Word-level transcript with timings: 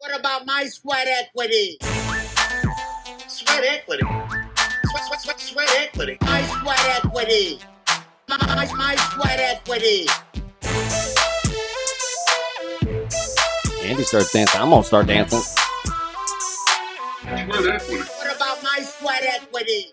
What 0.00 0.16
about 0.16 0.46
my 0.46 0.64
sweat 0.66 1.08
equity? 1.08 1.76
Sweat 3.26 3.64
equity. 3.64 4.04
Sweat, 4.04 5.02
sweat, 5.08 5.20
sweat, 5.20 5.40
sweat 5.40 5.68
equity. 5.76 6.18
My 6.20 6.40
sweat 6.42 7.04
equity. 7.04 7.58
My, 8.28 8.36
my, 8.46 8.72
my 8.76 8.94
sweat 8.94 9.40
equity. 9.40 10.06
Andy 13.82 14.04
starts 14.04 14.32
dancing. 14.32 14.60
I'm 14.60 14.70
gonna 14.70 14.84
start 14.84 15.08
dancing. 15.08 15.40
Sweat 15.40 15.58
equity. 17.50 17.98
What 17.98 18.36
about 18.36 18.62
my 18.62 18.78
sweat 18.82 19.24
equity? 19.24 19.86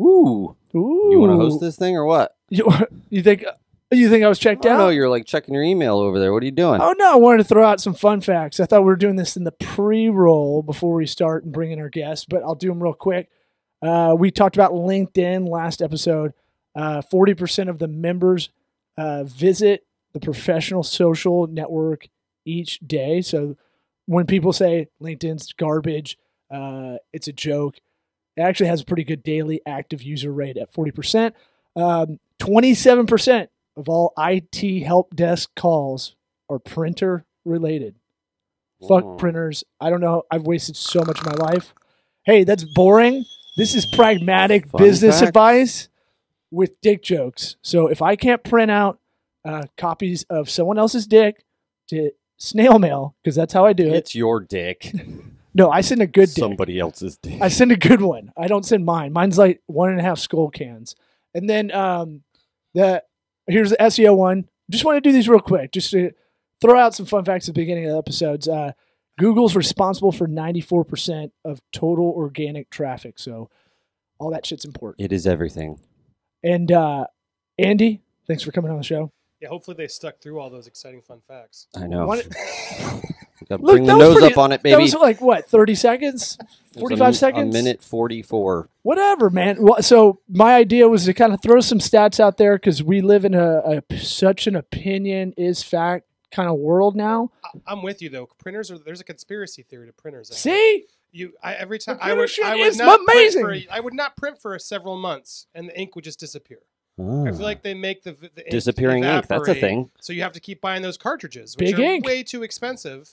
Ooh. 0.00 0.56
Ooh. 0.74 1.08
You 1.12 1.20
want 1.20 1.30
to 1.30 1.36
host 1.36 1.60
this 1.60 1.76
thing 1.76 1.96
or 1.96 2.04
what? 2.04 2.34
You, 2.48 2.68
you 3.10 3.22
think 3.22 3.44
you 3.92 4.10
think 4.10 4.24
I 4.24 4.28
was 4.28 4.38
checked 4.40 4.66
out? 4.66 4.78
know 4.78 4.88
you're 4.88 5.08
like 5.08 5.26
checking 5.26 5.54
your 5.54 5.62
email 5.62 5.98
over 5.98 6.18
there. 6.18 6.32
What 6.32 6.42
are 6.42 6.46
you 6.46 6.52
doing? 6.52 6.80
Oh 6.80 6.94
no, 6.98 7.12
I 7.12 7.16
wanted 7.16 7.38
to 7.38 7.44
throw 7.44 7.64
out 7.64 7.80
some 7.80 7.94
fun 7.94 8.20
facts. 8.20 8.58
I 8.58 8.66
thought 8.66 8.80
we 8.80 8.86
were 8.86 8.96
doing 8.96 9.16
this 9.16 9.36
in 9.36 9.44
the 9.44 9.52
pre-roll 9.52 10.62
before 10.62 10.94
we 10.94 11.06
start 11.06 11.44
and 11.44 11.52
bring 11.52 11.70
in 11.70 11.78
our 11.78 11.88
guests, 11.88 12.26
but 12.28 12.42
I'll 12.42 12.56
do 12.56 12.68
them 12.68 12.82
real 12.82 12.94
quick. 12.94 13.30
Uh, 13.80 14.16
we 14.18 14.30
talked 14.32 14.56
about 14.56 14.72
LinkedIn 14.72 15.48
last 15.48 15.82
episode. 15.82 16.32
Uh, 16.74 17.00
Forty 17.02 17.34
percent 17.34 17.70
of 17.70 17.78
the 17.78 17.88
members 17.88 18.50
uh, 18.98 19.22
visit 19.24 19.86
the 20.12 20.20
professional 20.20 20.82
social 20.82 21.46
network 21.46 22.08
each 22.44 22.80
day. 22.80 23.20
So 23.22 23.56
when 24.06 24.26
people 24.26 24.52
say 24.52 24.88
LinkedIn's 25.00 25.52
garbage, 25.52 26.18
uh, 26.50 26.96
it's 27.12 27.28
a 27.28 27.32
joke. 27.32 27.76
It 28.36 28.42
actually 28.42 28.68
has 28.68 28.80
a 28.80 28.84
pretty 28.84 29.04
good 29.04 29.22
daily 29.22 29.60
active 29.66 30.02
user 30.02 30.32
rate 30.32 30.56
at 30.56 30.72
forty 30.72 30.90
percent. 30.90 31.34
Um, 31.76 32.18
Twenty-seven 32.38 33.06
percent 33.06 33.50
of 33.76 33.88
all 33.88 34.12
IT 34.18 34.82
help 34.84 35.14
desk 35.14 35.50
calls 35.54 36.14
are 36.48 36.58
printer 36.58 37.24
related. 37.44 37.96
Fuck 38.88 39.04
Mm. 39.04 39.18
printers. 39.18 39.64
I 39.80 39.90
don't 39.90 40.00
know. 40.00 40.24
I've 40.30 40.42
wasted 40.46 40.76
so 40.76 41.00
much 41.04 41.18
of 41.20 41.26
my 41.26 41.34
life. 41.34 41.74
Hey, 42.24 42.44
that's 42.44 42.64
boring. 42.64 43.24
This 43.56 43.74
is 43.74 43.86
pragmatic 43.86 44.68
Fun 44.68 44.78
business 44.82 45.20
fact. 45.20 45.28
advice 45.28 45.88
with 46.50 46.80
dick 46.80 47.02
jokes. 47.02 47.56
So 47.62 47.86
if 47.88 48.02
I 48.02 48.16
can't 48.16 48.42
print 48.44 48.70
out 48.70 48.98
uh, 49.44 49.62
copies 49.76 50.24
of 50.28 50.50
someone 50.50 50.78
else's 50.78 51.06
dick 51.06 51.44
to 51.88 52.10
snail 52.36 52.78
mail, 52.78 53.14
because 53.22 53.36
that's 53.36 53.52
how 53.52 53.64
I 53.64 53.72
do 53.72 53.86
it. 53.86 53.94
It's 53.94 54.14
your 54.14 54.40
dick. 54.40 54.92
No, 55.54 55.70
I 55.70 55.80
send 55.80 56.02
a 56.02 56.06
good 56.06 56.26
dick. 56.26 56.36
Somebody 56.36 56.78
else's 56.78 57.16
dick. 57.16 57.40
I 57.40 57.48
send 57.48 57.72
a 57.72 57.78
good 57.78 58.02
one. 58.02 58.30
I 58.36 58.46
don't 58.46 58.66
send 58.66 58.84
mine. 58.84 59.14
Mine's 59.14 59.38
like 59.38 59.62
one 59.64 59.88
and 59.88 59.98
a 59.98 60.02
half 60.02 60.18
Skoal 60.18 60.50
cans. 60.50 60.94
And 61.32 61.48
then 61.48 61.70
um, 61.72 62.24
the 62.74 63.02
here's 63.46 63.70
the 63.70 63.76
SEO 63.76 64.16
one. 64.16 64.48
Just 64.70 64.84
want 64.84 64.96
to 64.96 65.00
do 65.00 65.12
these 65.12 65.28
real 65.28 65.40
quick, 65.40 65.72
just 65.72 65.90
to 65.92 66.10
throw 66.60 66.78
out 66.78 66.94
some 66.94 67.06
fun 67.06 67.24
facts 67.24 67.48
at 67.48 67.54
the 67.54 67.60
beginning 67.60 67.84
of 67.86 67.92
the 67.92 67.98
episodes. 67.98 68.48
Uh, 68.48 68.72
Google's 69.18 69.54
responsible 69.56 70.12
for 70.12 70.26
94% 70.26 71.30
of 71.44 71.60
total 71.72 72.06
organic 72.16 72.68
traffic. 72.70 73.18
So 73.18 73.48
all 74.18 74.30
that 74.30 74.44
shit's 74.46 74.64
important. 74.64 75.04
It 75.04 75.12
is 75.14 75.26
everything. 75.26 75.78
And 76.42 76.70
uh, 76.72 77.06
Andy, 77.58 78.02
thanks 78.26 78.42
for 78.42 78.52
coming 78.52 78.70
on 78.70 78.76
the 78.78 78.82
show. 78.84 79.12
Yeah, 79.40 79.48
hopefully 79.48 79.76
they 79.76 79.86
stuck 79.88 80.18
through 80.20 80.40
all 80.40 80.50
those 80.50 80.66
exciting 80.66 81.02
fun 81.02 81.20
facts. 81.28 81.68
I 81.76 81.86
know. 81.86 82.06
What- 82.06 82.26
Gotta 83.48 83.62
Look, 83.62 83.74
bring 83.74 83.84
the 83.84 83.96
nose 83.96 84.14
pretty- 84.16 84.32
up 84.32 84.38
on 84.38 84.50
it, 84.52 84.62
baby. 84.62 84.72
That 84.72 84.76
baby. 84.78 84.84
was 84.84 84.94
like 84.94 85.20
what, 85.20 85.48
30 85.48 85.74
seconds? 85.74 86.38
It 86.76 86.82
was 86.82 86.92
a 86.92 86.96
45 86.96 87.16
seconds? 87.16 87.54
A 87.56 87.58
minute 87.62 87.82
44. 87.82 88.68
whatever, 88.82 89.30
man. 89.30 89.56
Well, 89.60 89.82
so 89.82 90.20
my 90.28 90.54
idea 90.54 90.88
was 90.88 91.04
to 91.06 91.14
kind 91.14 91.32
of 91.32 91.40
throw 91.42 91.60
some 91.60 91.78
stats 91.78 92.20
out 92.20 92.36
there 92.36 92.56
because 92.56 92.82
we 92.82 93.00
live 93.00 93.24
in 93.24 93.34
a, 93.34 93.82
a 93.90 93.98
such 93.98 94.46
an 94.46 94.54
opinion 94.56 95.32
is 95.36 95.62
fact 95.62 96.06
kind 96.30 96.48
of 96.50 96.56
world 96.58 96.94
now. 96.96 97.30
I, 97.44 97.48
I'm 97.72 97.82
with 97.82 98.02
you 98.02 98.10
though. 98.10 98.26
Printers 98.38 98.70
are 98.70 98.78
there's 98.78 99.00
a 99.00 99.04
conspiracy 99.04 99.62
theory 99.62 99.86
to 99.86 99.92
printers. 99.92 100.30
I 100.30 100.34
think. 100.34 100.42
See, 100.42 100.86
you 101.12 101.32
I, 101.42 101.54
every 101.54 101.78
time 101.78 101.96
The 101.96 102.04
I 102.04 102.12
would 102.12 102.30
I 102.44 102.54
would 102.56 102.60
is 102.66 102.76
not 102.76 103.00
amazing. 103.00 103.42
Print 103.44 103.66
for, 103.68 103.72
I 103.74 103.80
would 103.80 103.94
not 103.94 104.16
print 104.16 104.38
for 104.38 104.58
several 104.58 104.96
months, 104.96 105.46
and 105.54 105.68
the 105.68 105.78
ink 105.80 105.94
would 105.96 106.04
just 106.04 106.20
disappear. 106.20 106.58
I 106.98 107.02
Ah. 107.02 107.24
feel 107.24 107.40
like 107.40 107.62
they 107.62 107.74
make 107.74 108.02
the, 108.04 108.12
the 108.12 108.42
ink 108.42 108.50
Disappearing 108.50 109.04
ink. 109.04 109.26
That's 109.26 109.48
a 109.48 109.54
thing. 109.54 109.90
So 110.00 110.12
you 110.12 110.22
have 110.22 110.32
to 110.32 110.40
keep 110.40 110.60
buying 110.62 110.82
those 110.82 110.96
cartridges, 110.96 111.54
which 111.56 111.70
Big 111.70 111.78
are 111.78 111.82
ink. 111.82 112.06
way 112.06 112.22
too 112.22 112.42
expensive. 112.42 113.10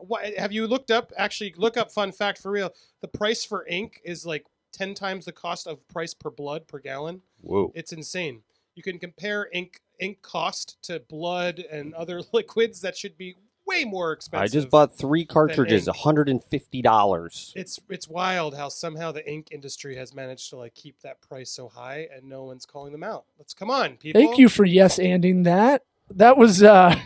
What, 0.00 0.34
have 0.36 0.52
you 0.52 0.66
looked 0.66 0.90
up? 0.90 1.12
Actually, 1.16 1.54
look 1.56 1.76
up. 1.76 1.90
Fun 1.92 2.12
fact 2.12 2.38
for 2.38 2.50
real: 2.50 2.72
the 3.00 3.08
price 3.08 3.44
for 3.44 3.66
ink 3.66 4.00
is 4.04 4.26
like 4.26 4.44
ten 4.72 4.94
times 4.94 5.24
the 5.24 5.32
cost 5.32 5.66
of 5.66 5.86
price 5.88 6.14
per 6.14 6.30
blood 6.30 6.66
per 6.66 6.78
gallon. 6.78 7.22
Whoa. 7.40 7.72
It's 7.74 7.92
insane. 7.92 8.42
You 8.74 8.82
can 8.82 8.98
compare 8.98 9.48
ink 9.52 9.80
ink 9.98 10.22
cost 10.22 10.82
to 10.84 11.00
blood 11.08 11.58
and 11.70 11.94
other 11.94 12.22
liquids 12.32 12.80
that 12.80 12.96
should 12.96 13.16
be 13.16 13.36
way 13.66 13.84
more 13.84 14.12
expensive. 14.12 14.42
I 14.42 14.48
just 14.48 14.70
bought 14.70 14.96
three 14.96 15.24
cartridges, 15.24 15.86
$150. 15.86 17.52
It's 17.54 17.80
it's 17.88 18.08
wild 18.08 18.56
how 18.56 18.68
somehow 18.68 19.12
the 19.12 19.28
ink 19.30 19.48
industry 19.50 19.96
has 19.96 20.14
managed 20.14 20.50
to 20.50 20.56
like 20.56 20.74
keep 20.74 21.00
that 21.02 21.20
price 21.20 21.50
so 21.50 21.68
high 21.68 22.08
and 22.14 22.28
no 22.28 22.44
one's 22.44 22.66
calling 22.66 22.92
them 22.92 23.02
out. 23.02 23.24
Let's 23.38 23.54
come 23.54 23.70
on, 23.70 23.96
people. 23.96 24.20
thank 24.20 24.38
you 24.38 24.48
for 24.48 24.64
yes 24.64 24.98
anding 24.98 25.44
that. 25.44 25.84
That 26.10 26.36
was 26.36 26.62
uh 26.62 26.98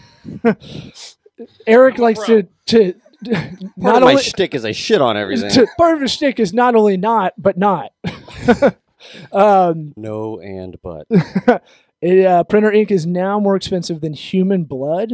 Eric 1.66 1.98
likes 1.98 2.24
pro. 2.24 2.42
to 2.42 2.48
to 2.66 2.94
Part 3.32 3.62
not 3.76 3.96
of 3.96 4.02
my 4.02 4.10
only 4.12 4.22
shtick 4.22 4.54
is 4.54 4.64
I 4.64 4.72
shit 4.72 5.00
on 5.00 5.16
everything. 5.16 5.50
to, 5.50 5.66
part 5.78 5.94
of 5.94 6.02
his 6.02 6.12
shtick 6.12 6.38
is 6.38 6.52
not 6.52 6.74
only 6.74 6.96
not 6.98 7.32
but 7.38 7.56
not. 7.56 7.90
um, 9.32 9.92
no 9.96 10.40
and 10.40 10.76
but. 10.82 11.06
it, 12.02 12.26
uh, 12.26 12.44
printer 12.44 12.70
ink 12.72 12.90
is 12.90 13.06
now 13.06 13.40
more 13.40 13.56
expensive 13.56 14.00
than 14.00 14.12
human 14.12 14.64
blood. 14.64 15.12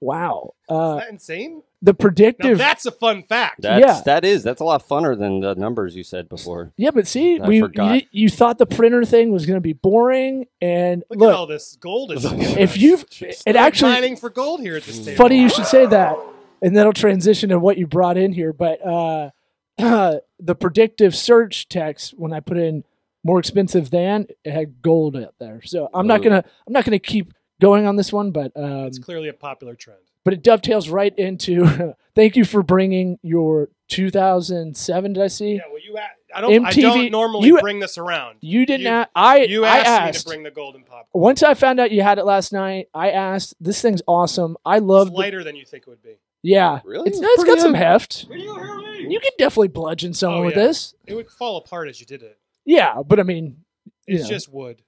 Wow. 0.00 0.54
Is 0.68 0.74
Uh, 0.74 0.96
that 0.96 1.08
insane? 1.10 1.62
The 1.82 1.92
Now 1.92 1.96
predictive. 1.96 2.58
that's 2.58 2.86
a 2.86 2.92
fun 2.92 3.24
fact. 3.24 3.62
That's, 3.62 3.80
Yeah. 3.80 4.00
That 4.04 4.24
is. 4.24 4.44
That's 4.44 4.60
a 4.60 4.64
lot 4.64 4.88
funner 4.88 5.18
than 5.18 5.40
the 5.40 5.54
numbers 5.56 5.96
you 5.96 6.04
said 6.04 6.28
before. 6.28 6.72
yeah, 6.76 6.92
but 6.92 7.08
see, 7.08 7.40
I 7.40 7.46
we 7.46 7.56
you, 7.56 8.02
you 8.12 8.28
thought 8.30 8.58
the 8.58 8.66
printer 8.66 9.04
thing 9.04 9.32
was 9.32 9.46
going 9.46 9.56
to 9.56 9.60
be 9.60 9.72
boring, 9.72 10.46
and 10.60 11.02
Look, 11.10 11.18
look, 11.18 11.30
at 11.30 11.34
all 11.34 11.46
this 11.46 11.76
gold. 11.80 12.12
It's 12.12 12.24
if 12.56 12.78
you've 12.78 13.04
it 13.20 13.56
actually 13.56 13.92
mining 13.92 14.16
for 14.16 14.30
gold 14.30 14.60
here 14.60 14.76
at 14.76 14.84
this 14.84 15.04
table. 15.04 15.16
funny 15.16 15.40
you 15.40 15.48
should 15.48 15.66
say 15.66 15.84
that, 15.86 16.16
and 16.62 16.76
that'll 16.76 16.92
transition 16.92 17.50
to 17.50 17.58
what 17.58 17.76
you 17.76 17.88
brought 17.88 18.16
in 18.16 18.32
here. 18.32 18.52
But 18.52 18.86
uh, 18.86 19.30
the 19.78 20.54
predictive 20.54 21.16
search 21.16 21.68
text 21.68 22.14
when 22.16 22.32
I 22.32 22.38
put 22.38 22.58
in 22.58 22.84
more 23.24 23.40
expensive 23.40 23.90
than 23.90 24.26
it 24.44 24.52
had 24.52 24.82
gold 24.82 25.16
out 25.16 25.34
there. 25.40 25.62
So 25.64 25.90
I'm 25.92 26.06
not 26.06 26.22
gonna 26.22 26.44
I'm 26.66 26.72
not 26.72 26.84
gonna 26.84 27.00
keep 27.00 27.32
going 27.60 27.86
on 27.86 27.96
this 27.96 28.12
one, 28.12 28.30
but 28.30 28.52
um, 28.56 28.86
It's 28.86 28.98
clearly 28.98 29.28
a 29.28 29.32
popular 29.32 29.74
trend. 29.74 29.98
But 30.24 30.32
it 30.34 30.42
dovetails 30.42 30.88
right 30.88 31.16
into. 31.18 31.94
thank 32.14 32.36
you 32.36 32.44
for 32.44 32.62
bringing 32.62 33.18
your 33.22 33.68
2007. 33.88 35.12
Did 35.12 35.22
I 35.22 35.26
see? 35.28 35.54
Yeah, 35.54 35.60
well, 35.70 35.80
you. 35.82 35.96
a- 35.96 36.00
I 36.34 36.40
don't. 36.40 36.64
I 36.64 36.70
don't 36.72 37.10
normally 37.10 37.48
you- 37.48 37.60
bring 37.60 37.78
this 37.80 37.98
around. 37.98 38.38
You 38.40 38.64
didn't. 38.64 38.86
You- 38.86 38.92
a- 38.92 39.08
I 39.14 39.36
You 39.44 39.64
I 39.66 39.78
asked, 39.78 40.26
me 40.26 40.30
to 40.30 40.36
bring 40.36 40.42
the 40.44 40.50
golden 40.50 40.82
popcorn. 40.82 41.08
Once 41.22 41.42
I 41.42 41.52
found 41.54 41.78
out 41.78 41.90
you 41.90 42.02
had 42.02 42.18
it 42.18 42.24
last 42.24 42.52
night, 42.52 42.88
I 42.94 43.10
asked. 43.10 43.54
This 43.60 43.82
thing's 43.82 44.00
awesome. 44.06 44.56
I 44.64 44.78
love. 44.78 45.08
It's 45.08 45.14
The, 45.14 45.20
lighter 45.20 45.44
than 45.44 45.56
you 45.56 45.66
think 45.66 45.82
it 45.86 45.90
would 45.90 46.02
be. 46.02 46.16
yeah, 46.42 46.80
Really? 46.84 47.08
It's, 47.10 47.18
It's 47.18 47.26
it's 47.26 47.36
got 47.44 47.46
pretty 47.46 47.60
some 47.60 47.74
heavy. 47.74 47.84
heft. 47.84 48.26
You 48.30 49.08
you 49.10 49.20
could 49.20 49.32
definitely 49.36 49.68
bludgeon 49.68 50.14
someone 50.14 50.42
Oh, 50.42 50.46
with 50.46 50.54
this. 50.54 50.94
It 51.06 51.14
would 51.14 51.28
fall 51.30 51.58
apart 51.58 51.88
as 51.88 52.00
you 52.00 52.06
did 52.06 52.22
it. 52.22 52.38
Yeah, 52.64 53.02
but 53.06 53.20
I 53.20 53.24
mean, 53.24 53.58
you 54.06 54.14
It's 54.16 54.22
know, 54.24 54.28
just 54.30 54.50
wood. 54.52 54.80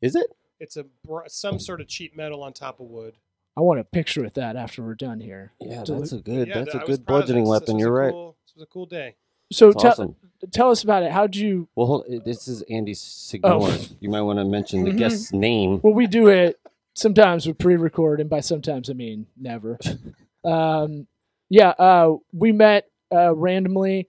Is 0.00 0.14
it? 0.14 0.26
It's 0.60 0.76
a 0.76 0.84
br- 1.04 1.22
some 1.26 1.58
sort 1.58 1.80
of 1.80 1.88
cheap 1.88 2.14
metal 2.16 2.42
on 2.42 2.52
top 2.52 2.78
of 2.78 2.86
wood. 2.86 3.16
I 3.56 3.60
want 3.60 3.80
a 3.80 3.84
picture 3.84 4.22
with 4.22 4.34
that 4.34 4.56
after 4.56 4.82
we're 4.82 4.94
done 4.94 5.20
here. 5.20 5.52
Yeah, 5.60 5.82
To 5.84 5.94
that's 5.94 6.12
look- 6.12 6.20
a 6.20 6.24
good. 6.24 6.48
Yeah, 6.48 6.54
that's 6.62 6.74
I 6.74 6.78
a 6.78 6.80
was 6.86 6.98
good 6.98 7.06
proud 7.06 7.16
of 7.16 7.26
bludgeoning 7.26 7.44
this. 7.44 7.52
This 7.52 7.60
weapon. 7.60 7.74
was 7.74 7.80
You're 7.82 7.96
a 7.98 8.00
right. 8.06 8.12
Cool, 8.12 8.36
this 8.46 8.54
was 8.54 8.62
a 8.62 8.66
cool 8.66 8.86
day. 8.86 9.14
So 9.52 9.68
It's 9.68 9.82
tell 9.82 9.90
awesome. 9.92 10.16
tell 10.50 10.70
us 10.70 10.82
about 10.82 11.02
it. 11.02 11.12
How'd 11.12 11.36
you? 11.36 11.68
Well, 11.76 11.86
hold, 11.86 12.24
this 12.24 12.48
is 12.48 12.62
Andy 12.70 12.94
Signore. 12.94 13.68
Oh. 13.70 13.86
You 14.00 14.08
might 14.08 14.22
want 14.22 14.38
to 14.38 14.44
mention 14.46 14.84
the 14.84 14.92
Mhm. 14.92 14.96
guest's 14.98 15.32
name. 15.32 15.80
Well, 15.82 15.92
we 15.92 16.06
do 16.06 16.28
it 16.28 16.58
sometimes 16.94 17.46
we 17.46 17.52
pre-record, 17.52 18.20
and 18.20 18.30
by 18.30 18.40
sometimes 18.40 18.88
I 18.88 18.94
mean 18.94 19.26
never. 19.36 19.78
um, 20.44 21.06
yeah, 21.50 21.70
uh, 21.70 22.16
we 22.32 22.52
met 22.52 22.88
uh, 23.14 23.34
randomly. 23.34 24.08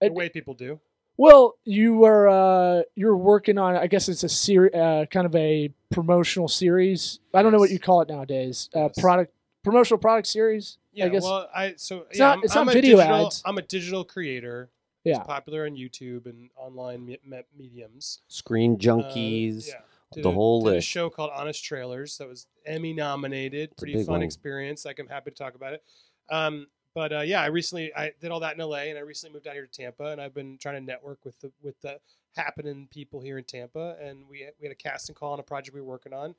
The 0.00 0.06
It- 0.06 0.14
way 0.14 0.28
people 0.28 0.54
do. 0.54 0.78
Well, 1.18 1.56
you 1.64 1.96
were 1.96 2.28
uh, 2.28 2.82
you 2.94 3.06
were 3.06 3.16
working 3.16 3.56
on. 3.58 3.76
I 3.76 3.86
guess 3.86 4.08
it's 4.08 4.22
a 4.22 4.28
ser- 4.28 4.70
uh, 4.74 5.06
kind 5.06 5.24
of 5.26 5.34
a 5.34 5.72
promotional 5.90 6.48
series. 6.48 7.20
I 7.32 7.42
don't 7.42 7.52
know 7.52 7.58
what 7.58 7.70
you 7.70 7.78
call 7.78 8.02
it 8.02 8.08
nowadays. 8.08 8.68
Uh, 8.74 8.80
Yes. 8.94 9.00
product 9.00 9.32
promotional 9.64 9.98
product 9.98 10.26
series. 10.28 10.78
Yeah, 10.92 11.06
I 11.06 11.08
guess. 11.08 11.22
well, 11.22 11.48
I 11.54 11.74
so 11.76 12.06
It's 12.10 12.18
yeah, 12.18 12.26
not- 12.26 12.38
I'm, 12.38 12.44
it's 12.44 12.56
I'm 12.56 12.68
a 12.68 12.72
video 12.72 12.96
digital, 12.98 13.26
ads. 13.26 13.42
I'm 13.46 13.58
a 13.58 13.62
digital 13.62 14.04
creator. 14.04 14.70
Yeah. 15.04 15.18
It's 15.18 15.26
popular 15.26 15.66
on 15.66 15.72
YouTube 15.76 16.26
and 16.26 16.50
online 16.56 17.06
me- 17.06 17.18
me- 17.24 17.42
mediums. 17.56 18.20
Screen 18.28 18.74
Uh, 18.74 18.76
junkies. 18.78 19.68
yeah. 19.68 19.74
Did 20.12 20.24
the 20.24 20.28
a- 20.28 20.32
whole 20.32 20.62
did 20.64 20.70
a 20.70 20.74
list. 20.76 20.88
show 20.88 21.08
called 21.10 21.30
Honest 21.34 21.64
Trailers 21.64 22.18
that 22.18 22.28
was 22.28 22.46
Emmy 22.66 22.92
nominated. 22.92 23.70
It's 23.72 23.82
Pretty 23.82 23.94
fun 24.04 24.14
one. 24.14 24.22
experience. 24.22 24.84
Like 24.84 24.98
I'm 24.98 25.06
happy 25.08 25.30
to 25.30 25.36
talk 25.36 25.54
about 25.54 25.72
it. 25.74 25.82
Um, 26.28 26.66
but 26.96 27.12
uh, 27.12 27.20
yeah, 27.20 27.42
I 27.42 27.46
recently 27.46 27.92
I 27.94 28.10
did 28.20 28.30
all 28.32 28.40
that 28.40 28.54
in 28.58 28.60
LA, 28.66 28.78
and 28.88 28.96
I 28.98 29.02
recently 29.02 29.34
moved 29.34 29.46
out 29.46 29.52
here 29.54 29.66
to 29.66 29.70
Tampa, 29.82 30.06
and 30.06 30.20
I've 30.20 30.32
been 30.34 30.56
trying 30.58 30.76
to 30.76 30.80
network 30.80 31.18
with 31.24 31.38
the 31.40 31.52
with 31.62 31.78
the 31.82 32.00
happening 32.34 32.88
people 32.90 33.20
here 33.20 33.36
in 33.38 33.44
Tampa, 33.44 33.96
and 34.02 34.20
we 34.28 34.46
we 34.58 34.66
had 34.66 34.72
a 34.72 34.74
casting 34.74 35.14
call 35.14 35.34
on 35.34 35.38
a 35.38 35.42
project 35.42 35.74
we 35.74 35.80
were 35.82 35.86
working 35.86 36.14
on, 36.14 36.34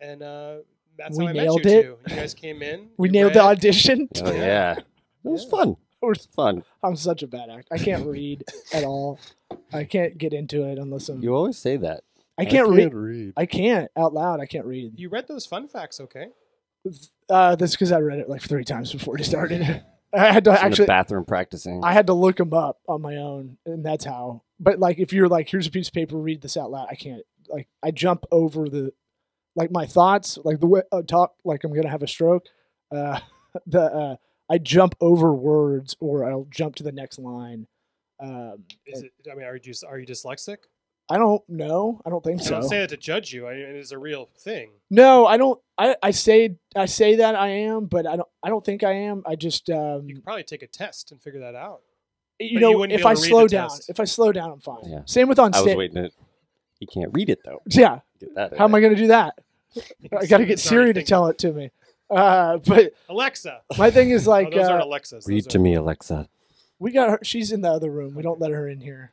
and 0.00 0.22
uh, 0.22 0.56
that's 0.96 1.16
We 1.18 1.26
how 1.26 1.30
I 1.30 1.34
nailed 1.34 1.64
met 1.64 1.72
you 1.72 1.78
it. 1.78 1.82
two. 1.82 1.96
You 2.08 2.16
guys 2.16 2.32
came 2.34 2.62
in. 2.62 2.88
we 2.96 3.08
you 3.08 3.12
nailed 3.12 3.34
the 3.34 3.40
audition. 3.42 4.08
Oh 4.24 4.32
yeah. 4.32 4.78
It 4.78 4.84
was 5.22 5.44
Yeah. 5.44 5.50
fun. 5.50 5.76
We're- 6.00 6.14
It's 6.14 6.26
fun. 6.26 6.64
I'm 6.82 6.96
such 6.96 7.22
a 7.22 7.26
bad 7.26 7.50
actor. 7.50 7.66
I 7.74 7.76
can't 7.78 8.06
read 8.06 8.44
at 8.72 8.84
all. 8.84 9.18
I 9.72 9.84
can't 9.84 10.16
get 10.16 10.32
into 10.32 10.64
it 10.64 10.78
unless 10.78 11.08
I'm. 11.10 11.22
You 11.22 11.34
always 11.34 11.58
say 11.58 11.76
that. 11.76 12.02
I 12.38 12.44
can't 12.46 12.68
read. 12.68 12.94
read. 12.94 13.32
I 13.36 13.44
can't 13.46 13.90
out 13.96 14.14
loud. 14.14 14.40
I 14.40 14.46
can't 14.46 14.64
read. 14.64 14.92
You 14.98 15.08
read 15.10 15.26
those 15.28 15.44
fun 15.44 15.68
facts, 15.68 16.00
okay? 16.00 16.28
Uh, 17.28 17.56
that's 17.56 17.72
because 17.72 17.90
I 17.92 17.98
read 17.98 18.20
it 18.20 18.28
like 18.30 18.40
three 18.42 18.64
times 18.64 18.90
before 18.92 19.14
we 19.18 19.22
started. 19.24 19.84
I 20.12 20.32
had 20.32 20.44
to 20.44 20.50
in 20.50 20.56
the 20.56 20.64
actually. 20.64 20.86
bathroom 20.86 21.24
practicing. 21.24 21.84
I 21.84 21.92
had 21.92 22.06
to 22.06 22.14
look 22.14 22.36
them 22.36 22.52
up 22.52 22.78
on 22.88 23.02
my 23.02 23.16
own, 23.16 23.58
and 23.66 23.84
that's 23.84 24.04
how. 24.04 24.42
But 24.58 24.78
like, 24.78 24.98
if 24.98 25.12
you're 25.12 25.28
like, 25.28 25.48
here's 25.48 25.66
a 25.66 25.70
piece 25.70 25.88
of 25.88 25.94
paper, 25.94 26.16
read 26.16 26.40
this 26.40 26.56
out 26.56 26.70
loud. 26.70 26.88
I 26.90 26.94
can't. 26.94 27.22
Like, 27.48 27.68
I 27.82 27.90
jump 27.90 28.24
over 28.30 28.68
the, 28.68 28.92
like 29.54 29.70
my 29.70 29.86
thoughts, 29.86 30.38
like 30.44 30.60
the 30.60 30.66
way 30.66 30.82
uh, 30.92 31.02
talk, 31.02 31.34
like 31.44 31.64
I'm 31.64 31.74
gonna 31.74 31.90
have 31.90 32.02
a 32.02 32.08
stroke. 32.08 32.46
Uh, 32.94 33.20
the 33.66 33.82
uh, 33.82 34.16
I 34.50 34.58
jump 34.58 34.94
over 35.00 35.34
words, 35.34 35.96
or 36.00 36.24
I'll 36.30 36.46
jump 36.50 36.76
to 36.76 36.82
the 36.82 36.92
next 36.92 37.18
line. 37.18 37.66
Um, 38.20 38.64
Is 38.86 39.02
it? 39.02 39.12
I 39.30 39.34
mean, 39.34 39.46
are 39.46 39.54
you 39.54 39.60
just 39.60 39.84
are 39.84 39.98
you 39.98 40.06
dyslexic? 40.06 40.58
I 41.10 41.16
don't 41.16 41.42
know. 41.48 42.00
I 42.04 42.10
don't 42.10 42.22
think 42.22 42.40
I 42.40 42.44
so. 42.44 42.56
I 42.56 42.60
don't 42.60 42.68
say 42.68 42.78
that 42.80 42.90
to 42.90 42.96
judge 42.96 43.32
you. 43.32 43.48
I 43.48 43.54
mean, 43.54 43.62
it 43.62 43.76
is 43.76 43.92
a 43.92 43.98
real 43.98 44.28
thing. 44.38 44.70
no, 44.90 45.26
I 45.26 45.36
don't. 45.36 45.60
I, 45.78 45.96
I 46.02 46.10
say 46.10 46.56
I 46.76 46.86
say 46.86 47.16
that 47.16 47.34
I 47.34 47.48
am, 47.48 47.86
but 47.86 48.06
I 48.06 48.16
don't. 48.16 48.28
I 48.42 48.48
don't 48.48 48.64
think 48.64 48.82
I 48.82 48.92
am. 48.92 49.22
I 49.26 49.36
just 49.36 49.70
um, 49.70 50.08
You 50.08 50.16
could 50.16 50.24
probably 50.24 50.44
take 50.44 50.62
a 50.62 50.66
test 50.66 51.12
and 51.12 51.20
figure 51.20 51.40
that 51.40 51.54
out. 51.54 51.80
you 52.38 52.54
but 52.54 52.60
know 52.60 52.84
you 52.84 52.94
if 52.94 53.06
I 53.06 53.14
slow 53.14 53.46
down, 53.46 53.70
test. 53.70 53.88
if 53.88 54.00
I 54.00 54.04
slow 54.04 54.32
down, 54.32 54.50
I'm 54.50 54.60
fine. 54.60 54.80
Yeah. 54.84 55.00
Same 55.06 55.28
with 55.28 55.38
on 55.38 55.54
I 55.54 55.60
was 55.62 55.74
waiting. 55.74 56.02
To, 56.02 56.10
he 56.78 56.86
can't 56.86 57.10
read 57.12 57.30
it 57.30 57.40
though. 57.44 57.62
Yeah. 57.66 58.00
Get 58.20 58.34
that. 58.34 58.58
How 58.58 58.64
am 58.64 58.74
I 58.74 58.80
going 58.80 58.94
to 58.94 59.00
do 59.00 59.08
that? 59.08 59.38
I 60.20 60.26
got 60.26 60.38
to 60.38 60.46
get 60.46 60.58
Siri 60.58 60.92
to 60.92 61.02
tell 61.02 61.28
it 61.28 61.38
to 61.38 61.52
me. 61.52 61.70
Uh, 62.10 62.58
but 62.58 62.92
Alexa. 63.08 63.60
my 63.76 63.90
thing 63.90 64.10
is 64.10 64.26
like, 64.26 64.48
oh, 64.52 64.58
those 64.58 64.68
aren't 64.68 64.82
uh, 64.82 64.86
Alexas. 64.86 65.26
Read 65.26 65.44
those 65.44 65.52
to 65.52 65.58
me, 65.58 65.74
Alexa. 65.74 66.28
we 66.78 66.90
got 66.90 67.10
her. 67.10 67.18
She's 67.22 67.52
in 67.52 67.60
the 67.60 67.70
other 67.70 67.90
room. 67.90 68.14
We 68.14 68.22
don't 68.22 68.40
let 68.40 68.50
her 68.50 68.68
in 68.68 68.80
here. 68.80 69.12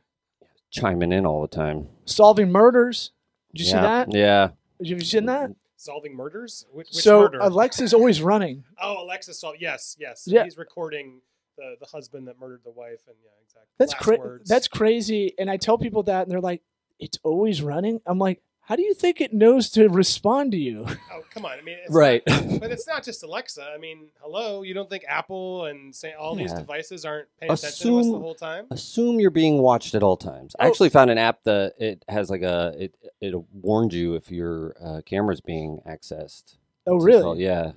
Chiming 0.70 1.12
in 1.12 1.24
all 1.26 1.42
the 1.42 1.48
time. 1.48 1.88
Solving 2.04 2.50
murders. 2.50 3.12
Did 3.54 3.60
you 3.60 3.66
see 3.66 3.72
that? 3.72 4.12
Yeah. 4.12 4.48
Have 4.78 4.86
you 4.86 5.00
seen 5.00 5.26
that? 5.26 5.50
Solving 5.76 6.14
murders. 6.16 6.66
Which, 6.72 6.88
which 6.88 7.02
so 7.02 7.22
murder? 7.22 7.38
Alexa's 7.40 7.94
always 7.94 8.20
running. 8.20 8.64
oh, 8.82 9.04
Alexa. 9.04 9.34
Sol- 9.34 9.54
yes, 9.58 9.96
yes. 9.98 10.24
Yeah. 10.26 10.44
He's 10.44 10.58
recording 10.58 11.20
the 11.56 11.76
the 11.80 11.86
husband 11.86 12.28
that 12.28 12.38
murdered 12.38 12.60
the 12.64 12.70
wife, 12.70 13.00
and 13.06 13.16
yeah, 13.22 13.30
exactly. 13.42 13.68
That's 13.78 13.92
Last 13.92 14.02
cra- 14.02 14.18
words. 14.18 14.48
That's 14.48 14.68
crazy. 14.68 15.34
And 15.38 15.50
I 15.50 15.56
tell 15.56 15.78
people 15.78 16.02
that, 16.04 16.22
and 16.22 16.30
they're 16.30 16.40
like, 16.40 16.62
"It's 16.98 17.18
always 17.22 17.62
running." 17.62 18.00
I'm 18.06 18.18
like, 18.18 18.42
"How 18.66 18.76
do 18.76 18.82
you 18.82 18.94
think 18.94 19.20
it 19.20 19.32
knows 19.32 19.70
to 19.70 19.88
respond 19.88 20.52
to 20.52 20.58
you?" 20.58 20.86
Oh, 21.12 21.22
come 21.30 21.44
on. 21.46 21.58
I 21.58 21.62
mean, 21.62 21.78
it's 21.82 21.92
Right. 21.94 22.22
not- 22.26 22.60
but 22.60 22.70
it's 22.70 22.86
not 22.86 23.02
just 23.02 23.22
Alexa. 23.22 23.62
I 23.74 23.78
mean, 23.78 24.08
hello. 24.20 24.62
You 24.62 24.74
don't 24.74 24.88
think 24.90 25.04
Apple 25.08 25.64
and 25.66 25.94
say 25.94 26.12
all 26.12 26.34
these 26.34 26.52
devices 26.52 27.04
aren't 27.04 27.28
paying 27.40 27.50
attention 27.52 27.68
to 27.88 27.98
us 27.98 28.04
the 28.04 28.10
Assume- 28.10 28.20
whole 28.20 28.34
time? 28.34 28.66
Assume 28.70 29.18
you're 29.20 29.30
being 29.30 29.58
watched 29.62 29.94
at 29.94 30.02
all 30.02 30.16
times. 30.16 30.54
I 30.58 30.64
Oh. 30.66 30.68
actually 30.68 30.90
found 30.90 31.10
an 31.10 31.16
app 31.18 31.42
that 31.44 31.74
it 31.78 32.04
has 32.08 32.28
like 32.30 32.42
a 32.42 32.74
it 32.78 32.94
it 33.20 33.34
warned 33.52 33.92
you 33.94 34.14
if 34.14 34.30
your 34.30 34.74
uh, 34.80 35.00
camera's 35.06 35.40
being 35.40 35.80
accessed. 35.86 36.56
Oh, 36.86 36.96
really? 37.00 37.22
called? 37.22 37.38
Yeah. 37.38 37.72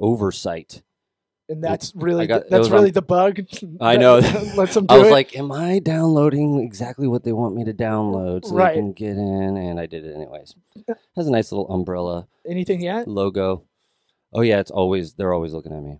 Oversight. 0.00 0.82
And 1.48 1.62
that's 1.62 1.92
really 1.94 2.26
got, 2.26 2.48
that's 2.48 2.70
really 2.70 2.86
on- 2.88 2.92
the 2.92 3.02
bug. 3.02 3.40
I 3.80 3.96
know. 3.96 4.18
lets 4.56 4.74
them 4.74 4.86
do 4.86 4.94
I 4.94 4.98
was 4.98 5.08
it. 5.08 5.12
like, 5.12 5.36
am 5.36 5.52
I 5.52 5.80
downloading 5.80 6.60
exactly 6.60 7.06
what 7.06 7.24
they 7.24 7.32
want 7.32 7.54
me 7.54 7.64
to 7.64 7.74
download 7.74 8.44
so 8.46 8.54
Right. 8.54 8.74
they 8.74 8.80
can 8.80 8.92
get 8.92 9.16
in? 9.16 9.56
And 9.56 9.78
I 9.80 9.86
did 9.86 10.04
it 10.06 10.14
anyways. 10.14 10.54
Has 11.16 11.26
a 11.26 11.30
nice 11.30 11.52
little 11.52 11.68
umbrella 11.70 12.28
Anything 12.48 12.80
yet? 12.80 13.06
logo. 13.08 13.64
Oh 14.32 14.40
yeah, 14.40 14.60
it's 14.60 14.70
always 14.70 15.14
they're 15.14 15.34
always 15.34 15.52
looking 15.52 15.72
at 15.72 15.82
me. 15.82 15.98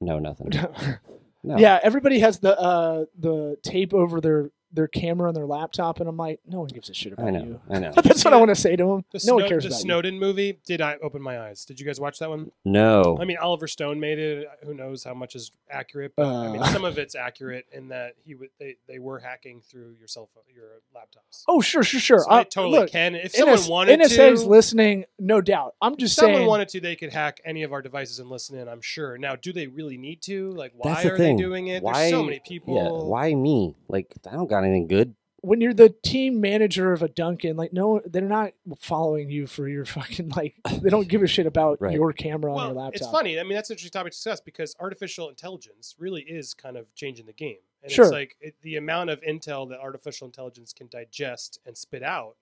No, 0.00 0.18
nothing. 0.18 0.52
No. 1.44 1.58
Yeah, 1.58 1.80
everybody 1.82 2.20
has 2.20 2.38
the 2.38 2.56
uh, 2.56 3.06
the 3.18 3.56
tape 3.64 3.92
over 3.92 4.20
their 4.20 4.52
their 4.72 4.88
camera 4.88 5.28
on 5.28 5.34
their 5.34 5.46
laptop, 5.46 6.00
and 6.00 6.08
I'm 6.08 6.16
like, 6.16 6.40
no 6.46 6.60
one 6.60 6.68
gives 6.68 6.88
a 6.88 6.94
shit 6.94 7.12
about 7.12 7.26
I 7.26 7.30
know. 7.30 7.44
you. 7.44 7.60
I 7.70 7.78
know. 7.78 7.92
That's 8.02 8.24
what 8.24 8.32
I 8.32 8.38
want 8.38 8.48
to 8.48 8.54
say 8.54 8.74
to 8.76 8.84
them. 8.84 9.04
The, 9.12 9.22
no 9.26 9.34
one 9.34 9.42
Snow- 9.42 9.48
cares 9.48 9.64
the 9.64 9.68
about 9.68 9.80
Snowden 9.80 10.18
movie 10.18 10.58
did 10.66 10.80
I 10.80 10.96
open 11.02 11.20
my 11.20 11.40
eyes? 11.40 11.64
Did 11.64 11.78
you 11.78 11.86
guys 11.86 12.00
watch 12.00 12.18
that 12.20 12.30
one? 12.30 12.50
No. 12.64 13.16
I 13.20 13.24
mean, 13.24 13.36
Oliver 13.36 13.68
Stone 13.68 14.00
made 14.00 14.18
it. 14.18 14.48
Who 14.64 14.74
knows 14.74 15.04
how 15.04 15.14
much 15.14 15.34
is 15.34 15.50
accurate? 15.70 16.12
But 16.16 16.26
I 16.26 16.52
mean, 16.52 16.62
Uh. 16.62 16.66
some 16.72 16.84
of 16.84 16.98
it's 16.98 17.14
accurate 17.14 17.66
in 17.72 17.88
that 17.88 18.14
he 18.24 18.34
would 18.34 18.48
they, 18.58 18.76
they 18.88 18.98
were 18.98 19.18
hacking 19.18 19.60
through 19.60 19.94
your 19.98 20.08
cell 20.08 20.28
phone, 20.34 20.44
your 20.54 20.80
laptops. 20.96 21.44
you. 21.46 21.54
Oh, 21.54 21.60
sure, 21.60 21.82
sure, 21.82 22.00
sure. 22.00 22.18
So 22.20 22.30
I, 22.30 22.38
they 22.44 22.48
totally 22.48 22.78
look, 22.80 22.90
can. 22.90 23.14
If 23.14 23.32
someone 23.32 23.56
NS, 23.58 23.68
wanted 23.68 24.00
NSA 24.00 24.32
is 24.32 24.42
to, 24.44 24.48
listening, 24.48 25.04
no 25.18 25.40
doubt. 25.40 25.74
I'm 25.82 25.92
if 25.92 25.98
just 25.98 26.16
someone 26.16 26.36
saying. 26.38 26.48
wanted 26.48 26.68
to, 26.70 26.80
they 26.80 26.96
could 26.96 27.12
hack 27.12 27.40
any 27.44 27.62
of 27.62 27.72
our 27.72 27.82
devices 27.82 28.18
and 28.18 28.30
listen 28.30 28.56
in. 28.58 28.68
I'm 28.68 28.80
sure. 28.80 29.18
Now, 29.18 29.36
do 29.36 29.52
they 29.52 29.66
really 29.66 29.98
need 29.98 30.22
to? 30.22 30.50
Like, 30.52 30.72
why 30.74 30.90
That's 30.92 31.02
the 31.04 31.12
are 31.12 31.16
thing. 31.18 31.36
they 31.36 31.42
doing 31.42 31.66
it? 31.68 31.82
Why, 31.82 31.92
There's 31.92 32.10
so 32.12 32.22
many 32.22 32.40
people. 32.46 32.74
Yeah. 32.76 32.88
Why 32.90 33.34
me? 33.34 33.74
Like 33.88 34.12
I 34.26 34.32
don't 34.32 34.48
got 34.48 34.61
anything 34.62 34.86
good. 34.86 35.14
when 35.44 35.60
you're 35.60 35.74
the 35.74 35.88
team 35.88 36.40
manager 36.40 36.92
of 36.92 37.02
a 37.02 37.08
Dunkin', 37.08 37.56
like 37.56 37.72
no, 37.72 38.00
they're 38.04 38.22
not 38.22 38.52
following 38.78 39.28
you 39.28 39.48
for 39.48 39.66
your 39.68 39.84
fucking 39.84 40.28
like. 40.36 40.54
They 40.80 40.88
don't 40.88 41.08
give 41.08 41.22
a 41.22 41.26
shit 41.26 41.46
about 41.46 41.80
Right. 41.80 41.94
your 41.94 42.12
camera 42.12 42.52
on 42.54 42.58
your 42.68 42.74
Well, 42.76 42.84
laptop. 42.84 42.96
it's 43.02 43.10
funny. 43.10 43.40
I 43.40 43.42
mean, 43.42 43.54
that's 43.54 43.68
an 43.68 43.74
interesting 43.74 43.90
topic 43.98 44.12
to 44.12 44.16
discuss 44.18 44.40
because 44.40 44.76
artificial 44.78 45.28
intelligence 45.28 45.96
really 45.98 46.22
is 46.22 46.54
kind 46.54 46.76
of 46.76 46.94
changing 46.94 47.26
the 47.26 47.32
game. 47.32 47.58
And 47.82 47.90
Sure. 47.90 48.04
it's 48.04 48.12
like 48.12 48.36
it, 48.40 48.54
the 48.62 48.76
amount 48.76 49.10
of 49.10 49.20
intel 49.22 49.68
that 49.70 49.80
artificial 49.80 50.26
intelligence 50.26 50.72
can 50.72 50.86
digest 50.86 51.58
and 51.66 51.76
spit 51.76 52.04
out. 52.04 52.36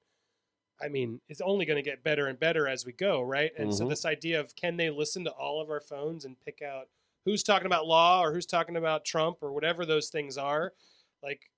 I 0.79 0.89
mean, 0.89 1.23
it's 1.31 1.41
only 1.41 1.65
going 1.65 1.83
to 1.83 1.83
get 1.83 2.03
better 2.03 2.27
and 2.27 2.39
better 2.39 2.69
as 2.69 2.85
we 2.85 2.93
go, 2.93 3.23
right? 3.23 3.53
And 3.59 3.75
so 3.75 3.87
Mhm. 3.87 3.89
this 3.89 4.05
idea 4.05 4.39
of 4.41 4.55
can 4.57 4.77
they 4.77 4.91
listen 4.91 5.25
to 5.25 5.31
all 5.33 5.61
of 5.63 5.71
our 5.71 5.81
phones 5.81 6.27
and 6.27 6.39
pick 6.41 6.61
out 6.61 6.89
who's 7.25 7.43
talking 7.43 7.65
about 7.67 7.87
law 7.87 8.23
or 8.23 8.33
who's 8.35 8.45
talking 8.47 8.77
about 8.77 9.07
Trump 9.07 9.39
or 9.43 9.53
whatever 9.53 9.87
those 9.87 10.11
things 10.11 10.37
are, 10.37 10.75
like. 11.23 11.51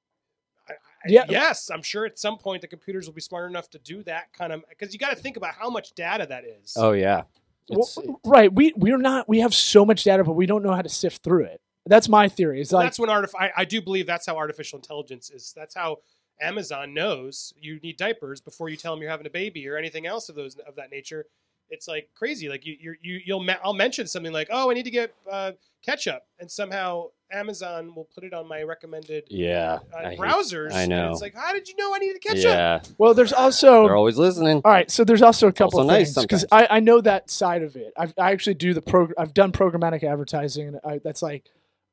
I, 1.04 1.08
I, 1.08 1.12
Yeah. 1.12 1.24
Yes, 1.28 1.70
I'm 1.70 1.82
sure 1.82 2.06
at 2.06 2.18
some 2.18 2.38
point 2.38 2.62
the 2.62 2.68
computers 2.68 3.06
will 3.06 3.14
be 3.14 3.20
smart 3.20 3.50
enough 3.50 3.70
to 3.70 3.78
do 3.78 4.02
that 4.04 4.32
kind 4.32 4.52
of 4.52 4.64
because 4.68 4.92
you 4.92 4.98
got 4.98 5.10
to 5.10 5.16
think 5.16 5.36
about 5.36 5.54
how 5.54 5.70
much 5.70 5.94
data 5.94 6.26
that 6.28 6.44
is. 6.44 6.74
Oh 6.76 6.92
yeah. 6.92 7.22
Well, 7.68 7.88
right. 8.24 8.52
We 8.52 8.72
we're 8.76 8.98
not. 8.98 9.28
We 9.28 9.40
have 9.40 9.54
so 9.54 9.84
much 9.84 10.04
data, 10.04 10.24
but 10.24 10.32
we 10.32 10.46
don't 10.46 10.62
know 10.62 10.72
how 10.74 10.82
to 10.82 10.88
sift 10.88 11.22
through 11.22 11.44
it. 11.44 11.60
That's 11.86 12.08
my 12.08 12.28
theory. 12.28 12.60
It's 12.60 12.72
Well, 12.72 12.80
like 12.80 12.86
that's 12.86 12.98
when 12.98 13.08
artif- 13.08 13.34
I, 13.38 13.50
I 13.56 13.64
do 13.64 13.80
believe 13.80 14.06
that's 14.06 14.26
how 14.26 14.36
artificial 14.36 14.78
intelligence 14.78 15.30
is. 15.30 15.52
That's 15.56 15.74
how 15.74 15.98
Amazon 16.40 16.94
knows 16.94 17.52
you 17.60 17.78
need 17.80 17.96
diapers 17.96 18.40
before 18.40 18.68
you 18.68 18.76
tell 18.76 18.94
them 18.94 19.02
you're 19.02 19.10
having 19.10 19.26
a 19.26 19.30
baby 19.30 19.68
or 19.68 19.76
anything 19.76 20.06
else 20.06 20.28
of 20.28 20.34
those 20.34 20.56
of 20.56 20.76
that 20.76 20.90
nature. 20.90 21.26
It's 21.72 21.88
like 21.88 22.10
crazy. 22.14 22.48
Like 22.48 22.64
you, 22.66 22.76
you're, 22.78 22.96
you, 23.02 23.20
you'll. 23.24 23.42
Me- 23.42 23.56
I'll 23.64 23.72
mention 23.72 24.06
something 24.06 24.32
like, 24.32 24.48
"Oh, 24.50 24.70
I 24.70 24.74
need 24.74 24.84
to 24.84 24.90
get 24.90 25.14
uh, 25.30 25.52
ketchup," 25.84 26.22
and 26.38 26.50
somehow 26.50 27.06
Amazon 27.32 27.94
will 27.94 28.06
put 28.14 28.24
it 28.24 28.34
on 28.34 28.46
my 28.46 28.62
recommended 28.62 29.24
yeah. 29.28 29.78
uh, 29.92 29.96
I 29.96 30.10
hate- 30.10 30.18
browsers. 30.18 30.72
I 30.72 30.82
and 30.82 30.90
know. 30.90 31.12
it's 31.12 31.22
like, 31.22 31.34
how 31.34 31.52
did 31.52 31.68
you 31.68 31.74
know 31.76 31.94
I 31.94 31.98
needed 31.98 32.20
ketchup? 32.20 32.44
Yeah. 32.44 32.80
well, 32.98 33.14
there's 33.14 33.32
also 33.32 33.84
They're 33.84 33.96
always 33.96 34.18
listening. 34.18 34.60
All 34.64 34.70
right, 34.70 34.90
so 34.90 35.02
there's 35.02 35.22
also 35.22 35.48
a 35.48 35.52
couple 35.52 35.80
also 35.80 35.90
nice 35.90 36.14
things 36.14 36.26
because 36.26 36.40
sometimes. 36.42 36.68
I, 36.70 36.76
I 36.76 36.80
know 36.80 37.00
that 37.00 37.30
side 37.30 37.62
of 37.62 37.74
it. 37.74 37.92
I've, 37.96 38.14
I 38.18 38.32
actually 38.32 38.54
do 38.54 38.74
the 38.74 38.82
prog- 38.82 39.14
I've 39.16 39.34
done 39.34 39.50
programmatic 39.50 40.04
advertising, 40.04 40.68
and 40.68 40.80
I, 40.84 41.00
that's 41.02 41.22
like 41.22 41.48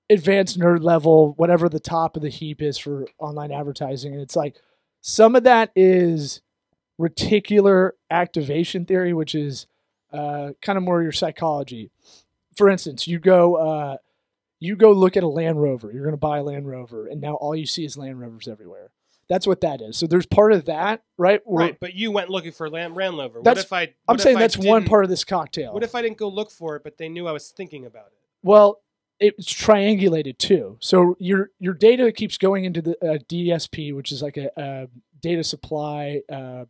advanced 0.09 0.59
nerd 0.59 0.83
level, 0.83 1.33
whatever 1.38 1.69
the 1.69 1.79
top 1.79 2.15
of 2.15 2.21
the 2.21 2.29
heap 2.29 2.62
is 2.62 2.77
for 2.77 3.07
online 3.17 3.51
advertising. 3.51 4.13
And 4.13 4.21
it's 4.21 4.36
like 4.36 4.57
some 5.01 5.36
of 5.36 5.43
that 5.43 5.71
is 5.75 6.41
reticular 7.00 7.91
activation 8.12 8.86
theory, 8.86 9.13
which 9.13 9.34
is 9.36 9.68
uh, 10.12 10.51
kind 10.62 10.77
of 10.77 10.84
more 10.84 11.01
your 11.01 11.12
psychology. 11.12 11.91
For 12.56 12.70
instance, 12.70 13.08
you 13.08 13.20
go 13.20 13.56
uh, 13.56 13.98
you 14.60 14.75
go 14.75 14.91
look 14.91 15.15
at 15.15 15.24
a 15.24 15.27
Land 15.27 15.62
Rover. 15.62 15.91
You're 15.91 16.03
going 16.03 16.13
to 16.13 16.18
buy 16.18 16.39
a 16.39 16.44
Land 16.44 16.68
Rover, 16.68 17.08
and 17.08 17.22
now 17.22 17.36
all 17.36 17.56
you 17.56 17.65
see 17.65 17.86
is 17.86 17.98
Land 17.98 18.20
Rovers 18.20 18.48
everywhere. 18.48 18.91
That's 19.29 19.46
what 19.46 19.62
that 19.62 19.79
is. 19.79 19.96
So 19.96 20.08
there's 20.08 20.25
part 20.25 20.53
of 20.53 20.65
that, 20.65 21.03
right? 21.18 21.39
where- 21.46 21.68
Right, 21.68 21.79
but 21.79 21.94
you 21.94 22.12
went 22.12 22.29
looking 22.32 22.51
for 22.51 22.68
Land 22.68 22.96
Randlover. 22.96 23.36
What 23.36 23.44
That's- 23.44 23.65
if 23.65 23.72
I? 23.72 23.94
I'm 24.08 24.15
if 24.15 24.22
saying 24.22 24.38
I 24.38 24.39
that's 24.39 24.58
one 24.58 24.86
part 24.86 25.03
of 25.03 25.10
this 25.10 25.24
cocktail. 25.24 25.74
What 25.74 25.84
if 25.84 25.94
I 25.94 26.01
didn't 26.01 26.18
go 26.18 26.27
look 26.27 26.50
for 26.51 26.75
it, 26.75 26.84
but 26.84 26.98
they 26.98 27.10
knew 27.10 27.27
I 27.27 27.32
was 27.32 27.50
thinking 27.51 27.86
about 27.86 28.08
it? 28.08 28.13
well, 28.44 28.82
it's 29.20 29.53
triangulated 29.53 30.38
too. 30.38 30.77
So 30.79 31.15
your 31.20 31.51
your 31.60 31.74
data 31.74 32.12
keeps 32.12 32.38
going 32.38 32.65
into 32.65 32.82
the 32.82 32.91
uh, 33.06 33.18
DSP, 33.27 33.94
which 33.94 34.12
is 34.13 34.22
like 34.22 34.38
a, 34.38 34.50
a 34.58 34.88
data 35.22 35.44
supply 35.44 36.22
uh, 36.32 36.65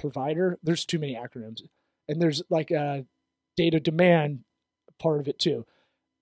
provider. 0.00 0.58
There's 0.62 0.84
too 0.84 0.98
many 0.98 1.14
acronyms, 1.14 1.62
and 2.08 2.20
there's 2.20 2.42
like 2.50 2.70
a 2.70 3.04
data 3.56 3.80
demand 3.80 4.40
part 4.98 5.20
of 5.20 5.28
it 5.28 5.38
too. 5.38 5.66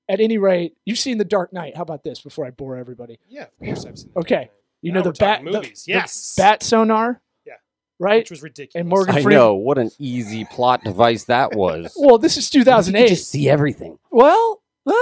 At 0.08 0.20
any 0.20 0.38
rate, 0.38 0.74
you've 0.86 0.98
seen 0.98 1.18
The 1.18 1.24
Dark 1.24 1.52
Knight. 1.52 1.76
How 1.76 1.82
about 1.82 2.02
this? 2.02 2.20
Before 2.20 2.46
I 2.46 2.50
bore 2.50 2.76
everybody, 2.76 3.18
Yeah, 3.28 3.42
of 3.44 3.58
course 3.66 3.84
I've 3.84 3.98
seen. 3.98 4.10
Okay. 4.16 4.50
you 4.80 4.90
Now 4.92 5.00
know 5.00 5.10
the 5.10 5.12
bat 5.18 5.44
movies. 5.44 5.84
the 5.84 5.92
Yes. 5.92 6.34
bat 6.36 6.62
sonar. 6.62 7.20
Yeah. 7.44 7.54
right. 7.98 8.18
which 8.22 8.30
was 8.30 8.42
ridiculous. 8.42 8.80
And 8.80 8.88
Morgan 8.88 9.14
I 9.16 9.22
Freeman. 9.22 9.34
know 9.38 9.54
what 9.54 9.76
an 9.76 9.90
easy 9.98 10.44
plot 10.46 10.82
device 10.84 11.24
that 11.24 11.54
was. 11.54 11.92
Well, 11.98 12.16
this 12.18 12.36
is 12.38 12.52
You 12.54 12.60
2008. 12.62 13.08
just 13.08 13.28
see 13.28 13.48
everything. 13.50 13.98
Well, 14.10 14.62
uh, 14.86 14.92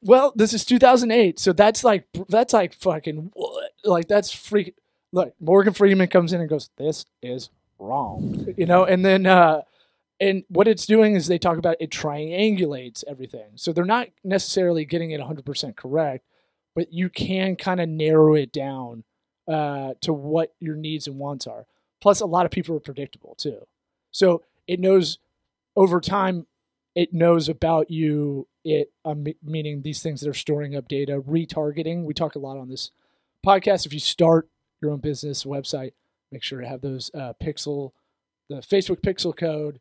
well, 0.00 0.32
this 0.34 0.54
is 0.54 0.64
2008, 0.64 1.38
so 1.38 1.52
that's 1.52 1.84
like 1.84 2.06
that's 2.28 2.52
like 2.54 2.72
fucking? 2.74 3.32
Like 3.84 4.08
that's 4.08 4.32
freak. 4.32 4.74
Look, 5.12 5.34
Morgan 5.40 5.74
Freeman 5.74 6.08
comes 6.08 6.32
in 6.32 6.40
and 6.40 6.48
goes, 6.48 6.70
"This 6.78 7.04
is 7.22 7.50
wrong," 7.78 8.54
you 8.56 8.66
know, 8.66 8.84
and 8.84 9.04
then 9.04 9.26
uh, 9.26 9.62
and 10.20 10.44
what 10.48 10.68
it's 10.68 10.86
doing 10.86 11.16
is 11.16 11.26
they 11.26 11.38
talk 11.38 11.58
about 11.58 11.76
it 11.80 11.90
triangulates 11.90 13.04
everything. 13.06 13.52
So 13.56 13.72
they're 13.72 13.84
not 13.84 14.08
necessarily 14.22 14.84
getting 14.84 15.10
it 15.10 15.20
100% 15.20 15.76
correct, 15.76 16.24
but 16.74 16.92
you 16.92 17.10
can 17.10 17.56
kind 17.56 17.80
of 17.80 17.88
narrow 17.88 18.34
it 18.34 18.52
down 18.52 19.04
uh, 19.48 19.94
to 20.02 20.12
what 20.12 20.54
your 20.60 20.76
needs 20.76 21.06
and 21.06 21.18
wants 21.18 21.46
are. 21.46 21.66
Plus, 22.00 22.20
a 22.20 22.26
lot 22.26 22.46
of 22.46 22.52
people 22.52 22.76
are 22.76 22.80
predictable 22.80 23.34
too. 23.34 23.66
So 24.12 24.42
it 24.66 24.78
knows 24.78 25.18
over 25.76 26.00
time, 26.00 26.46
it 26.94 27.12
knows 27.12 27.48
about 27.48 27.90
you. 27.90 28.46
It 28.64 28.92
um, 29.04 29.26
meaning 29.42 29.82
these 29.82 30.02
things 30.02 30.20
that 30.20 30.30
are 30.30 30.34
storing 30.34 30.76
up 30.76 30.88
data, 30.88 31.20
retargeting. 31.20 32.04
We 32.04 32.14
talk 32.14 32.34
a 32.34 32.38
lot 32.38 32.56
on 32.56 32.68
this 32.68 32.92
podcast. 33.44 33.84
If 33.84 33.92
you 33.92 34.00
start 34.00 34.48
your 34.80 34.92
own 34.92 35.00
business 35.00 35.44
website, 35.44 35.92
make 36.34 36.42
sure 36.42 36.60
to 36.60 36.68
have 36.68 36.82
those 36.82 37.10
uh, 37.14 37.32
pixel, 37.42 37.92
the 38.50 38.56
Facebook 38.56 39.00
pixel 39.00 39.34
code, 39.34 39.80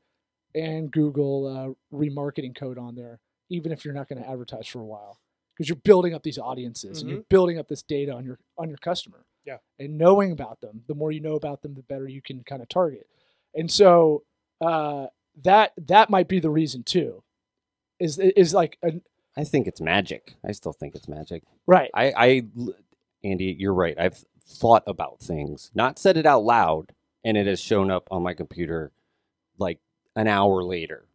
and 0.56 0.92
Google 0.92 1.76
uh, 1.92 1.96
remarketing 1.96 2.56
code 2.56 2.78
on 2.78 2.96
there, 2.96 3.20
even 3.50 3.72
if 3.72 3.84
you're 3.84 3.94
not 3.94 4.08
going 4.08 4.22
to 4.22 4.30
advertise 4.30 4.68
for 4.68 4.80
a 4.80 4.86
while, 4.86 5.20
because 5.54 5.68
you're 5.68 5.76
building 5.84 6.14
up 6.14 6.24
these 6.24 6.38
audiences 6.38 7.02
and 7.02 7.10
you're 7.10 7.24
building 7.30 7.58
up 7.60 7.68
this 7.68 7.84
data 7.84 8.14
on 8.14 8.24
your 8.24 8.40
on 8.58 8.70
your 8.70 8.78
customer. 8.78 9.26
Yeah. 9.46 9.58
And 9.80 9.98
knowing 9.98 10.32
about 10.32 10.62
them, 10.62 10.84
the 10.88 10.96
more 10.96 11.12
you 11.12 11.20
know 11.20 11.36
about 11.36 11.62
them, 11.62 11.74
the 11.74 11.84
better 11.84 12.08
you 12.08 12.22
can 12.22 12.44
kind 12.44 12.62
of 12.62 12.70
target. 12.70 13.08
And 13.54 13.70
so 13.70 14.24
uh, 14.62 15.08
that 15.44 15.74
that 15.88 16.10
might 16.10 16.28
be 16.28 16.40
the 16.40 16.50
reason 16.50 16.84
too. 16.84 17.24
Is 18.00 18.20
is 18.20 18.54
like 18.54 18.78
a, 18.84 18.94
I 19.36 19.44
think 19.44 19.68
it's 19.68 19.82
magic. 19.82 20.36
I 20.48 20.52
still 20.52 20.74
think 20.74 20.96
it's 20.96 21.08
magic. 21.08 21.44
right. 21.66 21.90
I, 21.94 22.14
I, 22.16 22.44
Andy, 23.24 23.56
you're 23.58 23.74
right. 23.74 23.98
I've 23.98 24.24
thought 24.46 24.84
about 24.88 25.20
things, 25.20 25.72
not 25.74 25.98
said 26.00 26.18
it 26.18 26.26
out 26.26 26.44
loud, 26.44 26.92
and 27.24 27.38
it 27.38 27.48
has 27.48 27.60
shown 27.60 27.90
up 27.92 28.08
on 28.12 28.24
my 28.24 28.34
computer 28.34 28.92
like 29.58 29.80
an 30.16 30.28
hour 30.28 30.64
later. 30.64 31.06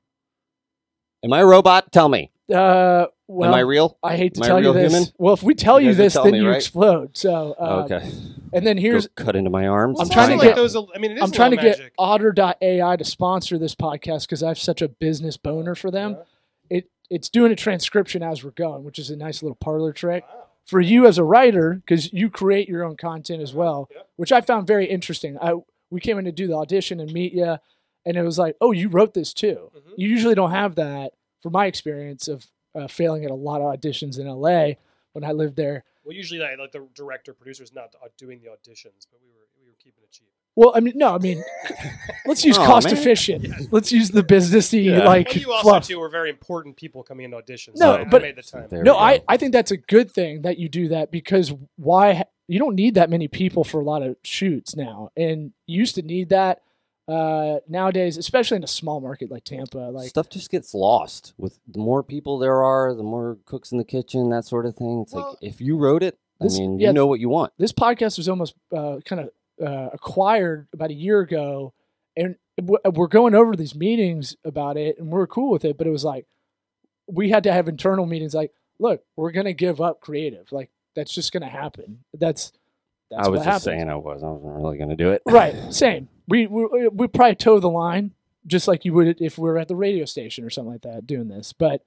Am 1.24 1.32
I 1.32 1.40
a 1.40 1.46
robot? 1.46 1.92
Tell 1.92 2.08
me. 2.08 2.30
Uh, 2.52 3.06
well, 3.26 3.50
Am 3.50 3.54
I 3.54 3.60
real? 3.60 3.98
I 4.02 4.16
hate 4.16 4.34
to 4.34 4.40
Am 4.40 4.46
tell 4.46 4.56
you 4.58 4.64
real 4.66 4.72
this. 4.72 4.92
human? 4.92 5.08
Well, 5.18 5.34
if 5.34 5.42
we 5.42 5.54
tell 5.54 5.78
You 5.80 5.88
you, 5.90 5.94
this, 5.94 6.14
tell 6.14 6.24
then 6.24 6.32
me, 6.32 6.40
you 6.40 6.48
right? 6.48 6.56
explode. 6.56 7.14
So, 7.16 7.54
uh, 7.60 7.84
okay. 7.90 8.10
and 8.54 8.66
then 8.66 8.78
here's 8.78 9.06
Go 9.08 9.24
cut 9.24 9.36
into 9.36 9.50
my 9.50 9.66
arms. 9.66 10.00
I'm 10.00 10.08
trying 10.08 10.28
to 10.28 10.32
something 10.34 10.48
get- 10.48 10.56
those. 10.56 10.74
I 10.76 10.98
mean, 10.98 11.10
it 11.10 11.16
is 11.18 11.22
I'm 11.22 11.30
trying 11.30 11.50
to 11.50 11.56
little 11.56 11.70
get 11.72 11.78
magic. 11.78 11.92
Otter.ai 11.98 12.96
to 12.96 13.04
sponsor 13.04 13.58
this 13.58 13.74
podcast 13.74 14.22
because 14.22 14.42
I 14.42 14.48
have 14.48 14.58
such 14.58 14.80
a 14.80 14.88
business 14.88 15.36
boner 15.36 15.74
for 15.74 15.90
them. 15.90 16.12
Yeah. 16.70 16.78
It 16.78 16.90
it's 17.10 17.28
doing 17.28 17.52
a 17.52 17.56
transcription 17.56 18.22
as 18.22 18.42
we're 18.42 18.50
going, 18.52 18.84
which 18.84 18.98
is 18.98 19.10
a 19.10 19.16
nice 19.16 19.42
little 19.42 19.56
parlor 19.56 19.92
trick 19.92 20.24
Wow. 20.26 20.44
For 20.68 20.80
you 20.82 21.06
as 21.06 21.16
a 21.16 21.24
writer 21.24 21.74
because 21.84 22.12
you 22.12 22.28
create 22.28 22.68
your 22.68 22.84
own 22.84 22.94
content 22.96 23.42
as 23.42 23.54
well, 23.54 23.88
Yep. 23.94 24.08
which 24.16 24.32
I 24.32 24.42
found 24.42 24.66
very 24.66 24.84
interesting. 24.86 25.38
I 25.40 25.54
we 25.90 26.00
came 26.00 26.18
in 26.18 26.26
to 26.26 26.32
do 26.32 26.46
the 26.46 26.54
audition 26.54 27.00
and 27.00 27.10
meet 27.10 27.32
you, 27.32 27.56
and 28.04 28.16
it 28.18 28.22
was 28.22 28.38
like, 28.38 28.54
oh, 28.60 28.72
you 28.72 28.90
wrote 28.90 29.14
this 29.14 29.32
too. 29.32 29.70
Mhm. 29.74 29.94
You 29.96 30.06
usually 30.08 30.34
don't 30.34 30.50
have 30.50 30.74
that, 30.74 31.14
from 31.42 31.52
my 31.52 31.64
experience 31.64 32.28
of 32.28 32.46
uh, 32.74 32.86
failing 32.86 33.24
at 33.24 33.30
a 33.30 33.34
lot 33.34 33.62
of 33.62 33.72
auditions 33.74 34.18
in 34.20 34.26
LA 34.28 34.74
when 35.12 35.24
I 35.24 35.32
lived 35.32 35.56
there. 35.56 35.84
Well, 36.04 36.14
usually, 36.14 36.38
like, 36.40 36.58
like 36.58 36.72
the 36.72 36.86
director, 36.94 37.32
producer 37.32 37.62
is 37.62 37.72
not 37.72 37.94
uh, 38.02 38.08
doing 38.18 38.40
the 38.40 38.48
auditions, 38.48 39.06
but 39.10 39.18
we 39.22 39.30
were 39.30 39.48
we 39.58 39.64
were 39.66 39.76
keeping 39.82 40.02
it 40.04 40.10
cheap. 40.10 40.28
Well, 40.56 40.72
I 40.74 40.80
mean, 40.80 40.94
no, 40.96 41.14
I 41.14 41.18
mean, 41.18 41.42
let's 42.26 42.44
use 42.44 42.58
Aw, 42.58 42.66
cost 42.66 42.86
man. 42.92 43.68
let's 43.70 43.92
use 43.92 44.10
the 44.10 44.22
businessy 44.24 44.86
Yeah. 44.86 45.04
like 45.04 45.28
Well, 45.28 45.38
you 45.38 45.52
also 45.52 45.62
fluff. 45.68 45.86
too 45.86 46.00
were 46.00 46.08
very 46.08 46.30
important 46.30 46.76
people 46.76 47.02
coming 47.04 47.24
into 47.26 47.36
auditions. 47.36 47.76
No, 47.76 47.94
so 47.94 47.94
I, 47.98 48.04
but- 48.04 48.22
I 48.22 48.26
made 48.26 48.36
the 48.36 48.42
time. 48.42 48.68
No, 48.82 48.96
I. 48.96 49.20
I 49.28 49.36
think 49.36 49.52
that's 49.52 49.70
a 49.70 49.76
good 49.76 50.10
thing 50.10 50.42
that 50.42 50.58
you 50.58 50.68
do 50.68 50.88
that 50.88 51.12
because 51.12 51.52
why 51.76 52.24
you 52.48 52.58
don't 52.58 52.74
need 52.74 52.94
that 52.94 53.08
many 53.10 53.28
people 53.28 53.62
for 53.62 53.80
a 53.80 53.84
lot 53.84 54.02
of 54.02 54.16
shoots 54.24 54.74
now, 54.74 55.10
and 55.16 55.52
you 55.66 55.78
used 55.78 55.94
to 55.94 56.02
need 56.02 56.30
that 56.30 56.62
uh, 57.06 57.60
nowadays, 57.68 58.16
especially 58.16 58.56
in 58.56 58.64
a 58.64 58.68
small 58.68 59.00
market 59.00 59.30
like 59.30 59.44
Tampa. 59.44 59.78
Like, 59.78 60.08
stuff 60.08 60.28
just 60.28 60.50
gets 60.50 60.74
lost 60.74 61.34
with 61.38 61.58
the 61.68 61.78
more 61.78 62.02
people 62.02 62.38
there 62.38 62.62
are, 62.64 62.94
the 62.94 63.02
more 63.02 63.38
cooks 63.46 63.70
in 63.70 63.78
the 63.78 63.84
kitchen, 63.84 64.28
that 64.30 64.44
sort 64.44 64.66
of 64.66 64.74
thing. 64.76 65.02
It's 65.02 65.12
Well, 65.14 65.30
like 65.30 65.38
if 65.40 65.60
you 65.60 65.76
wrote 65.76 66.02
it, 66.02 66.18
this- 66.40 66.56
I 66.56 66.60
mean, 66.62 66.78
yeah. 66.80 66.88
you 66.88 66.92
know 66.94 67.06
what 67.06 67.20
you 67.20 67.28
want. 67.28 67.52
this 67.58 67.72
podcast 67.72 68.18
was 68.18 68.28
almost 68.28 68.54
uh, 68.76 68.98
kind 69.04 69.20
of 69.22 69.30
uh, 69.64 69.90
acquired 69.92 70.68
about 70.72 70.90
a 70.90 70.94
year 70.94 71.20
ago, 71.20 71.72
and 72.16 72.36
we're 72.60 73.06
going 73.06 73.34
over 73.34 73.54
these 73.56 73.74
meetings 73.74 74.36
about 74.44 74.76
it, 74.76 74.98
and 74.98 75.10
we're 75.10 75.26
cool 75.26 75.50
with 75.50 75.64
it. 75.64 75.78
But 75.78 75.86
it 75.86 75.90
was 75.90 76.04
like 76.04 76.26
we 77.06 77.30
had 77.30 77.44
to 77.44 77.52
have 77.52 77.68
internal 77.68 78.06
meetings. 78.06 78.34
Like, 78.34 78.52
look, 78.78 79.02
we're 79.16 79.32
gonna 79.32 79.52
give 79.52 79.80
up 79.80 80.00
creative. 80.00 80.50
Like, 80.52 80.70
that's 80.94 81.14
just 81.14 81.32
gonna 81.32 81.48
happen. 81.48 82.04
That's 82.12 82.52
that's 83.10 83.26
I 83.26 83.30
was 83.30 83.38
just 83.38 83.46
happens. 83.46 83.64
saying 83.64 83.88
I 83.88 83.94
was. 83.96 84.22
I 84.22 84.26
wasn't 84.28 84.62
really 84.62 84.76
going 84.76 84.90
to 84.90 84.96
do 84.96 85.12
it. 85.12 85.22
right 85.26 85.54
same 85.72 86.08
we, 86.28 86.46
we 86.46 86.88
we 86.88 87.08
probably 87.08 87.34
toe 87.34 87.58
the 87.58 87.70
line 87.70 88.12
just 88.46 88.68
like 88.68 88.84
you 88.84 88.92
would 88.92 89.20
if 89.20 89.38
we 89.38 89.48
were 89.48 89.58
at 89.58 89.68
the 89.68 89.74
radio 89.76 90.04
station 90.04 90.44
or 90.44 90.50
something 90.50 90.72
like 90.72 90.82
that 90.82 91.06
doing 91.06 91.28
this 91.28 91.52
but 91.52 91.82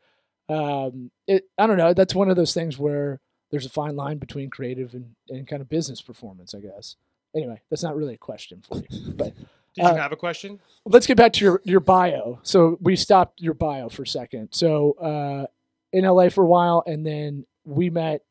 um 0.50 1.12
it 1.28 1.46
i 1.58 1.68
don't 1.68 1.78
know 1.78 1.94
that's 1.94 2.16
one 2.16 2.30
of 2.30 2.36
those 2.36 2.54
things 2.54 2.78
where 2.78 3.20
there's 3.52 3.66
a 3.66 3.70
fine 3.70 3.96
line 3.96 4.18
between 4.18 4.50
creative 4.50 4.94
and, 4.94 5.16
and 5.30 5.48
kind 5.48 5.62
of 5.62 5.70
business 5.70 6.02
performance 6.02 6.54
i 6.54 6.60
guess 6.60 6.96
anyway 7.36 7.62
that's 7.70 7.84
not 7.84 7.96
really 7.96 8.14
a 8.16 8.18
question 8.18 8.62
for 8.68 8.78
you 8.90 9.12
but 9.16 9.34
Did 9.76 9.84
you 9.84 9.84
uh, 9.86 9.96
have 9.96 10.12
a 10.12 10.18
question? 10.18 10.60
let's 10.86 11.08
get 11.08 11.18
back 11.18 11.34
to 11.34 11.46
your 11.46 11.62
your 11.64 11.80
bio. 11.80 12.40
So 12.44 12.78
we 12.82 12.96
stopped 12.96 13.42
your 13.42 13.54
bio 13.54 13.90
for 13.90 14.04
a 14.04 14.08
second. 14.08 14.50
So 14.52 14.94
uh 14.94 15.46
in 15.94 16.06
la 16.06 16.30
for 16.30 16.44
a 16.44 16.48
while 16.48 16.84
and 16.86 17.06
then 17.06 17.46
we 17.66 17.90
met 17.90 18.22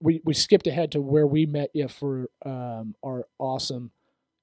we 0.00 0.20
we 0.24 0.32
skipped 0.34 0.66
ahead 0.66 0.92
to 0.92 1.00
where 1.00 1.26
we 1.26 1.44
met 1.46 1.70
you 1.74 1.88
for 1.88 2.28
um 2.44 2.94
our 3.04 3.26
awesome 3.38 3.90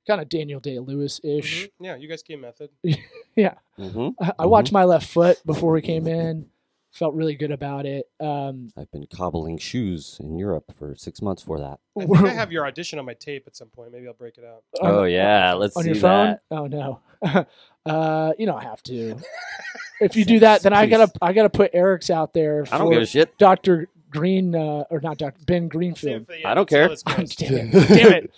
kind 0.08 0.22
of 0.22 0.30
daniel 0.30 0.60
day 0.60 0.80
lewis 0.80 1.20
ish 1.24 1.66
Mhm. 1.66 1.72
Yeah, 1.80 1.96
you 1.96 2.08
guys 2.08 2.24
came 2.24 2.42
method. 2.42 2.70
yeah. 3.36 3.56
Hmm 3.78 4.10
I, 4.22 4.32
I 4.40 4.46
watched 4.46 4.72
my 4.72 4.84
left 4.86 5.08
foot 5.08 5.38
before 5.46 5.72
we 5.72 5.82
came 5.82 6.08
in 6.08 6.46
felt 6.92 7.14
really 7.14 7.36
good 7.36 7.52
about 7.52 7.86
it 7.86 8.08
um 8.20 8.72
I've 8.78 8.92
been 8.92 9.06
cobbling 9.14 9.58
shoes 9.58 10.18
in 10.20 10.38
Europe 10.38 10.66
for 10.78 10.96
six 10.96 11.22
months 11.22 11.44
for 11.44 11.60
that. 11.60 11.80
I 12.00 12.06
think 12.06 12.18
I 12.26 12.30
have 12.34 12.52
your 12.52 12.66
audition 12.66 12.98
on 12.98 13.06
my 13.06 13.14
tape 13.14 13.44
at 13.46 13.56
some 13.56 13.68
point. 13.68 13.92
Maybe 13.92 14.08
I'll 14.08 14.14
break 14.14 14.38
it 14.38 14.44
out. 14.46 14.64
on- 14.82 14.92
oh 14.92 15.04
yeah, 15.04 15.54
let's 15.54 15.76
on 15.78 15.84
see 15.84 15.90
your 15.90 15.98
phone 15.98 16.28
that. 16.28 16.42
oh 16.52 16.68
no 16.68 17.00
uh 17.86 18.34
you 18.38 18.46
don't 18.46 18.64
have 18.64 18.82
to 18.84 19.16
if 20.02 20.16
you 20.16 20.26
do 20.26 20.40
that 20.40 20.62
then 20.62 20.74
i 20.74 20.86
gotta 20.86 21.12
i 21.22 21.34
gotta 21.34 21.50
put 21.50 21.72
eric's 21.74 22.10
out 22.10 22.34
there 22.34 22.66
I 22.72 22.78
don't 22.78 22.92
give 22.92 23.02
a 23.02 23.06
shit. 23.06 23.38
dr 23.38 23.88
green 24.10 24.56
uh, 24.56 24.84
or 24.90 25.00
not 25.02 25.18
dr 25.18 25.38
ben 25.46 25.64
See 25.64 25.68
greenfield 25.70 26.26
if, 26.30 26.46
I 26.46 26.54
don't 26.54 26.68
care. 26.70 26.88
this 26.90 27.04
Oh, 27.08 27.16
goes. 27.18 27.36
damn 27.36 27.54
it 27.56 27.72
damn 27.88 28.14
it 28.14 28.32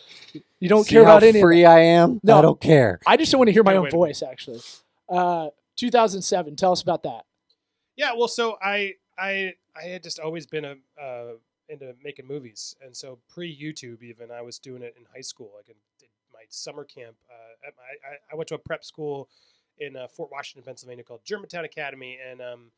you 0.60 0.68
don't 0.70 0.84
See 0.84 0.92
care 0.92 1.06
how 1.06 1.18
about 1.18 1.24
any 1.24 1.40
free 1.40 1.66
I 1.66 1.80
am. 1.80 2.20
No. 2.22 2.38
I 2.38 2.42
don't 2.42 2.60
care. 2.60 3.00
I 3.08 3.16
just 3.18 3.32
don't 3.32 3.40
want 3.40 3.48
to 3.48 3.54
hear 3.54 3.64
my 3.64 3.72
Wait, 3.72 3.78
own 3.78 3.84
wait. 3.84 3.92
voice. 3.94 4.22
Actually, 4.22 4.60
uh, 5.08 5.48
2007. 5.78 6.58
Tell 6.58 6.74
us 6.74 6.82
about 6.82 7.04
that. 7.04 7.24
Yeah, 8.00 8.14
well, 8.16 8.30
so 8.30 8.58
I 8.62 8.94
I 9.18 9.56
I 9.76 9.84
had 9.88 10.04
just 10.04 10.22
always 10.22 10.46
been 10.48 10.64
a 10.64 10.76
uh, 10.98 11.34
into 11.68 11.94
making 12.02 12.28
movies, 12.28 12.74
and 12.82 12.96
so 12.96 13.20
pre 13.28 13.54
YouTube 13.54 14.02
even 14.04 14.32
I 14.32 14.42
was 14.42 14.58
doing 14.58 14.84
it 14.84 14.96
in 14.98 15.04
high 15.14 15.20
school. 15.20 15.52
Like 15.54 15.66
I 15.68 15.74
did 16.00 16.08
my 16.34 16.44
summer 16.48 16.86
camp. 16.86 17.18
Uh, 17.30 17.72
my, 17.76 18.10
I, 18.10 18.16
I 18.32 18.36
went 18.38 18.48
to 18.48 18.56
a 18.56 18.58
prep 18.58 18.86
school 18.86 19.28
in 19.80 19.98
uh, 19.98 20.08
Fort 20.08 20.32
Washington, 20.32 20.64
Pennsylvania, 20.64 21.04
called 21.04 21.26
Germantown 21.26 21.66
Academy, 21.66 22.18
and 22.26 22.40
um, 22.42 22.72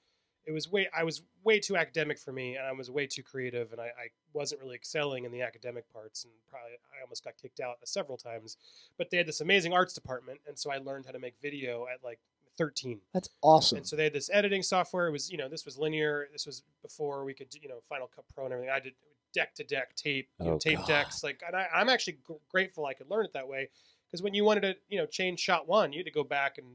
it 0.48 0.54
was 0.54 0.72
way 0.72 0.90
I 0.92 1.04
was 1.04 1.22
way 1.44 1.60
too 1.60 1.78
academic 1.78 2.18
for 2.18 2.32
me, 2.32 2.56
and 2.56 2.66
I 2.66 2.72
was 2.72 2.90
way 2.90 3.06
too 3.06 3.22
creative, 3.22 3.74
and 3.74 3.80
I, 3.80 3.90
I 3.90 4.08
wasn't 4.34 4.60
really 4.60 4.76
excelling 4.76 5.26
in 5.26 5.32
the 5.32 5.44
academic 5.44 5.88
parts, 5.94 6.24
and 6.24 6.34
probably 6.50 6.72
I 6.98 7.04
almost 7.04 7.24
got 7.24 7.38
kicked 7.40 7.60
out 7.60 7.76
several 7.86 8.18
times. 8.18 8.58
But 8.98 9.12
they 9.12 9.18
had 9.18 9.28
this 9.28 9.42
amazing 9.42 9.72
arts 9.72 9.94
department, 9.94 10.40
and 10.48 10.58
so 10.58 10.72
I 10.72 10.80
learned 10.80 11.06
how 11.06 11.12
to 11.12 11.20
make 11.20 11.36
video 11.44 11.86
at 11.86 12.04
like 12.04 12.18
13. 12.58 13.00
That's 13.14 13.30
awesome. 13.42 13.78
And 13.80 13.88
so 13.88 13.96
they 13.96 14.04
had 14.06 14.14
this 14.14 14.30
editing 14.32 14.62
software. 14.64 15.08
It 15.08 15.12
was, 15.12 15.32
you 15.32 15.38
know, 15.38 15.48
this 15.50 15.66
was 15.66 15.78
linear. 15.78 16.28
This 16.32 16.46
was 16.46 16.64
before 16.82 17.24
we 17.24 17.34
could, 17.34 17.48
you 17.54 17.68
know, 17.70 17.80
Final 17.88 18.10
Cut 18.14 18.26
Pro 18.34 18.46
and 18.46 18.54
everything. 18.54 18.74
I 18.74 18.80
did 18.80 18.94
deck 19.34 19.56
to 19.56 19.64
deck 19.64 19.96
tape, 19.96 20.30
you 20.40 20.46
know, 20.46 20.54
Oh, 20.54 20.58
tape 20.58 20.80
God. 20.80 20.88
decks. 20.88 21.24
Like, 21.24 21.42
and 21.46 21.56
I, 21.56 21.68
I'm 21.74 21.90
actually 21.90 22.18
gr- 22.24 22.34
grateful 22.50 22.86
I 22.86 22.94
could 22.94 23.10
learn 23.10 23.26
it 23.26 23.34
that 23.34 23.48
way 23.48 23.70
because 24.08 24.22
when 24.22 24.34
you 24.34 24.44
wanted 24.44 24.62
to, 24.62 24.76
you 24.90 24.98
know, 24.98 25.06
change 25.06 25.40
shot 25.40 25.68
one, 25.68 25.94
you 25.94 26.00
had 26.00 26.06
to 26.06 26.12
go 26.12 26.24
back 26.24 26.58
and 26.58 26.68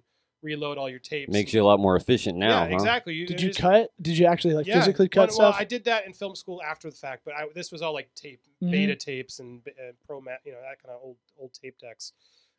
reload 0.42 0.78
all 0.78 0.88
your 0.88 0.99
tapes. 0.99 1.33
Makes 1.33 1.52
you 1.54 1.62
a 1.62 1.66
lot 1.66 1.80
more 1.80 1.97
efficient 1.97 2.38
now. 2.38 2.62
yeah, 2.64 2.68
huh? 2.68 2.75
exactly. 2.75 3.14
You, 3.14 3.26
Did 3.26 3.40
you 3.40 3.49
just- 3.49 3.61
cut? 3.61 3.90
Did 4.00 4.16
you 4.16 4.26
actually 4.26 4.54
like 4.54 4.66
yeah, 4.66 4.78
physically 4.78 5.09
cut 5.09 5.28
well, 5.28 5.35
stuff? 5.35 5.52
Well, 5.54 5.61
I 5.61 5.64
did 5.64 5.85
that 5.85 6.06
in 6.06 6.12
film 6.12 6.35
school 6.35 6.62
after 6.62 6.88
the 6.90 6.97
fact, 6.97 7.23
but 7.25 7.35
I, 7.35 7.47
this 7.54 7.71
was 7.73 7.83
all 7.83 7.92
like 7.92 8.09
tape, 8.14 8.40
Mhm. 8.62 8.71
beta 8.71 8.97
tapes 8.97 9.38
and 9.40 9.61
uh, 9.68 9.92
pro 10.06 10.21
mat, 10.21 10.40
you 10.45 10.52
know, 10.52 10.59
that 10.62 10.83
kind 10.83 10.95
of 10.97 11.00
old 11.02 11.16
old 11.38 11.52
tape 11.52 11.78
decks. 11.78 12.12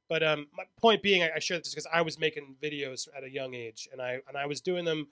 But 0.10 0.24
um, 0.24 0.48
my 0.56 0.64
point 0.80 1.02
being, 1.02 1.24
I, 1.24 1.32
I 1.36 1.40
share 1.40 1.58
this 1.58 1.70
because 1.70 1.88
I 1.92 2.02
was 2.02 2.20
making 2.20 2.56
videos 2.62 3.08
at 3.16 3.24
a 3.24 3.30
young 3.30 3.54
age, 3.54 3.90
and 3.92 4.02
I 4.02 4.20
and 4.28 4.38
I 4.38 4.46
was 4.46 4.62
doing 4.62 4.86
them 4.86 5.08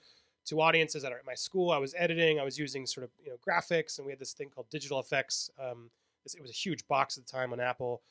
to 0.46 0.62
audiences 0.62 1.04
at 1.04 1.12
my 1.26 1.34
school. 1.34 1.72
I 1.72 1.78
was 1.78 1.94
editing. 1.98 2.40
I 2.40 2.44
was 2.44 2.58
using 2.58 2.86
sort 2.86 3.04
of 3.04 3.12
you 3.24 3.32
know 3.32 3.38
graphics, 3.46 3.98
and 3.98 4.06
we 4.06 4.12
had 4.12 4.20
this 4.20 4.34
thing 4.34 4.50
called 4.50 4.70
digital 4.70 5.00
effects. 5.00 5.50
Um, 5.60 5.90
it 6.26 6.42
was 6.42 6.50
a 6.50 6.54
huge 6.54 6.88
box 6.88 7.18
at 7.18 7.26
the 7.26 7.32
time 7.32 7.54
on 7.54 7.60
Apple. 7.60 8.02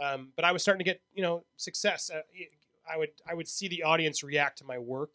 Um, 0.00 0.32
but 0.36 0.44
I 0.44 0.52
was 0.52 0.62
starting 0.62 0.78
to 0.78 0.84
get 0.84 1.00
you 1.14 1.22
know 1.22 1.44
success. 1.56 2.10
Uh, 2.12 2.22
I 2.90 2.96
would 2.96 3.10
I 3.28 3.34
would 3.34 3.48
see 3.48 3.68
the 3.68 3.82
audience 3.82 4.22
react 4.22 4.58
to 4.58 4.64
my 4.64 4.78
work, 4.78 5.14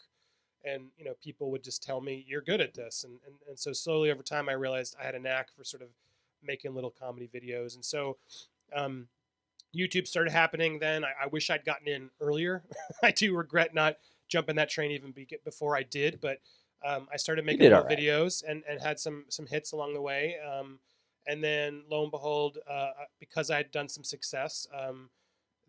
and 0.64 0.86
you 0.98 1.06
know 1.06 1.14
people 1.22 1.52
would 1.52 1.64
just 1.64 1.84
tell 1.84 2.00
me 2.00 2.26
you're 2.28 2.42
good 2.42 2.62
at 2.62 2.74
this, 2.74 3.04
and 3.04 3.20
and, 3.26 3.36
and 3.50 3.60
so 3.60 3.74
slowly 3.74 4.12
over 4.12 4.24
time 4.24 4.50
I 4.50 4.54
realized 4.54 4.96
I 5.02 5.06
had 5.06 5.16
a 5.16 5.20
knack 5.20 5.50
for 5.56 5.64
sort 5.64 5.84
of 5.84 5.90
making 6.44 6.74
little 6.74 6.92
comedy 6.92 7.30
videos, 7.34 7.76
and 7.76 7.84
so. 7.84 8.18
Um, 8.76 9.08
YouTube 9.76 10.08
started 10.08 10.32
happening 10.32 10.80
then. 10.80 11.04
I, 11.04 11.12
I 11.24 11.28
wish 11.28 11.50
I'd 11.50 11.66
gotten 11.66 11.88
in 11.88 12.10
earlier. 12.20 12.64
I 13.04 13.12
do 13.12 13.36
regret 13.36 13.74
not 13.74 13.98
jumping 14.28 14.56
that 14.58 14.70
train 14.70 14.92
even 14.92 15.12
be, 15.12 15.28
before 15.44 15.76
I 15.76 15.84
did, 15.84 16.20
but 16.22 16.40
um, 16.86 17.08
I 17.12 17.18
started 17.18 17.46
making 17.46 17.60
did 17.60 17.70
little 17.70 17.80
all 17.80 17.86
right. 17.86 17.98
videos 17.98 18.44
and, 18.48 18.64
and 18.70 18.82
had 18.82 19.00
some 19.00 19.26
some 19.30 19.48
hits 19.48 19.72
along 19.72 19.94
the 19.94 20.02
way. 20.02 20.36
Um, 20.40 20.80
and 21.26 21.44
then 21.44 21.84
lo 21.90 22.04
and 22.04 22.12
behold, 22.12 22.58
uh, 22.70 22.92
because 23.20 23.50
I 23.52 23.58
had 23.58 23.72
done 23.72 23.90
some 23.90 24.04
success, 24.04 24.68
um, 24.78 25.10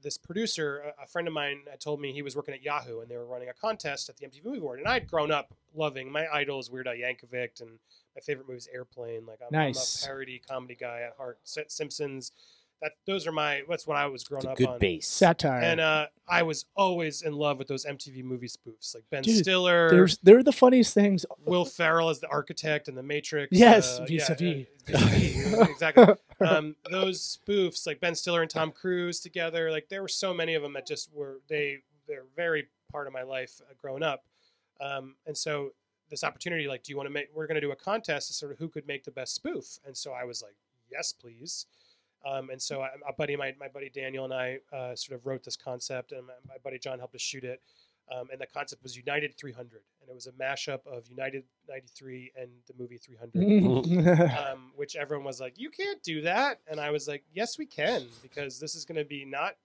this 0.02 0.16
producer, 0.16 0.92
a, 0.98 1.04
a 1.04 1.06
friend 1.06 1.26
of 1.26 1.34
mine, 1.34 1.62
had 1.68 1.80
told 1.80 2.00
me 2.00 2.12
he 2.12 2.22
was 2.22 2.36
working 2.36 2.54
at 2.54 2.62
Yahoo 2.62 3.00
and 3.00 3.10
they 3.10 3.16
were 3.16 3.26
running 3.26 3.48
a 3.48 3.54
contest 3.54 4.08
at 4.08 4.16
the 4.16 4.26
MTV 4.26 4.44
Movie 4.44 4.58
Award. 4.58 4.78
And 4.78 4.88
I'd 4.88 5.08
grown 5.08 5.32
up 5.32 5.54
loving 5.74 6.10
my 6.10 6.26
idol 6.32 6.60
is 6.60 6.70
Weird 6.70 6.86
Al 6.86 6.94
Yankovic, 6.94 7.60
and 7.60 7.70
my 8.14 8.20
favorite 8.22 8.46
movie 8.46 8.58
is 8.58 8.68
Airplane. 8.72 9.26
Like 9.26 9.40
I'm, 9.42 9.48
Nice. 9.50 10.04
I'm 10.04 10.06
a 10.06 10.12
parody 10.12 10.40
comedy 10.48 10.76
guy 10.76 11.00
at 11.02 11.16
heart. 11.16 11.38
S- 11.44 11.58
Simpsons. 11.68 12.32
That 12.80 12.92
those 13.06 13.26
are 13.26 13.32
my. 13.32 13.62
That's 13.68 13.87
what 13.87 13.97
I 13.97 14.06
was 14.06 14.23
growing 14.23 14.42
It's 14.42 14.47
a 14.47 14.50
up 14.52 14.56
good 14.56 14.68
on. 14.68 14.78
base. 14.78 15.08
Satire. 15.08 15.61
And 15.61 15.80
uh, 15.80 16.06
I 16.28 16.42
was 16.42 16.64
always 16.76 17.23
in 17.23 17.32
love 17.32 17.58
with 17.58 17.66
those 17.66 17.85
MTV 17.85 18.23
movie 18.23 18.47
spoofs, 18.49 18.94
like 18.94 19.04
Ben 19.11 19.23
Dude, 19.23 19.38
Stiller, 19.44 19.90
There's 19.90 20.18
they're 20.18 20.44
the 20.44 20.52
funniest 20.52 20.94
things. 20.94 21.26
Will 21.44 21.64
Ferrell 21.64 22.08
as 22.08 22.20
the 22.20 22.28
architect 22.28 22.87
in 22.88 22.94
The 22.94 23.02
Matrix. 23.02 23.49
Yes, 23.50 23.99
uh, 23.99 24.04
vis-a-vis. 24.04 24.66
yeah, 24.88 25.56
uh, 25.58 25.64
exactly. 25.70 26.06
Um, 26.40 26.76
those 26.90 27.38
spoofs, 27.44 27.85
like 27.87 27.99
Ben 28.00 28.14
Stiller 28.14 28.42
and 28.42 28.50
Tom 28.50 28.70
Cruise 28.70 29.18
together, 29.18 29.70
like 29.73 29.88
there 29.88 30.02
were 30.02 30.08
so 30.08 30.32
many 30.32 30.54
of 30.54 30.62
them 30.62 30.73
that 30.75 30.87
just 30.87 31.12
were 31.12 31.40
they 31.49 31.78
they're 32.06 32.26
very 32.37 32.68
part 32.92 33.06
of 33.08 33.12
my 33.12 33.23
life 33.23 33.61
uh, 33.68 33.75
growing 33.80 34.02
up. 34.04 34.25
Um, 34.80 35.16
and 35.26 35.37
so 35.37 35.70
this 36.11 36.23
opportunity, 36.25 36.68
like, 36.68 36.85
do 36.85 36.92
you 36.92 36.97
want 36.97 37.08
to 37.08 37.12
make? 37.12 37.28
We're 37.35 37.47
going 37.49 37.56
to 37.56 37.61
do 37.61 37.73
a 37.73 37.76
contest 37.76 38.28
to 38.28 38.35
sort 38.35 38.52
of 38.52 38.58
who 38.58 38.68
could 38.68 38.87
make 38.87 39.02
the 39.04 39.11
best 39.11 39.35
spoof. 39.35 39.78
And 39.85 39.97
so 39.97 40.12
I 40.12 40.25
was 40.25 40.42
like, 40.42 40.54
yes, 40.90 41.12
please. 41.12 41.66
Um, 42.28 42.50
and 42.50 42.61
so 42.61 42.82
I, 42.82 42.88
a 43.08 43.12
buddy, 43.12 43.37
my, 43.37 43.54
my 43.58 43.68
buddy 43.68 43.90
Daniel 43.90 44.25
and 44.25 44.35
I 44.35 44.58
uh, 44.73 44.94
sort 44.94 45.18
of 45.18 45.26
wrote 45.26 45.44
this 45.44 45.56
concept, 45.56 46.12
and 46.12 46.26
my, 46.26 46.35
my 46.47 46.56
buddy 46.62 46.78
John 46.78 46.99
helped 46.99 47.14
us 47.14 47.23
shoot 47.23 47.44
it. 47.44 47.61
Um, 48.11 48.28
and 48.32 48.40
the 48.40 48.47
concept 48.47 48.82
was 48.82 48.97
United 48.97 49.37
300, 49.37 49.82
and 50.00 50.08
it 50.08 50.14
was 50.14 50.26
a 50.26 50.32
mashup 50.32 50.87
of 50.87 51.06
United 51.08 51.44
93 51.68 52.32
and 52.40 52.49
the 52.66 52.73
movie 52.78 52.99
300, 52.99 54.30
um, 54.38 54.73
which 54.76 54.97
everyone 54.97 55.26
was 55.26 55.40
like, 55.40 55.58
"You 55.58 55.68
can't 55.68 56.02
do 56.02 56.23
that," 56.23 56.61
and 56.66 56.80
I 56.80 56.90
was 56.90 57.06
like, 57.06 57.25
"Yes, 57.35 57.58
we 57.58 57.66
can," 57.66 58.06
because 58.23 58.58
this 58.61 58.75
is 58.75 58.87
going 58.87 58.97
to 58.97 59.04
be 59.04 59.26
not 59.26 59.56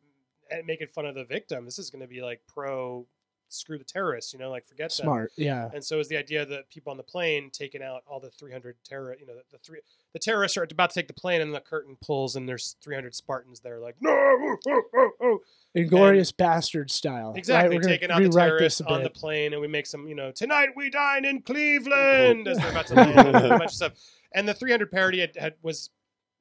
eh, 0.51 0.61
making 0.65 0.87
fun 0.87 1.05
of 1.05 1.15
the 1.15 1.23
victim. 1.23 1.63
This 1.63 1.79
is 1.79 1.89
going 1.89 2.01
to 2.01 2.07
be 2.07 2.21
like 2.21 2.41
pro 2.53 3.07
screw 3.53 3.77
the 3.77 3.83
terrorists, 3.83 4.33
you 4.33 4.39
know, 4.39 4.49
like 4.49 4.65
forget 4.65 4.89
them. 4.89 5.05
Smart. 5.05 5.31
Yeah. 5.35 5.69
And 5.73 5.83
so 5.83 5.99
is 5.99 6.07
the 6.07 6.17
idea 6.17 6.45
that 6.45 6.69
people 6.69 6.91
on 6.91 6.97
the 6.97 7.03
plane 7.03 7.49
taking 7.51 7.81
out 7.81 8.01
all 8.07 8.19
the 8.19 8.29
300 8.31 8.75
terror, 8.83 9.15
you 9.19 9.25
know, 9.25 9.35
the, 9.35 9.43
the 9.51 9.57
three 9.57 9.79
the 10.13 10.19
terrorists 10.19 10.57
are 10.57 10.63
about 10.63 10.91
to 10.91 10.93
take 10.93 11.07
the 11.07 11.13
plane, 11.13 11.41
and 11.41 11.53
the 11.53 11.59
curtain 11.59 11.97
pulls, 11.99 12.35
and 12.35 12.47
there's 12.47 12.75
300 12.81 13.15
Spartans 13.15 13.61
there, 13.61 13.79
like 13.79 13.95
no, 13.99 14.11
oh, 14.11 14.55
oh, 14.67 14.81
oh, 14.95 15.11
oh. 15.21 15.39
Inglorious 15.73 16.31
bastard 16.31 16.91
style. 16.91 17.33
exactly 17.35 17.77
Right? 17.77 17.83
We're 17.83 17.89
taking 17.89 18.11
out 18.11 18.19
the 18.19 18.29
rewrite 18.29 18.49
terrorists 18.49 18.81
on 18.81 19.01
the 19.01 19.09
plane, 19.09 19.53
and 19.53 19.61
we 19.61 19.67
make 19.67 19.87
some, 19.87 20.07
you 20.07 20.13
know, 20.13 20.31
tonight 20.31 20.69
we 20.75 20.91
dine 20.91 21.25
in 21.25 21.41
Cleveland 21.45 22.47
as 22.47 22.57
they're 22.57 22.69
about 22.69 22.87
to 22.87 22.95
land, 22.95 23.17
and 23.17 23.45
a 23.45 23.49
bunch 23.49 23.63
of 23.63 23.71
stuff. 23.71 23.93
And 24.35 24.47
the 24.47 24.53
300 24.53 24.91
parody 24.91 25.19
had, 25.19 25.35
had 25.35 25.53
was 25.63 25.89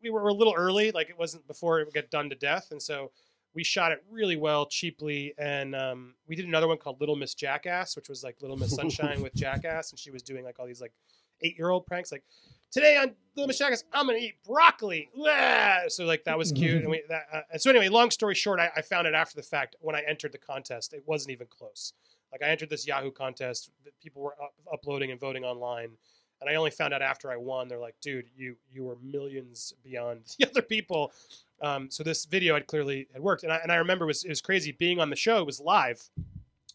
we 0.03 0.11
were 0.11 0.29
a 0.29 0.35
little 0.35 0.55
early, 0.55 0.91
like 0.93 1.09
it 1.09 1.19
wasn't 1.19 1.47
before 1.47 1.81
it 1.81 1.85
would 1.87 1.95
get 1.95 2.11
done 2.11 2.29
to 2.29 2.37
death, 2.37 2.69
and 2.71 2.83
so 2.83 3.11
we 3.55 3.65
shot 3.65 3.93
it 3.93 4.03
really 4.11 4.37
well, 4.37 4.67
cheaply, 4.67 5.35
and 5.39 5.75
um, 5.75 6.15
we 6.27 6.37
did 6.37 6.47
another 6.47 6.69
one 6.69 6.79
called 6.79 7.01
Little 7.01 7.17
Miss 7.17 7.35
Jackass, 7.35 7.97
which 7.97 8.09
was 8.09 8.25
like 8.25 8.37
Little 8.41 8.57
Miss 8.57 8.75
Sunshine 8.75 9.23
with 9.23 9.35
Jackass, 9.35 9.91
and 9.91 9.99
she 9.99 10.11
was 10.11 10.23
doing 10.23 10.45
like 10.45 10.59
all 10.59 10.67
these 10.67 10.81
like 10.81 10.93
eight 11.43 11.59
year 11.59 11.71
old 11.71 11.87
pranks, 11.87 12.11
like 12.11 12.25
today 12.73 12.97
on 12.97 13.13
Little 13.37 13.47
Miss 13.47 13.59
Jackass, 13.59 13.85
I'm 13.93 14.07
gonna 14.07 14.19
eat 14.19 14.35
broccoli. 14.45 15.09
Blah! 15.15 15.89
So 15.89 16.05
like 16.05 16.25
that 16.25 16.37
was 16.37 16.51
cute, 16.51 16.83
and 16.83 16.91
we 16.91 17.03
that. 17.09 17.27
Uh, 17.33 17.41
and 17.53 17.61
so 17.63 17.71
anyway, 17.71 17.89
long 17.89 18.11
story 18.11 18.35
short, 18.35 18.59
I, 18.59 18.71
I 18.77 18.83
found 18.83 19.07
it 19.07 19.15
after 19.15 19.37
the 19.37 19.43
fact 19.43 19.77
when 19.81 19.95
I 19.95 20.03
entered 20.09 20.33
the 20.33 20.39
contest. 20.39 20.93
It 20.93 21.05
wasn't 21.07 21.33
even 21.33 21.47
close. 21.47 21.93
Like 22.33 22.43
I 22.43 22.49
entered 22.49 22.71
this 22.71 22.87
Yahoo 22.87 23.11
contest, 23.11 23.71
that 23.85 23.99
people 24.01 24.23
were 24.23 24.35
up, 24.43 24.55
uploading 24.73 25.11
and 25.11 25.21
voting 25.21 25.45
online, 25.45 25.91
and 26.41 26.51
I 26.51 26.55
only 26.55 26.71
found 26.71 26.95
out 26.95 27.03
after 27.03 27.31
I 27.31 27.37
won. 27.37 27.69
They're 27.69 27.79
like, 27.79 27.97
"Dude, 28.01 28.27
you 28.35 28.57
you 28.73 28.85
were 28.85 28.97
millions 29.03 29.75
beyond 29.85 30.23
the 30.39 30.49
other 30.49 30.63
people." 30.63 31.13
Um, 31.63 31.91
so 31.91 32.03
this 32.03 32.25
video 32.25 32.55
had 32.55 32.67
clearly 32.67 33.07
had 33.13 33.23
worked, 33.23 33.45
and 33.45 33.53
I 33.53 33.57
and 33.63 33.71
I 33.71 33.77
remember 33.77 34.05
it 34.05 34.09
was 34.09 34.25
it 34.25 34.29
was 34.29 34.41
crazy 34.41 34.73
being 34.73 34.99
on 35.01 35.11
the 35.11 35.17
show. 35.17 35.39
It 35.39 35.47
was 35.47 35.61
live, 35.61 36.03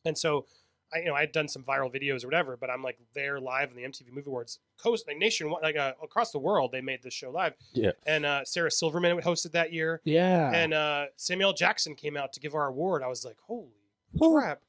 and 0.05 0.17
so 0.17 0.45
I 0.93 0.99
you 0.99 1.05
know 1.05 1.13
I 1.15 1.19
had 1.21 1.31
done 1.33 1.47
some 1.49 1.63
viral 1.63 1.93
videos 1.93 2.23
or 2.23 2.27
whatever, 2.27 2.55
but 2.55 2.69
I'm 2.69 2.81
like 2.81 2.97
there 3.13 3.39
live 3.41 3.69
in 3.71 3.75
the 3.75 3.83
MTV 3.83 4.11
Movie 4.11 4.27
Awards, 4.27 4.59
coast 4.81 5.05
like 5.07 5.17
nationwide, 5.17 5.61
like 5.61 5.75
uh, 5.75 5.91
across 6.01 6.31
the 6.31 6.39
world. 6.39 6.71
They 6.71 6.79
made 6.81 7.03
this 7.03 7.13
show 7.13 7.29
live. 7.31 7.53
Yeah. 7.73 7.91
and 8.05 8.25
uh, 8.25 8.45
Sarah 8.45 8.71
Silverman 8.71 9.19
hosted 9.19 9.51
that 9.51 9.73
year, 9.73 9.99
Yeah. 10.05 10.51
and 10.53 10.73
uh, 10.73 11.05
Samuel 11.17 11.51
Jackson 11.53 11.93
came 11.93 12.15
out 12.15 12.31
to 12.33 12.39
give 12.39 12.55
our 12.55 12.67
award. 12.67 13.03
I 13.03 13.07
was 13.07 13.25
like, 13.25 13.37
holy 13.45 13.67
crap! 14.17 14.61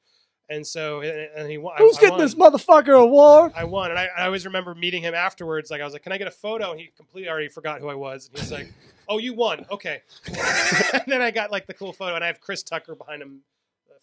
And 0.50 0.66
so 0.66 1.00
and, 1.02 1.28
and 1.36 1.50
he 1.50 1.58
won. 1.58 1.74
Who's 1.78 1.98
I 1.98 2.00
getting 2.00 2.16
won. 2.16 2.20
this 2.20 2.34
motherfucker 2.34 2.98
award? 2.98 3.52
I 3.54 3.64
won, 3.64 3.90
and 3.90 3.98
I, 3.98 4.08
I 4.16 4.24
always 4.26 4.46
remember 4.46 4.74
meeting 4.74 5.02
him 5.02 5.14
afterwards. 5.14 5.70
Like 5.70 5.80
I 5.80 5.84
was 5.84 5.92
like, 5.92 6.02
"Can 6.02 6.12
I 6.12 6.18
get 6.18 6.26
a 6.26 6.30
photo?" 6.32 6.70
And 6.70 6.80
he 6.80 6.90
completely 6.96 7.28
already 7.28 7.48
forgot 7.48 7.80
who 7.80 7.88
I 7.88 7.94
was. 7.94 8.30
And 8.30 8.38
he's 8.40 8.50
like, 8.50 8.72
"Oh, 9.08 9.18
you 9.18 9.34
won, 9.34 9.66
okay." 9.70 10.02
and 10.26 11.02
then 11.06 11.20
I 11.20 11.30
got 11.30 11.50
like 11.50 11.66
the 11.66 11.74
cool 11.74 11.92
photo, 11.92 12.14
and 12.14 12.24
I 12.24 12.28
have 12.28 12.40
Chris 12.40 12.62
Tucker 12.62 12.94
behind 12.94 13.20
him, 13.20 13.40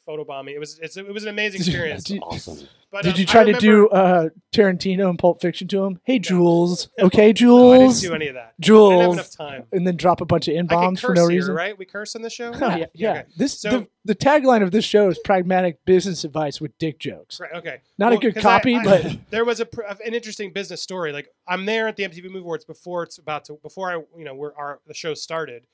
photobombing. 0.08 0.52
It 0.52 0.60
was 0.60 0.80
it's, 0.80 0.98
it 0.98 1.12
was 1.13 1.24
an 1.24 1.30
amazing 1.30 1.60
Did 1.60 1.68
you- 1.68 1.74
experience. 1.74 2.04
did- 2.04 2.22
Awesome. 2.24 2.68
But 2.91 3.04
Did 3.04 3.15
um, 3.15 3.20
you 3.20 3.24
I 3.24 3.32
try 3.32 3.44
to 3.44 3.54
do 3.54 3.89
uh, 3.89 4.30
Tarantino 4.54 5.10
and 5.10 5.20
Pulp 5.20 5.41
Fiction 5.41 5.68
to 5.68 5.84
him? 5.84 6.00
Hey, 6.06 6.18
Jules. 6.18 6.88
No. 6.98 7.08
Okay, 7.08 7.18
No, 7.24 7.24
I 7.24 7.32
didn't 7.34 7.38
Jules. 7.38 8.02
do 8.02 8.13
any 8.13 8.28
of 8.30 8.36
that. 8.36 8.54
Jules. 8.62 8.91
I 8.91 8.96
didn't 8.96 9.02
have 9.02 9.13
enough 9.13 9.26
Jules. 9.26 9.36
time. 9.36 9.63
And 9.74 9.86
then 9.86 9.98
drop 9.98 10.22
a 10.22 10.26
bunch 10.26 10.48
of 10.48 10.56
in 10.56 10.65
bombs 10.68 11.02
for 11.02 11.13
no 11.13 11.28
here, 11.28 11.39
reason. 11.39 11.56
right? 11.56 11.78
We 11.78 11.84
curse 11.84 12.15
on 12.15 12.22
the 12.22 12.30
show. 12.30 12.54
Oh, 12.56 12.76
yeah, 12.78 12.86
yeah. 12.94 13.12
Okay. 13.12 13.24
This 13.36 13.60
So- 13.60 13.70
the, 13.70 13.88
the 14.06 14.15
tagline 14.15 14.63
of 14.63 14.72
this 14.72 14.86
show 14.86 15.10
is 15.10 15.20
pragmatic 15.26 15.84
business 15.84 16.24
advice 16.24 16.62
with 16.62 16.78
dick 16.78 17.00
jokes. 17.00 17.38
Right, 17.41 17.52
okay. 17.56 17.82
Not 17.98 18.13
a 18.13 18.15
Well, 18.15 18.22
good 18.22 18.36
'cause 18.36 18.46
I- 18.46 18.58
copy, 18.60 18.76
I- 18.78 18.84
but 18.86 19.18
there 19.30 19.44
was 19.44 19.60
a 19.60 19.65
pr- 19.65 19.82
an 19.82 20.13
interesting 20.13 20.54
business 20.54 20.82
story. 20.82 21.12
Like 21.12 21.28
I'm 21.50 21.65
there 21.65 21.89
at 21.89 21.98
the 21.98 22.04
MTV 22.04 22.24
Movie 22.26 22.39
Awards 22.39 22.63
before 22.63 23.04
it's 23.04 23.18
about 23.18 23.44
to 23.46 23.60
before 23.62 23.91
I 23.91 23.96
you 24.18 24.24
know 24.24 24.36
where 24.36 24.58
our 24.58 24.80
the 24.88 24.94
show 24.94 25.15
started, 25.15 25.65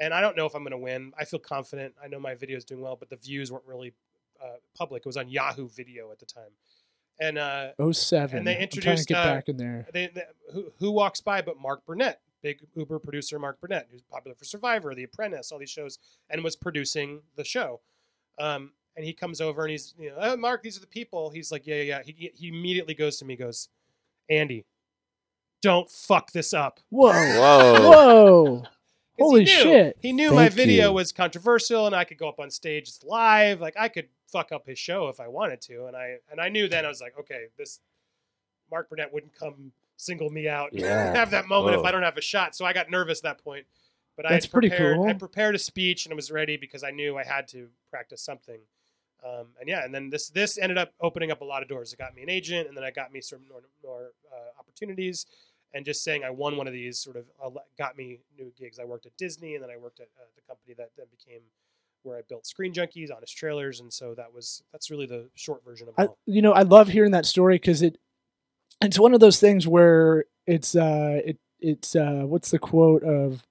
and 0.00 0.14
I 0.14 0.20
don't 0.20 0.36
know 0.36 0.46
if 0.46 0.54
I'm 0.54 0.62
going 0.62 0.72
to 0.72 0.78
win. 0.78 1.12
I 1.18 1.24
feel 1.24 1.38
confident. 1.38 1.94
I 2.02 2.08
know 2.08 2.18
my 2.18 2.34
video 2.34 2.56
is 2.56 2.64
doing 2.64 2.80
well, 2.80 2.96
but 2.96 3.10
the 3.10 3.16
views 3.16 3.52
weren't 3.52 3.66
really 3.66 3.92
uh, 4.42 4.56
public. 4.76 5.02
It 5.02 5.06
was 5.06 5.16
on 5.16 5.28
Yahoo 5.28 5.68
Video 5.68 6.10
at 6.10 6.18
the 6.18 6.26
time, 6.26 6.50
and 7.20 7.38
uh, 7.38 7.92
07. 7.92 8.38
And 8.38 8.46
they 8.46 8.52
I'm 8.52 8.56
trying 8.56 8.68
to 8.68 8.76
introduced, 8.78 9.08
get 9.08 9.18
uh, 9.18 9.24
back 9.24 9.48
in 9.48 9.56
there. 9.56 9.86
they, 9.92 10.08
they, 10.08 10.24
who, 10.52 10.72
who 10.78 10.90
walks 10.90 11.20
by 11.20 11.42
but 11.42 11.60
Mark 11.60 11.84
Burnett, 11.86 12.20
big 12.42 12.60
Uber 12.74 12.98
producer 12.98 13.38
Mark 13.38 13.60
Burnett, 13.60 13.88
who's 13.90 14.02
popular 14.02 14.34
for 14.34 14.44
Survivor, 14.44 14.94
The 14.94 15.04
Apprentice, 15.04 15.52
all 15.52 15.58
these 15.58 15.70
shows, 15.70 15.98
and 16.30 16.42
was 16.42 16.56
producing 16.56 17.20
the 17.36 17.44
show. 17.44 17.80
Um, 18.38 18.72
and 18.96 19.04
he 19.04 19.12
comes 19.12 19.40
over 19.40 19.62
and 19.62 19.70
he's, 19.70 19.94
you 19.98 20.10
know, 20.10 20.16
oh, 20.18 20.36
Mark, 20.36 20.62
these 20.62 20.76
are 20.76 20.80
the 20.80 20.86
people. 20.86 21.30
He's 21.30 21.52
like, 21.52 21.66
yeah, 21.66 21.76
yeah, 21.76 21.82
yeah. 21.82 22.02
He, 22.02 22.32
he 22.34 22.48
immediately 22.48 22.94
goes 22.94 23.18
to 23.18 23.24
me, 23.24 23.36
goes, 23.36 23.68
Andy, 24.28 24.64
don't 25.62 25.90
fuck 25.90 26.32
this 26.32 26.52
up. 26.52 26.80
Whoa. 26.88 27.12
Whoa. 27.12 27.90
Whoa. 27.90 28.62
'Cause 29.20 29.28
Holy 29.30 29.44
he 29.44 29.54
knew, 29.56 29.62
shit. 29.62 29.96
He 30.00 30.12
knew 30.12 30.32
my 30.32 30.48
video 30.48 30.88
you. 30.88 30.92
was 30.94 31.12
controversial 31.12 31.86
and 31.86 31.94
I 31.94 32.04
could 32.04 32.18
go 32.18 32.28
up 32.28 32.40
on 32.40 32.50
stage 32.50 32.88
it's 32.88 33.04
live. 33.04 33.60
Like 33.60 33.74
I 33.78 33.88
could 33.88 34.08
fuck 34.26 34.50
up 34.52 34.66
his 34.66 34.78
show 34.78 35.08
if 35.08 35.20
I 35.20 35.28
wanted 35.28 35.60
to. 35.62 35.86
And 35.86 35.96
I 35.96 36.16
and 36.30 36.40
I 36.40 36.48
knew 36.48 36.68
then 36.68 36.84
I 36.84 36.88
was 36.88 37.00
like, 37.00 37.18
okay, 37.18 37.46
this 37.58 37.80
Mark 38.70 38.88
Burnett 38.88 39.12
wouldn't 39.12 39.34
come 39.34 39.72
single 39.96 40.30
me 40.30 40.48
out 40.48 40.72
and 40.72 40.80
Yeah. 40.80 41.14
have 41.14 41.30
that 41.32 41.46
moment 41.46 41.76
if 41.78 41.84
I 41.84 41.90
don't 41.92 42.02
have 42.02 42.16
a 42.16 42.20
shot. 42.22 42.56
So 42.56 42.64
I 42.64 42.72
got 42.72 42.90
nervous 42.90 43.18
at 43.20 43.22
that 43.24 43.44
point. 43.44 43.66
But 44.16 44.26
I 44.26 44.30
That's 44.30 44.46
had 44.46 44.52
pretty 44.52 44.68
prepared, 44.68 44.96
cool. 44.96 45.08
I 45.08 45.12
prepared 45.14 45.54
a 45.54 45.58
speech 45.58 46.04
and 46.04 46.12
I 46.12 46.16
was 46.16 46.30
ready 46.30 46.56
because 46.56 46.82
I 46.82 46.90
knew 46.90 47.16
I 47.16 47.24
had 47.24 47.46
to 47.48 47.68
practice 47.90 48.20
something. 48.22 48.60
Um, 49.24 49.48
and 49.60 49.68
yeah, 49.68 49.84
and 49.84 49.94
then 49.94 50.08
this 50.10 50.28
this 50.30 50.56
ended 50.58 50.78
up 50.78 50.92
opening 51.00 51.30
up 51.30 51.42
a 51.42 51.44
lot 51.44 51.62
of 51.62 51.68
doors. 51.68 51.92
It 51.92 51.98
got 51.98 52.14
me 52.14 52.22
an 52.22 52.30
agent, 52.30 52.68
and 52.68 52.76
then 52.76 52.84
it 52.84 52.94
got 52.94 53.12
me 53.12 53.20
some 53.20 53.40
more, 53.50 53.60
more 53.84 54.12
uh, 54.32 54.58
opportunities. 54.58 55.26
And 55.72 55.84
just 55.84 56.02
saying 56.02 56.24
I 56.24 56.30
won 56.30 56.56
one 56.56 56.66
of 56.66 56.72
these 56.72 56.98
sort 56.98 57.16
of 57.16 57.24
uh, 57.42 57.50
got 57.78 57.96
me 57.96 58.20
new 58.36 58.52
gigs. 58.58 58.78
I 58.78 58.84
worked 58.84 59.06
at 59.06 59.16
Disney, 59.16 59.54
and 59.54 59.62
then 59.62 59.70
I 59.70 59.76
worked 59.76 60.00
at 60.00 60.08
uh, 60.18 60.24
the 60.34 60.42
company 60.42 60.74
that 60.78 60.90
then 60.96 61.06
became 61.10 61.40
where 62.02 62.16
I 62.16 62.22
built 62.28 62.46
Screen 62.46 62.72
Junkies, 62.72 63.14
Honest 63.14 63.36
Trailers, 63.36 63.80
and 63.80 63.92
so 63.92 64.14
that 64.14 64.32
was 64.34 64.62
that's 64.72 64.90
really 64.90 65.06
the 65.06 65.28
short 65.34 65.64
version 65.64 65.86
of 65.88 65.94
it 65.98 66.10
I, 66.10 66.14
you 66.26 66.42
know, 66.42 66.52
I 66.52 66.62
love 66.62 66.88
hearing 66.88 67.12
that 67.12 67.26
story 67.26 67.54
because 67.56 67.82
it 67.82 67.98
it's 68.82 68.98
one 68.98 69.12
of 69.14 69.20
those 69.20 69.38
things 69.38 69.68
where 69.68 70.24
it's 70.46 70.74
uh 70.74 71.20
it 71.24 71.38
it's 71.60 71.94
uh 71.94 72.22
what's 72.24 72.50
the 72.50 72.58
quote 72.58 73.02
of 73.04 73.42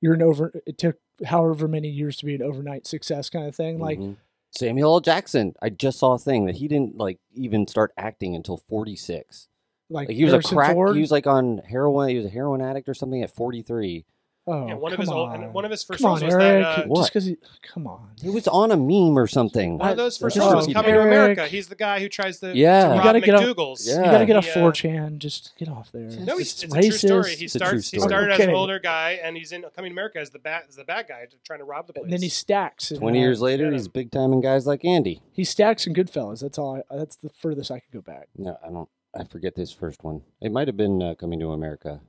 you're 0.00 0.14
an 0.14 0.22
over 0.22 0.52
it 0.66 0.76
took 0.78 0.96
however 1.24 1.68
many 1.68 1.88
years 1.88 2.16
to 2.16 2.24
be 2.26 2.34
an 2.34 2.42
overnight 2.42 2.86
success 2.88 3.30
kind 3.30 3.46
of 3.46 3.54
thing 3.54 3.78
like 3.78 3.98
Mhm. 4.00 4.16
Samuel 4.50 4.94
L. 4.94 5.00
Jackson. 5.00 5.54
I 5.62 5.70
just 5.70 5.98
saw 5.98 6.12
a 6.12 6.18
thing 6.18 6.44
that 6.46 6.56
he 6.56 6.68
didn't 6.68 6.98
like 6.98 7.18
even 7.34 7.66
start 7.66 7.92
acting 7.96 8.34
until 8.36 8.58
46. 8.58 9.48
Like, 9.92 10.08
Like 10.08 10.16
he 10.16 10.24
was 10.24 10.32
Harrison 10.32 10.56
a 10.58 10.60
crack. 10.60 10.72
Ford. 10.74 10.94
He 10.96 11.00
was 11.00 11.10
like 11.10 11.26
on 11.26 11.58
heroin. 11.58 12.08
He 12.10 12.16
was 12.16 12.26
a 12.26 12.30
heroin 12.30 12.60
addict 12.60 12.88
or 12.88 12.94
something 12.94 13.22
at 13.22 13.30
43, 13.34 14.04
Oh, 14.44 14.66
Yeah, 14.66 14.74
one 14.74 14.90
of 14.92 14.96
come 14.96 15.02
his 15.04 15.08
old, 15.08 15.28
on. 15.28 15.44
and 15.44 15.54
one 15.54 15.64
of 15.64 15.70
his 15.70 15.84
first 15.84 16.00
come 16.02 16.08
roles 16.08 16.20
on, 16.20 16.26
was 16.26 16.34
Eric. 16.34 16.64
that. 16.64 16.78
Uh, 16.80 16.88
What? 16.88 16.98
Just 17.02 17.10
because 17.12 17.26
he, 17.26 17.36
come 17.72 17.86
on. 17.86 18.08
he 18.20 18.28
was 18.28 18.48
on 18.48 18.72
a 18.72 18.76
meme 18.76 19.16
or 19.16 19.28
something. 19.28 19.78
one 19.78 19.90
of 19.90 19.96
those 19.96 20.18
first 20.18 20.34
That's 20.34 20.44
roles 20.52 20.66
was 20.66 20.74
Coming 20.74 20.90
did. 20.94 20.96
to 20.96 21.02
America. 21.06 21.46
He's 21.46 21.68
the 21.68 21.76
guy 21.76 22.00
who 22.00 22.08
tries 22.08 22.40
to, 22.40 22.48
Yeah. 22.52 22.88
to 22.88 22.96
You 22.96 23.02
gotta 23.04 23.20
get 23.20 23.36
a- 23.36 23.38
McDougal's. 23.38 23.86
Yeah. 23.86 23.98
You 23.98 24.02
got 24.10 24.18
to 24.18 24.26
get 24.26 24.36
a 24.36 24.40
He, 24.40 24.50
uh, 24.50 24.54
4chan. 24.54 25.18
Just 25.18 25.52
get 25.56 25.68
off 25.68 25.92
there. 25.92 26.08
No, 26.10 26.38
he's, 26.38 26.54
it's, 26.54 26.64
it's 26.64 26.74
a 26.74 26.80
true 26.80 26.90
story. 26.90 27.36
He 27.36 27.44
It's 27.44 27.54
a 27.54 27.58
true 27.60 27.66
starts. 27.68 27.90
He 27.92 27.98
story. 27.98 28.08
started 28.10 28.26
We're 28.30 28.32
as 28.32 28.40
an 28.40 28.50
older 28.50 28.78
guy, 28.80 29.20
and 29.22 29.36
he's 29.36 29.52
in 29.52 29.62
Coming 29.76 29.90
to 29.90 29.94
America 29.94 30.18
as 30.18 30.30
the 30.30 30.40
bad, 30.40 30.64
as 30.68 30.74
the 30.74 30.82
bad 30.82 31.06
guy 31.06 31.24
trying 31.44 31.60
to 31.60 31.64
rob 31.64 31.86
the 31.86 31.92
place. 31.92 32.02
and 32.02 32.12
then 32.12 32.22
he 32.22 32.28
stacks. 32.28 32.90
in, 32.90 32.98
Twenty 32.98 33.20
uh, 33.20 33.22
years 33.22 33.40
later, 33.40 33.70
he's 33.70 33.86
big 33.86 34.10
time 34.10 34.32
in 34.32 34.40
guys 34.40 34.66
like 34.66 34.84
Andy. 34.84 35.22
He 35.32 35.44
stacks 35.44 35.86
in 35.86 35.94
Goodfellas. 35.94 36.40
That's 36.40 36.58
all. 36.58 36.82
I, 36.90 36.96
that's 36.96 37.14
the 37.14 37.28
furthest 37.30 37.70
I 37.70 37.78
could 37.78 37.92
go 37.92 38.00
back. 38.00 38.26
No, 38.36 38.58
I 38.66 38.70
don't. 38.70 38.88
I 39.18 39.24
forget 39.24 39.54
this 39.54 39.72
first 39.72 40.02
one. 40.04 40.22
It 40.40 40.52
might 40.52 40.68
have 40.68 40.76
been 40.76 41.02
uh, 41.02 41.14
Coming 41.14 41.38
to 41.40 41.52
America. 41.52 42.00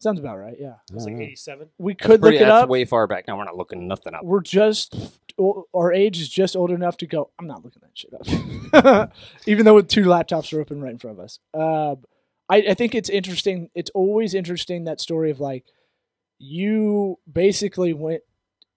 Sounds 0.00 0.18
about 0.18 0.38
right. 0.38 0.56
Yeah, 0.58 0.74
It 0.90 0.94
was 0.94 1.06
like 1.06 1.14
'87. 1.14 1.68
we 1.78 1.94
could 1.94 2.20
pretty- 2.20 2.36
look 2.38 2.42
it 2.42 2.44
that's 2.46 2.64
up. 2.64 2.68
way 2.68 2.84
far 2.84 3.06
back. 3.06 3.26
Now 3.26 3.38
we're 3.38 3.44
not 3.44 3.56
looking 3.56 3.88
nothing 3.88 4.12
up. 4.14 4.22
We're 4.22 4.42
just 4.42 4.94
our 5.74 5.92
age 5.92 6.20
is 6.20 6.28
just 6.28 6.54
old 6.56 6.70
enough 6.70 6.96
to 6.98 7.06
go. 7.06 7.30
I'm 7.38 7.46
not 7.46 7.64
looking 7.64 7.80
that 7.82 7.96
shit 7.96 8.12
up, 8.84 9.12
even 9.46 9.64
though 9.64 9.74
with 9.76 9.88
two 9.88 10.02
laptops 10.04 10.52
are 10.52 10.60
open 10.60 10.82
right 10.82 10.92
in 10.92 10.98
front 10.98 11.18
of 11.18 11.24
us. 11.24 11.38
Uh, 11.54 11.96
I, 12.50 12.56
I 12.70 12.74
think 12.74 12.94
it's 12.94 13.08
interesting. 13.08 13.70
It's 13.74 13.90
always 13.94 14.34
interesting 14.34 14.84
that 14.84 15.00
story 15.00 15.30
of 15.30 15.40
like 15.40 15.64
you 16.38 17.18
basically 17.30 17.94
went. 17.94 18.22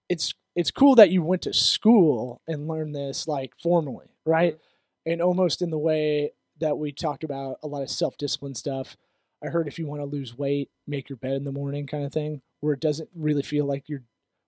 It's 0.08 0.32
it's 0.54 0.70
cool 0.70 0.94
that 0.94 1.10
you 1.10 1.22
went 1.22 1.42
to 1.42 1.52
school 1.52 2.40
and 2.48 2.68
learned 2.68 2.94
this 2.94 3.28
like 3.28 3.52
formally, 3.62 4.06
right? 4.24 4.58
And 5.04 5.20
almost 5.20 5.60
in 5.62 5.70
the 5.70 5.78
way 5.78 6.32
that 6.60 6.78
we 6.78 6.92
talked 6.92 7.24
about 7.24 7.58
a 7.62 7.66
lot 7.66 7.82
of 7.82 7.90
self 7.90 8.16
discipline 8.16 8.54
stuff. 8.54 8.96
I 9.44 9.48
heard 9.48 9.68
if 9.68 9.78
you 9.78 9.86
want 9.86 10.00
to 10.00 10.06
lose 10.06 10.36
weight, 10.36 10.70
make 10.86 11.08
your 11.08 11.16
bed 11.16 11.34
in 11.34 11.44
the 11.44 11.52
morning, 11.52 11.86
kind 11.86 12.04
of 12.04 12.12
thing, 12.12 12.42
where 12.60 12.74
it 12.74 12.80
doesn't 12.80 13.08
really 13.14 13.42
feel 13.42 13.64
like 13.66 13.88
you're. 13.88 14.02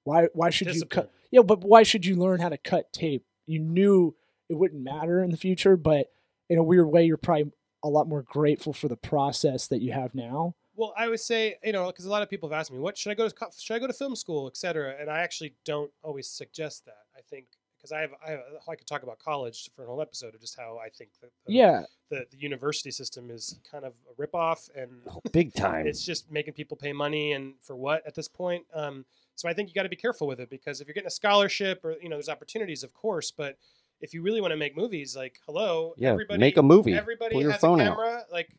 Why 0.05 0.29
why 0.33 0.51
should 0.51 0.75
you 0.75 0.85
cut? 0.87 1.11
Yeah, 1.31 1.43
but 1.43 1.61
why 1.61 1.83
should 1.83 2.07
you 2.07 2.17
learn 2.17 2.41
how 2.41 2.49
to 2.49 2.59
cut 2.59 2.93
tape? 2.93 3.25
You 3.47 3.61
knew 3.61 4.15
it 4.49 4.55
wouldn't 4.55 4.83
matter 4.83 5.23
in 5.23 5.31
the 5.31 5.37
future, 5.37 5.77
but 5.77 6.11
in 6.49 6.59
a 6.59 6.63
weird 6.63 6.89
way, 6.89 7.05
you're 7.05 7.17
probably 7.17 7.53
a 7.83 7.89
lot 7.89 8.09
more 8.09 8.23
grateful 8.23 8.73
for 8.73 8.89
the 8.89 8.97
process 8.97 9.69
that 9.69 9.81
you 9.81 9.93
have 9.93 10.15
now. 10.15 10.55
Well, 10.75 10.95
I 10.97 11.09
would 11.09 11.21
say, 11.21 11.57
you 11.63 11.73
know, 11.73 11.87
because 11.87 12.07
a 12.07 12.11
lot 12.11 12.23
of 12.23 12.31
people 12.31 12.49
have 12.49 12.59
asked 12.59 12.73
me, 12.73 12.79
what 12.79 12.97
should 12.97 13.11
I 13.11 13.15
go 13.15 13.29
to? 13.29 13.35
Should 13.59 13.75
I 13.75 13.79
go 13.79 13.87
to 13.87 13.93
film 13.93 14.17
school, 14.17 14.47
et 14.47 14.57
cetera? 14.57 14.95
And 14.99 15.11
I 15.11 15.21
actually 15.21 15.55
don't 15.65 15.91
always 16.03 16.29
suggest 16.29 16.87
that. 16.87 17.05
I 17.17 17.21
think 17.29 17.47
because 17.81 17.93
I 17.93 18.01
have, 18.01 18.11
I 18.27 18.31
have, 18.33 18.41
I 18.69 18.75
could 18.75 18.87
talk 18.87 19.03
about 19.03 19.19
college 19.19 19.71
for 19.75 19.83
an 19.83 19.89
whole 19.89 20.03
episode 20.03 20.35
of 20.35 20.41
just 20.41 20.59
how 20.59 20.79
I 20.85 20.91
think 20.91 21.11
that 21.23 21.31
the, 21.47 21.53
Yeah, 21.53 21.83
the, 22.11 22.27
the 22.31 22.37
university 22.37 22.91
system 22.91 23.31
is 23.31 23.59
kind 23.71 23.85
of 23.85 23.95
a 24.11 24.23
ripoff 24.23 24.69
and 24.77 24.91
Oh, 25.09 25.21
big 25.33 25.55
time. 25.55 25.87
it's 25.87 26.05
just 26.05 26.31
making 26.31 26.55
people 26.55 26.77
pay 26.77 26.93
money 26.93 27.33
and 27.33 27.55
for 27.63 27.75
what 27.77 28.07
at 28.07 28.15
this 28.15 28.29
point. 28.29 28.65
Um, 28.75 29.05
so 29.35 29.49
I 29.49 29.55
think 29.55 29.69
you 29.71 29.75
got 29.75 29.85
to 29.85 29.89
be 29.89 29.97
careful 29.97 30.27
with 30.27 30.41
it 30.41 30.51
because 30.51 30.81
if 30.83 30.87
you're 30.87 30.95
getting 30.95 31.07
a 31.07 31.11
scholarship 31.11 31.83
or 31.85 31.97
you 32.03 32.09
know, 32.11 32.17
there's 32.17 32.29
opportunities, 32.29 32.83
of 32.83 32.93
course, 32.93 33.31
but 33.31 33.57
if 34.03 34.13
you 34.13 34.23
really 34.23 34.41
want 34.41 34.51
to 34.53 34.57
make 34.57 34.77
movies, 34.77 35.17
like 35.17 35.41
hello, 35.47 35.95
yeah, 35.97 36.11
everybody, 36.11 36.39
make 36.39 36.57
a 36.59 36.63
movie. 36.63 36.93
everybody 36.95 37.33
Pull 37.35 37.43
your 37.43 37.53
has 37.53 37.61
phone 37.61 37.81
a 37.81 37.85
out. 37.85 37.97
camera 37.97 38.23
like 38.31 38.51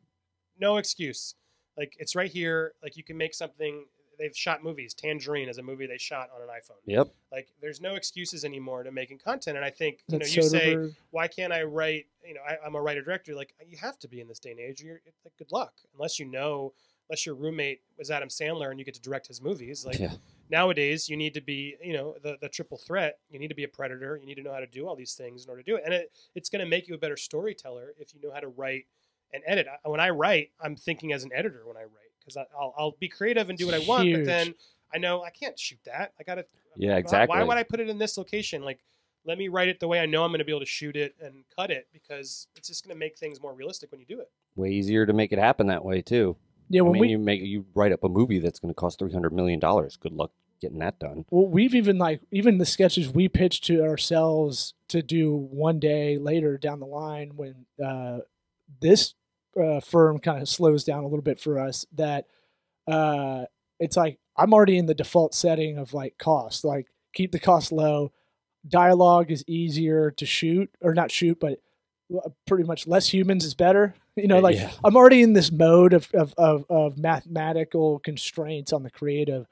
no 0.60 0.78
excuse 0.78 1.36
like 1.78 1.96
it's 2.00 2.16
right 2.16 2.30
here 2.32 2.74
like 2.84 2.98
you 2.98 3.04
can 3.04 3.18
make 3.18 3.34
something 3.34 3.86
they've 4.22 4.38
shot 4.38 4.64
movies. 4.64 4.94
Tangerine 4.94 5.50
is 5.50 5.58
a 5.58 5.64
movie 5.64 5.88
they 5.88 5.98
shot 5.98 6.30
on 6.36 6.42
an 6.42 6.48
iphone. 6.50 6.78
Yep. 6.86 7.10
like 7.32 7.48
there's 7.62 7.82
no 7.82 7.96
excuses 7.96 8.46
anymore 8.46 8.84
to 8.84 8.92
making 8.92 9.18
content. 9.18 9.58
And 9.58 9.66
i 9.66 9.70
think 9.70 10.00
Is 10.08 10.14
you 10.14 10.20
know 10.20 10.26
that 10.26 10.36
you 10.36 10.44
say 10.44 10.94
why 11.10 11.28
can't 11.28 11.52
i 11.52 11.64
write 11.64 12.06
you 12.26 12.36
know 12.36 12.42
I, 12.48 12.58
i'm 12.66 12.76
a 12.76 12.82
writer 12.82 13.02
director. 13.02 13.34
Like 13.36 13.54
you 13.68 13.78
have 13.78 13.98
to 14.00 14.08
be 14.08 14.22
in 14.22 14.28
this 14.28 14.40
day 14.40 14.52
and 14.52 14.60
age. 14.60 14.82
You're 14.82 15.02
it's 15.06 15.26
like 15.26 15.36
good 15.38 15.52
luck. 15.52 15.74
Unless 15.96 16.20
you 16.20 16.26
know 16.26 16.74
unless 17.10 17.26
your 17.26 17.36
roommate 17.36 17.82
was 17.98 18.12
adam 18.12 18.30
sandler 18.30 18.70
and 18.70 18.80
you 18.80 18.86
get 18.86 18.94
to 18.94 19.02
direct 19.02 19.28
his 19.28 19.42
movies 19.42 19.86
like 19.86 20.00
yeah. 20.00 20.14
nowadays 20.50 21.10
you 21.10 21.18
need 21.18 21.34
to 21.34 21.42
be 21.42 21.76
you 21.84 21.94
know 21.94 22.16
the, 22.24 22.38
the 22.42 22.50
triple 22.50 22.78
threat. 22.78 23.18
You 23.30 23.40
need 23.40 23.50
to 23.50 23.56
be 23.56 23.64
a 23.64 23.70
predator. 23.70 24.18
You 24.18 24.28
need 24.28 24.36
to 24.36 24.44
know 24.44 24.54
how 24.54 24.60
to 24.60 24.68
do 24.68 24.88
all 24.88 24.96
these 24.96 25.14
things 25.16 25.44
in 25.44 25.50
order 25.50 25.64
to 25.64 25.72
do 25.72 25.76
it. 25.78 25.84
And 25.86 25.94
it, 25.94 26.12
it's 26.36 26.50
going 26.50 26.64
to 26.64 26.70
make 26.70 26.88
you 26.88 26.96
a 26.96 27.00
better 27.00 27.18
storyteller 27.18 27.94
if 27.98 28.14
you 28.14 28.22
know 28.22 28.34
how 28.34 28.40
to 28.40 28.48
write 28.48 28.86
and 29.34 29.44
edit. 29.46 29.68
I- 29.68 29.90
when 29.90 30.00
i 30.00 30.10
write 30.10 30.52
i'm 30.62 30.76
thinking 30.76 31.14
as 31.14 31.24
an 31.24 31.32
editor 31.34 31.64
when 31.66 31.78
i 31.78 31.82
write 31.84 32.11
because 32.24 32.38
I'll, 32.38 32.74
I'll 32.78 32.96
be 33.00 33.08
creative 33.08 33.50
and 33.50 33.58
do 33.58 33.66
what 33.66 33.76
i 33.76 33.80
want 33.80 34.06
Huge. 34.06 34.20
but 34.20 34.26
then 34.26 34.54
i 34.94 34.98
know 34.98 35.24
i 35.24 35.30
can't 35.30 35.60
shoot 35.60 35.80
that 35.86 36.14
i 36.20 36.24
gotta 36.24 36.46
Yeah, 36.78 36.96
exactly. 36.98 37.36
why 37.36 37.44
would 37.44 37.58
i 37.58 37.64
put 37.64 37.80
it 37.80 37.90
in 37.90 37.98
this 37.98 38.18
location 38.18 38.64
like 38.64 38.80
let 39.26 39.38
me 39.38 39.48
write 39.50 39.68
it 39.68 39.80
the 39.80 39.88
way 39.88 40.00
i 40.00 40.06
know 40.06 40.24
i'm 40.24 40.32
going 40.32 40.40
to 40.40 40.46
be 40.46 40.52
able 40.52 40.62
to 40.62 40.66
shoot 40.66 40.96
it 40.96 41.16
and 41.22 41.44
cut 41.56 41.70
it 41.72 41.88
because 41.94 42.48
it's 42.56 42.68
just 42.68 42.86
going 42.86 42.96
to 42.96 43.00
make 43.00 43.18
things 43.18 43.42
more 43.42 43.54
realistic 43.54 43.92
when 43.92 44.00
you 44.00 44.06
do 44.06 44.20
it 44.20 44.30
Way 44.56 44.72
easier 44.72 45.06
to 45.06 45.14
make 45.14 45.32
it 45.32 45.40
happen 45.40 45.68
that 45.68 45.86
way 45.86 46.02
too. 46.02 46.36
Yeah, 46.70 46.82
I 46.82 46.84
when 46.84 46.92
mean, 46.94 47.02
we 47.02 47.08
you 47.08 47.18
make 47.18 47.42
you 47.42 47.66
write 47.74 47.94
up 47.94 48.04
a 48.04 48.10
movie 48.10 48.40
that's 48.40 48.60
going 48.60 48.70
to 48.74 48.76
cost 48.78 49.00
three 49.00 49.14
hundred 49.14 49.32
million 49.32 49.60
dollars. 49.62 49.96
Good 49.96 50.12
luck 50.12 50.32
getting 50.60 50.80
that 50.80 51.00
done. 51.00 51.24
Well, 51.30 51.48
we've 51.48 51.74
even 51.74 51.98
like 51.98 52.20
even 52.32 52.58
the 52.58 52.66
sketches 52.66 53.08
we 53.10 53.30
pitched 53.30 53.64
to 53.68 53.82
ourselves 53.82 54.74
to 54.90 55.02
do 55.02 55.34
one 55.34 55.80
day 55.80 56.18
later 56.18 56.58
down 56.58 56.82
the 56.82 56.86
line 56.86 57.32
when 57.38 57.66
uh, 57.82 58.20
this 58.82 59.14
uh, 59.60 59.80
firm 59.80 60.20
kind 60.20 60.42
of 60.42 60.50
slows 60.50 60.84
down 60.84 61.04
a 61.04 61.08
little 61.08 61.22
bit 61.22 61.40
for 61.40 61.60
us. 61.60 61.86
That 61.94 62.26
uh, 62.88 63.46
it's 63.80 63.98
like 63.98 64.20
I'm 64.38 64.54
already 64.54 64.78
in 64.78 64.86
the 64.86 64.94
default 64.94 65.34
setting 65.34 65.78
of 65.78 65.94
like 65.94 66.18
cost, 66.18 66.64
like 66.64 66.88
keep 67.14 67.32
the 67.32 67.40
cost 67.40 67.72
low. 67.72 68.12
Dialogue 68.68 69.32
is 69.32 69.44
easier 69.48 70.12
to 70.12 70.26
shoot 70.26 70.70
or 70.82 70.94
not 70.94 71.10
shoot, 71.12 71.40
but 71.40 71.60
pretty 72.46 72.64
much 72.64 72.86
less 72.88 73.12
humans 73.12 73.46
is 73.46 73.54
better. 73.56 73.96
You 74.18 74.28
know, 74.28 74.40
like 74.40 74.58
Yeah. 74.58 74.70
I'm 74.84 74.98
already 74.98 75.22
in 75.22 75.32
this 75.32 75.54
mode 75.54 75.94
of, 75.94 76.10
of, 76.14 76.34
of, 76.38 76.66
of 76.70 76.98
mathematical 76.98 78.00
constraints 78.00 78.74
on 78.74 78.84
the 78.84 78.92
creative 78.92 79.48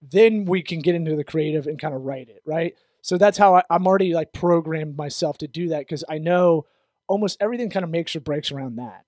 then 0.00 0.44
we 0.44 0.62
can 0.62 0.78
get 0.78 0.94
into 0.94 1.16
the 1.16 1.24
creative 1.24 1.66
and 1.66 1.80
kind 1.80 1.94
of 1.94 2.02
write 2.02 2.28
it 2.28 2.40
right 2.46 2.76
so 3.02 3.18
that's 3.18 3.36
how 3.36 3.56
I, 3.56 3.62
i'm 3.70 3.88
already 3.88 4.14
like 4.14 4.32
programmed 4.32 4.96
myself 4.96 5.38
to 5.38 5.48
do 5.48 5.70
that 5.70 5.80
because 5.80 6.04
i 6.08 6.18
know 6.18 6.64
almost 7.08 7.38
everything 7.40 7.70
kind 7.70 7.82
of 7.82 7.90
makes 7.90 8.14
or 8.14 8.20
breaks 8.20 8.52
around 8.52 8.76
that 8.76 9.04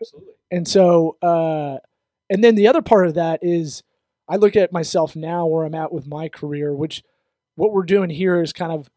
absolutely 0.00 0.32
and 0.50 0.66
so 0.66 1.16
uh 1.22 1.78
and 2.28 2.42
then 2.44 2.54
the 2.54 2.68
other 2.68 2.82
part 2.82 3.06
of 3.06 3.14
that 3.14 3.40
is 3.42 3.82
i 4.28 4.36
look 4.36 4.56
at 4.56 4.72
myself 4.72 5.14
now 5.16 5.46
where 5.46 5.64
i'm 5.64 5.74
at 5.74 5.92
with 5.92 6.06
my 6.06 6.28
career 6.28 6.72
which 6.74 7.02
what 7.56 7.72
we're 7.72 7.82
doing 7.84 8.10
here 8.10 8.40
is 8.42 8.52
kind 8.52 8.72
of 8.72 8.88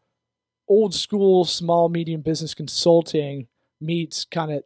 old 0.68 0.94
school 0.94 1.44
small 1.44 1.88
medium 1.88 2.20
business 2.22 2.54
consulting 2.54 3.46
meets 3.80 4.24
kind 4.24 4.50
of 4.52 4.62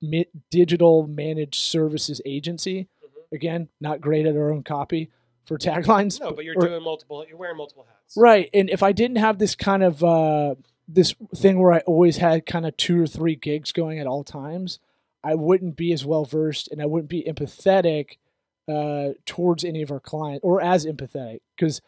mi- 0.00 0.26
digital 0.50 1.06
managed 1.06 1.56
services 1.60 2.20
agency 2.24 2.88
Mhm. 3.04 3.34
again 3.36 3.68
not 3.80 4.00
great 4.00 4.26
at 4.26 4.36
our 4.36 4.52
own 4.52 4.62
copy 4.62 5.10
for 5.46 5.58
taglines 5.58 6.20
no 6.20 6.32
but 6.32 6.44
you're 6.44 6.54
or- 6.56 6.68
doing 6.68 6.82
multiple 6.82 7.24
you're 7.28 7.36
wearing 7.38 7.56
multiple 7.56 7.84
hats 7.88 7.98
Right. 8.14 8.50
And 8.52 8.68
if 8.68 8.82
I 8.82 8.92
didn't 8.92 9.16
have 9.16 9.38
this 9.38 9.54
kind 9.54 9.82
of 9.82 10.04
uh 10.04 10.54
this 10.86 11.14
thing 11.34 11.58
where 11.58 11.72
I 11.72 11.78
always 11.80 12.18
had 12.18 12.44
kind 12.44 12.66
of 12.66 12.76
two 12.76 13.00
or 13.00 13.06
three 13.06 13.36
gigs 13.36 13.72
going 13.72 13.98
at 13.98 14.06
all 14.06 14.22
times, 14.22 14.80
I 15.24 15.34
wouldn't 15.34 15.76
be 15.76 15.92
as 15.92 16.04
well 16.04 16.24
versed 16.24 16.68
and 16.70 16.82
I 16.82 16.86
wouldn't 16.86 17.10
be 17.10 17.24
empathetic 17.24 18.18
uh 18.68 19.14
towards 19.26 19.64
any 19.64 19.82
of 19.82 19.90
our 19.90 20.00
clients 20.00 20.44
or 20.44 20.60
as 20.60 20.86
empathetic 20.86 21.40
because 21.56 21.80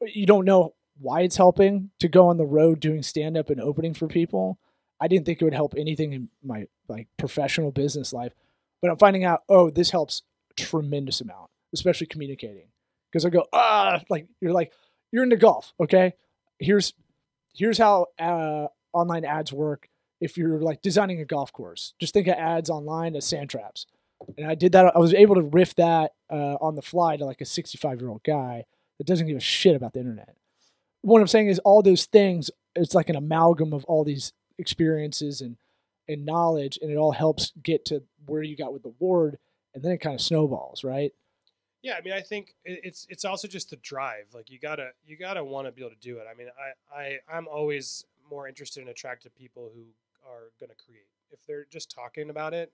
you 0.00 0.24
don't 0.26 0.46
know 0.46 0.74
why 0.98 1.20
it's 1.20 1.36
helping 1.36 1.90
to 2.00 2.08
go 2.08 2.28
on 2.28 2.38
the 2.38 2.46
road 2.46 2.80
doing 2.80 3.02
stand 3.02 3.36
up 3.36 3.50
and 3.50 3.60
opening 3.60 3.92
for 3.92 4.06
people. 4.06 4.58
I 4.98 5.08
didn't 5.08 5.26
think 5.26 5.42
it 5.42 5.44
would 5.44 5.52
help 5.52 5.74
anything 5.76 6.12
in 6.14 6.28
my 6.42 6.68
like 6.88 7.08
professional 7.18 7.70
business 7.70 8.12
life, 8.14 8.32
but 8.80 8.90
I'm 8.90 8.98
finding 8.98 9.24
out 9.24 9.42
oh 9.48 9.70
this 9.70 9.90
helps 9.90 10.22
tremendous 10.56 11.20
amount, 11.20 11.50
especially 11.74 12.06
communicating. 12.06 12.68
Because 13.12 13.24
I 13.24 13.30
go 13.30 13.44
ah 13.52 14.00
like 14.08 14.26
you're 14.40 14.52
like 14.52 14.72
you're 15.12 15.24
into 15.24 15.36
golf, 15.36 15.72
okay? 15.80 16.14
Here's 16.58 16.94
here's 17.54 17.78
how 17.78 18.06
uh, 18.18 18.68
online 18.92 19.24
ads 19.24 19.52
work. 19.52 19.88
If 20.20 20.36
you're 20.38 20.60
like 20.60 20.82
designing 20.82 21.20
a 21.20 21.24
golf 21.24 21.52
course, 21.52 21.94
just 21.98 22.14
think 22.14 22.26
of 22.26 22.34
ads 22.34 22.70
online 22.70 23.16
as 23.16 23.26
sand 23.26 23.50
traps. 23.50 23.86
And 24.38 24.46
I 24.46 24.54
did 24.54 24.72
that. 24.72 24.96
I 24.96 24.98
was 24.98 25.12
able 25.12 25.34
to 25.34 25.42
riff 25.42 25.74
that 25.74 26.12
uh, 26.30 26.56
on 26.60 26.74
the 26.74 26.82
fly 26.82 27.16
to 27.16 27.24
like 27.24 27.40
a 27.40 27.44
65 27.44 28.00
year 28.00 28.08
old 28.08 28.22
guy 28.24 28.64
that 28.98 29.06
doesn't 29.06 29.26
give 29.26 29.36
a 29.36 29.40
shit 29.40 29.76
about 29.76 29.92
the 29.92 30.00
internet. 30.00 30.36
What 31.02 31.20
I'm 31.20 31.26
saying 31.26 31.48
is 31.48 31.58
all 31.60 31.82
those 31.82 32.06
things. 32.06 32.50
It's 32.74 32.94
like 32.94 33.08
an 33.08 33.16
amalgam 33.16 33.72
of 33.72 33.84
all 33.84 34.04
these 34.04 34.32
experiences 34.58 35.40
and 35.40 35.56
and 36.08 36.24
knowledge, 36.24 36.78
and 36.80 36.90
it 36.90 36.96
all 36.96 37.12
helps 37.12 37.52
get 37.62 37.84
to 37.86 38.02
where 38.26 38.42
you 38.42 38.56
got 38.56 38.72
with 38.72 38.82
the 38.82 38.92
ward, 39.00 39.38
and 39.74 39.82
then 39.82 39.92
it 39.92 39.98
kind 39.98 40.14
of 40.14 40.20
snowballs, 40.20 40.84
right? 40.84 41.12
Yeah, 41.82 41.94
I 41.98 42.00
mean, 42.00 42.14
I 42.14 42.20
think 42.20 42.54
it's 42.64 43.06
it's 43.10 43.24
also 43.24 43.46
just 43.48 43.70
the 43.70 43.76
drive. 43.76 44.26
Like 44.32 44.50
you 44.50 44.58
gotta 44.58 44.90
you 45.06 45.16
gotta 45.16 45.44
want 45.44 45.66
to 45.66 45.72
be 45.72 45.82
able 45.82 45.94
to 45.94 46.00
do 46.00 46.18
it. 46.18 46.26
I 46.30 46.34
mean, 46.34 46.48
I 46.58 47.00
I 47.00 47.18
I'm 47.32 47.46
always 47.48 48.04
more 48.28 48.48
interested 48.48 48.80
and 48.80 48.88
attracted 48.88 49.32
to 49.32 49.38
people 49.38 49.70
who 49.74 49.82
are 50.28 50.50
gonna 50.60 50.74
create. 50.84 51.06
If 51.30 51.40
they're 51.46 51.66
just 51.70 51.90
talking 51.90 52.30
about 52.30 52.54
it, 52.54 52.72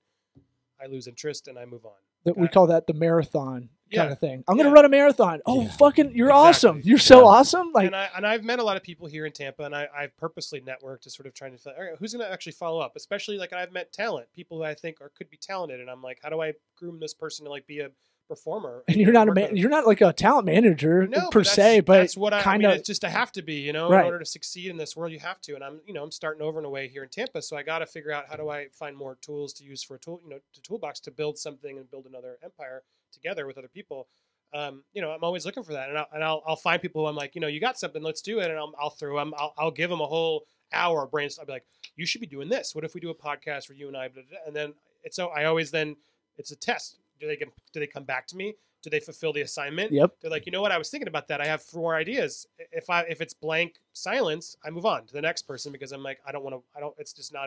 I 0.80 0.86
lose 0.86 1.06
interest 1.06 1.48
and 1.48 1.58
I 1.58 1.64
move 1.64 1.84
on. 1.86 1.92
that 2.24 2.36
we 2.38 2.46
call 2.46 2.68
that 2.68 2.86
the 2.86 2.94
marathon 2.94 3.68
kind 3.92 4.12
of 4.12 4.18
thing. 4.20 4.44
I'm 4.46 4.56
gonna 4.56 4.70
run 4.70 4.84
a 4.84 4.88
marathon. 4.88 5.40
Oh, 5.44 5.62
Yeah. 5.62 5.70
fucking, 5.72 6.14
you're 6.14 6.28
Exactly. 6.28 6.48
awesome. 6.48 6.80
You're 6.84 6.98
so 6.98 7.18
Yeah. 7.22 7.24
awesome. 7.26 7.72
Like, 7.72 7.86
and 7.86 7.96
I 7.96 8.08
and 8.14 8.24
I've 8.24 8.44
met 8.44 8.60
a 8.60 8.62
lot 8.62 8.76
of 8.76 8.84
people 8.84 9.08
here 9.08 9.26
in 9.26 9.32
Tampa, 9.32 9.64
and 9.64 9.74
I, 9.74 9.88
I've 9.92 10.16
purposely 10.16 10.60
networked 10.60 11.00
to 11.00 11.10
sort 11.10 11.26
of 11.26 11.34
trying 11.34 11.50
to 11.50 11.58
feel, 11.58 11.72
all 11.76 11.82
right, 11.82 11.96
who's 11.98 12.12
going 12.14 12.24
to 12.24 12.32
actually 12.32 12.52
follow 12.52 12.78
up. 12.80 12.92
Especially 12.94 13.38
like 13.38 13.52
I've 13.52 13.72
met 13.72 13.92
talent, 13.92 14.28
people 14.32 14.56
who 14.58 14.62
I 14.64 14.72
think 14.74 15.00
are 15.00 15.08
could 15.10 15.30
be 15.30 15.36
talented, 15.36 15.80
and 15.80 15.90
I'm 15.90 16.00
like, 16.00 16.20
how 16.22 16.28
do 16.28 16.40
I 16.40 16.54
groom 16.76 17.00
this 17.00 17.12
person 17.12 17.44
to 17.44 17.50
like 17.50 17.66
be 17.66 17.80
a 17.80 17.90
performer. 18.32 18.82
and 18.88 18.96
you're 18.96 19.12
not 19.12 19.28
a 19.28 19.34
man, 19.34 19.56
you're 19.56 19.68
not 19.70 19.86
like 19.86 20.00
a 20.00 20.12
talent 20.12 20.46
manager 20.46 21.06
no, 21.06 21.28
per 21.30 21.40
but 21.40 21.46
se, 21.46 21.80
but 21.80 21.98
that's 21.98 22.16
what 22.16 22.32
I, 22.32 22.38
I 22.38 22.42
kind 22.42 22.62
mean, 22.62 22.70
of 22.70 22.76
it's 22.78 22.86
just 22.86 23.04
I 23.04 23.10
have 23.10 23.30
to 23.32 23.42
be, 23.42 23.56
you 23.56 23.72
know, 23.72 23.90
Right. 23.90 24.00
in 24.00 24.06
order 24.06 24.18
to 24.20 24.24
succeed 24.24 24.70
in 24.70 24.76
this 24.78 24.96
world, 24.96 25.12
you 25.12 25.18
have 25.18 25.40
to. 25.42 25.54
And 25.54 25.62
I'm, 25.62 25.80
you 25.86 25.92
know, 25.92 26.02
I'm 26.02 26.10
starting 26.10 26.42
over 26.42 26.58
in 26.58 26.64
a 26.64 26.70
way 26.70 26.88
here 26.88 27.02
in 27.02 27.10
Tampa, 27.10 27.42
so 27.42 27.56
I 27.56 27.62
got 27.62 27.80
to 27.80 27.86
figure 27.86 28.12
out 28.12 28.24
how 28.30 28.36
do 28.36 28.48
I 28.48 28.68
find 28.72 28.96
more 28.96 29.16
tools 29.20 29.52
to 29.54 29.64
use 29.64 29.82
for 29.82 29.96
a 29.96 29.98
tool, 29.98 30.20
you 30.24 30.30
know, 30.30 30.38
to 30.54 30.62
toolbox 30.62 31.00
to 31.00 31.10
build 31.10 31.38
something 31.38 31.76
and 31.78 31.90
build 31.90 32.06
another 32.06 32.38
empire 32.42 32.82
together 33.12 33.46
with 33.46 33.58
other 33.58 33.68
people. 33.68 34.08
Um, 34.54 34.84
you 34.92 35.00
know, 35.02 35.10
I'm 35.10 35.24
always 35.24 35.44
looking 35.46 35.62
for 35.62 35.72
that, 35.72 35.88
and 35.88 35.98
I'll, 35.98 36.08
and 36.12 36.22
I'll, 36.24 36.42
I'll 36.46 36.56
find 36.56 36.80
people 36.80 37.02
who 37.02 37.08
I'm 37.08 37.16
like, 37.16 37.34
you 37.34 37.40
know, 37.40 37.46
you 37.48 37.58
got 37.60 37.78
something, 37.78 38.02
let's 38.02 38.20
do 38.22 38.40
it, 38.40 38.50
and 38.50 38.58
I'll, 38.58 38.72
I'll 38.78 38.90
throw 38.90 39.16
them, 39.18 39.32
I'll, 39.36 39.54
I'll 39.56 39.70
give 39.70 39.88
them 39.88 40.00
a 40.00 40.06
whole 40.06 40.44
hour 40.74 41.04
of 41.04 41.10
brainstorm. 41.10 41.42
I'll 41.42 41.46
be 41.46 41.52
like, 41.52 41.66
you 41.96 42.04
should 42.06 42.20
be 42.20 42.26
doing 42.26 42.48
this. 42.50 42.74
What 42.74 42.84
if 42.84 42.94
we 42.94 43.00
do 43.00 43.10
a 43.10 43.14
podcast 43.14 43.68
where 43.68 43.76
you 43.76 43.88
and 43.88 43.96
I, 43.96 44.10
and 44.46 44.54
then 44.56 44.74
it's 45.04 45.16
so 45.16 45.28
I 45.28 45.44
always 45.44 45.70
then 45.70 45.96
it's 46.38 46.50
a 46.50 46.56
test. 46.56 46.96
Do 47.22 47.28
they 47.28 47.36
get, 47.36 47.48
do 47.72 47.80
they 47.80 47.86
come 47.86 48.04
back 48.04 48.26
to 48.28 48.36
me? 48.36 48.54
Do 48.82 48.90
they 48.90 48.98
fulfill 49.00 49.32
the 49.32 49.42
assignment? 49.42 49.92
Yep. 49.92 50.16
They're 50.20 50.30
like, 50.30 50.44
you 50.44 50.50
know 50.50 50.60
what? 50.60 50.72
I 50.72 50.76
was 50.78 50.90
thinking 50.90 51.06
about 51.06 51.28
that. 51.28 51.40
I 51.40 51.46
have 51.46 51.62
four 51.62 51.94
ideas. 51.94 52.46
If 52.72 52.90
I 52.90 53.02
if 53.02 53.20
it's 53.20 53.32
blank 53.32 53.76
silence, 53.92 54.56
I 54.64 54.70
move 54.70 54.84
on 54.86 55.06
to 55.06 55.12
the 55.14 55.22
next 55.22 55.42
person 55.42 55.70
because 55.70 55.92
I'm 55.92 56.02
like, 56.02 56.18
I 56.26 56.32
don't 56.32 56.42
want 56.42 56.56
to. 56.56 56.62
I 56.76 56.80
don't. 56.80 56.94
It's 56.98 57.12
just 57.12 57.32
not. 57.32 57.46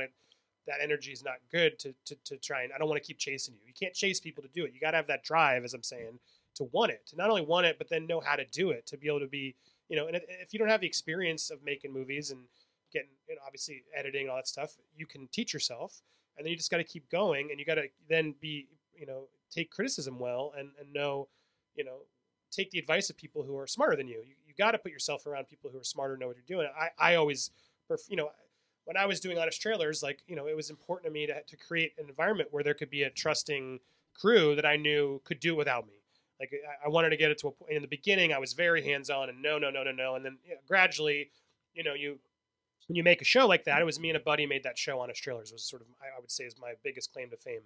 that 0.68 0.78
energy 0.82 1.12
is 1.12 1.24
not 1.24 1.36
good 1.52 1.78
to, 1.80 1.94
to 2.06 2.16
to 2.24 2.38
try 2.38 2.64
and. 2.64 2.72
I 2.74 2.78
don't 2.78 2.88
want 2.88 3.02
to 3.04 3.06
keep 3.06 3.18
chasing 3.18 3.54
you. 3.54 3.60
You 3.68 3.74
can't 3.78 3.94
chase 3.94 4.20
people 4.22 4.44
to 4.44 4.50
do 4.54 4.64
it. 4.64 4.74
You 4.74 4.80
got 4.80 4.92
to 4.92 4.98
have 4.98 5.08
that 5.08 5.24
drive, 5.24 5.66
as 5.66 5.74
I'm 5.74 5.84
saying, 5.84 6.20
to 6.56 6.64
want 6.72 6.92
it. 6.92 7.02
To 7.08 7.18
not 7.18 7.30
only 7.30 7.42
want 7.42 7.66
it, 7.66 7.78
but 7.78 7.90
then 7.90 8.08
know 8.08 8.22
how 8.22 8.38
to 8.38 8.46
do 8.46 8.70
it. 8.70 8.86
To 8.88 8.98
be 8.98 9.08
able 9.08 9.20
to 9.20 9.28
be, 9.28 9.56
you 9.90 9.98
know, 9.98 10.08
and 10.08 10.16
if- 10.16 10.24
if 10.30 10.54
you 10.54 10.60
don't 10.60 10.70
have 10.70 10.80
the 10.82 10.88
experience 10.88 11.50
of 11.52 11.62
making 11.64 11.92
movies 11.92 12.32
and 12.32 12.48
getting, 12.94 13.10
you 13.28 13.36
know, 13.36 13.42
obviously 13.46 13.84
editing 13.94 14.22
and 14.22 14.30
all 14.30 14.38
that 14.38 14.48
stuff, 14.48 14.78
you 14.96 15.06
can 15.06 15.28
teach 15.34 15.54
yourself, 15.54 16.02
and 16.38 16.46
then 16.46 16.52
you 16.52 16.56
just 16.58 16.72
got 16.72 16.78
to 16.78 16.84
keep 16.86 17.10
going, 17.10 17.52
and 17.52 17.60
you 17.60 17.66
got 17.66 17.76
to 17.76 17.88
then 18.08 18.34
be, 18.40 18.68
you 18.98 19.06
know, 19.06 19.28
take 19.56 19.72
criticism 19.72 20.20
well 20.20 20.54
and 20.58 20.70
and 20.80 20.92
know, 20.92 21.28
you 21.76 21.84
know, 21.84 22.00
take 22.52 22.72
the 22.72 22.80
advice 22.80 23.10
of 23.10 23.18
people 23.18 23.44
who 23.44 23.58
are 23.58 23.68
smarter 23.68 23.96
than 23.96 24.08
you. 24.08 24.18
You, 24.26 24.36
you 24.46 24.54
got 24.58 24.72
to 24.72 24.78
put 24.78 24.92
yourself 24.92 25.26
around 25.26 25.48
people 25.48 25.70
who 25.70 25.80
are 25.80 25.84
smarter, 25.84 26.18
know 26.18 26.28
what 26.28 26.36
you're 26.36 26.58
doing. 26.58 26.70
I, 26.80 27.14
I 27.14 27.16
always, 27.16 27.52
you 28.08 28.16
know, 28.16 28.30
when 28.86 28.98
I 28.98 29.06
was 29.06 29.20
doing 29.20 29.38
honest 29.38 29.62
trailers, 29.62 30.04
like, 30.04 30.22
you 30.28 30.36
know, 30.36 30.48
it 30.48 30.56
was 30.56 30.70
important 30.70 31.08
to 31.08 31.12
me 31.12 31.28
to, 31.28 31.42
to 31.42 31.58
create 31.58 31.94
an 31.98 32.08
environment 32.08 32.50
where 32.52 32.64
there 32.64 32.74
could 32.74 32.90
be 32.90 33.04
a 33.04 33.10
trusting 33.10 33.80
crew 34.14 34.56
that 34.56 34.66
I 34.66 34.78
knew 34.78 35.22
could 35.26 35.40
do 35.40 35.54
it 35.54 35.58
without 35.58 35.88
me. 35.88 36.02
Like 36.40 36.54
I, 36.54 36.86
I 36.86 36.90
wanted 36.90 37.10
to 37.10 37.18
get 37.18 37.32
it 37.32 37.38
to 37.40 37.48
a 37.48 37.52
point 37.52 37.72
in 37.72 37.82
the 37.82 37.88
beginning, 37.88 38.32
I 38.34 38.40
was 38.40 38.54
very 38.54 38.84
hands 38.84 39.10
on 39.10 39.30
and 39.30 39.42
no, 39.42 39.58
no, 39.58 39.70
no, 39.70 39.84
no, 39.84 39.92
no. 39.92 40.16
And 40.16 40.24
then 40.24 40.38
you 40.46 40.52
know, 40.52 40.60
gradually, 40.68 41.30
you 41.74 41.84
know, 41.84 41.94
you, 41.94 42.20
when 42.88 42.96
you 42.96 43.04
make 43.04 43.22
a 43.22 43.26
show 43.26 43.48
like 43.48 43.64
that, 43.64 43.82
it 43.82 43.86
was 43.86 44.00
me 44.00 44.10
and 44.10 44.18
a 44.18 44.20
buddy 44.20 44.46
made 44.46 44.64
that 44.64 44.78
show 44.78 45.00
honest 45.00 45.22
trailers 45.24 45.52
was 45.52 45.64
sort 45.64 45.82
of, 45.82 45.88
I 46.00 46.20
would 46.20 46.30
say 46.30 46.44
is 46.44 46.56
my 46.60 46.74
biggest 46.84 47.12
claim 47.12 47.32
to 47.32 47.38
fame. 47.38 47.62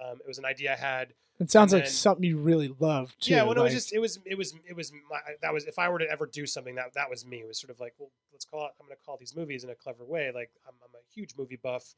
Um, 0.00 0.18
it 0.20 0.26
was 0.26 0.38
an 0.38 0.44
idea 0.44 0.72
I 0.72 0.76
had 0.76 1.14
it 1.40 1.50
sounds 1.50 1.72
and 1.72 1.82
like 1.82 1.90
something 1.90 2.24
you 2.24 2.38
really 2.38 2.72
love 2.78 3.14
too. 3.18 3.34
yeah, 3.34 3.42
well, 3.42 3.54
no, 3.54 3.62
it 3.62 3.64
was 3.64 3.74
just 3.74 3.92
it 3.92 3.98
was 3.98 4.20
it 4.24 4.38
was 4.38 4.54
it 4.68 4.76
was 4.76 4.92
my 5.10 5.18
that 5.42 5.52
was 5.52 5.64
if 5.64 5.78
I 5.78 5.88
were 5.88 5.98
to 5.98 6.08
ever 6.08 6.26
do 6.26 6.46
something 6.46 6.76
that 6.76 6.94
that 6.94 7.10
was 7.10 7.26
me. 7.26 7.38
It 7.38 7.48
was 7.48 7.58
sort 7.60 7.70
of 7.70 7.80
like, 7.80 7.94
well, 7.98 8.10
let's 8.32 8.44
call 8.44 8.66
it. 8.66 8.72
I'm 8.80 8.86
going 8.86 8.96
to 8.96 9.04
call 9.04 9.16
these 9.18 9.34
movies 9.34 9.64
in 9.64 9.70
a 9.70 9.74
clever 9.74 10.04
way. 10.04 10.30
Like 10.32 10.50
I'm, 10.66 10.74
I'm 10.84 10.94
a 10.94 11.02
huge 11.12 11.30
movie 11.36 11.58
buff, 11.60 11.94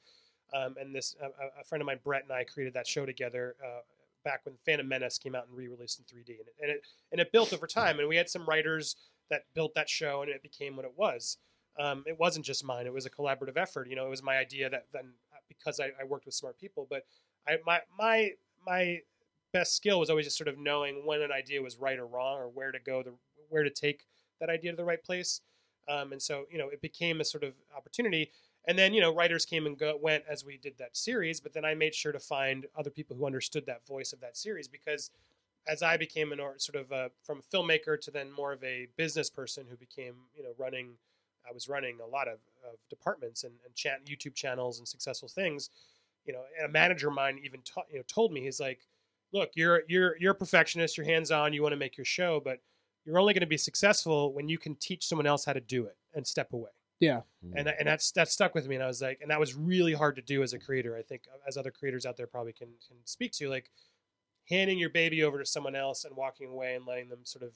um, 0.54 0.76
and 0.80 0.94
this 0.94 1.14
a, 1.20 1.26
a- 1.26 1.60
a 1.60 1.64
friend 1.64 1.82
of 1.82 1.86
mine, 1.86 2.00
Brett, 2.02 2.22
and 2.22 2.32
I 2.32 2.44
created 2.44 2.72
that 2.74 2.86
show 2.86 3.04
together 3.04 3.56
uh, 3.62 3.80
back 4.24 4.40
when 4.44 4.54
Phantom 4.64 4.88
Menace 4.88 5.18
came 5.18 5.34
out 5.34 5.46
and 5.48 5.56
re-released 5.56 5.98
in 5.98 6.04
3D, 6.06 6.28
and 6.30 6.48
it, 6.48 6.54
and 6.62 6.70
it 6.70 6.80
and 7.12 7.20
it 7.20 7.30
built 7.30 7.52
over 7.52 7.66
time. 7.66 7.98
And 7.98 8.08
we 8.08 8.16
had 8.16 8.30
some 8.30 8.46
writers 8.46 8.96
that 9.28 9.42
built 9.54 9.74
that 9.74 9.90
show, 9.90 10.22
and 10.22 10.30
it 10.30 10.42
became 10.42 10.76
what 10.76 10.86
it 10.86 10.94
was. 10.96 11.36
Um, 11.78 12.04
it 12.06 12.18
wasn't 12.18 12.46
just 12.46 12.64
mine; 12.64 12.86
it 12.86 12.92
was 12.94 13.04
a 13.04 13.10
collaborative 13.10 13.58
effort. 13.58 13.88
You 13.90 13.96
know, 13.96 14.06
it 14.06 14.10
was 14.10 14.22
my 14.22 14.38
idea 14.38 14.70
that 14.70 14.86
then 14.94 15.12
because 15.48 15.78
I, 15.78 15.90
I 16.00 16.04
worked 16.04 16.24
with 16.24 16.34
smart 16.34 16.58
people, 16.58 16.86
but 16.88 17.04
I 17.48 17.58
my 17.64 17.80
my 17.98 18.30
my 18.64 19.00
best 19.52 19.74
skill 19.76 20.00
was 20.00 20.10
always 20.10 20.26
just 20.26 20.36
sort 20.36 20.48
of 20.48 20.58
knowing 20.58 21.06
when 21.06 21.22
an 21.22 21.32
idea 21.32 21.62
was 21.62 21.78
right 21.78 21.98
or 21.98 22.06
wrong 22.06 22.38
or 22.38 22.48
where 22.48 22.72
to 22.72 22.78
go 22.78 23.02
the 23.02 23.14
where 23.48 23.62
to 23.62 23.70
take 23.70 24.04
that 24.40 24.50
idea 24.50 24.70
to 24.70 24.76
the 24.76 24.84
right 24.84 25.02
place. 25.02 25.40
Um, 25.88 26.12
and 26.12 26.20
so 26.20 26.44
you 26.50 26.58
know 26.58 26.68
it 26.68 26.80
became 26.82 27.20
a 27.20 27.24
sort 27.24 27.44
of 27.44 27.54
opportunity. 27.76 28.30
And 28.68 28.76
then 28.76 28.92
you 28.92 29.00
know 29.00 29.14
writers 29.14 29.44
came 29.44 29.66
and 29.66 29.78
go, 29.78 29.96
went 30.00 30.24
as 30.28 30.44
we 30.44 30.56
did 30.56 30.76
that 30.78 30.96
series 30.96 31.40
but 31.40 31.52
then 31.52 31.64
i 31.64 31.72
made 31.72 31.94
sure 31.94 32.10
to 32.10 32.18
find 32.18 32.66
other 32.76 32.90
people 32.90 33.16
who 33.16 33.24
understood 33.24 33.64
that 33.66 33.86
voice 33.86 34.12
of 34.12 34.20
that 34.20 34.36
series 34.36 34.66
because 34.66 35.10
as 35.68 35.82
i 35.82 35.96
became 35.96 36.32
an 36.32 36.40
or 36.40 36.58
sort 36.58 36.76
of 36.76 36.90
a, 36.90 37.10
from 37.22 37.38
a 37.38 37.56
filmmaker 37.56 38.00
to 38.00 38.10
then 38.10 38.30
more 38.30 38.52
of 38.52 38.62
a 38.64 38.88
business 38.96 39.30
person 39.30 39.66
who 39.70 39.76
became 39.76 40.14
you 40.34 40.42
know 40.42 40.52
running 40.58 40.94
i 41.48 41.52
was 41.52 41.68
running 41.68 41.98
a 42.00 42.06
lot 42.06 42.26
of, 42.26 42.38
of 42.64 42.76
departments 42.90 43.44
and, 43.44 43.54
and 43.64 43.74
chat 43.74 44.04
youtube 44.04 44.34
channels 44.34 44.78
and 44.78 44.88
successful 44.88 45.28
things 45.28 45.70
you 46.26 46.32
know 46.32 46.42
and 46.58 46.68
a 46.68 46.72
manager 46.72 47.08
of 47.08 47.14
mine 47.14 47.40
even 47.44 47.60
ta- 47.62 47.84
you 47.90 47.96
know 47.96 48.04
told 48.06 48.32
me 48.32 48.40
he's 48.40 48.60
like 48.60 48.80
look, 49.32 49.50
you're 49.54 49.82
you're 49.88 50.16
you're 50.18 50.32
a 50.32 50.36
perfectionist, 50.36 50.96
you're 50.96 51.06
hands 51.06 51.30
on, 51.30 51.52
you 51.52 51.62
want 51.62 51.72
to 51.72 51.78
make 51.78 51.96
your 51.96 52.04
show, 52.04 52.40
but 52.44 52.60
you're 53.04 53.18
only 53.18 53.34
going 53.34 53.40
to 53.40 53.46
be 53.46 53.56
successful 53.56 54.32
when 54.32 54.48
you 54.48 54.58
can 54.58 54.74
teach 54.76 55.06
someone 55.06 55.26
else 55.26 55.44
how 55.44 55.52
to 55.52 55.60
do 55.60 55.84
it 55.84 55.96
and 56.14 56.26
step 56.26 56.52
away. 56.52 56.70
yeah. 57.00 57.20
Hmm. 57.44 57.58
And 57.58 57.68
and 57.68 57.86
that's 57.86 58.10
that 58.12 58.28
stuck 58.28 58.54
with 58.54 58.66
me, 58.68 58.76
and 58.76 58.84
I 58.84 58.86
was 58.86 59.02
like, 59.02 59.20
and 59.20 59.30
that 59.30 59.40
was 59.40 59.54
really 59.54 59.92
hard 59.92 60.16
to 60.16 60.22
do 60.22 60.42
as 60.42 60.52
a 60.52 60.58
creator. 60.58 60.96
I 60.96 61.02
think 61.02 61.22
as 61.46 61.56
other 61.56 61.70
creators 61.70 62.06
out 62.06 62.16
there 62.16 62.26
probably 62.26 62.52
can 62.52 62.68
can 62.86 62.96
speak 63.04 63.32
to, 63.32 63.48
like 63.48 63.70
handing 64.48 64.78
your 64.78 64.90
baby 64.90 65.22
over 65.24 65.38
to 65.38 65.46
someone 65.46 65.74
else 65.74 66.04
and 66.04 66.16
walking 66.16 66.48
away 66.48 66.74
and 66.74 66.86
letting 66.86 67.08
them 67.08 67.20
sort 67.24 67.42
of 67.42 67.52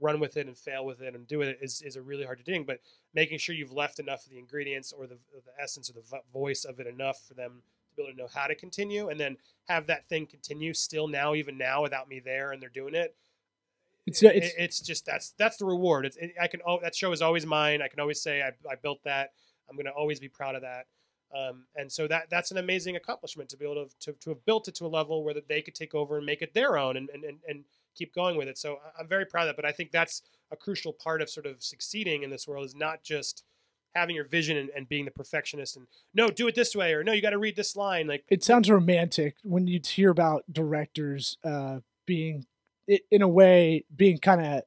run 0.00 0.20
with 0.20 0.36
it 0.36 0.46
and 0.46 0.56
fail 0.56 0.86
with 0.86 1.02
it 1.02 1.16
and 1.16 1.26
do 1.26 1.42
it 1.42 1.58
is, 1.60 1.82
is 1.82 1.96
a 1.96 2.00
really 2.00 2.24
hard 2.24 2.40
thing 2.44 2.62
but 2.62 2.78
making 3.14 3.36
sure 3.36 3.52
you've 3.52 3.72
left 3.72 3.98
enough 3.98 4.24
of 4.24 4.30
the 4.30 4.38
ingredients 4.38 4.92
or 4.92 5.08
the, 5.08 5.14
or 5.34 5.40
the 5.44 5.50
essence 5.60 5.90
or 5.90 5.94
the 5.94 6.04
vo- 6.08 6.22
voice 6.32 6.64
of 6.64 6.78
it 6.78 6.86
enough 6.86 7.20
for 7.26 7.34
them 7.34 7.60
to 7.98 8.02
able 8.04 8.12
to 8.12 8.18
know 8.18 8.28
how 8.32 8.46
to 8.46 8.54
continue 8.54 9.08
and 9.08 9.18
then 9.20 9.36
have 9.68 9.86
that 9.86 10.08
thing 10.08 10.26
continue 10.26 10.72
still 10.74 11.08
now 11.08 11.34
even 11.34 11.58
now 11.58 11.82
without 11.82 12.08
me 12.08 12.20
there 12.20 12.52
and 12.52 12.62
they're 12.62 12.68
doing 12.68 12.94
it 12.94 13.14
It's- 14.06 14.22
it- 14.22 14.36
it's- 14.36 14.52
it's 14.58 14.80
just 14.80 15.04
that's 15.04 15.32
that's 15.38 15.56
the 15.58 15.66
reward 15.66 16.06
it's 16.06 16.16
it, 16.16 16.32
i 16.40 16.46
can 16.46 16.60
oh 16.66 16.80
that 16.80 16.94
show 16.94 17.12
is 17.12 17.20
always 17.22 17.44
mine 17.44 17.82
i 17.82 17.88
can 17.88 18.00
always 18.00 18.20
say 18.22 18.42
i, 18.42 18.48
I 18.70 18.74
built 18.76 19.02
that 19.04 19.32
i'm 19.68 19.76
going 19.76 19.86
to 19.86 19.92
always 19.92 20.18
be 20.20 20.28
proud 20.28 20.54
of 20.54 20.62
that 20.62 20.86
um, 21.36 21.66
and 21.76 21.92
so 21.92 22.08
that 22.08 22.30
that's 22.30 22.52
an 22.52 22.56
amazing 22.56 22.96
accomplishment 22.96 23.50
to 23.50 23.58
be 23.58 23.66
able 23.66 23.86
to, 23.86 23.98
to, 24.00 24.12
to 24.20 24.30
have 24.30 24.42
built 24.46 24.66
it 24.66 24.74
to 24.76 24.86
a 24.86 24.88
level 24.88 25.22
where 25.22 25.34
that 25.34 25.46
they 25.46 25.60
could 25.60 25.74
take 25.74 25.94
over 25.94 26.16
and 26.16 26.24
make 26.24 26.40
it 26.40 26.54
their 26.54 26.78
own 26.78 26.96
and, 26.96 27.10
and, 27.10 27.22
and, 27.22 27.36
and 27.46 27.64
keep 27.94 28.14
going 28.14 28.38
with 28.38 28.48
it. 28.48 28.56
So 28.56 28.78
I'm 28.98 29.06
very 29.06 29.26
proud 29.26 29.42
of 29.42 29.48
that. 29.48 29.56
But 29.62 29.66
I 29.66 29.72
think 29.72 29.90
that's 29.90 30.22
a 30.50 30.56
crucial 30.56 30.90
part 30.94 31.20
of 31.20 31.28
sort 31.28 31.44
of 31.44 31.62
succeeding 31.62 32.22
in 32.22 32.30
this 32.30 32.48
world 32.48 32.64
is 32.64 32.74
not 32.74 33.02
just 33.02 33.44
having 33.94 34.14
your 34.14 34.24
vision 34.26 34.56
and, 34.56 34.70
and 34.76 34.88
being 34.88 35.04
the 35.04 35.10
perfectionist 35.10 35.76
and 35.76 35.86
no, 36.14 36.28
do 36.28 36.46
it 36.48 36.54
this 36.54 36.74
way 36.76 36.92
or 36.94 37.02
no, 37.02 37.12
you 37.12 37.22
got 37.22 37.30
to 37.30 37.38
read 37.38 37.56
this 37.56 37.74
line. 37.76 38.06
Like 38.06 38.24
it 38.28 38.44
sounds 38.44 38.70
romantic 38.70 39.36
when 39.42 39.66
you 39.66 39.80
hear 39.84 40.10
about 40.10 40.44
directors 40.52 41.36
uh, 41.44 41.80
being, 42.06 42.46
in 43.10 43.22
a 43.22 43.28
way, 43.28 43.84
being 43.94 44.18
kind 44.18 44.44
of 44.44 44.62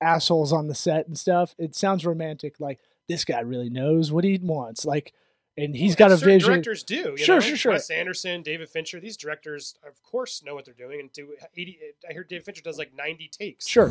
assholes 0.00 0.52
on 0.52 0.68
the 0.68 0.74
set 0.74 1.06
and 1.06 1.18
stuff. 1.18 1.54
It 1.58 1.74
sounds 1.74 2.04
romantic. 2.06 2.60
Like 2.60 2.80
this 3.08 3.24
guy 3.24 3.40
really 3.40 3.70
knows 3.70 4.12
what 4.12 4.24
he 4.24 4.38
wants. 4.42 4.84
Like, 4.84 5.12
and 5.56 5.74
he's 5.74 5.96
got 5.96 6.12
a 6.12 6.16
vision. 6.16 6.50
Directors 6.52 6.84
do. 6.84 7.14
You 7.16 7.16
Sure, 7.16 7.36
know? 7.36 7.40
sure, 7.40 7.56
sure. 7.56 7.72
Wes 7.72 7.90
Anderson, 7.90 8.42
David 8.42 8.68
Fincher, 8.68 9.00
these 9.00 9.16
directors, 9.16 9.74
of 9.84 10.00
course, 10.04 10.40
know 10.44 10.54
what 10.54 10.64
they're 10.64 10.72
doing 10.74 11.00
and 11.00 11.12
do 11.12 11.34
80. 11.56 11.78
I 12.08 12.12
hear 12.12 12.22
David 12.22 12.44
Fincher 12.44 12.62
does 12.62 12.78
like 12.78 12.94
90 12.94 13.28
takes. 13.28 13.66
Sure. 13.66 13.90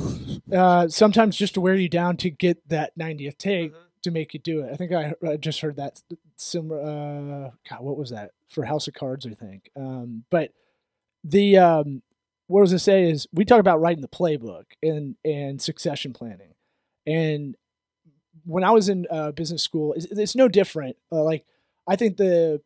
Uh, 0.50 0.88
sometimes 0.88 1.36
just 1.36 1.56
to 1.56 1.62
wear 1.62 1.76
you 1.76 1.90
down 1.90 2.16
to 2.18 2.30
get 2.30 2.68
that 2.70 2.98
90th 2.98 3.38
take 3.38 3.74
Mhm. 3.74 3.78
To 4.08 4.12
make 4.12 4.34
you 4.34 4.40
do 4.40 4.62
it. 4.62 4.72
I 4.72 4.76
think 4.76 4.92
I, 4.92 5.14
I 5.28 5.38
just 5.38 5.62
heard 5.62 5.78
that 5.78 6.02
similar. 6.36 6.82
Uh, 6.82 7.52
God, 7.70 7.82
what 7.82 7.98
was 7.98 8.10
that 8.12 8.32
for 8.50 8.66
House 8.66 8.88
of 8.88 8.94
Cards? 8.94 9.26
I 9.26 9.34
think. 9.34 9.70
Um, 9.76 10.24
but 10.30 10.52
the 11.24 11.58
um, 11.58 12.02
what 12.48 12.62
was 12.62 12.72
to 12.72 12.80
say 12.80 13.10
is 13.10 13.28
we 13.34 13.46
talk 13.46 13.60
about 13.60 13.82
writing 13.82 14.02
the 14.02 14.08
playbook 14.08 14.66
and 14.82 15.16
and 15.24 15.62
succession 15.62 16.14
planning, 16.14 16.54
and 17.06 17.56
when 18.46 18.64
I 18.64 18.72
was 18.72 18.90
in 18.90 19.06
uh, 19.12 19.32
business 19.32 19.62
school, 19.62 19.94
it's, 19.94 20.06
it's 20.06 20.36
no 20.36 20.48
different. 20.48 20.96
Uh, 21.12 21.24
like 21.24 21.46
I 21.88 21.96
think 21.96 22.18
the 22.18 22.62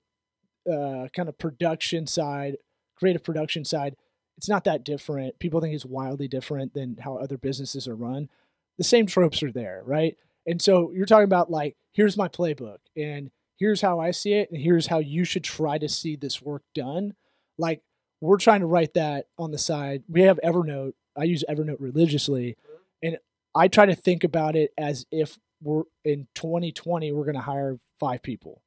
uh, 0.72 1.08
kind 1.16 1.28
of 1.28 1.38
production 1.38 2.06
side, 2.08 2.58
creative 2.96 3.24
production 3.24 3.66
side, 3.66 3.96
it's 4.38 4.50
not 4.50 4.64
that 4.66 4.84
different. 4.84 5.40
People 5.40 5.60
think 5.60 5.74
it's 5.74 5.86
wildly 5.86 6.28
different 6.28 6.74
than 6.74 6.98
how 6.98 7.18
other 7.18 7.38
businesses 7.38 7.88
are 7.88 7.96
run. 7.96 8.30
The 8.78 8.84
same 8.84 9.06
tropes 9.06 9.42
are 9.44 9.52
there, 9.52 9.82
right? 9.86 10.18
And 10.46 10.62
so 10.62 10.92
you're 10.92 11.06
talking 11.06 11.26
about 11.26 11.52
like, 11.52 11.76
here's 11.92 12.18
my 12.18 12.28
playbook, 12.28 12.78
and 12.96 13.32
here's 13.58 13.82
how 13.82 14.00
I 14.00 14.12
see 14.12 14.34
it, 14.34 14.50
and 14.52 14.60
here's 14.62 14.88
how 14.88 15.00
you 15.00 15.24
should 15.24 15.44
try 15.44 15.78
to 15.78 15.90
see 15.90 16.16
this 16.16 16.42
work 16.42 16.64
done. 16.74 17.14
Like 17.58 17.82
we're 18.22 18.38
trying 18.38 18.62
to 18.62 18.66
write 18.66 18.94
that 18.96 19.28
on 19.38 19.52
the 19.52 19.58
side. 19.58 20.04
We 20.08 20.22
have 20.22 20.40
Evernote. 20.44 20.94
I 21.18 21.26
use 21.26 21.44
Evernote 21.50 21.78
religiously, 21.80 22.58
and 23.04 23.18
I 23.54 23.68
try 23.68 23.86
to 23.86 23.96
think 23.96 24.24
about 24.24 24.56
it 24.56 24.74
as 24.78 25.06
if 25.12 25.38
we're 25.62 25.84
in 26.04 26.28
2020, 26.36 27.12
we're 27.12 27.26
going 27.26 27.36
to 27.36 27.42
hire 27.42 27.78
five 28.00 28.24
people, 28.24 28.62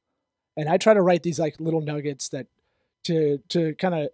and 0.55 0.69
I 0.69 0.77
try 0.77 0.93
to 0.93 1.01
write 1.01 1.23
these 1.23 1.39
like 1.39 1.59
little 1.59 1.81
nuggets 1.81 2.29
that 2.29 2.47
to 3.05 3.39
to 3.49 3.75
kind 3.75 3.95
of 3.95 4.09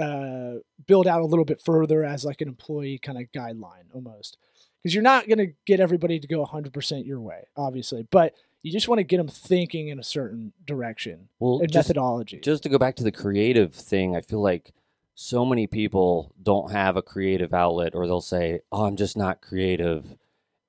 uh, 0.00 0.60
build 0.86 1.06
out 1.06 1.20
a 1.20 1.26
little 1.26 1.44
bit 1.44 1.60
further 1.60 2.04
as 2.04 2.24
like 2.24 2.40
an 2.40 2.48
employee 2.48 2.98
kind 2.98 3.18
of 3.18 3.24
guideline 3.32 3.92
almost 3.92 4.38
because 4.82 4.94
you're 4.94 5.02
not 5.02 5.26
going 5.28 5.38
to 5.38 5.52
get 5.66 5.80
everybody 5.80 6.18
to 6.18 6.26
go 6.26 6.44
100% 6.44 7.06
your 7.06 7.20
way 7.20 7.44
obviously 7.56 8.06
but 8.10 8.34
you 8.62 8.72
just 8.72 8.88
want 8.88 8.98
to 8.98 9.04
get 9.04 9.18
them 9.18 9.28
thinking 9.28 9.88
in 9.88 9.98
a 9.98 10.04
certain 10.04 10.52
direction 10.66 11.28
Well, 11.38 11.60
and 11.60 11.70
just, 11.70 11.88
methodology 11.88 12.40
just 12.40 12.62
to 12.64 12.68
go 12.68 12.78
back 12.78 12.96
to 12.96 13.04
the 13.04 13.12
creative 13.12 13.74
thing, 13.74 14.16
I 14.16 14.20
feel 14.20 14.42
like 14.42 14.72
so 15.20 15.44
many 15.44 15.66
people 15.66 16.32
don't 16.40 16.70
have 16.70 16.96
a 16.96 17.02
creative 17.02 17.52
outlet 17.52 17.92
or 17.94 18.06
they'll 18.06 18.20
say, 18.20 18.60
"Oh, 18.70 18.84
I'm 18.84 18.94
just 18.94 19.16
not 19.16 19.40
creative." 19.40 20.16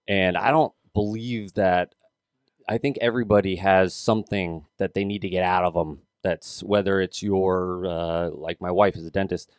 And 0.07 0.35
I 0.35 0.49
don't 0.49 0.73
believe 0.95 1.53
that 1.53 1.93
I 2.67 2.79
think 2.79 2.97
everybody 2.99 3.57
has 3.57 3.93
something 3.93 4.65
that 4.79 4.95
they 4.95 5.05
need 5.05 5.21
to 5.21 5.29
get 5.29 5.43
out 5.43 5.65
of 5.65 5.75
them. 5.75 5.99
That's 6.23 6.63
whether 6.63 6.99
it's 6.99 7.21
your 7.21 7.85
uh, 7.85 8.29
like 8.31 8.59
my 8.59 8.71
wife 8.71 8.95
is 8.95 9.05
a 9.05 9.11
dentist. 9.11 9.51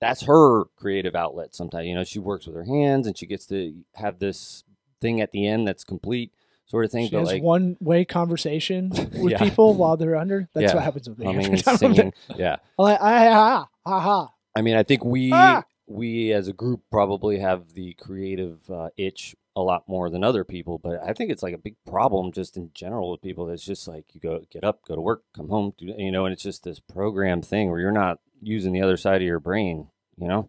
That's 0.00 0.22
her 0.22 0.64
creative 0.76 1.14
outlet. 1.16 1.54
Sometimes 1.54 1.86
you 1.86 1.94
know 1.94 2.04
she 2.04 2.18
works 2.18 2.46
with 2.46 2.54
her 2.56 2.64
hands 2.64 3.06
and 3.06 3.16
she 3.18 3.26
gets 3.26 3.46
to 3.46 3.74
have 3.94 4.18
this 4.18 4.64
thing 5.00 5.20
at 5.20 5.32
the 5.32 5.46
end 5.46 5.66
that's 5.66 5.84
complete 5.84 6.32
sort 6.66 6.84
of 6.84 6.90
thing. 6.92 7.06
She 7.06 7.12
but 7.12 7.20
has 7.20 7.26
like 7.28 7.42
one 7.42 7.76
way 7.80 8.04
conversation 8.04 8.90
with 9.20 9.32
Yeah. 9.32 9.38
people 9.38 9.74
while 9.80 9.96
they're 9.96 10.16
under. 10.16 10.48
That's 10.54 10.70
Yeah. 10.72 10.74
what 10.76 10.84
happens 10.84 11.08
with 11.08 11.18
me. 11.18 11.26
humming 11.26 11.46
and 11.66 11.78
singing, 11.78 12.12
yeah. 12.36 12.56
Like, 12.78 12.98
ah, 13.00 13.28
ah, 13.30 13.68
ah, 13.86 14.08
ah. 14.08 14.32
I 14.56 14.62
mean, 14.62 14.76
I 14.76 14.82
think 14.82 15.04
we 15.04 15.32
Ah! 15.32 15.64
we 15.86 16.32
as 16.32 16.48
a 16.48 16.52
group 16.52 16.82
probably 16.90 17.38
have 17.38 17.72
the 17.74 17.94
creative 17.94 18.58
uh, 18.70 18.90
itch 18.96 19.34
a 19.58 19.62
lot 19.62 19.88
more 19.88 20.08
than 20.08 20.22
other 20.22 20.44
people, 20.44 20.78
but 20.78 21.00
I 21.02 21.12
think 21.12 21.30
it's 21.30 21.42
like 21.42 21.54
a 21.54 21.58
big 21.58 21.76
problem 21.86 22.32
just 22.32 22.56
in 22.56 22.70
general 22.74 23.10
with 23.10 23.22
people. 23.22 23.46
That's 23.46 23.64
just 23.64 23.88
like 23.88 24.04
you 24.14 24.20
go 24.20 24.40
get 24.50 24.62
up, 24.64 24.84
go 24.86 24.94
to 24.94 25.00
work, 25.00 25.22
come 25.34 25.48
home, 25.48 25.72
do 25.76 25.86
you 25.98 26.12
know, 26.12 26.24
and 26.26 26.32
it's 26.32 26.42
just 26.42 26.62
this 26.64 26.80
program 26.80 27.42
thing 27.42 27.70
where 27.70 27.80
you're 27.80 27.90
not 27.90 28.18
using 28.40 28.72
the 28.72 28.82
other 28.82 28.96
side 28.96 29.16
of 29.20 29.26
your 29.26 29.40
brain, 29.40 29.88
you 30.16 30.28
know. 30.28 30.48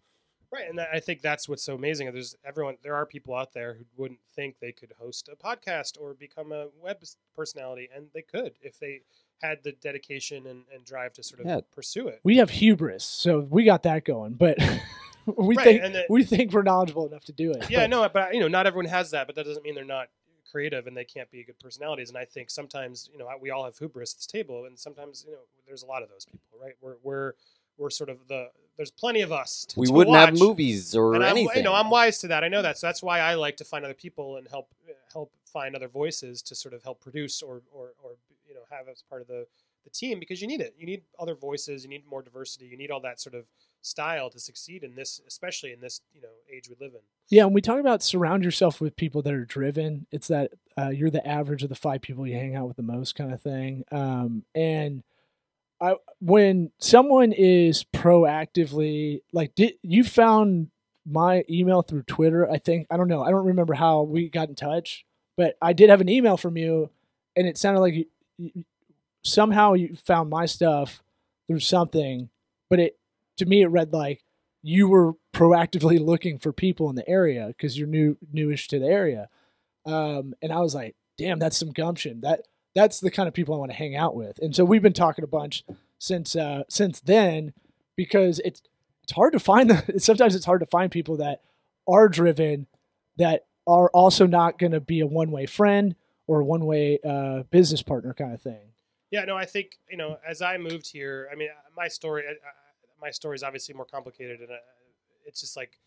Right, 0.52 0.68
and 0.68 0.80
I 0.80 1.00
think 1.00 1.22
that's 1.22 1.48
what's 1.48 1.64
so 1.64 1.76
amazing. 1.76 2.12
There's 2.12 2.36
everyone. 2.44 2.78
There 2.82 2.96
are 2.96 3.06
people 3.06 3.36
out 3.36 3.54
there 3.54 3.76
who 3.76 3.86
wouldn't 3.98 4.20
think 4.36 4.56
they 4.60 4.72
could 4.72 4.94
host 5.00 5.30
a 5.32 5.36
podcast 5.36 6.00
or 6.02 6.16
become 6.16 6.52
a 6.52 6.68
web 6.82 6.98
personality, 7.36 7.88
and 7.96 8.08
they 8.16 8.24
could 8.24 8.54
if 8.62 8.80
they 8.80 9.02
had 9.44 9.60
the 9.64 9.72
dedication 9.74 10.48
and, 10.48 10.64
and 10.74 10.84
drive 10.84 11.14
to 11.14 11.24
sort 11.24 11.42
of 11.42 11.46
Yeah. 11.48 11.60
pursue 11.72 12.08
it. 12.08 12.20
We 12.24 12.38
have 12.38 12.50
hubris, 12.50 13.04
so 13.04 13.40
we 13.50 13.64
got 13.64 13.84
that 13.84 14.06
going. 14.06 14.34
But 14.34 14.58
we 15.38 15.56
Right, 15.56 15.64
think 15.82 15.94
the- 15.94 16.06
we 16.10 16.24
think 16.24 16.52
we're 16.54 16.64
knowledgeable 16.64 17.08
enough 17.08 17.26
to 17.26 17.32
do 17.32 17.52
it. 17.52 17.70
Yeah, 17.70 17.82
but 17.84 17.90
no, 17.90 18.10
but 18.10 18.34
you 18.34 18.40
know, 18.40 18.48
not 18.48 18.68
everyone 18.68 18.86
has 18.90 19.12
that, 19.12 19.28
but 19.28 19.36
that 19.36 19.46
doesn't 19.46 19.64
mean 19.64 19.76
they're 19.76 19.84
not 19.86 20.08
creative 20.52 20.88
and 20.88 20.98
they 20.98 21.06
can't 21.06 21.30
be 21.30 21.44
good 21.44 21.60
personalities. 21.60 22.10
And 22.10 22.18
I 22.18 22.26
think 22.26 22.50
sometimes, 22.50 23.10
you 23.14 23.20
know, 23.20 23.28
we 23.40 23.52
all 23.52 23.66
have 23.66 23.78
hubris 23.78 24.14
at 24.14 24.18
this 24.18 24.26
table, 24.28 24.66
and 24.66 24.78
sometimes, 24.78 25.24
you 25.28 25.34
know, 25.34 25.40
there's 25.68 25.84
a 25.84 25.86
lot 25.86 26.02
of 26.04 26.10
those 26.10 26.26
people, 26.26 26.48
right? 26.62 26.74
We're 26.82 26.96
we're 27.04 27.34
we're 27.78 27.90
sort 27.90 28.10
of 28.10 28.18
the 28.28 28.50
there's 28.78 28.92
plenty 28.92 29.22
of 29.22 29.32
us. 29.32 29.66
To, 29.70 29.80
We 29.80 29.88
to 29.88 29.94
wouldn't 29.94 30.16
have 30.16 30.38
movies 30.40 30.96
or 30.96 31.14
and 31.14 31.24
I'm, 31.24 31.32
anything. 31.32 31.58
you 31.58 31.64
know, 31.64 31.74
I'm 31.74 31.90
wise 31.90 32.18
to 32.20 32.28
that. 32.30 32.44
I 32.44 32.48
know 32.48 32.62
that, 32.62 32.78
so 32.78 32.88
that's 32.88 33.04
why 33.04 33.20
I 33.20 33.36
like 33.36 33.58
to 33.58 33.66
find 33.66 33.84
other 33.84 33.94
people 33.94 34.38
and 34.38 34.48
help 34.48 34.70
help 35.14 35.32
find 35.52 35.76
other 35.76 35.88
voices 35.88 36.42
to 36.44 36.56
sort 36.56 36.74
of 36.74 36.84
help 36.84 37.02
produce 37.02 37.42
or 37.42 37.62
or, 37.72 37.94
or 38.04 38.12
you 38.48 38.54
know 38.54 38.62
have 38.70 38.88
as 38.88 39.04
part 39.10 39.22
of 39.22 39.28
the 39.28 39.46
the 39.84 39.90
team 39.90 40.20
because 40.20 40.42
you 40.42 40.48
need 40.48 40.62
it. 40.62 40.76
You 40.78 40.86
need 40.86 41.04
other 41.20 41.36
voices. 41.36 41.84
You 41.84 41.90
need 41.90 42.06
more 42.10 42.22
diversity. 42.22 42.66
You 42.66 42.78
need 42.78 42.92
all 42.92 43.00
that 43.02 43.20
sort 43.20 43.36
of 43.36 43.46
style 43.82 44.30
to 44.30 44.40
succeed 44.40 44.84
in 44.84 44.96
this, 44.96 45.22
especially 45.28 45.72
in 45.72 45.82
this 45.82 46.02
you 46.14 46.22
know 46.22 46.30
age 46.52 46.70
we 46.70 46.76
live 46.80 46.94
in. 46.94 47.02
Yeah, 47.30 47.46
when 47.46 47.54
we 47.54 47.62
talk 47.62 47.80
about 47.80 48.04
surround 48.04 48.44
yourself 48.44 48.82
with 48.82 48.96
people 48.96 49.22
that 49.22 49.34
are 49.34 49.46
driven, 49.46 50.08
it's 50.12 50.28
that 50.28 50.52
uh, 50.78 50.90
you're 50.90 51.10
the 51.10 51.26
average 51.26 51.64
of 51.64 51.70
the 51.70 51.76
five 51.76 52.02
people 52.02 52.28
you 52.28 52.36
hang 52.36 52.56
out 52.56 52.68
with 52.68 52.78
the 52.78 52.84
most, 52.84 53.16
kind 53.16 53.34
of 53.34 53.42
thing. 53.42 53.84
Um, 53.92 54.44
and 54.56 55.04
I, 55.82 55.96
when 56.20 56.72
someone 56.80 57.32
is 57.32 57.86
proactively 57.94 59.22
like, 59.32 59.56
did 59.56 59.74
you 59.82 60.04
found 60.04 60.70
my 61.06 61.44
email 61.50 61.82
through 61.82 62.04
Twitter? 62.04 62.50
I 62.50 62.58
think 62.58 62.88
I 62.90 62.98
don't 62.98 63.08
know. 63.08 63.24
I 63.24 63.32
don't 63.32 63.46
remember 63.46 63.74
how 63.74 64.02
we 64.02 64.30
got 64.30 64.50
in 64.50 64.56
touch, 64.56 65.06
but 65.38 65.56
I 65.62 65.74
did 65.74 65.90
have 65.90 66.02
an 66.02 66.10
email 66.10 66.38
from 66.38 66.58
you, 66.58 66.90
and 67.36 67.48
it 67.48 67.58
sounded 67.58 67.80
like 67.80 67.94
you, 67.94 68.06
you, 68.38 68.66
somehow 69.24 69.74
you 69.74 69.96
found 70.06 70.30
my 70.30 70.46
stuff 70.46 71.02
through 71.48 71.60
something, 71.60 72.30
but 72.70 72.80
it 72.80 72.99
to 73.40 73.46
me 73.46 73.62
it 73.62 73.68
read 73.68 73.94
like 73.94 74.24
you 74.62 74.88
were 74.88 75.14
proactively 75.34 76.00
looking 76.00 76.38
for 76.38 76.52
people 76.52 76.90
in 76.90 76.96
the 76.96 77.08
area 77.08 77.48
because 77.48 77.78
you're 77.78 77.88
new 77.88 78.18
newish 78.32 78.68
to 78.70 78.80
the 78.80 78.88
area. 78.88 79.30
Um, 79.86 80.34
and 80.42 80.52
i 80.52 80.60
was 80.60 80.76
like 80.76 80.96
damn 81.18 81.40
that's 81.40 81.58
some 81.58 81.72
gumption. 81.72 82.22
That 82.22 82.48
that's 82.76 83.00
the 83.00 83.12
kind 83.12 83.28
of 83.28 83.34
people 83.34 83.56
i 83.56 83.58
want 83.58 83.72
to 83.72 83.78
hang 83.78 83.96
out 83.96 84.16
with. 84.16 84.40
And 84.40 84.56
so 84.56 84.64
we've 84.64 84.82
been 84.82 84.94
talking 84.94 85.24
a 85.24 85.28
bunch 85.28 85.64
since 86.00 86.36
uh, 86.36 86.64
since 86.70 87.00
then 87.02 87.54
because 87.96 88.40
it's 88.46 88.62
it's 89.04 89.12
hard 89.12 89.34
to 89.34 89.40
find 89.40 89.70
the, 89.70 90.00
sometimes 90.00 90.36
it's 90.36 90.46
hard 90.46 90.62
to 90.62 90.66
find 90.66 90.92
people 90.92 91.18
that 91.18 91.42
are 91.88 92.08
driven 92.08 92.68
that 93.18 93.46
are 93.68 93.90
also 93.90 94.26
not 94.26 94.58
going 94.58 94.72
to 94.72 94.80
be 94.80 95.02
a 95.02 95.08
one-way 95.08 95.46
friend 95.46 95.96
or 96.26 96.40
a 96.40 96.46
one-way 96.46 97.00
uh, 97.04 97.44
business 97.52 97.82
partner 97.82 98.14
kind 98.14 98.34
of 98.34 98.42
thing. 98.42 98.72
Yeah, 99.12 99.26
no, 99.26 99.36
I 99.36 99.46
think 99.46 99.78
you 99.90 99.98
know, 99.98 100.18
as 100.28 100.42
I 100.42 100.58
moved 100.58 100.92
here, 100.92 101.28
I 101.32 101.36
mean, 101.36 101.50
my 101.76 101.88
story, 101.88 102.24
my 103.02 103.12
story 103.12 103.36
is 103.36 103.44
obviously 103.44 103.76
more 103.76 103.86
complicated, 103.86 104.40
and 104.42 104.52
uh, 104.52 104.56
it's 105.26 105.42
just 105.42 105.56
like 105.56 105.80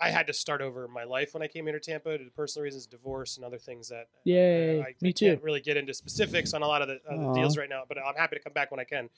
I 0.00 0.10
had 0.10 0.26
to 0.26 0.32
start 0.32 0.60
over 0.60 0.86
my 0.88 1.04
life 1.04 1.32
when 1.32 1.42
I 1.42 1.48
came 1.48 1.66
here 1.66 1.78
to 1.78 1.80
Tampa 1.80 2.18
due 2.18 2.24
to 2.24 2.30
personal 2.30 2.64
reasons, 2.64 2.86
divorce, 2.86 3.36
and 3.36 3.44
other 3.44 3.58
things 3.58 3.88
that. 3.88 4.02
uh, 4.02 4.24
Yay, 4.24 4.80
I, 4.80 4.94
me 5.00 5.08
I 5.08 5.12
too. 5.12 5.26
Can't 5.26 5.42
really 5.42 5.60
get 5.60 5.76
into 5.76 5.94
specifics 5.94 6.52
on 6.52 6.62
a 6.62 6.66
lot 6.66 6.82
of 6.82 6.88
the, 6.88 7.00
uh, 7.08 7.32
the 7.32 7.40
deals 7.40 7.56
right 7.56 7.68
now, 7.68 7.82
but 7.88 7.98
I'm 7.98 8.14
happy 8.14 8.36
to 8.36 8.42
come 8.42 8.52
back 8.52 8.70
when 8.70 8.80
I 8.80 8.84
can. 8.84 9.08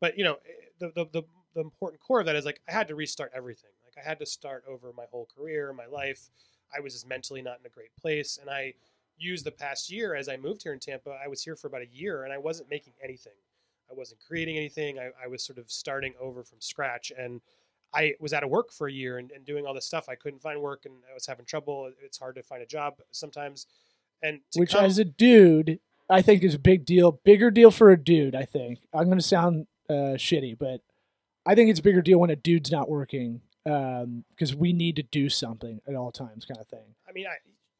But 0.00 0.16
you 0.16 0.24
know, 0.24 0.36
the, 0.78 0.92
the 0.94 1.04
the 1.12 1.22
the 1.54 1.60
important 1.60 2.00
core 2.00 2.20
of 2.20 2.26
that 2.26 2.36
is 2.36 2.44
like 2.44 2.60
I 2.68 2.72
had 2.72 2.88
to 2.88 2.94
restart 2.94 3.32
everything. 3.34 3.70
Like 3.84 4.04
I 4.04 4.08
had 4.08 4.18
to 4.20 4.26
start 4.26 4.64
over 4.68 4.92
my 4.96 5.06
whole 5.10 5.26
career, 5.36 5.72
my 5.72 5.86
life. 5.86 6.30
I 6.76 6.80
was 6.80 6.92
just 6.92 7.08
mentally 7.08 7.42
not 7.42 7.58
in 7.60 7.66
a 7.66 7.70
great 7.70 7.96
place, 8.00 8.38
and 8.40 8.50
I 8.50 8.74
used 9.16 9.44
the 9.44 9.50
past 9.50 9.90
year 9.90 10.14
as 10.14 10.28
I 10.28 10.36
moved 10.36 10.62
here 10.62 10.72
in 10.72 10.78
Tampa. 10.78 11.18
I 11.24 11.26
was 11.26 11.42
here 11.42 11.56
for 11.56 11.66
about 11.66 11.82
a 11.82 11.88
year, 11.92 12.22
and 12.24 12.32
I 12.32 12.38
wasn't 12.38 12.70
making 12.70 12.92
anything. 13.02 13.32
I 13.90 13.94
wasn't 13.94 14.20
creating 14.26 14.56
anything. 14.56 14.98
I, 14.98 15.10
I 15.24 15.28
was 15.28 15.42
sort 15.44 15.58
of 15.58 15.70
starting 15.70 16.14
over 16.20 16.42
from 16.44 16.60
scratch, 16.60 17.12
and 17.16 17.40
I 17.94 18.14
was 18.20 18.32
out 18.32 18.44
of 18.44 18.50
work 18.50 18.72
for 18.72 18.86
a 18.88 18.92
year 18.92 19.18
and, 19.18 19.30
and 19.30 19.44
doing 19.44 19.66
all 19.66 19.74
this 19.74 19.86
stuff. 19.86 20.08
I 20.08 20.14
couldn't 20.14 20.42
find 20.42 20.60
work, 20.60 20.84
and 20.84 20.94
I 21.10 21.14
was 21.14 21.26
having 21.26 21.46
trouble. 21.46 21.90
It's 22.02 22.18
hard 22.18 22.34
to 22.36 22.42
find 22.42 22.62
a 22.62 22.66
job 22.66 22.94
sometimes, 23.10 23.66
and 24.22 24.40
which 24.56 24.72
come- 24.72 24.84
as 24.84 24.98
a 24.98 25.04
dude 25.04 25.78
i 26.10 26.22
think 26.22 26.42
is 26.42 26.54
a 26.54 26.58
big 26.58 26.84
deal 26.86 27.20
bigger 27.22 27.50
deal 27.50 27.70
for 27.70 27.90
a 27.90 27.96
dude 28.02 28.34
i 28.34 28.44
think 28.44 28.78
i'm 28.94 29.04
going 29.04 29.18
to 29.18 29.22
sound 29.22 29.66
uh, 29.90 30.16
shitty 30.16 30.56
but 30.58 30.80
i 31.44 31.54
think 31.54 31.68
it's 31.68 31.80
a 31.80 31.82
bigger 31.82 32.00
deal 32.00 32.18
when 32.18 32.30
a 32.30 32.36
dude's 32.36 32.70
not 32.70 32.88
working 32.88 33.42
because 33.64 34.54
we 34.56 34.72
need 34.72 34.96
to 34.96 35.02
do 35.02 35.28
something 35.28 35.80
at 35.86 35.94
all 35.94 36.10
times 36.10 36.46
kind 36.46 36.58
of 36.58 36.66
thing 36.68 36.94
I 37.06 37.12
mean, 37.12 37.26
I, 37.26 37.36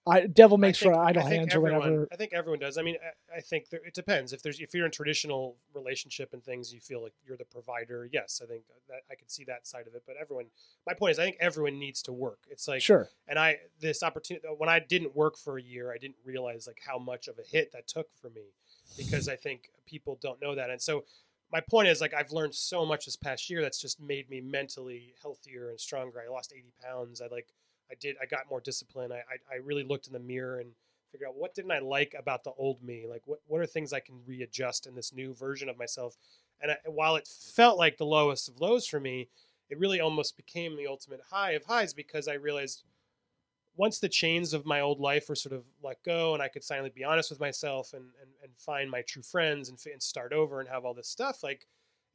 I, 0.08 0.26
devil 0.26 0.58
makes 0.58 0.78
think- 0.78 0.94
for 0.94 1.00
idle 1.00 1.24
hands 1.24 1.54
or 1.54 1.60
whatever 1.60 2.08
I 2.12 2.16
think 2.16 2.32
everyone 2.32 2.58
does. 2.58 2.78
I 2.78 2.82
mean, 2.82 2.96
I, 3.32 3.38
I 3.38 3.40
think 3.40 3.68
there, 3.70 3.80
it 3.84 3.94
depends. 3.94 4.32
If 4.32 4.42
there's 4.42 4.60
if 4.60 4.74
you're 4.74 4.86
in 4.86 4.92
traditional 4.92 5.56
relationship 5.74 6.32
and 6.32 6.42
things, 6.42 6.72
you 6.72 6.80
feel 6.80 7.02
like 7.02 7.12
you're 7.26 7.36
the 7.36 7.44
provider. 7.44 8.08
Yes, 8.12 8.40
I 8.42 8.46
think 8.46 8.64
that 8.88 9.02
I 9.10 9.14
could 9.14 9.30
see 9.30 9.44
that 9.44 9.66
side 9.66 9.86
of 9.86 9.94
it. 9.94 10.02
But 10.06 10.16
everyone, 10.20 10.46
my 10.86 10.94
point 10.94 11.12
is, 11.12 11.18
I 11.18 11.24
think 11.24 11.36
everyone 11.40 11.78
needs 11.78 12.02
to 12.02 12.12
work. 12.12 12.40
It's 12.50 12.66
like 12.66 12.82
sure 12.82 13.08
and 13.28 13.38
I 13.38 13.58
this 13.80 14.02
opportunity 14.02 14.46
uh, 14.46 14.54
when 14.54 14.68
I 14.68 14.78
didn't 14.80 15.14
work 15.14 15.36
for 15.36 15.58
a 15.58 15.62
year, 15.62 15.92
I 15.92 15.98
didn't 15.98 16.16
realize 16.24 16.66
like 16.66 16.80
how 16.86 16.98
much 16.98 17.28
of 17.28 17.38
a 17.38 17.42
hit 17.42 17.72
that 17.72 17.86
took 17.86 18.08
for 18.20 18.30
me 18.30 18.52
because 18.96 19.28
I 19.28 19.36
think 19.36 19.70
people 19.86 20.18
don't 20.20 20.40
know 20.40 20.54
that. 20.54 20.70
And 20.70 20.80
so 20.80 21.04
my 21.52 21.60
point 21.60 21.88
is 21.88 22.00
like 22.00 22.14
I've 22.14 22.32
learned 22.32 22.54
so 22.54 22.84
much 22.84 23.04
this 23.04 23.16
past 23.16 23.48
year 23.48 23.62
that's 23.62 23.80
just 23.80 24.00
made 24.00 24.28
me 24.30 24.40
mentally 24.40 25.14
healthier 25.22 25.70
and 25.70 25.80
stronger. 25.80 26.22
I 26.26 26.30
lost 26.30 26.52
80 26.54 26.72
pounds. 26.82 27.20
I 27.20 27.26
like 27.26 27.48
I 27.90 27.94
did 27.98 28.16
I 28.22 28.26
got 28.26 28.48
more 28.50 28.60
discipline. 28.60 29.12
I 29.12 29.16
I, 29.16 29.54
I 29.54 29.56
really 29.64 29.84
looked 29.84 30.06
in 30.06 30.12
the 30.12 30.18
mirror 30.18 30.60
and 30.60 30.70
figured 31.12 31.28
out 31.28 31.36
what 31.36 31.54
didn't 31.54 31.72
I 31.72 31.78
like 31.78 32.14
about 32.18 32.44
the 32.44 32.52
old 32.58 32.82
me? 32.82 33.06
Like 33.08 33.22
what 33.24 33.40
what 33.46 33.60
are 33.60 33.66
things 33.66 33.92
I 33.92 34.00
can 34.00 34.20
readjust 34.26 34.86
in 34.86 34.94
this 34.94 35.12
new 35.12 35.34
version 35.34 35.68
of 35.68 35.78
myself? 35.78 36.16
And 36.60 36.72
I, 36.72 36.76
while 36.86 37.16
it 37.16 37.28
felt 37.28 37.78
like 37.78 37.96
the 37.96 38.06
lowest 38.06 38.48
of 38.48 38.60
lows 38.60 38.86
for 38.86 39.00
me, 39.00 39.28
it 39.70 39.78
really 39.78 40.00
almost 40.00 40.36
became 40.36 40.76
the 40.76 40.86
ultimate 40.86 41.20
high 41.30 41.52
of 41.52 41.64
highs 41.64 41.94
because 41.94 42.28
I 42.28 42.34
realized 42.34 42.84
once 43.76 44.00
the 44.00 44.08
chains 44.08 44.52
of 44.52 44.66
my 44.66 44.80
old 44.80 44.98
life 44.98 45.28
were 45.28 45.36
sort 45.36 45.54
of 45.54 45.62
let 45.82 46.02
go 46.02 46.34
and 46.34 46.42
I 46.42 46.48
could 46.48 46.64
finally 46.64 46.90
be 46.90 47.04
honest 47.04 47.30
with 47.30 47.38
myself 47.38 47.92
and, 47.92 48.02
and, 48.20 48.30
and 48.42 48.52
find 48.58 48.90
my 48.90 49.02
true 49.02 49.22
friends 49.22 49.68
and, 49.68 49.78
and 49.90 50.02
start 50.02 50.32
over 50.32 50.58
and 50.58 50.68
have 50.68 50.84
all 50.84 50.94
this 50.94 51.08
stuff, 51.08 51.44
like 51.44 51.66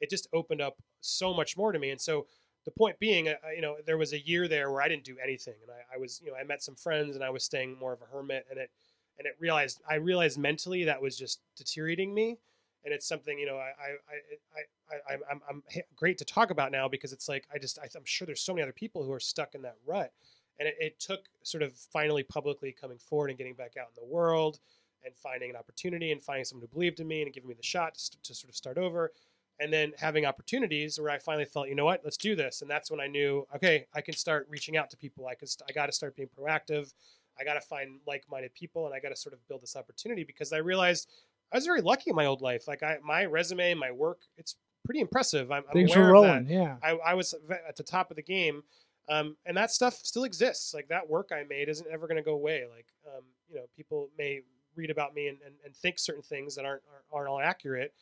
it 0.01 0.09
just 0.09 0.27
opened 0.33 0.61
up 0.61 0.75
so 0.99 1.33
much 1.33 1.55
more 1.55 1.71
to 1.71 1.79
me. 1.79 1.91
And 1.91 2.01
so 2.01 2.27
the 2.65 2.71
point 2.71 2.99
being, 2.99 3.27
uh, 3.27 3.35
you 3.55 3.61
know, 3.61 3.75
there 3.85 3.97
was 3.97 4.13
a 4.13 4.19
year 4.19 4.47
there 4.47 4.71
where 4.71 4.81
I 4.81 4.87
didn't 4.87 5.03
do 5.03 5.17
anything 5.21 5.55
and 5.61 5.71
I, 5.71 5.95
I 5.95 5.97
was, 5.97 6.21
you 6.23 6.31
know, 6.31 6.37
I 6.37 6.43
met 6.43 6.63
some 6.63 6.75
friends 6.75 7.15
and 7.15 7.23
I 7.23 7.29
was 7.29 7.43
staying 7.43 7.77
more 7.77 7.93
of 7.93 8.01
a 8.01 8.05
hermit 8.05 8.45
and 8.49 8.59
it, 8.59 8.71
and 9.17 9.27
it 9.27 9.35
realized, 9.39 9.81
I 9.89 9.95
realized 9.95 10.37
mentally 10.37 10.85
that 10.85 11.01
was 11.01 11.17
just 11.17 11.41
deteriorating 11.55 12.13
me. 12.13 12.37
And 12.85 12.93
it's 12.93 13.07
something, 13.07 13.39
you 13.39 13.45
know, 13.45 13.55
I, 13.55 13.71
I, 13.79 14.93
I, 15.09 15.13
I, 15.13 15.17
I'm, 15.31 15.41
I'm 15.49 15.63
great 15.95 16.17
to 16.17 16.25
talk 16.25 16.49
about 16.49 16.71
now 16.71 16.89
because 16.89 17.13
it's 17.13 17.29
like, 17.29 17.47
I 17.53 17.57
just, 17.57 17.79
I, 17.79 17.87
I'm 17.95 18.03
sure 18.03 18.25
there's 18.25 18.41
so 18.41 18.53
many 18.53 18.63
other 18.63 18.73
people 18.73 19.03
who 19.03 19.13
are 19.13 19.21
stuck 19.21 19.55
in 19.55 19.61
that 19.61 19.75
rut 19.85 20.11
and 20.59 20.67
it, 20.67 20.75
it 20.79 20.99
took 20.99 21.21
sort 21.43 21.63
of 21.63 21.73
finally 21.73 22.23
publicly 22.23 22.75
coming 22.79 22.97
forward 22.97 23.29
and 23.29 23.37
getting 23.37 23.53
back 23.53 23.73
out 23.79 23.87
in 23.95 24.03
the 24.03 24.13
world 24.13 24.59
and 25.05 25.15
finding 25.15 25.49
an 25.49 25.55
opportunity 25.55 26.11
and 26.11 26.21
finding 26.23 26.45
someone 26.45 26.67
who 26.67 26.73
believed 26.73 26.99
in 26.99 27.07
me 27.07 27.21
and 27.21 27.33
giving 27.33 27.47
me 27.47 27.55
the 27.55 27.63
shot 27.63 27.95
to, 27.95 28.21
to 28.21 28.35
sort 28.35 28.49
of 28.49 28.55
start 28.55 28.77
over 28.77 29.11
and 29.59 29.71
then 29.71 29.91
having 29.97 30.25
opportunities 30.25 30.99
where 30.99 31.09
i 31.11 31.17
finally 31.17 31.45
felt 31.45 31.67
you 31.67 31.75
know 31.75 31.85
what 31.85 32.01
let's 32.03 32.17
do 32.17 32.35
this 32.35 32.61
and 32.61 32.69
that's 32.69 32.89
when 32.89 32.99
i 32.99 33.07
knew 33.07 33.45
okay 33.55 33.85
i 33.93 34.01
can 34.01 34.15
start 34.15 34.47
reaching 34.49 34.77
out 34.77 34.89
to 34.89 34.97
people 34.97 35.27
i 35.27 35.35
can 35.35 35.47
st- 35.47 35.69
i 35.69 35.73
got 35.73 35.85
to 35.85 35.91
start 35.91 36.15
being 36.15 36.29
proactive 36.37 36.93
i 37.39 37.43
got 37.43 37.53
to 37.53 37.61
find 37.61 37.99
like-minded 38.07 38.53
people 38.53 38.85
and 38.85 38.95
i 38.95 38.99
got 38.99 39.09
to 39.09 39.15
sort 39.15 39.33
of 39.33 39.47
build 39.47 39.61
this 39.61 39.75
opportunity 39.75 40.23
because 40.23 40.51
i 40.53 40.57
realized 40.57 41.07
i 41.51 41.57
was 41.57 41.65
very 41.65 41.81
lucky 41.81 42.09
in 42.09 42.15
my 42.15 42.25
old 42.25 42.41
life 42.41 42.67
like 42.67 42.83
i 42.83 42.97
my 43.03 43.25
resume 43.25 43.73
my 43.73 43.91
work 43.91 44.19
it's 44.37 44.55
pretty 44.85 44.99
impressive. 44.99 45.51
I'm, 45.51 45.63
I'm 45.67 45.73
Things 45.73 45.95
aware 45.95 46.09
were 46.09 46.15
of 46.15 46.23
that. 46.23 46.29
rolling. 46.29 46.47
Yeah. 46.49 46.75
I, 46.83 47.11
I 47.11 47.13
was 47.13 47.33
at 47.67 47.75
the 47.75 47.83
top 47.83 48.11
of 48.11 48.17
the 48.17 48.21
game, 48.21 48.63
um, 49.09 49.37
and 49.45 49.55
that 49.55 49.71
stuff 49.71 49.93
still 50.03 50.23
exists. 50.25 50.73
Like 50.73 50.87
that 50.89 51.09
work 51.09 51.29
I 51.31 51.43
made 51.43 51.69
isn't 51.69 51.87
ever 51.91 52.07
going 52.07 52.17
to 52.17 52.23
go 52.23 52.33
away. 52.33 52.65
Like 52.69 52.87
um, 53.07 53.23
you 53.49 53.55
know, 53.55 53.63
people 53.75 54.09
may 54.17 54.41
read 54.75 54.89
about 54.89 55.13
me 55.13 55.27
and, 55.27 55.37
and, 55.45 55.55
and 55.63 55.75
think 55.75 55.99
certain 55.99 56.21
things 56.21 56.55
that 56.55 56.65
aren't 56.65 56.81
aren't, 56.91 57.05
aren't 57.13 57.29
all 57.29 57.39
accurate. 57.39 57.93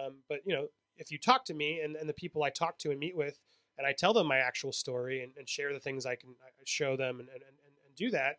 Um, 0.00 0.18
but 0.28 0.40
you 0.44 0.54
know, 0.54 0.68
if 0.98 1.10
you 1.10 1.18
talk 1.18 1.44
to 1.46 1.54
me 1.54 1.80
and, 1.80 1.96
and 1.96 2.08
the 2.08 2.14
people 2.14 2.42
I 2.42 2.50
talk 2.50 2.78
to 2.78 2.90
and 2.90 2.98
meet 2.98 3.16
with, 3.16 3.38
and 3.76 3.86
I 3.86 3.92
tell 3.92 4.12
them 4.12 4.26
my 4.26 4.38
actual 4.38 4.72
story 4.72 5.22
and, 5.22 5.32
and 5.38 5.48
share 5.48 5.72
the 5.72 5.80
things 5.80 6.04
I 6.04 6.16
can 6.16 6.30
show 6.64 6.96
them 6.96 7.20
and, 7.20 7.28
and, 7.28 7.42
and, 7.42 7.74
and 7.86 7.94
do 7.96 8.10
that, 8.10 8.38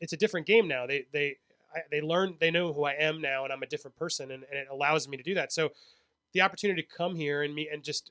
it's 0.00 0.12
a 0.12 0.16
different 0.16 0.46
game 0.46 0.68
now. 0.68 0.86
They 0.86 1.06
they 1.12 1.36
I, 1.74 1.80
they 1.90 2.00
learn 2.00 2.36
they 2.38 2.50
know 2.50 2.72
who 2.72 2.84
I 2.84 2.92
am 2.92 3.20
now, 3.20 3.44
and 3.44 3.52
I'm 3.52 3.62
a 3.62 3.66
different 3.66 3.96
person, 3.96 4.30
and, 4.30 4.44
and 4.50 4.58
it 4.58 4.68
allows 4.70 5.08
me 5.08 5.16
to 5.16 5.22
do 5.22 5.34
that. 5.34 5.52
So 5.52 5.70
the 6.32 6.42
opportunity 6.42 6.82
to 6.82 6.88
come 6.88 7.14
here 7.14 7.42
and 7.42 7.54
me 7.54 7.68
and 7.72 7.82
just 7.82 8.10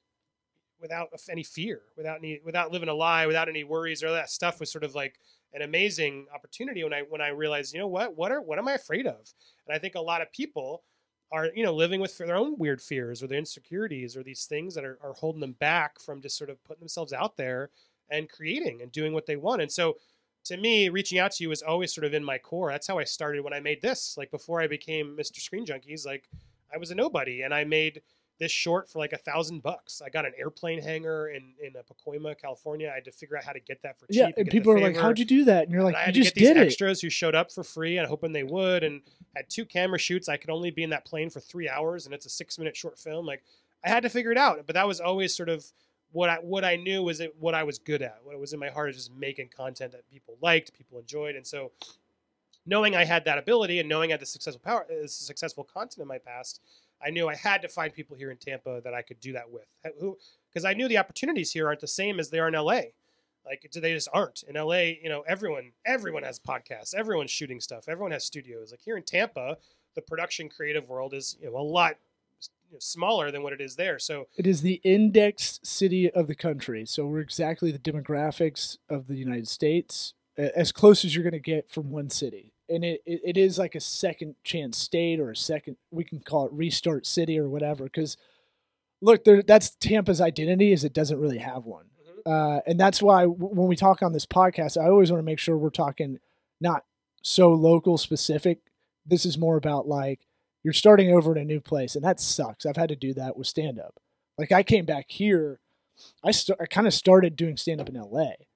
without 0.81 1.09
any 1.29 1.43
fear, 1.43 1.81
without 1.95 2.17
any 2.17 2.41
without 2.43 2.71
living 2.71 2.89
a 2.89 2.93
lie, 2.93 3.27
without 3.27 3.49
any 3.49 3.63
worries 3.63 4.03
or 4.03 4.11
that 4.11 4.29
stuff 4.29 4.59
was 4.59 4.71
sort 4.71 4.83
of 4.83 4.95
like 4.95 5.19
an 5.53 5.61
amazing 5.61 6.27
opportunity 6.33 6.83
when 6.83 6.93
I 6.93 7.03
when 7.07 7.21
I 7.21 7.29
realized, 7.29 7.73
you 7.73 7.79
know 7.79 7.87
what, 7.87 8.15
what 8.17 8.31
are 8.31 8.41
what 8.41 8.59
am 8.59 8.67
I 8.67 8.73
afraid 8.73 9.07
of? 9.07 9.33
And 9.67 9.75
I 9.75 9.79
think 9.79 9.95
a 9.95 10.01
lot 10.01 10.21
of 10.21 10.31
people 10.31 10.83
are 11.31 11.49
you 11.55 11.63
know 11.63 11.73
living 11.73 11.99
with 11.99 12.17
their 12.17 12.35
own 12.35 12.57
weird 12.57 12.81
fears 12.81 13.21
or 13.21 13.27
their 13.27 13.39
insecurities 13.39 14.15
or 14.15 14.23
these 14.23 14.45
things 14.45 14.75
that 14.75 14.85
are, 14.85 14.97
are 15.01 15.13
holding 15.13 15.41
them 15.41 15.53
back 15.53 15.99
from 15.99 16.21
just 16.21 16.37
sort 16.37 16.49
of 16.49 16.63
putting 16.63 16.81
themselves 16.81 17.13
out 17.13 17.37
there 17.37 17.69
and 18.09 18.29
creating 18.29 18.81
and 18.81 18.91
doing 18.91 19.13
what 19.13 19.25
they 19.25 19.35
want. 19.35 19.61
And 19.61 19.71
so 19.71 19.97
to 20.45 20.57
me, 20.57 20.89
reaching 20.89 21.17
out 21.17 21.31
to 21.31 21.43
you 21.43 21.49
was 21.49 21.63
always 21.63 21.93
sort 21.93 22.05
of 22.05 22.13
in 22.13 22.23
my 22.23 22.37
core. 22.37 22.71
That's 22.71 22.87
how 22.87 22.99
I 22.99 23.03
started 23.03 23.43
when 23.43 23.53
I 23.53 23.59
made 23.59 23.81
this. 23.81 24.15
Like 24.17 24.29
before 24.29 24.61
I 24.61 24.67
became 24.67 25.17
Mr. 25.17 25.39
Screen 25.39 25.65
Junkies, 25.65 26.05
like 26.05 26.29
I 26.73 26.77
was 26.77 26.91
a 26.91 26.95
nobody 26.95 27.41
and 27.41 27.53
I 27.53 27.63
made 27.63 28.01
this 28.37 28.51
short 28.51 28.89
for 28.89 28.99
like 28.99 29.13
a 29.13 29.17
thousand 29.17 29.63
bucks. 29.63 30.01
I 30.05 30.09
got 30.09 30.25
an 30.25 30.33
airplane 30.37 30.81
hangar 30.81 31.29
in 31.29 31.53
in 31.63 31.73
uh, 31.75 31.81
Pacoima, 31.83 32.37
California. 32.37 32.89
I 32.91 32.95
had 32.95 33.05
to 33.05 33.11
figure 33.11 33.37
out 33.37 33.43
how 33.43 33.53
to 33.53 33.59
get 33.59 33.81
that 33.83 33.99
for 33.99 34.07
cheap. 34.07 34.15
Yeah. 34.15 34.25
and 34.25 34.45
get 34.45 34.49
people 34.49 34.71
are 34.73 34.79
like, 34.79 34.97
"How'd 34.97 35.19
you 35.19 35.25
do 35.25 35.45
that?" 35.45 35.63
And 35.63 35.71
you're 35.71 35.83
like, 35.83 35.95
And 35.95 35.97
I 35.97 36.01
"You 36.01 36.05
had 36.07 36.13
to 36.15 36.19
just 36.21 36.35
get 36.35 36.39
these 36.41 36.47
did 36.49 36.57
it." 36.57 36.65
extras 36.65 37.01
who 37.01 37.09
showed 37.09 37.35
up 37.35 37.51
for 37.51 37.63
free 37.63 37.97
and 37.97 38.07
hoping 38.07 38.33
they 38.33 38.43
would, 38.43 38.83
and 38.83 39.01
had 39.35 39.49
two 39.49 39.65
camera 39.65 39.99
shoots. 39.99 40.27
I 40.27 40.37
could 40.37 40.49
only 40.49 40.71
be 40.71 40.83
in 40.83 40.89
that 40.89 41.05
plane 41.05 41.29
for 41.29 41.39
three 41.39 41.69
hours, 41.69 42.05
and 42.05 42.13
it's 42.13 42.25
a 42.25 42.29
six 42.29 42.57
minute 42.57 42.75
short 42.75 42.99
film. 42.99 43.25
Like 43.25 43.43
I 43.83 43.89
had 43.89 44.03
to 44.03 44.09
figure 44.09 44.31
it 44.31 44.37
out, 44.37 44.65
but 44.65 44.73
that 44.73 44.87
was 44.87 44.99
always 44.99 45.35
sort 45.35 45.49
of 45.49 45.65
what 46.11 46.29
I 46.29 46.35
what 46.37 46.65
I 46.65 46.75
knew 46.75 47.03
was 47.03 47.19
it, 47.21 47.35
what 47.39 47.55
I 47.55 47.63
was 47.63 47.79
good 47.79 48.01
at. 48.01 48.19
What 48.23 48.37
was 48.39 48.51
in 48.53 48.59
my 48.59 48.69
heart 48.69 48.89
is 48.89 48.95
just 48.97 49.13
making 49.13 49.49
content 49.55 49.91
that 49.93 50.09
people 50.09 50.37
liked, 50.41 50.73
people 50.73 50.99
enjoyed, 50.99 51.35
and 51.35 51.45
so 51.47 51.71
knowing 52.65 52.95
I 52.95 53.05
had 53.05 53.25
that 53.25 53.37
ability 53.37 53.79
and 53.79 53.87
knowing 53.87 54.09
I 54.11 54.13
had 54.13 54.21
the 54.21 54.25
successful 54.25 54.61
power, 54.63 54.85
uh, 54.91 55.07
successful 55.07 55.63
content 55.63 55.99
in 56.01 56.07
my 56.07 56.17
past, 56.17 56.61
I 57.03 57.09
knew 57.09 57.27
I 57.27 57.35
had 57.35 57.61
to 57.61 57.67
find 57.67 57.93
people 57.93 58.15
here 58.15 58.31
in 58.31 58.37
Tampa 58.37 58.81
that 58.83 58.93
I 58.93 59.01
could 59.01 59.19
do 59.19 59.33
that 59.33 59.49
with. 59.51 59.65
Who, 59.99 60.17
because 60.49 60.65
I 60.65 60.73
knew 60.73 60.87
the 60.87 60.97
opportunities 60.97 61.51
here 61.51 61.67
aren't 61.67 61.81
the 61.81 61.87
same 61.87 62.19
as 62.19 62.29
they 62.29 62.39
are 62.39 62.47
in 62.47 62.53
LA. 62.53 62.81
Like 63.45 63.69
they 63.73 63.93
just 63.93 64.09
aren't 64.11 64.43
in 64.43 64.55
LA. 64.55 64.95
You 65.01 65.09
know, 65.09 65.23
everyone 65.27 65.71
everyone 65.85 66.23
has 66.23 66.39
podcasts, 66.39 66.95
everyone's 66.95 67.31
shooting 67.31 67.59
stuff, 67.59 67.85
everyone 67.87 68.11
has 68.11 68.23
studios. 68.23 68.71
Like 68.71 68.81
here 68.81 68.97
in 68.97 69.03
Tampa, 69.03 69.57
the 69.93 70.01
production 70.01 70.49
creative 70.49 70.89
world 70.89 71.13
is 71.13 71.37
you 71.39 71.51
know 71.51 71.57
a 71.57 71.59
lot 71.59 71.97
smaller 72.79 73.31
than 73.31 73.43
what 73.43 73.53
it 73.53 73.61
is 73.61 73.75
there. 73.75 73.99
So 73.99 74.27
It 74.35 74.47
is 74.47 74.61
the 74.61 74.81
indexed 74.83 75.65
city 75.65 76.09
of 76.09 76.27
the 76.27 76.35
country. 76.35 76.85
So 76.85 77.05
we're 77.05 77.19
exactly 77.19 77.71
the 77.71 77.79
demographics 77.79 78.77
of 78.89 79.07
the 79.07 79.15
United 79.15 79.47
States, 79.47 80.13
as 80.37 80.71
close 80.71 81.05
as 81.05 81.15
you're 81.15 81.23
going 81.23 81.33
to 81.33 81.39
get 81.39 81.69
from 81.69 81.91
one 81.91 82.09
city. 82.09 82.51
And 82.67 82.83
it, 82.83 83.01
it, 83.05 83.37
is 83.37 83.59
like 83.59 83.75
a 83.75 83.79
second 83.79 84.35
chance 84.43 84.77
state 84.77 85.19
or 85.19 85.29
a 85.29 85.35
second, 85.35 85.77
we 85.91 86.03
can 86.03 86.19
call 86.19 86.47
it 86.47 86.51
restart 86.53 87.05
city 87.05 87.37
or 87.37 87.47
whatever. 87.47 87.83
Because 87.83 88.17
look, 89.01 89.23
there, 89.23 89.43
that's 89.43 89.75
Tampa's 89.75 90.19
identity 90.19 90.71
is 90.71 90.83
it 90.83 90.93
doesn't 90.93 91.19
really 91.19 91.37
have 91.37 91.65
one. 91.65 91.85
Uh, 92.25 92.61
and 92.65 92.79
that's 92.79 93.01
why 93.01 93.21
w- 93.21 93.35
when 93.37 93.67
we 93.67 93.75
talk 93.75 94.01
on 94.01 94.13
this 94.13 94.25
podcast, 94.25 94.81
I 94.81 94.89
always 94.89 95.11
want 95.11 95.19
to 95.19 95.25
make 95.25 95.37
sure 95.37 95.57
we're 95.57 95.69
talking 95.69 96.17
not 96.59 96.83
so 97.21 97.53
local 97.53 97.97
specific. 97.97 98.59
This 99.05 99.25
is 99.25 99.37
more 99.37 99.57
about 99.57 99.87
like 99.87 100.21
you're 100.63 100.73
starting 100.73 101.11
over 101.11 101.35
in 101.35 101.41
a 101.41 101.45
new 101.45 101.61
place, 101.61 101.95
and 101.95 102.03
that 102.03 102.19
sucks. 102.19 102.65
I've 102.65 102.77
had 102.77 102.89
to 102.89 102.95
do 102.95 103.13
that 103.13 103.37
with 103.37 103.45
stand 103.45 103.79
up. 103.79 103.99
Like 104.39 104.51
I 104.51 104.63
came 104.63 104.85
back 104.85 105.05
here, 105.09 105.59
I 106.23 106.31
st- 106.31 106.59
I 106.59 106.65
kind 106.65 106.87
of 106.87 106.93
started 106.93 107.35
doing 107.35 107.57
stand 107.57 107.79
up 107.79 107.89
in 107.89 107.95
L.A., 107.95 108.47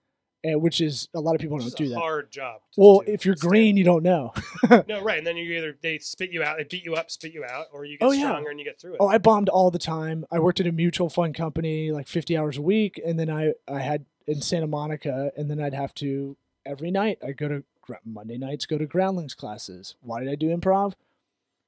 and 0.43 0.61
which 0.61 0.79
is 0.81 1.09
a 1.13 1.19
lot 1.19 1.35
of 1.35 1.41
people 1.41 1.57
Which 1.57 1.65
don't 1.65 1.75
do 1.77 1.85
a 1.85 1.89
that. 1.89 1.99
hard 1.99 2.31
job. 2.31 2.61
Well, 2.77 2.99
do, 3.05 3.11
if 3.11 3.25
you're 3.25 3.35
green, 3.35 3.75
you 3.77 3.83
don't 3.83 4.03
know. 4.03 4.33
no, 4.87 5.01
right, 5.01 5.17
and 5.17 5.27
then 5.27 5.35
you 5.37 5.51
either 5.57 5.77
they 5.81 5.97
spit 5.99 6.31
you 6.31 6.43
out, 6.43 6.57
they 6.57 6.63
beat 6.63 6.85
you 6.85 6.95
up, 6.95 7.11
spit 7.11 7.33
you 7.33 7.43
out, 7.43 7.65
or 7.73 7.85
you 7.85 7.97
get 7.97 8.05
Oh, 8.05 8.11
yeah. 8.11 8.27
stronger 8.29 8.49
and 8.49 8.59
you 8.59 8.65
get 8.65 8.79
through 8.79 8.93
it. 8.93 8.97
Oh, 8.99 9.07
I 9.07 9.17
bombed 9.17 9.49
all 9.49 9.69
the 9.71 9.79
time. 9.79 10.25
I 10.31 10.39
worked 10.39 10.59
at 10.59 10.67
a 10.67 10.71
mutual 10.71 11.09
fund 11.09 11.35
company 11.35 11.91
like 11.91 12.07
50 12.07 12.37
hours 12.37 12.57
a 12.57 12.61
week, 12.61 12.99
and 13.05 13.19
then 13.19 13.29
I 13.29 13.53
I 13.67 13.79
had 13.79 14.05
in 14.27 14.41
Santa 14.41 14.67
Monica, 14.67 15.31
and 15.35 15.49
then 15.49 15.59
I'd 15.59 15.73
have 15.73 15.93
to 15.95 16.37
every 16.65 16.91
night 16.91 17.17
I 17.25 17.31
go 17.31 17.47
to 17.47 17.63
Monday 18.05 18.37
nights 18.37 18.67
go 18.67 18.77
to 18.77 18.85
groundlings 18.85 19.33
classes. 19.33 19.95
Why 20.01 20.19
did 20.19 20.29
I 20.29 20.35
do 20.35 20.55
improv? 20.55 20.93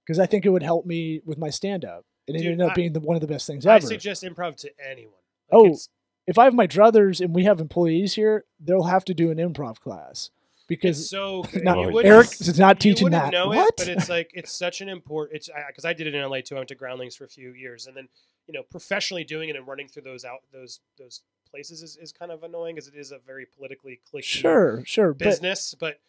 Because 0.06 0.20
I 0.20 0.28
think 0.28 0.46
it 0.46 0.50
would 0.50 0.62
help 0.64 0.86
me 0.86 1.22
with 1.26 1.38
my 1.40 1.50
stand 1.50 1.84
up, 1.84 2.06
and 2.28 2.38
it 2.38 2.42
Dude, 2.44 2.52
ended 2.54 2.66
up 2.68 2.72
I- 2.74 2.76
being 2.76 2.94
the, 2.94 3.00
one 3.00 3.16
of 3.16 3.22
the 3.22 3.28
best 3.28 3.48
things 3.48 3.66
I 3.66 3.76
ever. 3.78 3.86
I 3.86 3.90
suggest 3.90 4.24
improv 4.24 4.56
to 4.58 4.70
anyone. 4.88 5.16
Oh, 5.52 5.66
it's- 5.66 5.90
if 6.32 6.40
I 6.40 6.46
have 6.46 6.54
my 6.54 6.66
druthers 6.66 7.20
and 7.20 7.36
we 7.36 7.44
have 7.44 7.60
employees 7.60 8.16
here, 8.16 8.46
they'll 8.60 8.84
have 8.84 9.04
to 9.06 9.14
do 9.14 9.32
an 9.32 9.38
improv 9.38 9.82
class 9.82 10.32
it's 10.56 10.64
because 10.66 11.10
so 11.10 11.44
oh, 11.56 11.60
not, 11.62 11.78
you 11.78 11.84
Oh, 11.84 11.92
wouldn't- 11.92 12.14
Eric 12.14 12.28
is 12.40 12.58
not 12.58 12.80
teaching 12.80 13.06
wouldn't 13.08 13.24
that. 13.24 13.32
know 13.34 13.50
what? 13.50 13.68
it, 13.68 13.78
but 13.78 13.88
it's 13.90 14.08
like 14.10 14.32
it's 14.34 14.52
such 14.54 14.80
an 14.80 14.88
important. 14.88 15.36
It's 15.36 15.50
because 15.68 15.84
I, 15.84 15.92
did 15.94 16.08
it 16.08 16.16
in 16.16 16.24
LA 16.28 16.40
too. 16.40 16.56
I 16.56 16.60
went 16.60 16.70
to 16.70 16.76
Groundlings 16.76 17.18
for 17.18 17.26
a 17.26 17.30
few 17.30 17.52
years, 17.52 17.86
and 17.86 17.96
then 17.98 18.08
you 18.48 18.54
know 18.54 18.64
professionally 18.64 19.26
doing 19.26 19.50
it 19.50 19.58
and 19.58 19.68
running 19.68 19.90
through 19.90 20.04
those 20.04 20.24
out 20.24 20.40
those 20.54 20.80
those 20.98 21.22
places 21.50 21.82
is, 21.84 21.98
is 21.98 22.14
kind 22.14 22.32
of 22.32 22.44
annoying 22.44 22.76
because 22.76 22.88
it 22.88 22.96
is 22.96 23.12
a 23.12 23.20
very 23.28 23.46
politically 23.46 24.00
clicky 24.10 24.24
sure, 24.24 24.84
sure, 24.86 25.14
but 25.14 25.26
business. 25.26 25.76
But, 25.78 26.00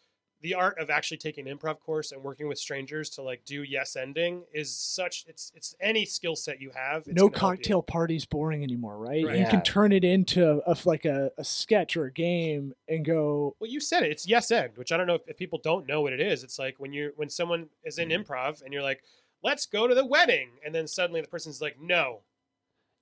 the 0.43 0.53
art 0.53 0.77
of 0.77 0.89
actually 0.91 1.17
taking 1.17 1.47
an 1.47 1.57
improv 1.57 1.79
course 1.79 2.11
and 2.11 2.21
working 2.21 2.47
with 2.47 2.59
strangers 2.59 3.09
to 3.09 3.21
like 3.23 3.43
do 3.45 3.63
yes 3.63 3.95
ending 3.95 4.43
is 4.53 4.75
such 4.75 5.25
it's 5.27 5.51
it's 5.55 5.75
any 5.81 6.05
skill 6.05 6.35
set 6.35 6.61
you 6.61 6.69
have. 6.75 7.07
It's 7.07 7.15
no 7.15 7.29
gonna 7.29 7.39
help 7.39 7.51
you. 7.53 7.57
cocktail 7.57 7.81
parties 7.81 8.25
boring 8.25 8.61
anymore, 8.61 8.97
right? 8.97 9.25
Right. 9.25 9.35
You 9.35 9.41
Yeah. 9.43 9.49
can 9.49 9.63
turn 9.63 9.91
it 9.91 10.03
into 10.03 10.61
a, 10.69 10.77
like 10.85 11.05
a, 11.05 11.31
a 11.37 11.43
sketch 11.43 11.97
or 11.97 12.05
a 12.05 12.11
game 12.11 12.73
and 12.87 13.03
go, 13.03 13.55
Well, 13.59 13.69
you 13.71 13.79
said 13.79 14.03
it. 14.03 14.11
It's 14.11 14.27
yes 14.27 14.51
end, 14.51 14.73
which 14.75 14.91
I 14.91 14.97
don't 14.97 15.07
know 15.07 15.15
if, 15.15 15.21
if 15.27 15.37
people 15.37 15.59
don't 15.63 15.87
know 15.87 16.01
what 16.01 16.13
it 16.13 16.19
is. 16.21 16.43
It's 16.43 16.59
like 16.59 16.75
when 16.77 16.93
you 16.93 17.13
when 17.15 17.29
someone 17.29 17.69
is 17.83 17.97
in 17.97 18.09
Mm-hmm. 18.09 18.29
improv 18.31 18.61
and 18.61 18.71
you're 18.73 18.83
like, 18.83 19.01
"Let's 19.43 19.65
go 19.65 19.87
to 19.87 19.95
the 19.95 20.05
wedding," 20.05 20.49
and 20.65 20.75
then 20.75 20.87
suddenly 20.87 21.21
the 21.21 21.27
person's 21.27 21.61
like, 21.61 21.77
"No," 21.81 22.19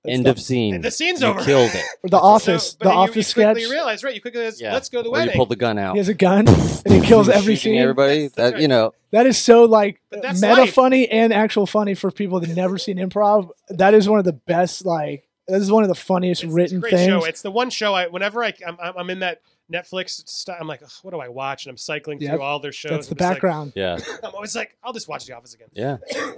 That's 0.04 0.16
End 0.16 0.26
the- 0.26 0.30
of 0.30 0.40
scene. 0.40 0.74
and 0.74 0.82
the 0.82 0.90
scene's 0.90 1.20
you 1.20 1.28
over. 1.28 1.40
killed 1.44 1.70
it. 1.74 1.84
or 2.02 2.10
the 2.10 2.18
office, 2.20 2.70
So- 2.72 2.76
the 2.80 2.84
then 2.86 2.92
you- 2.94 2.98
office 2.98 3.28
you 3.28 3.34
quickly 3.44 3.62
sketch. 3.62 3.70
realize, 3.72 4.02
right? 4.04 4.14
You 4.14 4.20
quickly 4.20 4.40
realize, 4.40 4.60
Yeah. 4.60 4.72
let's 4.72 4.88
go 4.88 4.98
to 4.98 5.02
the 5.04 5.08
Or 5.10 5.18
you 5.18 5.26
wedding. 5.26 5.36
pull 5.36 5.46
the 5.46 5.54
gun 5.56 5.78
out. 5.78 5.92
He 5.94 5.98
has 5.98 6.08
a 6.08 6.14
gun 6.14 6.48
and 6.84 6.92
he 6.92 7.00
kills 7.00 7.28
every 7.28 7.54
scene. 7.56 7.78
Everybody, 7.78 8.22
That's 8.22 8.34
that 8.34 8.52
right. 8.54 8.62
you 8.62 8.68
know, 8.68 8.94
That 9.12 9.26
is 9.26 9.38
so 9.38 9.64
like 9.64 10.00
meta 10.10 10.32
life. 10.40 10.72
funny 10.72 11.08
and 11.08 11.32
actual 11.32 11.66
funny 11.66 11.94
for 11.94 12.10
people 12.10 12.40
that 12.40 12.50
never 12.50 12.78
seen 12.78 12.96
improv. 12.98 13.50
That 13.68 13.94
is 13.94 14.08
one 14.08 14.18
of 14.18 14.24
the 14.24 14.32
best. 14.32 14.84
Like 14.84 15.28
this 15.46 15.62
is 15.62 15.70
one 15.70 15.82
of 15.84 15.88
the 15.88 15.94
funniest 15.94 16.42
It's, 16.42 16.46
it's 16.48 16.52
a 16.52 16.54
written 16.56 16.80
great 16.80 16.90
things. 16.94 17.06
show. 17.08 17.24
It's 17.24 17.42
the 17.42 17.50
one 17.52 17.70
show 17.70 17.94
I 17.94 18.06
whenever 18.08 18.42
I 18.42 18.52
I'm, 18.66 18.76
I'm 18.80 19.08
in 19.10 19.20
that 19.20 19.40
Netflix. 19.72 20.28
St- 20.28 20.56
I'm 20.60 20.66
like, 20.66 20.82
what 21.02 21.12
do 21.12 21.20
I 21.20 21.28
watch? 21.28 21.64
And 21.66 21.70
I'm 21.70 21.76
cycling 21.76 22.20
Yep. 22.20 22.30
through 22.34 22.42
all 22.42 22.58
their 22.60 22.72
shows. 22.72 22.90
That's 22.90 23.06
the 23.08 23.16
I'm 23.18 23.24
like- 23.28 23.34
background. 23.36 23.72
yeah, 23.74 23.98
I'm 24.24 24.34
always 24.34 24.54
like, 24.54 24.76
I'll 24.84 24.92
just 24.92 25.08
watch 25.08 25.26
The 25.26 25.34
Office 25.36 25.54
again. 25.54 25.68
yeah, 25.72 25.96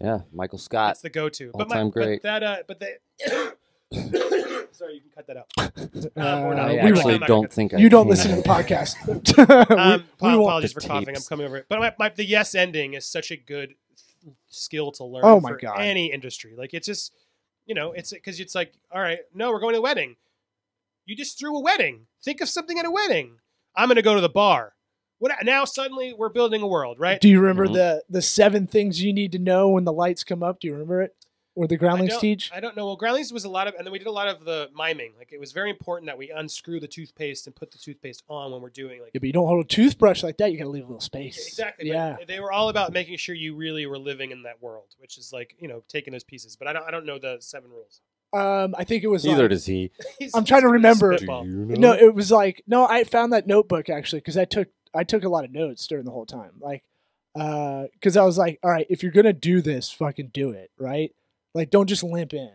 yeah. 0.00 0.18
Michael 0.32 0.58
Scott. 0.58 0.90
That's 0.90 1.00
the 1.02 1.10
go-to. 1.10 1.50
But 1.52 1.64
All-time 1.64 1.86
my, 1.86 1.90
great. 1.90 2.22
But 2.22 2.40
that, 2.40 2.42
uh, 2.42 2.56
but 2.66 2.80
they. 2.80 2.94
Sorry, 4.72 4.94
you 4.96 5.00
can 5.00 5.10
cut 5.14 5.26
that 5.28 5.36
out. 5.38 5.46
Uh, 6.16 6.42
or. 6.42 6.54
I 6.54 6.72
we 6.72 6.74
we 6.74 6.92
won't. 6.92 6.96
actually 6.98 7.14
I'm 7.14 7.20
don't 7.20 7.52
think 7.52 7.72
I 7.72 7.78
you 7.78 7.88
don't 7.88 8.08
listen 8.08 8.30
to 8.30 8.36
the 8.36 8.42
podcast. 8.42 8.96
Um, 9.70 10.04
we, 10.20 10.28
we 10.28 10.34
apologies 10.34 10.74
The 10.74 10.80
for 10.82 10.86
coughing. 10.86 11.16
I'm 11.16 11.22
coming 11.22 11.46
over 11.46 11.56
it. 11.58 11.66
But 11.68 11.78
my, 11.78 11.94
my, 11.98 12.08
the 12.10 12.24
yes 12.24 12.54
ending 12.54 12.94
is 12.94 13.06
such 13.06 13.30
a 13.30 13.36
good 13.36 13.74
skill 14.48 14.92
to 14.92 15.04
learn 15.04 15.22
Oh 15.24 15.40
my 15.40 15.50
for 15.50 15.56
God. 15.56 15.76
any 15.80 16.12
industry. 16.12 16.54
Like 16.58 16.74
it's 16.74 16.86
just, 16.86 17.12
you 17.64 17.74
know, 17.74 17.92
it's 17.92 18.12
because 18.12 18.38
it's 18.40 18.54
like, 18.54 18.74
all 18.92 19.00
right, 19.00 19.20
no, 19.34 19.50
we're 19.50 19.60
going 19.60 19.72
to 19.74 19.78
a 19.78 19.82
wedding. 19.82 20.16
You 21.06 21.16
just 21.16 21.38
threw 21.38 21.56
a 21.56 21.60
wedding. 21.60 22.06
Think 22.26 22.40
of 22.40 22.48
something 22.48 22.76
at 22.76 22.84
a 22.84 22.90
wedding. 22.90 23.38
I'm 23.76 23.86
going 23.86 23.96
to 23.96 24.02
go 24.02 24.16
to 24.16 24.20
the 24.20 24.28
bar. 24.28 24.74
What 25.18 25.32
now? 25.44 25.64
Suddenly 25.64 26.12
we're 26.12 26.28
building 26.28 26.60
a 26.60 26.66
world, 26.66 26.98
right? 26.98 27.20
Do 27.20 27.28
you 27.28 27.38
remember 27.40 27.66
Mhm. 27.68 27.74
the 27.74 28.02
the 28.10 28.20
seven 28.20 28.66
things 28.66 29.00
you 29.00 29.12
need 29.12 29.30
to 29.32 29.38
know 29.38 29.68
when 29.70 29.84
the 29.84 29.92
lights 29.92 30.24
come 30.24 30.42
up? 30.42 30.58
Do 30.60 30.66
you 30.66 30.72
remember 30.74 31.02
it? 31.02 31.14
Or 31.54 31.66
the 31.68 31.76
groundlings 31.78 32.12
don't- 32.14 32.20
teach? 32.20 32.50
I 32.52 32.60
don't 32.60 32.76
know. 32.76 32.84
Well, 32.84 32.96
Groundlings 32.96 33.32
was 33.32 33.44
a 33.44 33.48
lot 33.48 33.66
of, 33.68 33.74
and 33.76 33.86
then 33.86 33.92
we 33.92 33.98
did 33.98 34.08
a 34.08 34.10
lot 34.10 34.28
of 34.28 34.44
the 34.44 34.68
miming. 34.74 35.14
Like 35.16 35.32
it 35.32 35.40
was 35.40 35.52
very 35.52 35.70
important 35.70 36.06
that 36.08 36.18
we 36.18 36.30
unscrew 36.30 36.80
the 36.80 36.88
toothpaste 36.88 37.46
and 37.46 37.54
put 37.56 37.70
the 37.70 37.78
toothpaste 37.78 38.24
on 38.28 38.50
when 38.52 38.60
we're 38.60 38.68
doing 38.68 39.00
like 39.00 39.12
Yeah, 39.14 39.20
but 39.20 39.26
you 39.28 39.32
don't 39.32 39.46
hold 39.46 39.64
a 39.64 39.68
toothbrush 39.68 40.22
like 40.24 40.36
that. 40.38 40.50
You 40.52 40.58
gotta 40.58 40.68
leave 40.68 40.82
a 40.84 40.88
little 40.88 41.00
space. 41.00 41.46
Exactly. 41.46 41.88
Yeah. 41.88 42.16
But 42.18 42.26
they 42.26 42.40
were 42.40 42.52
all 42.52 42.68
about 42.68 42.92
making 42.92 43.16
sure 43.18 43.34
you 43.36 43.54
really 43.54 43.86
were 43.86 43.98
living 43.98 44.32
in 44.32 44.42
that 44.42 44.60
world, 44.60 44.96
which 44.98 45.16
is 45.16 45.32
like 45.32 45.54
you 45.60 45.68
know 45.68 45.82
taking 45.88 46.12
those 46.12 46.24
pieces. 46.24 46.56
But 46.56 46.66
I 46.68 46.72
don't 46.74 46.82
I 46.86 46.90
don't 46.90 47.06
know 47.06 47.18
the 47.18 47.38
seven 47.40 47.70
rules. 47.70 48.02
Um, 48.32 48.74
I 48.76 48.84
think 48.84 49.04
it 49.04 49.08
was. 49.08 49.24
Neither 49.24 49.42
like- 49.42 49.50
does 49.50 49.66
he. 49.66 49.90
I'm 50.34 50.44
trying 50.44 50.62
to 50.62 50.68
remember. 50.68 51.16
spitball. 51.16 51.44
Do 51.44 51.50
you 51.50 51.76
No, 51.76 51.92
it 51.92 52.14
was 52.14 52.30
like 52.30 52.62
no. 52.66 52.86
I 52.86 53.04
found 53.04 53.32
that 53.32 53.46
notebook 53.46 53.88
actually 53.88 54.20
because 54.20 54.36
I 54.36 54.44
took 54.44 54.68
I 54.94 55.04
took 55.04 55.24
a 55.24 55.28
lot 55.28 55.44
of 55.44 55.52
notes 55.52 55.86
during 55.86 56.04
the 56.04 56.10
whole 56.10 56.26
time. 56.26 56.52
Like, 56.60 56.82
because 57.34 58.16
I 58.16 58.24
was 58.24 58.38
like, 58.38 58.58
all 58.62 58.70
right, 58.70 58.86
if 58.90 59.02
you're 59.02 59.12
gonna 59.12 59.32
do 59.32 59.60
this, 59.60 59.90
fucking 59.90 60.30
do 60.32 60.50
it, 60.50 60.70
right? 60.78 61.14
Like, 61.54 61.70
don't 61.70 61.86
just 61.88 62.02
limp 62.02 62.34
in. 62.34 62.50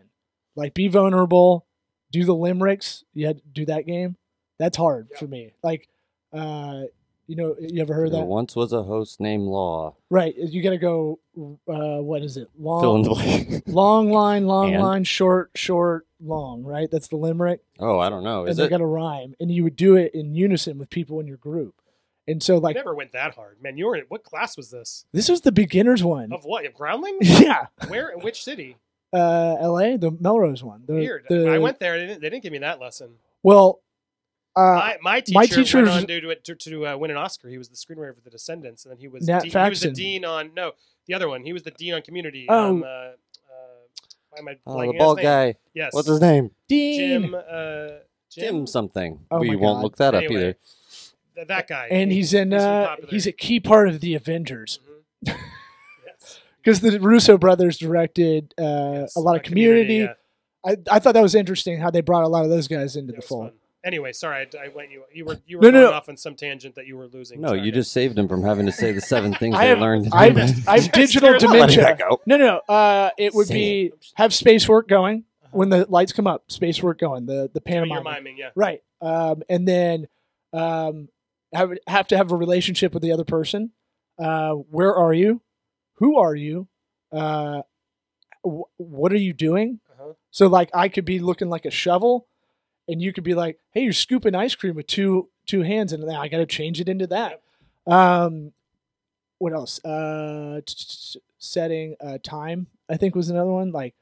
Like 0.54 0.74
be 0.74 0.88
vulnerable, 0.88 1.66
do 2.10 2.24
the 2.24 2.34
limericks. 2.34 3.04
You 3.14 3.26
had 3.26 3.38
to 3.38 3.42
do 3.52 3.66
that 3.66 3.86
game. 3.86 4.16
That's 4.58 4.76
hard 4.76 5.08
Yeah. 5.12 5.18
for 5.18 5.26
me. 5.26 5.52
Like, 5.62 5.88
uh, 6.32 6.82
you 7.26 7.36
know, 7.36 7.54
you 7.60 7.80
ever 7.80 7.94
heard 7.94 8.12
There 8.12 8.20
that? 8.20 8.26
once 8.26 8.54
was 8.56 8.72
a 8.72 8.82
host 8.82 9.20
named 9.20 9.44
Law. 9.44 9.94
Right. 10.10 10.34
You 10.36 10.62
got 10.62 10.70
to 10.70 10.78
go. 10.78 11.18
Uh, 11.68 12.02
what 12.02 12.22
is 12.22 12.36
it? 12.36 12.48
Fill 12.56 12.96
in 12.96 13.02
Long, 13.02 13.02
the 13.04 13.10
blank. 13.10 13.62
long 13.66 14.10
line, 14.10 14.46
long 14.46 14.74
And? 14.74 14.82
line, 14.82 15.04
short, 15.04 15.50
short, 15.54 16.06
long. 16.20 16.62
Right. 16.62 16.90
That's 16.90 17.08
the 17.08 17.16
limerick. 17.16 17.60
Oh, 17.78 17.98
I 17.98 18.08
don't 18.10 18.24
know. 18.24 18.42
and 18.42 18.50
Is 18.50 18.56
they 18.56 18.64
it? 18.64 18.70
got 18.70 18.78
to 18.78 18.86
rhyme, 18.86 19.34
and 19.40 19.50
you 19.50 19.62
would 19.64 19.76
do 19.76 19.96
it 19.96 20.14
in 20.14 20.34
unison 20.34 20.78
with 20.78 20.90
people 20.90 21.20
in 21.20 21.26
your 21.26 21.38
group. 21.38 21.74
And 22.28 22.40
so, 22.42 22.54
I 22.56 22.58
like, 22.58 22.76
never 22.76 22.94
went 22.94 23.12
that 23.12 23.34
hard, 23.34 23.56
man. 23.62 23.76
You 23.76 23.86
were 23.86 23.96
in 23.96 24.04
what 24.08 24.22
class 24.22 24.56
was 24.56 24.70
this? 24.70 25.06
this 25.12 25.28
was 25.28 25.40
the 25.40 25.50
beginners 25.52 26.04
one. 26.04 26.32
Of 26.32 26.44
what? 26.44 26.72
Groundling? 26.74 27.18
yeah. 27.20 27.66
Where? 27.88 28.10
In 28.10 28.20
which 28.20 28.44
city? 28.44 28.76
Uh, 29.12 29.56
L.A. 29.60 29.96
The 29.96 30.10
Melrose 30.20 30.62
one. 30.62 30.84
The, 30.86 30.94
Weird. 30.94 31.24
The, 31.28 31.48
I 31.50 31.58
went 31.58 31.80
there. 31.80 31.98
They 31.98 32.06
didn't, 32.06 32.22
they 32.22 32.30
didn't 32.30 32.42
give 32.44 32.52
me 32.52 32.58
that 32.58 32.80
lesson. 32.80 33.10
Well, 33.42 33.80
uh, 34.56 34.60
my, 34.60 34.96
my 35.02 35.20
teacher 35.20 35.32
my 35.34 35.40
went 35.40 35.50
teacher's- 35.52 35.88
on 35.88 36.06
to, 36.06 36.20
to, 36.20 36.34
to, 36.36 36.54
to 36.54 36.86
uh, 36.88 36.96
win 36.96 37.10
an 37.10 37.16
Oscar. 37.16 37.48
He 37.48 37.58
was 37.58 37.68
the 37.68 37.76
screenwriter 37.76 38.14
for 38.14 38.20
The 38.22 38.30
Descendants, 38.30 38.84
and 38.84 38.92
then 38.92 38.98
he 38.98 39.08
was 39.08 39.26
Nat 39.26 39.42
de- 39.44 39.48
he 39.64 39.68
was 39.70 39.80
the 39.80 39.90
dean 39.90 40.24
on 40.24 40.52
no 40.54 40.72
the 41.06 41.14
other 41.14 41.28
one. 41.28 41.42
He 41.44 41.52
was 41.52 41.62
the 41.62 41.70
dean 41.72 41.94
on 41.94 42.02
Community. 42.02 42.46
Oh. 42.48 42.68
Um, 42.70 42.82
uh, 42.82 42.86
uh, 42.86 43.12
why 44.30 44.38
am 44.38 44.48
I 44.48 44.56
Oh, 44.66 44.80
the 44.92 44.98
bald 44.98 45.20
guy. 45.20 45.56
Yes. 45.74 45.92
What's 45.94 46.08
his 46.08 46.20
name? 46.20 46.50
Dean. 46.68 47.22
Jim. 47.22 47.34
Uh, 47.34 47.86
Jim 48.30 48.54
Jim. 48.54 48.66
something. 48.66 49.20
Oh 49.30 49.40
we 49.40 49.56
won't 49.56 49.78
God. 49.78 49.82
look 49.82 49.96
that 49.96 50.14
up 50.14 50.22
either. 50.24 50.56
Th- 51.34 51.46
that 51.48 51.66
guy. 51.68 51.88
and 51.90 52.10
he's 52.12 52.32
in. 52.34 52.52
He's 52.52 52.62
Uh, 52.62 52.96
he's 53.08 53.26
a 53.26 53.32
key 53.32 53.58
part 53.60 53.88
of 53.88 54.00
the 54.00 54.14
Avengers 54.14 54.78
Mhm. 55.26 55.38
yes. 56.06 56.40
because 56.62 56.80
the 56.80 56.98
Russo 57.00 57.36
brothers 57.38 57.78
directed 57.78 58.54
uh, 58.58 58.62
Yes. 59.02 59.16
a 59.16 59.20
lot 59.20 59.36
of 59.36 59.42
Community. 59.42 59.96
yeah. 59.96 60.12
I, 60.64 60.76
I 60.90 60.98
thought 61.00 61.14
that 61.14 61.22
was 61.22 61.34
interesting 61.34 61.78
how 61.80 61.90
they 61.90 62.00
brought 62.02 62.22
a 62.24 62.28
lot 62.28 62.44
of 62.44 62.50
those 62.50 62.68
guys 62.68 62.94
into 62.96 63.12
It 63.12 63.16
the 63.16 63.20
was 63.20 63.26
fold. 63.26 63.52
Fun. 63.82 63.88
Anyway, 63.92 64.12
sorry, 64.12 64.46
I, 64.54 64.64
I 64.64 64.68
went 64.68 64.90
you. 64.90 65.02
You 65.12 65.24
were 65.24 65.38
you 65.46 65.58
were 65.58 65.62
No, 65.62 65.70
no, 65.70 65.80
going 65.80 65.90
no. 65.92 65.96
off 65.96 66.08
on 66.08 66.16
some 66.16 66.34
tangent 66.34 66.74
that 66.76 66.86
you 66.86 66.96
were 66.96 67.06
losing. 67.06 67.40
No, 67.40 67.48
track 67.50 67.62
you 67.62 67.68
of. 67.68 67.74
just 67.74 67.92
saved 67.92 68.18
him 68.18 68.28
from 68.28 68.42
having 68.42 68.66
to 68.66 68.72
say 68.72 68.92
the 68.92 69.00
seven 69.00 69.34
things 69.40 69.54
I 69.56 69.62
they 69.64 69.68
have- 69.70 69.78
learned. 69.80 70.08
I've, 70.12 70.36
I've 70.68 70.92
digital 70.92 71.28
scared 71.38 71.40
the 71.40 71.46
Let 71.48 71.52
dementia. 71.70 71.82
that 71.82 71.98
go. 71.98 72.20
No, 72.26 72.36
no. 72.36 72.58
Uh, 72.68 73.10
it 73.18 73.34
would 73.34 73.46
Say 73.48 73.54
be 73.88 73.92
have 74.14 74.32
space 74.34 74.68
work 74.68 74.88
going 74.88 75.24
Uh-huh. 75.42 75.48
when 75.52 75.68
the 75.70 75.86
lights 75.88 76.12
come 76.12 76.26
up. 76.26 76.50
Space 76.50 76.82
work 76.82 76.98
going. 76.98 77.26
The 77.26 77.50
the 77.52 77.60
Doing 77.60 77.62
pantomime. 77.88 78.04
your 78.04 78.12
miming, 78.14 78.36
yeah. 78.38 78.50
Right. 78.54 78.82
Um, 79.00 79.42
and 79.48 79.66
then 79.66 80.06
um, 80.52 81.08
have 81.52 81.72
have 81.86 82.08
to 82.08 82.16
have 82.16 82.30
a 82.32 82.36
relationship 82.36 82.94
with 82.94 83.02
the 83.02 83.12
other 83.12 83.24
person. 83.24 83.72
Uh, 84.18 84.52
where 84.52 84.94
are 84.94 85.12
you? 85.12 85.40
Who 85.94 86.18
are 86.18 86.34
you? 86.34 86.68
Uh, 87.10 87.62
wh- 88.44 88.68
what 88.78 89.12
are 89.12 89.16
you 89.18 89.32
doing? 89.32 89.80
Uh-huh. 89.92 90.12
So 90.30 90.46
like 90.46 90.70
I 90.74 90.88
could 90.88 91.04
be 91.04 91.18
looking 91.18 91.48
like 91.50 91.64
a 91.64 91.70
shovel, 91.70 92.26
and 92.88 93.00
you 93.00 93.12
could 93.12 93.24
be 93.24 93.34
like, 93.34 93.58
"Hey, 93.70 93.82
you're 93.82 93.92
scooping 93.92 94.34
ice 94.34 94.54
cream 94.54 94.74
with 94.74 94.86
two 94.86 95.28
two 95.46 95.62
hands," 95.62 95.92
and 95.92 96.02
then 96.02 96.14
I 96.16 96.28
got 96.28 96.38
to 96.38 96.46
change 96.46 96.80
it 96.80 96.88
into 96.88 97.06
that. 97.08 97.40
Um, 97.86 98.52
what 99.38 99.52
else? 99.52 99.84
Uh, 99.84 100.60
t- 100.66 100.74
t- 100.76 100.86
t- 101.14 101.20
setting 101.38 101.96
uh, 102.00 102.18
time, 102.22 102.68
I 102.88 102.96
think 102.96 103.14
was 103.14 103.28
another 103.30 103.50
one. 103.50 103.72
Like, 103.72 103.94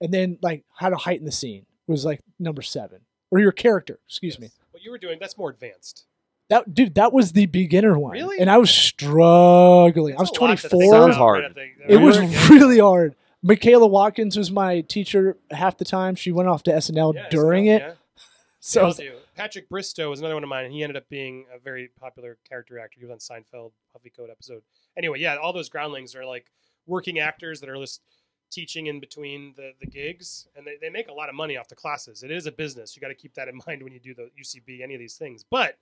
and 0.00 0.12
then 0.12 0.38
like 0.42 0.64
how 0.76 0.88
to 0.90 0.96
heighten 0.96 1.26
the 1.26 1.32
scene 1.32 1.66
was 1.86 2.04
like 2.04 2.20
number 2.38 2.62
seven, 2.62 3.00
or 3.30 3.38
your 3.40 3.52
character. 3.52 3.98
Excuse 4.08 4.38
me. 4.38 4.50
What 4.70 4.82
you 4.84 4.90
were 4.90 4.98
doing, 4.98 5.18
that's 5.20 5.36
more 5.38 5.50
advanced. 5.50 6.04
That 6.48 6.72
dude, 6.74 6.94
that 6.94 7.12
was 7.12 7.32
the 7.32 7.46
beginner 7.46 7.98
one. 7.98 8.12
Really? 8.12 8.38
And 8.38 8.48
I 8.48 8.58
was 8.58 8.70
struggling. 8.70 10.14
I 10.16 10.20
was 10.20 10.28
That's 10.30 10.38
a 10.38 10.44
lot 10.44 10.58
to 10.58 10.68
24. 10.68 10.80
think 10.80 10.92
Sounds 10.92 11.16
hard. 11.16 11.42
right 11.42 11.50
at 11.50 11.54
the- 11.56 11.92
It 11.92 11.96
was 11.96 12.16
at 12.18 12.20
the 12.22 12.26
beginning. 12.28 12.50
really 12.60 12.78
hard. 12.78 13.14
Michaela 13.42 13.86
Watkins 13.86 14.36
was 14.36 14.50
my 14.50 14.80
teacher 14.82 15.36
half 15.50 15.76
the 15.78 15.84
time. 15.84 16.14
She 16.14 16.30
went 16.32 16.48
off 16.48 16.62
to 16.64 16.72
SNL 16.72 17.14
Yeah, 17.14 17.28
during 17.30 17.66
so, 17.66 17.70
it. 17.72 17.82
yeah. 17.82 17.92
So 18.66 18.92
They 18.92 19.10
all. 19.10 19.16
Patrick 19.36 19.68
Bristow 19.68 20.10
was 20.10 20.18
another 20.18 20.34
one 20.34 20.42
of 20.42 20.48
mine, 20.48 20.64
and 20.64 20.74
he 20.74 20.82
ended 20.82 20.96
up 20.96 21.08
being 21.08 21.46
a 21.54 21.58
very 21.58 21.90
popular 22.00 22.36
character 22.48 22.78
actor. 22.80 22.98
He 22.98 23.06
was 23.06 23.12
on 23.12 23.18
Seinfeld, 23.18 23.70
Puffy 23.92 24.10
Code 24.10 24.28
episode. 24.30 24.62
Anyway, 24.98 25.20
yeah, 25.20 25.36
all 25.36 25.52
those 25.52 25.68
groundlings 25.68 26.16
are 26.16 26.24
like 26.26 26.50
working 26.86 27.18
actors 27.20 27.60
that 27.60 27.68
are 27.68 27.76
just 27.76 28.00
teaching 28.50 28.86
in 28.86 28.98
between 28.98 29.54
the, 29.56 29.72
the 29.80 29.86
gigs, 29.86 30.48
and 30.56 30.66
they, 30.66 30.76
they 30.80 30.90
make 30.90 31.06
a 31.08 31.12
lot 31.12 31.28
of 31.28 31.34
money 31.36 31.56
off 31.56 31.68
the 31.68 31.74
classes. 31.76 32.22
It 32.24 32.30
is 32.32 32.46
a 32.46 32.52
business. 32.52 32.96
You 32.96 33.00
got 33.02 33.08
to 33.08 33.14
keep 33.14 33.34
that 33.34 33.46
in 33.46 33.60
mind 33.68 33.82
when 33.84 33.92
you 33.92 34.00
do 34.00 34.14
the 34.14 34.30
UCB, 34.40 34.82
any 34.82 34.94
of 34.94 35.00
these 35.00 35.14
things. 35.14 35.44
But 35.48 35.78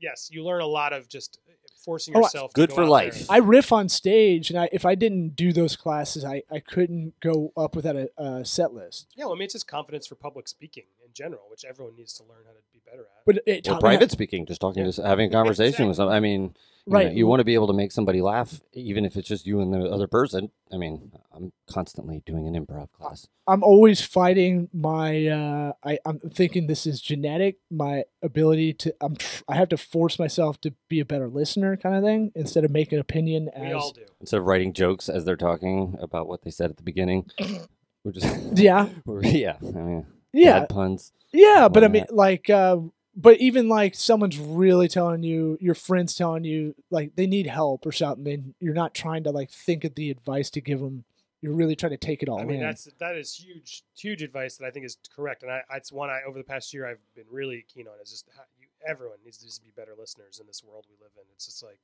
yes, 0.00 0.28
you 0.32 0.42
learn 0.44 0.62
a 0.62 0.66
lot 0.66 0.92
of 0.92 1.08
just 1.08 1.38
uh, 1.48 1.52
forcing 1.84 2.16
Oh, 2.16 2.20
yourself. 2.22 2.52
to 2.54 2.60
good 2.60 2.70
go 2.70 2.74
for 2.76 2.82
out 2.84 2.88
life. 2.88 3.14
there. 3.18 3.26
I 3.30 3.38
riff 3.38 3.70
on 3.72 3.88
stage, 3.88 4.50
and 4.50 4.58
I, 4.58 4.68
if 4.72 4.84
I 4.84 4.94
didn't 4.96 5.36
do 5.36 5.52
those 5.52 5.76
classes, 5.76 6.24
I, 6.24 6.42
I 6.50 6.58
couldn't 6.58 7.14
go 7.20 7.52
up 7.56 7.76
without 7.76 7.94
a, 7.96 8.10
a 8.20 8.44
set 8.44 8.72
list. 8.72 9.06
Yeah, 9.14 9.26
well, 9.26 9.34
I 9.34 9.36
mean, 9.36 9.44
it's 9.44 9.54
just 9.54 9.68
confidence 9.68 10.06
for 10.08 10.16
public 10.16 10.48
speaking 10.48 10.84
in 10.95 10.95
general, 11.16 11.42
which 11.50 11.64
everyone 11.64 11.96
needs 11.96 12.12
to 12.14 12.22
learn 12.24 12.44
how 12.46 12.52
to 12.52 12.58
be 12.72 12.80
better 12.84 13.02
at. 13.02 13.24
But 13.24 13.42
it 13.46 13.58
Or 13.66 13.70
taught 13.72 13.76
me 13.76 13.80
private 13.80 14.10
how- 14.10 14.12
speaking, 14.12 14.44
just 14.46 14.60
talking, 14.60 14.84
just 14.84 14.98
having 14.98 15.28
a 15.28 15.32
conversation 15.32 15.88
with 15.88 15.96
someone. 15.96 16.14
I 16.14 16.20
mean, 16.20 16.54
you 16.88 16.92
know, 16.92 16.98
Right. 17.00 17.12
you 17.12 17.26
want 17.26 17.40
to 17.40 17.44
be 17.44 17.54
able 17.54 17.66
to 17.66 17.72
make 17.72 17.90
somebody 17.90 18.20
laugh, 18.22 18.60
even 18.72 19.04
if 19.04 19.16
it's 19.16 19.26
just 19.26 19.44
you 19.46 19.60
and 19.60 19.72
the 19.72 19.90
other 19.90 20.06
person. 20.06 20.50
I 20.72 20.76
mean, 20.76 21.10
I'm 21.32 21.52
constantly 21.66 22.22
doing 22.24 22.46
an 22.46 22.54
improv 22.54 22.92
class. 22.92 23.26
I'm 23.48 23.64
always 23.64 24.00
fighting 24.02 24.68
my. 24.72 25.26
Uh, 25.26 25.72
I, 25.82 25.98
I'm 26.04 26.20
thinking 26.20 26.66
this 26.68 26.86
is 26.86 27.00
genetic. 27.00 27.56
My 27.70 28.04
ability 28.22 28.74
to. 28.74 28.94
I'm. 29.00 29.16
Tr- 29.16 29.42
I 29.48 29.56
have 29.56 29.68
to 29.70 29.76
force 29.76 30.18
myself 30.18 30.60
to 30.60 30.74
be 30.88 31.00
a 31.00 31.04
better 31.04 31.28
listener, 31.28 31.76
kind 31.76 31.96
of 31.96 32.04
thing, 32.04 32.30
instead 32.36 32.64
of 32.64 32.70
making 32.70 32.96
an 32.98 33.00
opinion 33.00 33.50
we 33.58 33.66
as. 33.68 33.74
all 33.74 33.90
do. 33.92 34.02
Instead 34.20 34.38
of 34.38 34.44
writing 34.46 34.72
jokes 34.72 35.08
as 35.08 35.24
they're 35.24 35.36
talking 35.36 35.96
about 36.00 36.28
what 36.28 36.42
they 36.42 36.50
said 36.50 36.70
at 36.70 36.76
the 36.76 36.82
beginning, 36.84 37.28
we're 38.04 38.12
just 38.12 38.26
Yeah. 38.56 38.88
we're- 39.04 39.28
yeah. 39.40 39.56
I 39.60 39.70
mean, 39.80 40.06
Yeah. 40.36 40.60
bad 40.60 40.68
puns. 40.68 41.12
Yeah, 41.32 41.68
but 41.68 41.84
I 41.84 41.88
mean, 41.88 42.02
whatnot. 42.02 42.16
like, 42.16 42.50
uh, 42.50 42.78
but 43.14 43.38
even 43.38 43.68
like 43.68 43.94
someone's 43.94 44.38
really 44.38 44.88
telling 44.88 45.22
you, 45.22 45.58
your 45.60 45.74
friends 45.74 46.14
telling 46.14 46.44
you, 46.44 46.74
like 46.90 47.16
they 47.16 47.26
need 47.26 47.46
help 47.46 47.86
or 47.86 47.92
something, 47.92 48.32
and 48.32 48.54
you're 48.60 48.74
not 48.74 48.94
trying 48.94 49.24
to 49.24 49.30
like 49.30 49.50
think 49.50 49.84
of 49.84 49.94
the 49.94 50.10
advice 50.10 50.50
to 50.50 50.60
give 50.60 50.80
them. 50.80 51.04
You're 51.42 51.54
really 51.54 51.76
trying 51.76 51.90
to 51.90 51.98
take 51.98 52.22
it 52.22 52.28
all 52.28 52.40
I 52.40 52.44
mean, 52.44 52.56
in. 52.56 52.62
that's 52.62 52.88
that 52.98 53.16
is 53.16 53.34
huge, 53.34 53.82
huge 53.96 54.22
advice 54.22 54.56
that 54.56 54.66
I 54.66 54.70
think 54.70 54.86
is 54.86 54.96
correct, 55.14 55.42
and 55.42 55.52
I, 55.52 55.62
it's 55.74 55.92
one 55.92 56.10
I 56.10 56.20
over 56.26 56.38
the 56.38 56.44
past 56.44 56.72
year 56.72 56.88
I've 56.88 57.00
been 57.14 57.26
really 57.30 57.64
keen 57.72 57.86
on. 57.86 57.94
Is 58.02 58.10
just 58.10 58.28
how 58.36 58.42
you, 58.58 58.66
everyone 58.86 59.18
needs 59.24 59.38
to 59.38 59.46
just 59.46 59.62
be 59.62 59.70
better 59.76 59.92
listeners 59.98 60.38
in 60.40 60.46
this 60.46 60.62
world 60.64 60.86
we 60.88 60.96
live 61.02 61.12
in. 61.16 61.24
It's 61.34 61.46
just 61.46 61.62
like 61.62 61.80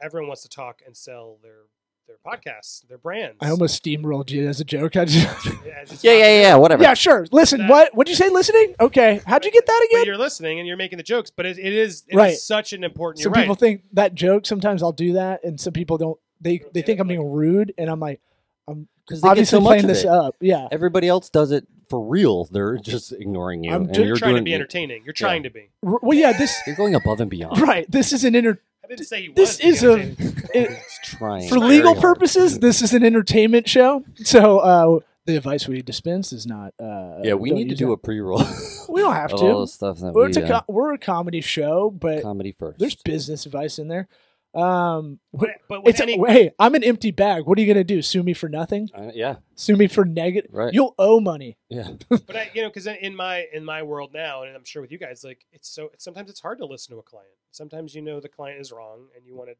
everyone 0.00 0.28
wants 0.28 0.42
to 0.42 0.48
talk 0.48 0.82
and 0.86 0.96
sell 0.96 1.38
their 1.42 1.62
their 2.06 2.16
podcasts, 2.24 2.86
their 2.88 2.98
brands. 2.98 3.36
I 3.40 3.50
almost 3.50 3.82
steamrolled 3.82 4.30
you 4.30 4.48
as 4.48 4.60
a 4.60 4.64
joke. 4.64 4.96
I 4.96 5.04
just, 5.04 5.46
yeah, 5.64 5.84
just 5.84 6.04
Yeah, 6.04 6.12
yeah, 6.12 6.40
yeah. 6.40 6.54
Whatever. 6.56 6.82
yeah, 6.82 6.94
sure. 6.94 7.26
Listen, 7.32 7.60
That- 7.60 7.70
what? 7.70 7.94
What'd 7.94 8.08
you 8.10 8.14
say? 8.16 8.28
Listening? 8.28 8.74
Okay. 8.80 9.20
How'd 9.26 9.44
you 9.44 9.50
get 9.50 9.66
that 9.66 9.86
But 9.90 9.96
again? 9.98 10.06
you're 10.06 10.18
listening 10.18 10.58
and 10.58 10.68
you're 10.68 10.76
making 10.76 10.98
the 10.98 11.02
jokes, 11.02 11.30
but 11.30 11.46
it, 11.46 11.58
it 11.58 11.72
is 11.72 12.04
it 12.08 12.12
is 12.14 12.16
Right. 12.16 12.36
such 12.36 12.72
an 12.72 12.84
important. 12.84 13.22
Some 13.22 13.32
people 13.32 13.54
right. 13.54 13.58
think 13.58 13.82
that 13.92 14.14
joke. 14.14 14.46
Sometimes 14.46 14.82
I'll 14.82 14.92
do 14.92 15.14
that, 15.14 15.44
and 15.44 15.58
some 15.60 15.72
people 15.72 15.98
don't. 15.98 16.18
They 16.40 16.58
Don't 16.58 16.74
they 16.74 16.82
think 16.82 16.98
it, 16.98 17.02
I'm 17.02 17.08
being 17.08 17.30
rude, 17.32 17.72
and 17.78 17.88
I'm 17.88 18.00
like, 18.00 18.20
I'm 18.68 18.86
Because 19.06 19.20
they 19.22 19.26
get 19.26 19.30
obviously 19.30 19.56
so 19.56 19.60
much 19.60 19.68
playing 19.70 19.84
of 19.84 19.88
this 19.88 20.02
it. 20.04 20.08
up. 20.10 20.34
Yeah. 20.40 20.68
Everybody 20.70 21.08
else 21.08 21.30
does 21.30 21.52
it 21.52 21.66
for 21.88 22.02
real. 22.06 22.44
They're 22.46 22.76
just 22.76 23.12
ignoring 23.12 23.64
you, 23.64 23.72
I'm 23.72 23.82
and 23.84 23.94
ju- 23.94 24.00
You're, 24.00 24.08
you're 24.08 24.16
trying 24.16 24.32
doing. 24.32 24.40
to 24.42 24.44
be 24.44 24.54
entertaining. 24.54 25.02
You're 25.04 25.12
trying 25.14 25.42
to 25.44 25.50
be. 25.50 25.70
R- 25.86 26.00
Well, 26.02 26.18
yeah. 26.18 26.32
This 26.36 26.54
You're 26.66 26.76
going 26.76 26.94
above 26.94 27.20
and 27.20 27.30
beyond. 27.30 27.60
right. 27.60 27.90
This 27.90 28.12
is 28.12 28.24
an 28.24 28.34
inter. 28.34 28.58
I 28.84 28.86
didn't 28.88 29.06
say 29.06 29.22
he 29.22 29.28
was. 29.30 29.36
This 29.36 29.60
is 29.60 29.82
a 29.82 29.94
it, 29.96 30.16
It's 30.54 30.98
trying 31.04 31.48
for 31.48 31.58
legal 31.58 31.94
hard. 31.94 32.02
purposes. 32.02 32.58
This 32.58 32.82
is 32.82 32.92
an 32.92 33.02
entertainment 33.04 33.66
show. 33.68 34.04
So 34.16 34.58
uh, 34.58 35.00
the 35.24 35.36
advice 35.36 35.66
we 35.66 35.80
dispense 35.82 36.32
is 36.32 36.46
not. 36.46 36.74
Uh, 36.78 37.20
Yeah, 37.22 37.34
we 37.34 37.50
need 37.50 37.70
to 37.70 37.74
do 37.74 37.86
that. 37.86 37.92
a 37.92 37.96
pre-roll. 37.96 38.42
We 38.88 39.00
don't 39.00 39.14
have 39.14 39.30
to. 39.30 39.36
all 39.36 39.60
the 39.62 39.66
stuff 39.66 39.98
that 40.00 40.12
We're, 40.12 40.24
we 40.24 40.28
it's 40.28 40.36
a 40.36 40.44
uh, 40.44 40.60
co- 40.60 40.72
we're 40.72 40.92
a 40.92 40.98
comedy 40.98 41.40
show, 41.40 41.90
but 41.90 42.22
comedy 42.22 42.54
first. 42.56 42.78
there's 42.78 42.94
business 42.94 43.44
advice 43.46 43.78
in 43.80 43.88
there. 43.88 44.06
Um, 44.54 45.18
But, 45.32 45.50
but 45.68 45.80
it's 45.84 45.98
any, 45.98 46.16
hey, 46.28 46.52
I'm 46.60 46.76
an 46.76 46.84
empty 46.84 47.10
bag. 47.10 47.44
What 47.44 47.58
are 47.58 47.60
you 47.60 47.66
gonna 47.66 47.82
do? 47.82 48.02
Sue 48.02 48.22
me 48.22 48.34
for 48.34 48.48
nothing? 48.48 48.88
Uh, 48.94 49.10
yeah, 49.12 49.36
Sue 49.56 49.74
me 49.74 49.88
for 49.88 50.04
negative? 50.04 50.48
right. 50.54 50.72
You'll 50.72 50.94
owe 50.96 51.18
money. 51.18 51.56
yeah, 51.68 51.88
but 52.08 52.36
I, 52.36 52.50
you 52.54 52.62
know, 52.62 52.68
because 52.68 52.86
in 52.86 53.16
my 53.16 53.46
in 53.52 53.64
my 53.64 53.82
world 53.82 54.10
now, 54.14 54.44
and 54.44 54.54
I'm 54.54 54.64
sure 54.64 54.80
with 54.80 54.92
you 54.92 54.98
guys, 54.98 55.24
like 55.24 55.44
it's 55.50 55.68
so 55.68 55.90
sometimes 55.98 56.30
it's 56.30 56.40
hard 56.40 56.58
to 56.58 56.66
listen 56.66 56.94
to 56.94 57.00
a 57.00 57.02
client. 57.02 57.32
Sometimes 57.54 57.94
you 57.94 58.02
know 58.02 58.18
the 58.20 58.28
client 58.28 58.60
is 58.60 58.72
wrong, 58.72 59.06
and 59.16 59.24
you 59.24 59.34
want 59.36 59.50
to 59.50 59.56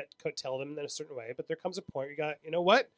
t- 0.00 0.30
tell 0.36 0.58
them 0.58 0.78
in 0.78 0.84
a 0.84 0.88
certain 0.88 1.16
way. 1.16 1.32
But 1.36 1.48
there 1.48 1.56
comes 1.56 1.78
a 1.78 1.82
point 1.82 1.94
where 2.06 2.10
you 2.10 2.16
got, 2.16 2.36
you 2.44 2.50
know 2.50 2.60
what, 2.62 2.90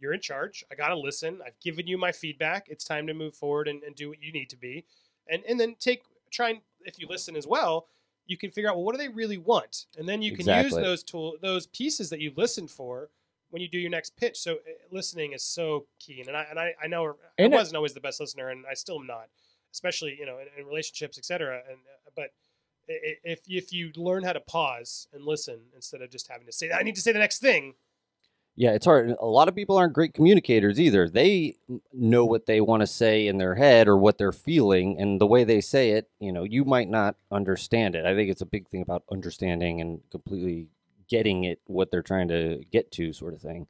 you're 0.00 0.14
in 0.14 0.20
charge. 0.20 0.64
I 0.72 0.74
got 0.74 0.88
to 0.88 0.96
listen. 0.98 1.40
I've 1.46 1.58
given 1.60 1.86
you 1.86 1.98
my 1.98 2.10
feedback. 2.12 2.66
It's 2.68 2.84
time 2.84 3.06
to 3.06 3.14
move 3.14 3.34
forward 3.34 3.68
and, 3.68 3.82
and 3.82 3.94
do 3.94 4.08
what 4.08 4.22
you 4.22 4.32
need 4.32 4.48
to 4.50 4.56
be, 4.56 4.84
and 5.28 5.42
and 5.48 5.58
then 5.60 5.76
take 5.78 6.02
try 6.30 6.50
and 6.50 6.60
if 6.86 6.98
you 6.98 7.06
listen 7.08 7.36
as 7.36 7.46
well, 7.46 7.86
you 8.26 8.36
can 8.36 8.50
figure 8.50 8.68
out 8.70 8.76
well 8.76 8.84
what 8.84 8.92
do 8.94 8.98
they 8.98 9.08
really 9.08 9.38
want, 9.38 9.86
and 9.98 10.08
then 10.08 10.22
you 10.22 10.30
can 10.36 10.46
use 10.64 10.72
those 10.82 11.02
tool 11.02 11.36
those 11.42 11.66
pieces 11.66 12.10
that 12.10 12.20
you 12.20 12.32
listened 12.36 12.70
for 12.70 13.10
when 13.50 13.60
you 13.62 13.68
do 13.68 13.78
your 13.78 13.90
next 13.90 14.16
pitch. 14.16 14.38
So 14.38 14.54
uh, 14.54 14.56
listening 14.90 15.32
is 15.32 15.44
so 15.44 15.86
key, 16.00 16.24
and 16.26 16.36
I 16.36 16.46
and 16.50 16.58
I, 16.58 16.74
I 16.82 16.86
know 16.88 17.06
I 17.06 17.12
And 17.44 17.52
it- 17.52 17.56
wasn't 17.56 17.76
always 17.76 17.92
the 17.94 18.00
best 18.00 18.18
listener, 18.18 18.48
and 18.48 18.64
I 18.68 18.74
still 18.74 18.98
am 18.98 19.06
not, 19.06 19.28
especially 19.72 20.16
you 20.18 20.26
know 20.26 20.38
in, 20.38 20.46
in 20.58 20.66
relationships, 20.66 21.18
etc. 21.18 21.62
And 21.68 21.76
uh, 21.78 22.10
but 22.16 22.24
i- 22.24 22.26
i- 22.26 22.43
if 22.88 23.40
if 23.46 23.72
you 23.72 23.90
learn 23.96 24.24
how 24.24 24.32
to 24.32 24.40
pause 24.40 25.08
and 25.12 25.24
listen 25.24 25.60
instead 25.74 26.02
of 26.02 26.10
just 26.10 26.28
having 26.28 26.46
to 26.46 26.52
say 26.52 26.70
I 26.70 26.82
need 26.82 26.94
to 26.96 27.00
say 27.00 27.12
the 27.12 27.18
next 27.18 27.40
thing, 27.40 27.74
Yeah, 28.56 28.70
it's 28.72 28.86
hard. 28.86 29.10
A 29.20 29.26
lot 29.26 29.48
of 29.48 29.54
people 29.56 29.76
aren't 29.76 29.94
great 29.94 30.14
communicators 30.14 30.78
either. 30.78 31.08
They 31.08 31.56
know 31.92 32.24
what 32.24 32.46
they 32.46 32.60
want 32.60 32.82
to 32.82 32.86
say 32.86 33.26
in 33.26 33.38
their 33.38 33.56
head 33.56 33.88
or 33.88 33.96
what 33.96 34.16
they're 34.16 34.32
feeling, 34.32 35.00
and 35.00 35.20
the 35.20 35.26
way 35.26 35.42
they 35.42 35.60
say 35.60 35.90
it, 35.90 36.08
you 36.20 36.32
know, 36.32 36.44
you 36.44 36.64
might 36.64 36.88
not 36.88 37.16
understand 37.32 37.96
it. 37.96 38.06
I 38.06 38.14
think 38.14 38.30
it's 38.30 38.42
a 38.42 38.46
big 38.46 38.68
thing 38.68 38.82
about 38.82 39.02
understanding 39.10 39.80
and 39.80 40.00
completely 40.10 40.68
getting 41.08 41.44
it, 41.44 41.60
what 41.66 41.90
they're 41.90 42.02
trying 42.02 42.28
to 42.28 42.64
get 42.70 42.92
to, 42.92 43.12
sort 43.12 43.34
of 43.34 43.40
thing. 43.40 43.66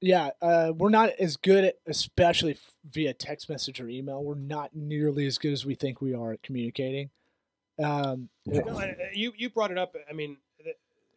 Yeah, 0.00 0.30
uh, 0.42 0.72
we're 0.76 0.90
not 0.90 1.10
as 1.18 1.36
good 1.36 1.64
at, 1.64 1.76
especially 1.86 2.58
via 2.90 3.14
text 3.14 3.48
message 3.48 3.80
or 3.80 3.88
email. 3.88 4.22
We're 4.22 4.34
not 4.34 4.74
nearly 4.74 5.24
as 5.26 5.38
good 5.38 5.52
as 5.52 5.64
we 5.64 5.74
think 5.74 6.00
we 6.00 6.14
are 6.14 6.32
at 6.32 6.42
communicating. 6.42 7.10
Um, 7.82 8.28
Yeah. 8.44 8.60
No, 8.60 8.78
I- 8.78 8.84
I- 8.84 9.10
you 9.14 9.32
you 9.36 9.50
brought 9.50 9.70
it 9.70 9.78
up. 9.78 9.94
I 10.08 10.12
mean, 10.12 10.36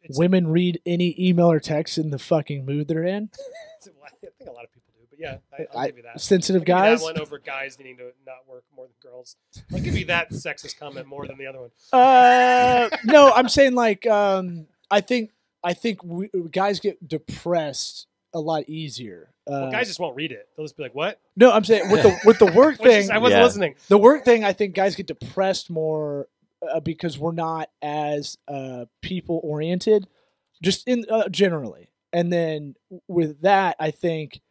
it's, 0.03 0.17
women 0.17 0.47
read 0.47 0.79
any 0.85 1.15
email 1.19 1.51
or 1.51 1.59
text 1.59 1.97
in 1.97 2.09
the 2.11 2.19
fucking 2.19 2.65
mood 2.65 2.87
they're 2.87 3.03
in. 3.03 3.23
it's- 3.33 3.89
I 4.03 4.09
think 4.37 4.49
a 4.49 4.53
lot 4.53 4.63
of 4.63 4.71
people 4.71 4.93
do, 4.97 5.05
but 5.09 5.19
yeah, 5.19 5.37
I, 5.51 5.67
I'll 5.73 5.79
I- 5.79 5.87
give 5.87 5.97
you 5.97 6.03
that. 6.03 6.21
sensitive 6.21 6.61
I'll 6.61 6.65
give 6.65 6.75
you 6.75 6.81
guys. 6.83 6.99
that 6.99 7.05
one 7.05 7.19
over 7.21 7.37
guys 7.39 7.77
needing 7.77 7.97
to 7.97 8.11
not 8.25 8.47
work 8.47 8.63
more 8.75 8.85
than 8.85 9.11
girls. 9.11 9.35
I'll 9.73 9.79
give 9.81 9.97
you 9.97 10.05
that 10.05 10.29
sexist 10.31 10.77
comment 10.79 11.07
more 11.07 11.27
than 11.27 11.37
the 11.37 11.47
other 11.47 11.59
one. 11.59 11.71
Uh, 11.91 12.89
no, 13.03 13.31
I'm 13.33 13.49
saying 13.49 13.75
like 13.75 14.05
um, 14.07 14.67
I 14.89 15.01
think 15.01 15.31
I 15.63 15.73
think 15.73 16.03
we, 16.03 16.29
guys 16.51 16.79
get 16.79 17.05
depressed 17.07 18.07
a 18.33 18.39
lot 18.39 18.69
easier. 18.69 19.29
Uh, 19.47 19.51
Well, 19.63 19.71
guys 19.71 19.87
just 19.87 19.99
won't 19.99 20.15
read 20.15 20.31
it. 20.31 20.47
They'll 20.55 20.65
just 20.65 20.77
be 20.77 20.83
like, 20.83 20.95
"What?" 20.95 21.19
no, 21.35 21.51
I'm 21.51 21.63
saying 21.63 21.89
with 21.89 22.03
the 22.03 22.17
with 22.25 22.39
the 22.39 22.51
work 22.51 22.77
thing. 22.77 23.03
is- 23.03 23.09
I 23.09 23.17
wasn't 23.17 23.39
Yeah. 23.39 23.45
listening. 23.45 23.75
the 23.89 23.97
work 23.97 24.23
thing, 24.25 24.43
I 24.45 24.53
think 24.53 24.75
guys 24.75 24.95
get 24.95 25.07
depressed 25.07 25.69
more 25.69 26.27
uh, 26.61 26.79
because 26.79 27.17
we're 27.17 27.31
not 27.31 27.69
as 27.81 28.37
uh, 28.47 28.85
people 29.01 29.39
oriented, 29.43 30.07
just 30.61 30.87
in 30.87 31.05
uh, 31.09 31.29
generally. 31.29 31.89
And 32.13 32.31
then 32.31 32.75
with 33.07 33.41
that, 33.41 33.75
I 33.79 33.91
think 33.91 34.41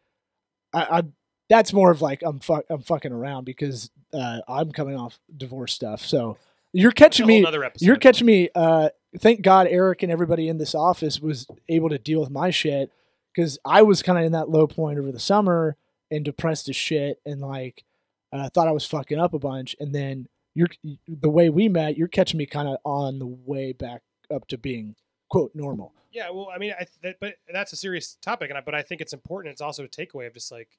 I, 0.72 0.98
I 0.98 1.02
that's 1.48 1.72
more 1.72 1.90
of 1.90 2.02
like 2.02 2.22
I'm 2.22 2.40
fuck 2.40 2.64
I'm 2.70 2.82
fucking 2.82 3.12
around 3.12 3.44
because 3.44 3.90
uh, 4.12 4.40
I'm 4.48 4.72
coming 4.72 4.96
off 4.96 5.18
divorce 5.36 5.72
stuff. 5.72 6.04
So 6.04 6.38
you're 6.72 6.92
catching 6.92 7.26
me. 7.26 7.40
You're 7.80 7.96
catching 7.96 8.26
me. 8.26 8.50
Uh, 8.54 8.90
thank 9.18 9.42
God 9.42 9.66
Eric 9.68 10.02
and 10.02 10.12
everybody 10.12 10.48
in 10.48 10.58
this 10.58 10.74
office 10.74 11.20
was 11.20 11.46
able 11.68 11.88
to 11.88 11.98
deal 11.98 12.20
with 12.20 12.30
my 12.30 12.50
shit 12.50 12.92
because 13.34 13.58
I 13.64 13.82
was 13.82 14.02
kind 14.02 14.18
of 14.18 14.24
in 14.24 14.32
that 14.32 14.48
low 14.48 14.66
point 14.66 14.98
over 14.98 15.12
the 15.12 15.18
summer 15.18 15.76
and 16.10 16.24
depressed 16.24 16.68
as 16.68 16.76
shit 16.76 17.20
and 17.24 17.40
like 17.40 17.84
uh, 18.32 18.48
thought 18.50 18.68
I 18.68 18.72
was 18.72 18.86
fucking 18.86 19.18
up 19.18 19.34
a 19.34 19.38
bunch. 19.38 19.76
And 19.80 19.94
then 19.94 20.28
you're 20.56 20.68
the 21.06 21.28
way 21.28 21.50
we 21.50 21.68
met. 21.68 21.96
You're 21.98 22.08
catching 22.08 22.38
me 22.38 22.46
kind 22.46 22.66
of 22.66 22.78
on 22.84 23.18
the 23.18 23.26
way 23.26 23.72
back 23.72 24.02
up 24.30 24.48
to 24.48 24.56
being 24.58 24.96
quote 25.30 25.52
normal. 25.54 25.92
Yeah, 26.10 26.30
well, 26.30 26.48
I 26.52 26.56
mean, 26.56 26.72
I 26.72 26.84
th- 26.84 26.98
that, 27.02 27.16
but 27.20 27.34
that's 27.52 27.74
a 27.74 27.76
serious 27.76 28.14
topic, 28.22 28.48
and 28.48 28.56
I, 28.58 28.62
but 28.62 28.74
I 28.74 28.80
think 28.80 29.02
it's 29.02 29.12
important. 29.12 29.52
It's 29.52 29.60
also 29.60 29.84
a 29.84 29.88
takeaway 29.88 30.26
of 30.26 30.32
just 30.32 30.50
like, 30.50 30.70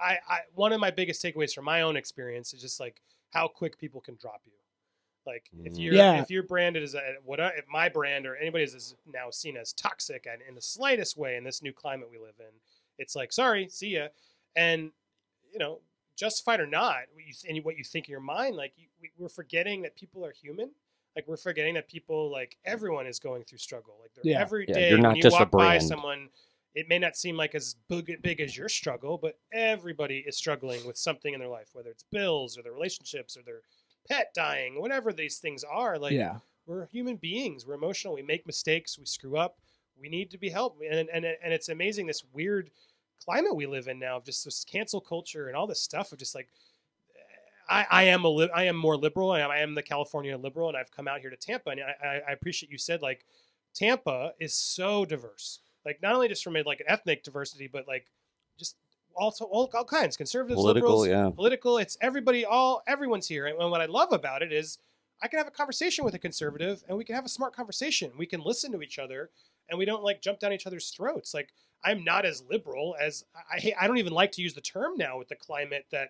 I, 0.00 0.18
I 0.28 0.38
one 0.54 0.72
of 0.72 0.80
my 0.80 0.90
biggest 0.90 1.22
takeaways 1.22 1.54
from 1.54 1.64
my 1.64 1.82
own 1.82 1.96
experience 1.96 2.52
is 2.52 2.60
just 2.60 2.80
like 2.80 3.00
how 3.30 3.46
quick 3.48 3.78
people 3.78 4.00
can 4.00 4.16
drop 4.20 4.42
you. 4.44 4.52
Like 5.24 5.48
if 5.64 5.74
Mhm. 5.74 5.80
you're 5.80 5.94
Yeah. 5.94 6.20
if 6.20 6.30
you're 6.30 6.42
branded 6.42 6.82
as 6.82 6.94
a 6.94 7.14
what 7.24 7.40
I- 7.40 7.56
if 7.56 7.66
my 7.68 7.88
brand 7.88 8.26
or 8.26 8.36
anybody's 8.36 8.74
is 8.74 8.94
now 9.06 9.30
seen 9.30 9.56
as 9.56 9.72
toxic 9.72 10.26
and 10.30 10.42
in 10.42 10.54
the 10.54 10.60
slightest 10.62 11.16
way 11.16 11.36
in 11.36 11.44
this 11.44 11.62
new 11.62 11.72
climate 11.72 12.10
we 12.10 12.18
live 12.18 12.38
in, 12.40 12.60
it's 12.98 13.14
like 13.16 13.32
sorry, 13.32 13.68
see 13.68 13.90
ya, 13.90 14.08
and 14.56 14.90
you 15.52 15.58
know 15.58 15.80
justified 16.16 16.60
or 16.60 16.66
not, 16.66 16.96
what 17.12 17.24
you 17.24 17.32
and 17.48 17.64
what 17.64 17.76
you 17.76 17.84
think 17.84 18.08
in 18.08 18.12
your 18.12 18.20
mind, 18.20 18.56
like 18.56 18.72
you, 18.76 18.86
we, 19.00 19.10
we're 19.18 19.28
forgetting 19.28 19.82
that 19.82 19.94
people 19.96 20.24
are 20.24 20.32
human. 20.32 20.70
Like 21.14 21.26
we're 21.28 21.36
forgetting 21.38 21.74
that 21.74 21.88
people, 21.88 22.30
like 22.30 22.58
everyone, 22.64 23.06
is 23.06 23.18
going 23.18 23.44
through 23.44 23.58
struggle. 23.58 23.96
Like 24.02 24.12
they're 24.14 24.32
Yeah. 24.32 24.40
every 24.40 24.66
Yeah, 24.68 24.74
day 24.74 24.88
you're 24.90 24.98
when 24.98 25.02
not 25.02 25.16
you 25.16 25.22
just 25.22 25.34
a 25.36 25.38
walk 25.40 25.50
by 25.50 25.58
brand. 25.78 25.82
someone, 25.82 26.28
it 26.74 26.88
may 26.88 26.98
not 26.98 27.16
seem 27.16 27.36
like 27.38 27.54
as 27.54 27.76
big, 27.88 28.20
big 28.22 28.40
as 28.40 28.54
your 28.56 28.68
struggle, 28.68 29.16
but 29.16 29.38
everybody 29.52 30.18
is 30.26 30.36
struggling 30.36 30.86
with 30.86 30.98
something 30.98 31.32
in 31.32 31.40
their 31.40 31.48
life, 31.48 31.68
whether 31.72 31.88
it's 31.90 32.04
bills 32.12 32.58
or 32.58 32.62
their 32.62 32.72
relationships 32.72 33.34
or 33.36 33.42
their 33.42 33.62
pet 34.08 34.32
dying, 34.34 34.78
whatever 34.80 35.10
these 35.12 35.38
things 35.38 35.64
are. 35.64 35.98
Like 35.98 36.12
yeah, 36.12 36.36
we're 36.66 36.86
human 36.88 37.16
beings. 37.16 37.66
We're 37.66 37.74
emotional. 37.74 38.12
We 38.14 38.22
make 38.22 38.46
mistakes. 38.46 38.98
We 38.98 39.06
screw 39.06 39.38
up. 39.38 39.58
We 39.98 40.10
need 40.10 40.30
to 40.32 40.38
be 40.38 40.50
helped. 40.50 40.82
And 40.82 41.08
and 41.08 41.24
and 41.24 41.52
it's 41.54 41.70
amazing 41.70 42.06
this 42.08 42.24
weird 42.32 42.70
climate 43.24 43.56
we 43.56 43.66
live 43.66 43.88
in 43.88 43.98
now 43.98 44.16
of 44.16 44.24
just 44.24 44.44
this 44.44 44.64
cancel 44.64 45.00
culture 45.00 45.48
and 45.48 45.56
all 45.56 45.66
this 45.66 45.80
stuff 45.80 46.12
of 46.12 46.18
just 46.18 46.34
like 46.34 46.48
I, 47.68 47.86
I 47.90 48.02
am 48.04 48.24
a 48.24 48.28
li- 48.28 48.50
I 48.54 48.64
am 48.64 48.76
more 48.76 48.96
liberal. 48.96 49.32
I 49.32 49.40
am, 49.40 49.50
I 49.50 49.58
am 49.58 49.74
the 49.74 49.82
California 49.82 50.36
liberal, 50.36 50.68
and 50.68 50.76
I've 50.76 50.90
come 50.92 51.08
out 51.08 51.20
here 51.20 51.30
to 51.30 51.36
Tampa, 51.36 51.70
and 51.70 51.80
I, 51.80 52.20
I- 52.28 52.32
appreciate 52.32 52.70
you 52.70 52.78
said 52.78 53.02
like 53.02 53.24
Tampa 53.74 54.32
is 54.38 54.54
so 54.54 55.04
diverse. 55.04 55.60
Like 55.84 56.00
not 56.02 56.14
only 56.14 56.28
just 56.28 56.44
from 56.44 56.56
a, 56.56 56.62
like 56.62 56.80
an 56.80 56.86
ethnic 56.88 57.22
diversity, 57.24 57.68
but 57.72 57.86
like 57.88 58.06
just 58.58 58.76
also 59.16 59.44
all, 59.46 59.70
all 59.74 59.84
kinds 59.84 60.16
conservatives, 60.16 60.60
Political, 60.60 60.88
liberals, 61.00 61.08
yeah. 61.08 61.30
political. 61.34 61.78
It's 61.78 61.96
everybody, 62.00 62.44
all 62.44 62.82
everyone's 62.86 63.26
here. 63.26 63.46
And 63.46 63.58
what 63.70 63.80
I 63.80 63.86
love 63.86 64.12
about 64.12 64.42
it 64.42 64.52
is 64.52 64.78
I 65.22 65.28
can 65.28 65.38
have 65.38 65.46
a 65.46 65.52
conversation 65.52 66.04
with 66.04 66.14
a 66.14 66.18
conservative, 66.18 66.84
and 66.88 66.96
we 66.96 67.04
can 67.04 67.14
have 67.14 67.24
a 67.24 67.28
smart 67.28 67.54
conversation. 67.54 68.12
We 68.16 68.26
can 68.26 68.42
listen 68.42 68.72
to 68.72 68.82
each 68.82 68.98
other, 68.98 69.30
and 69.68 69.78
we 69.78 69.84
don't 69.86 70.04
like 70.04 70.20
jump 70.22 70.38
down 70.38 70.52
each 70.52 70.66
other's 70.66 70.90
throats. 70.90 71.34
Like 71.34 71.50
I'm 71.84 72.04
not 72.04 72.24
as 72.24 72.42
liberal 72.50 72.96
as 73.00 73.24
I. 73.50 73.72
I, 73.80 73.86
don't 73.86 73.98
even 73.98 74.12
like 74.12 74.32
to 74.32 74.42
use 74.42 74.54
the 74.54 74.60
term 74.60 74.96
now 74.96 75.18
with 75.18 75.28
the 75.28 75.36
climate 75.36 75.86
that 75.92 76.08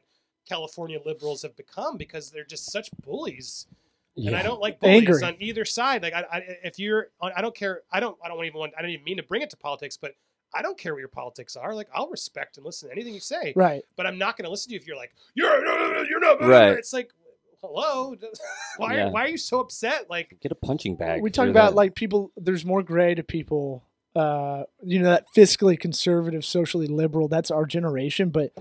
California 0.48 0.98
liberals 1.04 1.42
have 1.42 1.56
become 1.56 1.96
because 1.96 2.30
they're 2.30 2.44
just 2.44 2.70
such 2.72 2.88
bullies, 3.04 3.66
Yeah. 4.14 4.28
and 4.28 4.36
I 4.36 4.42
don't 4.42 4.60
like 4.60 4.80
bullies 4.80 5.08
Angry. 5.08 5.22
on 5.24 5.36
either 5.40 5.64
side. 5.64 6.02
Like 6.02 6.14
I, 6.14 6.24
I 6.32 6.38
if 6.64 6.78
you're, 6.78 7.08
I 7.20 7.40
don't 7.42 7.54
care. 7.54 7.82
I 7.90 8.00
don't. 8.00 8.16
I 8.24 8.28
don't 8.28 8.44
even 8.44 8.58
want. 8.58 8.72
I 8.78 8.82
don't 8.82 8.90
even 8.90 9.04
mean 9.04 9.16
to 9.18 9.22
bring 9.22 9.42
it 9.42 9.50
to 9.50 9.56
politics, 9.56 9.96
but. 9.96 10.12
I 10.54 10.62
don't 10.62 10.78
care 10.78 10.94
what 10.94 11.00
your 11.00 11.08
politics 11.08 11.56
are. 11.56 11.74
Like 11.74 11.88
I'll 11.92 12.08
respect 12.08 12.56
and 12.56 12.64
listen 12.64 12.88
to 12.88 12.92
anything 12.94 13.12
you 13.12 13.20
say 13.20 13.52
right. 13.56 13.82
but 13.96 14.06
I'm 14.06 14.16
not 14.16 14.38
going 14.38 14.44
to 14.44 14.50
listen 14.50 14.68
to 14.70 14.74
you 14.74 14.80
if 14.80 14.86
you're 14.86 14.96
like, 14.96 15.12
you're 15.34 16.06
you're 16.06 16.20
not 16.20 16.40
Right. 16.40 16.78
It's 16.78 16.92
like, 16.92 17.10
hello, 17.60 18.14
why 18.76 18.94
Yeah. 18.94 19.10
why 19.10 19.24
are 19.24 19.28
you 19.28 19.36
so 19.38 19.58
upset? 19.60 20.08
Like, 20.08 20.36
Get 20.40 20.52
a 20.52 20.54
punching 20.54 20.96
bag. 20.96 21.20
we 21.20 21.30
talk 21.30 21.48
about 21.48 21.70
that. 21.70 21.76
like 21.76 21.94
people. 21.96 22.30
There's 22.36 22.64
more 22.64 22.82
gray 22.84 23.14
to 23.16 23.24
people. 23.24 23.82
Uh, 24.16 24.64
you 24.82 24.98
know 24.98 25.10
that 25.10 25.26
fiscally 25.36 25.78
conservative, 25.78 26.44
socially 26.44 26.86
liberal. 26.86 27.28
That's 27.28 27.50
our 27.50 27.66
generation, 27.66 28.30
but 28.30 28.52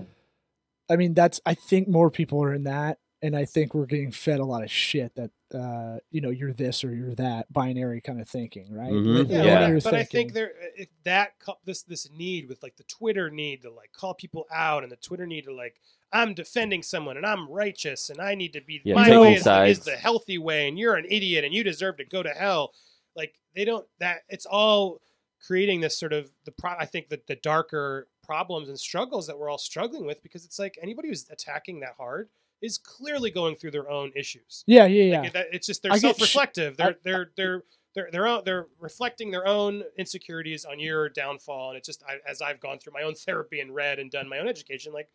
I 0.90 0.96
mean 0.96 1.14
that's. 1.14 1.40
I 1.46 1.54
think 1.54 1.88
more 1.88 2.10
people 2.10 2.42
are 2.42 2.52
in 2.52 2.64
that, 2.64 2.98
and 3.22 3.34
I 3.34 3.46
think 3.46 3.74
we're 3.74 3.86
getting 3.86 4.10
fed 4.10 4.38
a 4.38 4.44
lot 4.44 4.62
of 4.62 4.70
shit 4.70 5.14
that 5.14 5.30
uh, 5.54 5.98
you 6.10 6.20
know 6.20 6.28
you're 6.30 6.52
this 6.52 6.84
or 6.84 6.94
you're 6.94 7.14
that 7.14 7.50
binary 7.50 8.02
kind 8.02 8.20
of 8.20 8.28
thinking, 8.28 8.70
right? 8.70 8.92
Mhm. 8.92 9.30
Yeah, 9.30 9.42
Yeah. 9.44 9.66
are 9.66 9.74
you 9.74 9.80
but 9.80 9.94
I 9.94 10.04
think 10.04 10.34
there 10.34 10.52
if 10.76 10.88
that 11.04 11.32
this 11.64 11.82
this 11.84 12.10
need 12.10 12.48
with 12.48 12.62
like 12.62 12.76
the 12.76 12.84
Twitter 12.84 13.30
need 13.30 13.62
to 13.62 13.70
like 13.70 13.92
call 13.92 14.12
people 14.12 14.46
out 14.52 14.82
and 14.82 14.92
the 14.92 14.96
Twitter 14.96 15.26
need 15.26 15.44
to 15.44 15.54
like 15.54 15.80
I'm 16.12 16.34
defending 16.34 16.82
someone 16.82 17.16
and 17.16 17.24
I'm 17.24 17.48
righteous 17.50 18.10
and 18.10 18.20
I 18.20 18.34
need 18.34 18.52
to 18.52 18.60
be 18.60 18.82
Yeah, 18.84 18.94
my 18.94 19.18
way 19.18 19.34
is 19.34 19.46
is 19.46 19.80
the 19.80 19.96
healthy 19.96 20.36
way 20.36 20.68
and 20.68 20.78
you're 20.78 20.96
an 20.96 21.06
idiot 21.08 21.44
and 21.44 21.54
you 21.54 21.64
deserve 21.64 21.96
to 21.96 22.04
go 22.04 22.22
to 22.22 22.30
hell. 22.30 22.74
Like 23.14 23.34
they 23.54 23.64
don't 23.64 23.86
that 24.00 24.18
it's 24.28 24.46
all 24.46 25.00
creating 25.44 25.80
this 25.80 25.98
sort 25.98 26.12
of 26.12 26.30
the 26.44 26.52
pro 26.52 26.72
I 26.72 26.86
think 26.86 27.08
that 27.08 27.26
the 27.26 27.36
darker 27.36 28.08
problems 28.24 28.68
and 28.68 28.78
struggles 28.78 29.26
that 29.26 29.38
we're 29.38 29.48
all 29.50 29.58
struggling 29.58 30.04
with 30.06 30.22
because 30.22 30.44
it's 30.44 30.58
like 30.58 30.78
anybody 30.82 31.08
who's 31.08 31.28
attacking 31.30 31.80
that 31.80 31.94
hard 31.98 32.28
is 32.62 32.78
clearly 32.78 33.30
going 33.30 33.54
through 33.54 33.70
their 33.70 33.88
own 33.90 34.10
issues. 34.16 34.64
yeah, 34.66 34.86
yeah, 34.86 35.02
yeah. 35.04 35.20
Like, 35.20 35.34
it's 35.52 35.66
just 35.66 35.82
they're 35.82 35.92
I 35.92 35.98
self-reflective. 35.98 36.76
They're 36.76 36.88
I- 36.88 36.94
they're 37.02 37.30
they're 37.36 37.62
they're 37.94 38.08
they're 38.12 38.26
own, 38.26 38.42
they're 38.44 38.66
reflecting 38.80 39.30
their 39.30 39.46
own 39.46 39.82
insecurities 39.96 40.64
on 40.64 40.78
your 40.80 41.08
downfall. 41.08 41.70
And 41.70 41.78
it's 41.78 41.86
just 41.86 42.02
I, 42.08 42.16
as 42.28 42.42
I've 42.42 42.60
gone 42.60 42.78
through 42.78 42.92
my 42.94 43.02
own 43.02 43.14
therapy 43.26 43.60
and 43.60 43.74
read 43.74 43.98
and 43.98 44.10
done 44.10 44.28
my 44.28 44.38
own 44.38 44.48
education, 44.48 44.92
like 44.92 45.08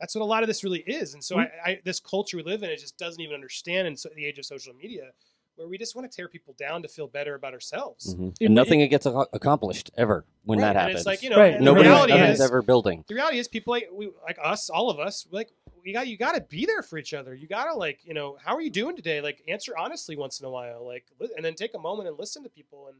that's 0.00 0.14
what 0.14 0.22
a 0.22 0.26
lot 0.26 0.42
of 0.42 0.48
this 0.48 0.64
really 0.64 0.80
is. 0.80 1.14
And 1.14 1.22
so 1.22 1.36
Mm. 1.36 1.50
I, 1.64 1.70
I 1.70 1.80
this 1.84 1.98
culture 2.00 2.36
we 2.36 2.42
live 2.42 2.62
in, 2.62 2.70
it 2.70 2.78
just 2.78 2.98
doesn't 2.98 3.20
even 3.20 3.34
understand 3.34 3.86
in 3.88 3.96
so, 3.96 4.08
the 4.14 4.24
age 4.26 4.38
of 4.38 4.44
social 4.44 4.74
media, 4.74 5.10
where 5.56 5.68
we 5.68 5.76
just 5.78 5.94
want 5.94 6.10
to 6.10 6.14
tear 6.16 6.28
people 6.28 6.54
down 6.58 6.82
to 6.82 6.88
feel 6.88 7.06
better 7.06 7.34
about 7.34 7.52
ourselves. 7.52 8.14
Mhm. 8.14 8.34
It- 8.40 8.46
and 8.46 8.54
nothing 8.54 8.86
gets 8.88 9.06
ac- 9.06 9.16
accomplished 9.32 9.90
ever 9.96 10.24
when 10.44 10.58
Right, 10.58 10.64
that 10.64 10.70
and 10.70 10.78
happens. 10.78 11.00
it's 11.00 11.06
like 11.06 11.22
you 11.22 11.30
know, 11.30 11.36
Right. 11.36 11.54
and 11.54 11.64
Nobody, 11.64 11.84
the 11.84 11.90
reality 11.90 12.12
nothing's 12.14 12.40
is, 12.40 12.46
ever 12.46 12.62
building. 12.62 13.04
the 13.08 13.14
reality 13.14 13.38
is 13.38 13.48
people 13.48 13.72
like 13.72 13.88
we 13.92 14.10
like 14.24 14.38
us 14.42 14.70
all 14.70 14.88
of 14.90 14.98
us 14.98 15.26
like 15.30 15.50
we 15.84 15.92
got 15.92 16.06
you 16.06 16.16
got 16.16 16.32
to 16.34 16.40
be 16.40 16.64
there 16.66 16.82
for 16.82 16.96
each 16.98 17.12
other 17.14 17.34
you 17.34 17.46
got 17.46 17.64
to 17.66 17.74
like 17.74 18.00
you 18.04 18.14
know 18.14 18.36
how 18.42 18.54
are 18.54 18.60
you 18.62 18.70
doing 18.70 18.96
today 18.96 19.20
like 19.20 19.42
answer 19.48 19.76
honestly 19.76 20.16
once 20.16 20.40
in 20.40 20.46
a 20.46 20.50
while 20.50 20.84
like 20.86 21.04
li- 21.20 21.30
and 21.36 21.44
then 21.44 21.54
take 21.54 21.74
a 21.74 21.78
moment 21.78 22.08
and 22.08 22.18
listen 22.18 22.42
to 22.42 22.48
people 22.48 22.88
and 22.88 22.96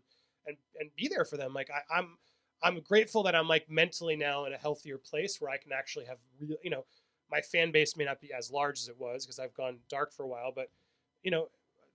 and 0.47 0.57
and 0.81 0.91
be 0.97 1.09
there 1.09 1.25
for 1.25 1.37
them 1.37 1.55
like 1.55 1.71
I, 1.71 1.99
i'm 1.99 2.19
i'm 2.63 2.81
grateful 2.81 3.23
that 3.25 3.35
i'm 3.37 3.47
like 3.49 3.71
mentally 3.71 4.17
now 4.17 4.45
in 4.45 4.53
a 4.53 4.59
healthier 4.59 4.99
place 4.99 5.41
where 5.41 5.51
i 5.51 5.57
can 5.57 5.73
actually 5.73 6.05
have 6.07 6.19
real 6.41 6.57
you 6.63 6.71
know 6.71 6.85
my 7.31 7.41
fan 7.41 7.71
base 7.71 7.97
may 7.97 8.05
not 8.05 8.21
be 8.21 8.33
as 8.33 8.51
large 8.51 8.79
as 8.81 8.89
it 8.89 8.99
was 8.99 9.25
because 9.25 9.39
i've 9.39 9.55
gone 9.55 9.79
dark 9.89 10.13
for 10.13 10.25
a 10.25 10.29
while 10.29 10.51
but 10.55 10.69
you 11.23 11.31
know 11.31 11.49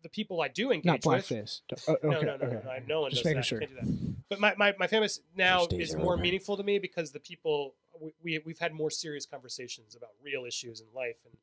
the 0.04 0.10
people 0.10 0.42
i 0.42 0.48
do 0.48 0.72
engage 0.72 0.86
Not 0.86 1.06
with 1.06 1.28
blackface. 1.28 1.62
Oh, 1.88 1.94
okay, 1.94 2.08
no, 2.08 2.10
no, 2.12 2.22
no, 2.22 2.34
okay, 2.34 2.46
no, 2.46 2.58
okay. 2.72 2.84
no 2.88 3.02
one 3.02 3.12
Just 3.12 3.24
does 3.24 3.26
making 3.26 3.38
that. 3.40 3.46
sure. 3.46 3.60
Can't 3.60 3.72
do 3.72 3.78
that. 3.82 4.16
But 4.30 4.40
my, 4.40 4.54
my, 4.58 4.76
my 4.78 4.88
famous 4.88 5.20
now 5.36 5.68
is 5.72 5.96
more 5.96 6.14
over. 6.14 6.22
meaningful 6.22 6.58
to 6.58 6.64
me 6.64 6.80
because 6.80 7.12
the 7.12 7.20
people 7.20 7.74
we, 8.00 8.14
we 8.24 8.40
we've 8.46 8.60
had 8.60 8.74
more 8.74 8.90
serious 8.92 9.26
conversations 9.26 9.96
about 9.96 10.10
real 10.24 10.46
issues 10.46 10.82
in 10.82 10.88
life 10.96 11.18
and 11.26 11.34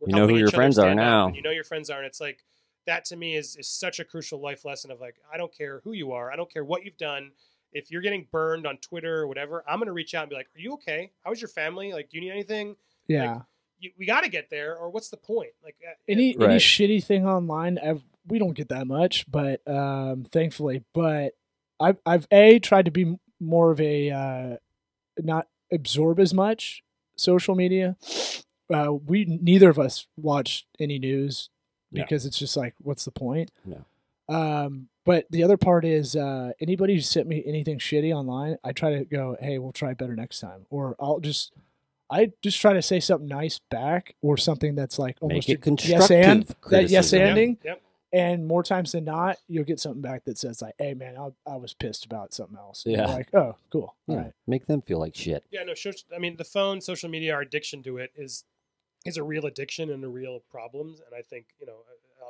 we're 0.00 0.08
You 0.10 0.16
know 0.16 0.28
who 0.28 0.36
your 0.36 0.50
friends 0.50 0.78
are 0.78 0.94
now. 0.94 1.28
you 1.28 1.42
know 1.42 1.50
your 1.50 1.64
friends 1.64 1.90
are 1.90 1.98
and 1.98 2.06
it's 2.06 2.20
like 2.20 2.44
that 2.86 3.04
to 3.06 3.16
me 3.16 3.36
is 3.36 3.56
is 3.56 3.68
such 3.68 3.98
a 4.00 4.04
crucial 4.04 4.40
life 4.40 4.64
lesson 4.64 4.90
of 4.90 5.00
like 5.00 5.16
I 5.32 5.36
don't 5.36 5.52
care 5.56 5.80
who 5.84 5.92
you 5.92 6.12
are 6.12 6.30
I 6.32 6.36
don't 6.36 6.52
care 6.52 6.64
what 6.64 6.84
you've 6.84 6.98
done 6.98 7.32
if 7.74 7.90
you're 7.90 8.02
getting 8.02 8.26
burned 8.30 8.66
on 8.66 8.76
Twitter 8.76 9.18
or 9.20 9.26
whatever, 9.26 9.64
I'm 9.68 9.80
gonna 9.80 9.92
reach 9.92 10.14
out 10.14 10.22
and 10.22 10.30
be 10.30 10.36
like, 10.36 10.46
"Are 10.54 10.60
you 10.60 10.74
okay? 10.74 11.10
How's 11.24 11.40
your 11.40 11.48
family? 11.48 11.92
Like, 11.92 12.08
do 12.08 12.16
you 12.16 12.20
need 12.22 12.30
anything? 12.30 12.76
Yeah. 13.08 13.40
You, 13.80 13.90
we 13.98 14.06
got 14.06 14.22
to 14.24 14.30
get 14.30 14.50
there, 14.50 14.76
or 14.76 14.88
what's 14.90 15.10
the 15.10 15.16
point? 15.16 15.50
Like, 15.62 15.76
uh, 15.86 15.92
any 16.08 16.34
any 16.40 16.56
shitty 16.56 17.02
thing 17.04 17.26
online 17.26 17.78
I've, 17.78 18.02
we 18.26 18.38
don't 18.38 18.54
get 18.54 18.68
that 18.70 18.86
much 18.86 19.30
but 19.30 19.60
um 19.68 20.24
thankfully 20.24 20.82
but 20.94 21.34
i've 21.78 21.98
i've 22.06 22.26
a 22.30 22.58
tried 22.58 22.86
to 22.86 22.90
be 22.90 23.18
more 23.38 23.70
of 23.70 23.78
a 23.82 24.10
uh 24.10 24.56
not 25.18 25.46
absorb 25.70 26.18
as 26.18 26.32
much 26.32 26.82
social 27.16 27.54
media 27.54 27.96
uh 28.72 28.90
we 29.06 29.26
neither 29.42 29.68
of 29.68 29.78
us 29.78 30.06
watch 30.16 30.66
any 30.80 30.98
news 30.98 31.50
Yeah. 31.92 32.04
because 32.04 32.24
it's 32.24 32.38
just 32.38 32.56
like 32.56 32.72
what's 32.78 33.04
the 33.04 33.10
point 33.10 33.50
No. 33.66 33.84
um 34.34 34.88
but 35.04 35.26
the 35.30 35.42
other 35.44 35.58
part 35.58 35.84
is 35.84 36.16
uh 36.16 36.52
anybody 36.60 36.94
who 36.94 37.00
sent 37.02 37.26
me 37.28 37.42
anything 37.46 37.78
shitty 37.78 38.10
online 38.14 38.56
i 38.64 38.72
try 38.72 38.94
to 38.98 39.04
go 39.04 39.36
hey 39.38 39.58
we'll 39.58 39.72
try 39.72 39.92
better 39.92 40.16
next 40.16 40.40
time 40.40 40.64
or 40.70 40.96
i'll 40.98 41.20
just 41.20 41.52
I 42.14 42.32
just 42.42 42.60
try 42.60 42.72
to 42.74 42.82
say 42.82 43.00
something 43.00 43.26
nice 43.28 43.58
back, 43.70 44.14
or 44.22 44.36
something 44.36 44.74
that's 44.76 44.98
like 44.98 45.16
almost 45.20 45.48
Make 45.48 45.58
it 45.58 45.66
a 45.66 45.88
yes 45.88 46.10
and 46.10 46.42
that 46.44 46.88
yes 46.88 47.10
criticism. 47.10 47.18
Yep. 47.20 47.58
Yep. 47.64 47.82
And 48.12 48.46
more 48.46 48.62
times 48.62 48.92
than 48.92 49.04
not, 49.04 49.38
you'll 49.48 49.64
get 49.64 49.80
something 49.80 50.00
back 50.00 50.24
that 50.26 50.38
says 50.38 50.62
like, 50.62 50.74
"Hey, 50.78 50.94
man, 50.94 51.16
I, 51.18 51.30
I 51.50 51.56
was 51.56 51.74
pissed 51.74 52.04
about 52.04 52.32
something 52.32 52.56
else." 52.56 52.84
And 52.84 52.94
you're 52.94 53.04
Yeah. 53.04 53.12
like, 53.12 53.34
oh, 53.34 53.56
cool. 53.72 53.96
All 54.06 54.14
Yeah, 54.14 54.22
right. 54.22 54.32
Make 54.46 54.66
them 54.66 54.82
feel 54.82 55.00
like 55.00 55.16
shit. 55.16 55.42
Yeah, 55.50 55.64
no, 55.64 55.74
sure. 55.74 55.92
I 56.14 56.18
mean, 56.20 56.36
the 56.36 56.44
phone, 56.44 56.80
social 56.80 57.10
media, 57.10 57.34
our 57.34 57.40
addiction 57.40 57.82
to 57.82 57.98
it 57.98 58.12
is 58.14 58.44
is 59.04 59.16
a 59.16 59.24
real 59.24 59.44
addiction 59.46 59.90
and 59.90 60.02
a 60.04 60.08
real 60.08 60.40
problem. 60.48 60.94
And 61.06 61.14
I 61.18 61.22
think 61.22 61.46
you 61.58 61.66
know 61.66 61.78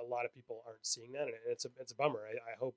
a, 0.01 0.05
a 0.05 0.09
lot 0.09 0.25
of 0.25 0.33
people 0.33 0.63
aren't 0.67 0.87
seeing 0.87 1.13
that, 1.13 1.25
and 1.25 1.35
it's 1.47 1.67
a 1.67 1.69
it's 1.79 1.93
a 1.93 1.97
bummer. 1.97 2.21
I, 2.27 2.53
I 2.53 2.57
hope 2.59 2.77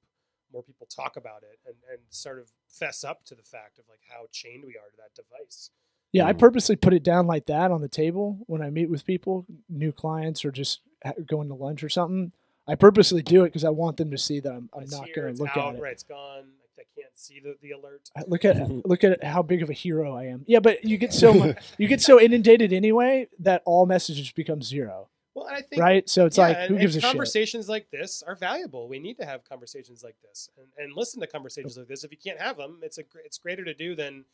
more 0.51 0.63
people 0.63 0.87
talk 0.87 1.15
about 1.15 1.43
it 1.43 1.59
and 1.65 1.75
and 1.89 1.99
sort 2.09 2.39
of 2.39 2.49
fess 2.67 3.05
up 3.05 3.23
to 3.25 3.35
the 3.35 3.43
fact 3.43 3.79
of 3.79 3.85
like 3.89 4.01
how 4.09 4.25
chained 4.33 4.65
we 4.65 4.75
are 4.75 4.89
to 4.91 4.97
that 4.97 5.15
device. 5.15 5.69
Yeah, 6.17 6.27
I 6.27 6.33
Mhm. 6.33 6.39
purposely 6.39 6.75
put 6.75 6.93
it 6.93 7.03
down 7.03 7.27
like 7.27 7.45
that 7.47 7.71
on 7.71 7.81
the 7.81 7.87
table 7.87 8.39
when 8.47 8.61
I 8.61 8.69
meet 8.69 8.89
with 8.89 9.05
people, 9.05 9.45
new 9.69 9.91
clients, 9.91 10.43
or 10.45 10.51
just 10.51 10.81
going 11.25 11.47
to 11.49 11.53
lunch 11.55 11.83
or 11.83 11.89
something. 11.89 12.31
I 12.67 12.75
purposely 12.75 13.21
do 13.21 13.43
it 13.43 13.47
because 13.49 13.63
I 13.63 13.69
want 13.69 13.97
them 13.97 14.11
to 14.11 14.17
see 14.17 14.39
that 14.41 14.51
I'm, 14.51 14.69
I'm 14.73 14.83
It's 14.83 14.91
not 14.91 15.07
going 15.15 15.33
to 15.35 15.41
look 15.41 15.55
out, 15.55 15.69
at 15.73 15.75
it. 15.75 15.81
Right, 15.81 15.93
it's 15.93 16.03
gone. 16.03 16.45
I 16.77 16.83
can't 16.95 17.15
see 17.17 17.39
the, 17.39 17.55
the 17.61 17.71
alert. 17.71 18.09
I- 18.15 18.23
Look 18.27 18.45
at 18.45 18.57
look 18.85 19.03
at 19.03 19.23
how 19.23 19.41
big 19.41 19.63
of 19.63 19.69
a 19.69 19.73
hero 19.73 20.15
I 20.15 20.25
am. 20.25 20.43
Yeah, 20.47 20.59
but 20.59 20.83
you 20.83 20.97
get 20.97 21.11
so 21.13 21.33
much, 21.33 21.57
you 21.77 21.87
get 21.87 22.01
so 22.01 22.19
inundated 22.19 22.71
anyway 22.73 23.27
that 23.39 23.61
all 23.65 23.85
messages 23.87 24.31
become 24.31 24.61
zero, 24.61 25.07
Well, 25.33 25.47
I 25.49 25.61
think 25.61 25.81
right? 25.81 26.07
So 26.09 26.25
it's 26.27 26.37
yeah, 26.37 26.47
like, 26.49 26.57
who 26.67 26.73
and 26.75 26.81
gives 26.81 26.95
a 26.95 27.01
shit? 27.01 27.09
conversations 27.09 27.67
like 27.69 27.89
this 27.89 28.21
are 28.21 28.35
valuable. 28.35 28.87
We 28.87 28.99
need 28.99 29.17
to 29.17 29.25
have 29.25 29.43
conversations 29.43 30.03
like 30.03 30.15
this 30.21 30.49
and, 30.57 30.67
and 30.77 30.93
listen 30.95 31.19
to 31.21 31.27
conversations 31.27 31.77
like 31.77 31.87
this. 31.87 32.03
If 32.03 32.11
you 32.11 32.17
can't 32.23 32.39
have 32.39 32.57
them, 32.57 32.79
it's 32.83 32.97
a 32.99 33.03
gr- 33.03 33.19
it's 33.25 33.37
greater 33.39 33.63
to 33.65 33.73
do 33.73 33.95
than 33.95 34.25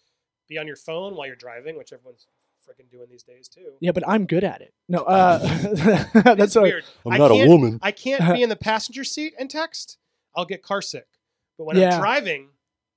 be 0.54 0.60
on 0.60 0.68
your 0.68 0.76
phone 0.76 1.16
while 1.16 1.28
you're 1.28 1.36
driving, 1.36 1.78
which 1.78 1.92
everyone's 1.94 2.28
freaking 2.68 2.90
doing 2.92 3.08
these 3.10 3.24
days 3.24 3.48
too. 3.48 3.74
Yeah, 3.82 3.92
but 3.92 4.08
I'm 4.08 4.26
good 4.26 4.44
at 4.44 4.62
it. 4.62 4.74
No, 4.88 5.00
uh, 5.00 5.38
that's 6.36 6.56
weird. 6.56 6.84
I 7.10 7.18
can't- 7.18 7.32
a 7.32 7.48
woman. 7.48 7.80
I 7.82 7.92
can't 7.92 8.34
be 8.34 8.42
in 8.44 8.50
the 8.50 8.56
passenger 8.56 9.04
seat 9.04 9.34
and 9.38 9.50
text. 9.50 9.98
I'll 10.36 10.46
get 10.46 10.64
car 10.64 10.82
sick. 10.82 11.06
But 11.58 11.66
when 11.66 11.78
Yeah. 11.78 11.94
I'm 11.96 12.00
driving, 12.00 12.48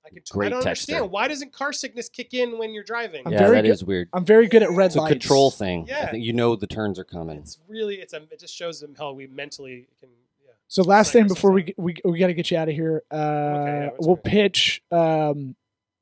I 0.04 0.08
can. 0.10 0.18
I 0.18 0.22
Great 0.30 0.48
don't 0.50 0.60
texter. 0.60 0.66
understand 0.66 1.10
why 1.10 1.26
doesn't 1.28 1.52
car 1.52 1.72
sickness 1.72 2.08
kick 2.08 2.32
in 2.32 2.58
when 2.58 2.72
you're 2.72 2.84
driving? 2.84 3.22
I'm 3.26 3.32
yeah, 3.32 3.38
very 3.40 3.56
that 3.56 3.62
good- 3.62 3.70
is 3.70 3.84
weird. 3.84 4.08
I'm 4.12 4.24
very 4.24 4.46
good 4.46 4.62
at 4.62 4.70
red 4.70 4.86
It's 4.86 4.96
a 4.96 5.06
control 5.06 5.50
thing. 5.50 5.86
Yeah. 5.88 6.04
I 6.06 6.10
think 6.12 6.24
you 6.24 6.32
know 6.32 6.54
the 6.56 6.66
turns 6.68 6.98
are 6.98 7.04
coming. 7.04 7.38
It's 7.38 7.58
really 7.68 7.96
it's 7.96 8.12
a 8.12 8.22
it 8.30 8.38
just 8.38 8.54
shows 8.54 8.80
them 8.80 8.94
how 8.96 9.12
we 9.12 9.26
mentally 9.26 9.88
can. 10.00 10.10
Yeah. 10.44 10.52
So 10.68 10.82
last 10.84 11.12
thing 11.12 11.26
before 11.26 11.50
we 11.50 11.74
we 11.76 11.96
we 12.04 12.18
got 12.20 12.28
to 12.28 12.34
get 12.34 12.50
you 12.52 12.56
out 12.56 12.68
of 12.68 12.74
here. 12.76 13.02
Uh, 13.10 13.16
yeah, 13.16 13.90
we'll 13.98 14.12
okay. 14.12 14.30
pitch. 14.30 14.80
Um, 14.92 15.56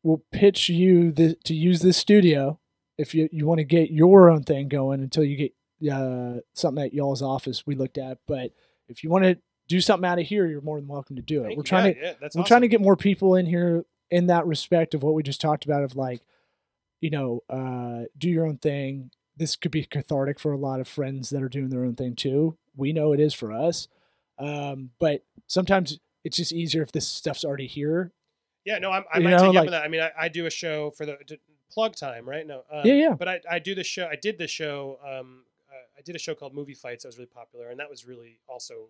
we'll 0.04 0.22
pitch 0.30 0.68
you 0.68 1.10
the, 1.10 1.34
to 1.44 1.54
use 1.54 1.80
this 1.80 1.96
studio 1.96 2.60
if 2.96 3.12
you 3.14 3.28
you 3.32 3.46
want 3.46 3.58
to 3.58 3.64
get 3.64 3.90
your 3.90 4.30
own 4.30 4.44
thing 4.44 4.68
going 4.68 5.00
until 5.00 5.24
you 5.24 5.36
get 5.36 5.92
uh, 5.92 6.38
something 6.52 6.84
at 6.84 6.94
y'all's 6.94 7.22
office 7.22 7.66
we 7.66 7.74
looked 7.74 7.98
at. 7.98 8.18
But 8.28 8.52
if 8.88 9.02
you 9.02 9.10
want 9.10 9.24
to 9.24 9.36
do 9.66 9.80
something 9.80 10.08
out 10.08 10.20
of 10.20 10.26
here, 10.26 10.46
you're 10.46 10.60
more 10.60 10.78
than 10.78 10.86
welcome 10.86 11.16
to 11.16 11.22
do 11.22 11.40
it. 11.40 11.46
Thank 11.46 11.56
we're 11.56 11.62
you. 11.62 11.64
trying 11.64 11.86
Yeah, 11.86 11.92
to 11.92 12.00
yeah, 12.00 12.12
we're 12.20 12.26
awesome. 12.28 12.44
trying 12.44 12.60
to 12.60 12.68
get 12.68 12.80
more 12.80 12.96
people 12.96 13.34
in 13.34 13.46
here 13.46 13.84
in 14.10 14.26
that 14.28 14.46
respect 14.46 14.94
of 14.94 15.02
what 15.02 15.14
we 15.14 15.22
just 15.22 15.40
talked 15.40 15.64
about 15.64 15.82
of 15.82 15.96
like, 15.96 16.20
you 17.00 17.10
know, 17.10 17.42
uh, 17.50 18.04
do 18.16 18.28
your 18.30 18.46
own 18.46 18.58
thing. 18.58 19.10
This 19.36 19.56
could 19.56 19.72
be 19.72 19.84
cathartic 19.84 20.38
for 20.38 20.52
a 20.52 20.58
lot 20.58 20.80
of 20.80 20.86
friends 20.86 21.30
that 21.30 21.42
are 21.42 21.48
doing 21.48 21.70
their 21.70 21.84
own 21.84 21.96
thing 21.96 22.14
too. 22.14 22.56
We 22.76 22.92
know 22.92 23.12
it 23.12 23.20
is 23.20 23.34
for 23.34 23.50
us. 23.52 23.88
Um, 24.38 24.90
but 25.00 25.24
sometimes 25.46 25.98
it's 26.22 26.36
just 26.36 26.52
easier 26.52 26.82
if 26.82 26.92
this 26.92 27.08
stuff's 27.08 27.44
already 27.44 27.66
here. 27.66 28.12
Yeah, 28.64 28.78
no, 28.78 28.90
I'm, 28.90 29.04
I 29.12 29.18
might 29.18 29.30
know, 29.30 29.36
take 29.38 29.42
you 29.44 29.48
up 29.50 29.54
like- 29.54 29.66
on 29.66 29.70
that. 29.72 29.84
I 29.84 29.88
mean, 29.88 30.00
I, 30.00 30.10
I 30.18 30.28
do 30.28 30.46
a 30.46 30.50
show 30.50 30.90
for 30.90 31.04
the 31.06 31.18
d- 31.26 31.38
plug 31.72 31.96
time, 31.96 32.28
right? 32.28 32.46
No, 32.46 32.62
um, 32.70 32.82
Yeah, 32.84 32.94
yeah. 32.94 33.14
But 33.18 33.28
I, 33.28 33.40
I 33.50 33.58
do 33.58 33.74
the 33.74 33.84
show. 33.84 34.06
I 34.10 34.16
did 34.16 34.38
the 34.38 34.46
show. 34.48 34.98
Um, 35.04 35.44
uh, 35.70 35.74
I 35.98 36.02
did 36.02 36.16
a 36.16 36.18
show 36.18 36.34
called 36.34 36.54
Movie 36.54 36.74
Fights. 36.74 37.04
That 37.04 37.08
was 37.08 37.18
really 37.18 37.30
popular, 37.34 37.70
and 37.70 37.78
that 37.80 37.90
was 37.90 38.06
really 38.06 38.38
also 38.48 38.88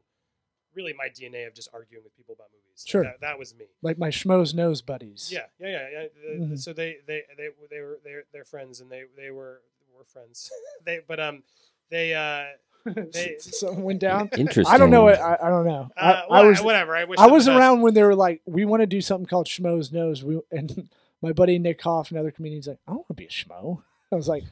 really 0.74 0.92
my 0.92 1.06
DNA 1.08 1.46
of 1.46 1.54
just 1.54 1.68
arguing 1.72 2.02
with 2.02 2.16
people 2.16 2.34
about 2.34 2.48
movies. 2.52 2.84
Like, 2.84 2.90
Sure. 2.90 3.02
that, 3.04 3.20
that 3.20 3.38
was 3.38 3.54
me. 3.54 3.66
Like 3.82 3.96
my 3.96 4.08
Schmoes 4.08 4.54
Know 4.54 4.74
buddies. 4.84 5.30
Yeah, 5.32 5.46
yeah, 5.60 5.68
yeah. 5.68 6.02
yeah. 6.02 6.34
Mhm. 6.46 6.58
So 6.58 6.72
they, 6.72 6.96
they, 7.06 7.22
they, 7.36 7.48
they 7.70 7.80
were 7.80 7.98
they're, 8.04 8.24
they're 8.32 8.44
friends, 8.44 8.80
and 8.80 8.90
they, 8.90 9.04
they 9.16 9.30
were 9.30 9.60
were 9.96 10.04
friends. 10.04 10.50
they, 10.84 10.98
but 11.06 11.20
um, 11.20 11.42
they 11.90 12.12
uh, 12.14 12.56
They- 13.12 13.36
Something 13.38 13.82
went 13.84 14.00
down. 14.00 14.28
Interesting. 14.36 14.72
I 14.74 14.78
don't 14.78 14.90
know. 14.90 15.04
What, 15.04 15.18
I, 15.18 15.38
I 15.42 15.48
don't 15.48 15.64
know. 15.66 15.90
I, 15.96 16.10
uh 16.12 16.12
I 16.12 16.26
well, 16.40 16.48
was 16.48 16.62
whatever. 16.62 16.94
I 16.96 17.04
wish 17.04 17.18
I 17.18 17.26
was 17.26 17.48
around 17.48 17.80
when 17.82 17.94
they 17.94 18.02
were 18.02 18.14
like, 18.14 18.42
we 18.46 18.64
want 18.64 18.82
to 18.82 18.86
do 18.86 19.00
something 19.00 19.26
called 19.26 19.46
Schmoes 19.46 19.92
Know. 19.92 20.14
We 20.26 20.40
and 20.58 20.88
my 21.22 21.32
buddy 21.32 21.58
Nick 21.58 21.80
Hoff, 21.82 22.10
another 22.10 22.30
comedian's 22.30 22.66
like, 22.68 22.78
I 22.86 22.92
want 22.92 23.08
to 23.08 23.14
be 23.14 23.24
a 23.24 23.28
schmo. 23.28 23.82
I 24.12 24.16
was 24.16 24.28
like, 24.28 24.44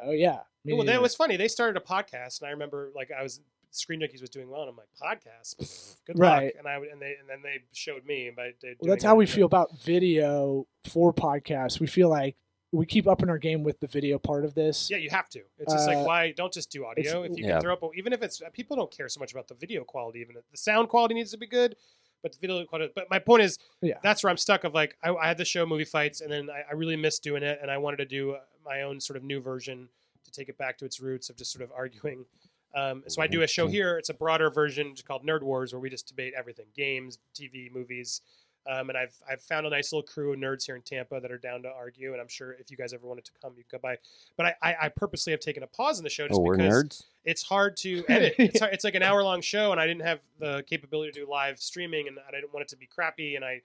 oh 0.00 0.12
yeah. 0.12 0.40
me 0.64 0.72
well, 0.74 0.84
that 0.86 1.02
was 1.02 1.14
funny. 1.14 1.36
They 1.36 1.48
started 1.48 1.80
a 1.80 1.84
podcast, 1.84 2.40
and 2.40 2.48
I 2.48 2.52
remember 2.52 2.90
like 2.94 3.10
I 3.16 3.22
was 3.22 3.40
Screen 3.72 4.00
Junkies 4.00 4.20
was 4.20 4.30
doing 4.30 4.48
well, 4.50 4.62
and 4.62 4.70
I'm 4.70 4.76
like 4.76 4.88
podcast, 5.00 5.96
good 6.06 6.18
Right. 6.18 6.46
luck. 6.46 6.54
And 6.58 6.66
I 6.66 6.78
would- 6.78 6.88
and 6.88 7.00
they 7.00 7.16
and 7.20 7.28
then 7.28 7.40
they 7.42 7.58
showed 7.72 8.04
me, 8.06 8.28
and 8.28 8.36
by 8.36 8.52
Well, 8.80 8.88
that's 8.88 9.04
how 9.04 9.14
we 9.16 9.24
it, 9.24 9.30
feel 9.30 9.46
about 9.46 9.76
video 9.78 10.66
for 10.88 11.12
podcasts. 11.12 11.78
We 11.80 11.86
feel 11.86 12.08
like 12.08 12.36
we 12.72 12.86
keep 12.86 13.08
upping 13.08 13.28
our 13.28 13.38
game 13.38 13.64
with 13.64 13.80
the 13.80 13.86
video 13.86 14.18
part 14.18 14.44
of 14.44 14.54
this. 14.54 14.88
Yeah, 14.90 14.98
you 14.98 15.10
have 15.10 15.28
to. 15.30 15.40
It's 15.58 15.72
just 15.72 15.88
Uh, 15.88 15.94
like 15.94 16.06
why 16.06 16.32
don't 16.32 16.52
just 16.52 16.70
do 16.70 16.84
audio 16.84 17.22
if 17.24 17.36
you 17.36 17.44
Yeah. 17.44 17.52
can 17.54 17.62
throw 17.62 17.72
up. 17.72 17.82
Even 17.96 18.12
if 18.12 18.22
it's 18.22 18.40
people 18.52 18.76
don't 18.76 18.90
care 18.90 19.08
so 19.08 19.18
much 19.18 19.32
about 19.32 19.48
the 19.48 19.54
video 19.54 19.84
quality. 19.84 20.20
Even 20.20 20.36
the 20.50 20.56
sound 20.56 20.88
quality 20.88 21.14
needs 21.14 21.32
to 21.32 21.36
be 21.36 21.46
good, 21.46 21.76
but 22.22 22.32
the 22.32 22.38
video 22.38 22.64
quality. 22.64 22.92
But 22.94 23.10
my 23.10 23.18
point 23.18 23.42
is, 23.42 23.58
Yeah. 23.82 23.98
that's 24.02 24.22
where 24.22 24.30
I'm 24.30 24.36
stuck. 24.36 24.62
Of 24.64 24.72
like, 24.72 24.96
I, 25.02 25.10
I 25.12 25.26
had 25.26 25.38
the 25.38 25.44
show 25.44 25.66
movie 25.66 25.84
fights, 25.84 26.20
and 26.20 26.30
then 26.30 26.48
I, 26.48 26.62
I 26.70 26.72
really 26.74 26.96
missed 26.96 27.22
doing 27.24 27.42
it, 27.42 27.58
and 27.60 27.70
I 27.70 27.78
wanted 27.78 27.96
to 27.98 28.04
do 28.06 28.32
uh, 28.32 28.40
my 28.64 28.82
own 28.82 29.00
sort 29.00 29.16
of 29.16 29.24
new 29.24 29.40
version 29.40 29.88
to 30.24 30.30
take 30.30 30.48
it 30.48 30.56
back 30.56 30.78
to 30.78 30.84
its 30.84 31.00
roots 31.00 31.28
of 31.28 31.36
just 31.36 31.50
sort 31.50 31.64
of 31.64 31.72
arguing. 31.72 32.24
Um, 32.72 33.02
so 33.08 33.20
I 33.20 33.26
do 33.26 33.42
a 33.42 33.48
show 33.48 33.66
here. 33.66 33.98
It's 33.98 34.10
a 34.10 34.14
broader 34.14 34.48
version 34.48 34.94
called 35.04 35.26
Nerd 35.26 35.42
Wars, 35.42 35.72
where 35.72 35.80
we 35.80 35.90
just 35.90 36.06
debate 36.06 36.34
everything: 36.36 36.66
games, 36.72 37.18
TV, 37.34 37.68
movies. 37.68 38.20
Um, 38.68 38.90
and 38.90 38.98
I've 38.98 39.14
I've 39.28 39.40
found 39.40 39.66
a 39.66 39.70
nice 39.70 39.92
little 39.92 40.06
crew 40.06 40.32
of 40.34 40.38
nerds 40.38 40.66
here 40.66 40.76
in 40.76 40.82
Tampa 40.82 41.18
that 41.20 41.32
are 41.32 41.38
down 41.38 41.62
to 41.62 41.68
argue. 41.70 42.12
And 42.12 42.20
I'm 42.20 42.28
sure 42.28 42.52
if 42.52 42.70
you 42.70 42.76
guys 42.76 42.92
ever 42.92 43.06
wanted 43.06 43.24
to 43.24 43.30
come, 43.42 43.52
you 43.56 43.64
could 43.64 43.70
come 43.72 43.80
by. 43.82 43.96
But 44.36 44.46
I, 44.46 44.54
I, 44.62 44.76
I 44.82 44.88
purposely 44.90 45.30
have 45.32 45.40
taken 45.40 45.62
a 45.62 45.66
pause 45.66 45.98
in 45.98 46.04
the 46.04 46.10
show 46.10 46.28
just 46.28 46.38
Oh, 46.38 46.42
we're 46.42 46.56
because 46.56 46.84
nerds. 46.84 47.02
it's 47.24 47.42
hard 47.42 47.76
to 47.78 48.04
edit. 48.08 48.34
It's, 48.38 48.60
hard, 48.60 48.74
it's 48.74 48.84
like 48.84 48.94
an 48.94 49.02
hour 49.02 49.22
long 49.22 49.40
show, 49.40 49.72
and 49.72 49.80
I 49.80 49.86
didn't 49.86 50.02
have 50.02 50.20
the 50.38 50.62
capability 50.68 51.12
to 51.12 51.20
do 51.24 51.30
live 51.30 51.58
streaming, 51.58 52.06
and 52.08 52.18
I 52.28 52.30
didn't 52.32 52.52
want 52.52 52.62
it 52.62 52.68
to 52.68 52.76
be 52.76 52.86
crappy. 52.86 53.34
And 53.36 53.44
I 53.44 53.62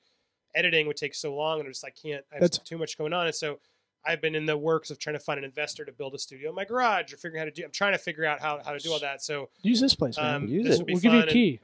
editing 0.55 0.87
would 0.87 0.97
take 0.97 1.13
so 1.13 1.35
long, 1.35 1.59
and 1.59 1.67
I 1.67 1.71
just 1.71 1.83
I 1.85 1.89
can't. 1.89 2.23
I 2.31 2.35
have 2.35 2.41
That's- 2.41 2.59
too 2.59 2.77
much 2.77 2.97
going 2.97 3.11
on, 3.13 3.25
and 3.25 3.35
so 3.35 3.59
I've 4.07 4.21
been 4.21 4.35
in 4.35 4.45
the 4.45 4.55
works 4.55 4.91
of 4.91 4.99
trying 4.99 5.15
to 5.15 5.19
find 5.19 5.39
an 5.39 5.43
investor 5.43 5.83
to 5.83 5.91
build 5.91 6.13
a 6.13 6.19
studio 6.19 6.49
in 6.49 6.55
my 6.55 6.63
garage, 6.63 7.11
or 7.11 7.17
figuring 7.17 7.41
out 7.41 7.45
how 7.47 7.49
to 7.49 7.51
do. 7.55 7.65
I'm 7.65 7.71
trying 7.71 7.93
to 7.93 7.97
figure 7.97 8.23
out 8.23 8.39
how, 8.39 8.61
how 8.63 8.71
to 8.73 8.77
do 8.77 8.93
all 8.93 8.99
that. 8.99 9.23
So 9.23 9.49
Use 9.63 9.81
this 9.81 9.95
place, 9.95 10.15
man. 10.17 10.35
um, 10.35 10.47
Use 10.47 10.63
this 10.67 10.75
it. 10.79 10.83
would 10.85 10.91
We'll 10.93 11.01
give 11.01 11.11
you 11.13 11.19
a 11.19 11.21
and- 11.23 11.31
key. 11.31 11.59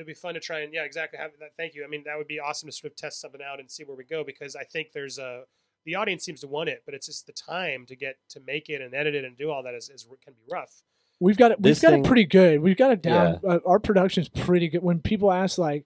Well, 0.00 0.06
it, 0.06 0.06
it'd 0.06 0.06
be 0.06 0.14
fun 0.14 0.34
to 0.34 0.40
try 0.40 0.60
and 0.60 0.72
yeah, 0.72 0.84
exactly. 0.84 1.18
Have 1.18 1.30
that. 1.40 1.50
Thank 1.56 1.74
you. 1.74 1.84
I 1.84 1.88
mean, 1.88 2.02
that 2.06 2.16
would 2.18 2.28
be 2.28 2.40
awesome 2.40 2.68
to 2.68 2.72
sort 2.72 2.92
of 2.92 2.96
test 2.96 3.20
something 3.20 3.40
out 3.42 3.60
and 3.60 3.70
see 3.70 3.84
where 3.84 3.96
we 3.96 4.04
go 4.04 4.24
because 4.24 4.56
I 4.56 4.64
think 4.64 4.92
there's 4.92 5.18
a 5.18 5.44
the 5.86 5.94
audience 5.94 6.24
seems 6.24 6.40
to 6.42 6.46
want 6.48 6.68
it, 6.68 6.82
but 6.84 6.94
it's 6.94 7.06
just 7.06 7.26
the 7.26 7.32
time 7.32 7.86
to 7.86 7.96
get 7.96 8.16
to 8.30 8.40
make 8.40 8.68
it 8.68 8.82
and 8.82 8.94
edit 8.94 9.14
it 9.14 9.24
and 9.24 9.36
do 9.38 9.50
all 9.50 9.62
that 9.62 9.74
is, 9.74 9.88
is 9.88 10.06
can 10.24 10.34
be 10.34 10.40
rough. 10.52 10.82
We've 11.20 11.36
got 11.38 11.52
it. 11.52 11.58
We've 11.58 11.64
This 11.72 11.80
got 11.80 11.90
thing- 11.92 12.04
it 12.04 12.06
pretty 12.06 12.24
good. 12.26 12.60
We've 12.60 12.76
got 12.76 12.92
it 12.92 13.02
down. 13.02 13.40
Uh, 13.46 13.58
our 13.66 13.78
production's 13.78 14.28
pretty 14.28 14.68
good. 14.68 14.82
When 14.82 15.00
people 15.00 15.30
ask 15.32 15.56
like, 15.58 15.84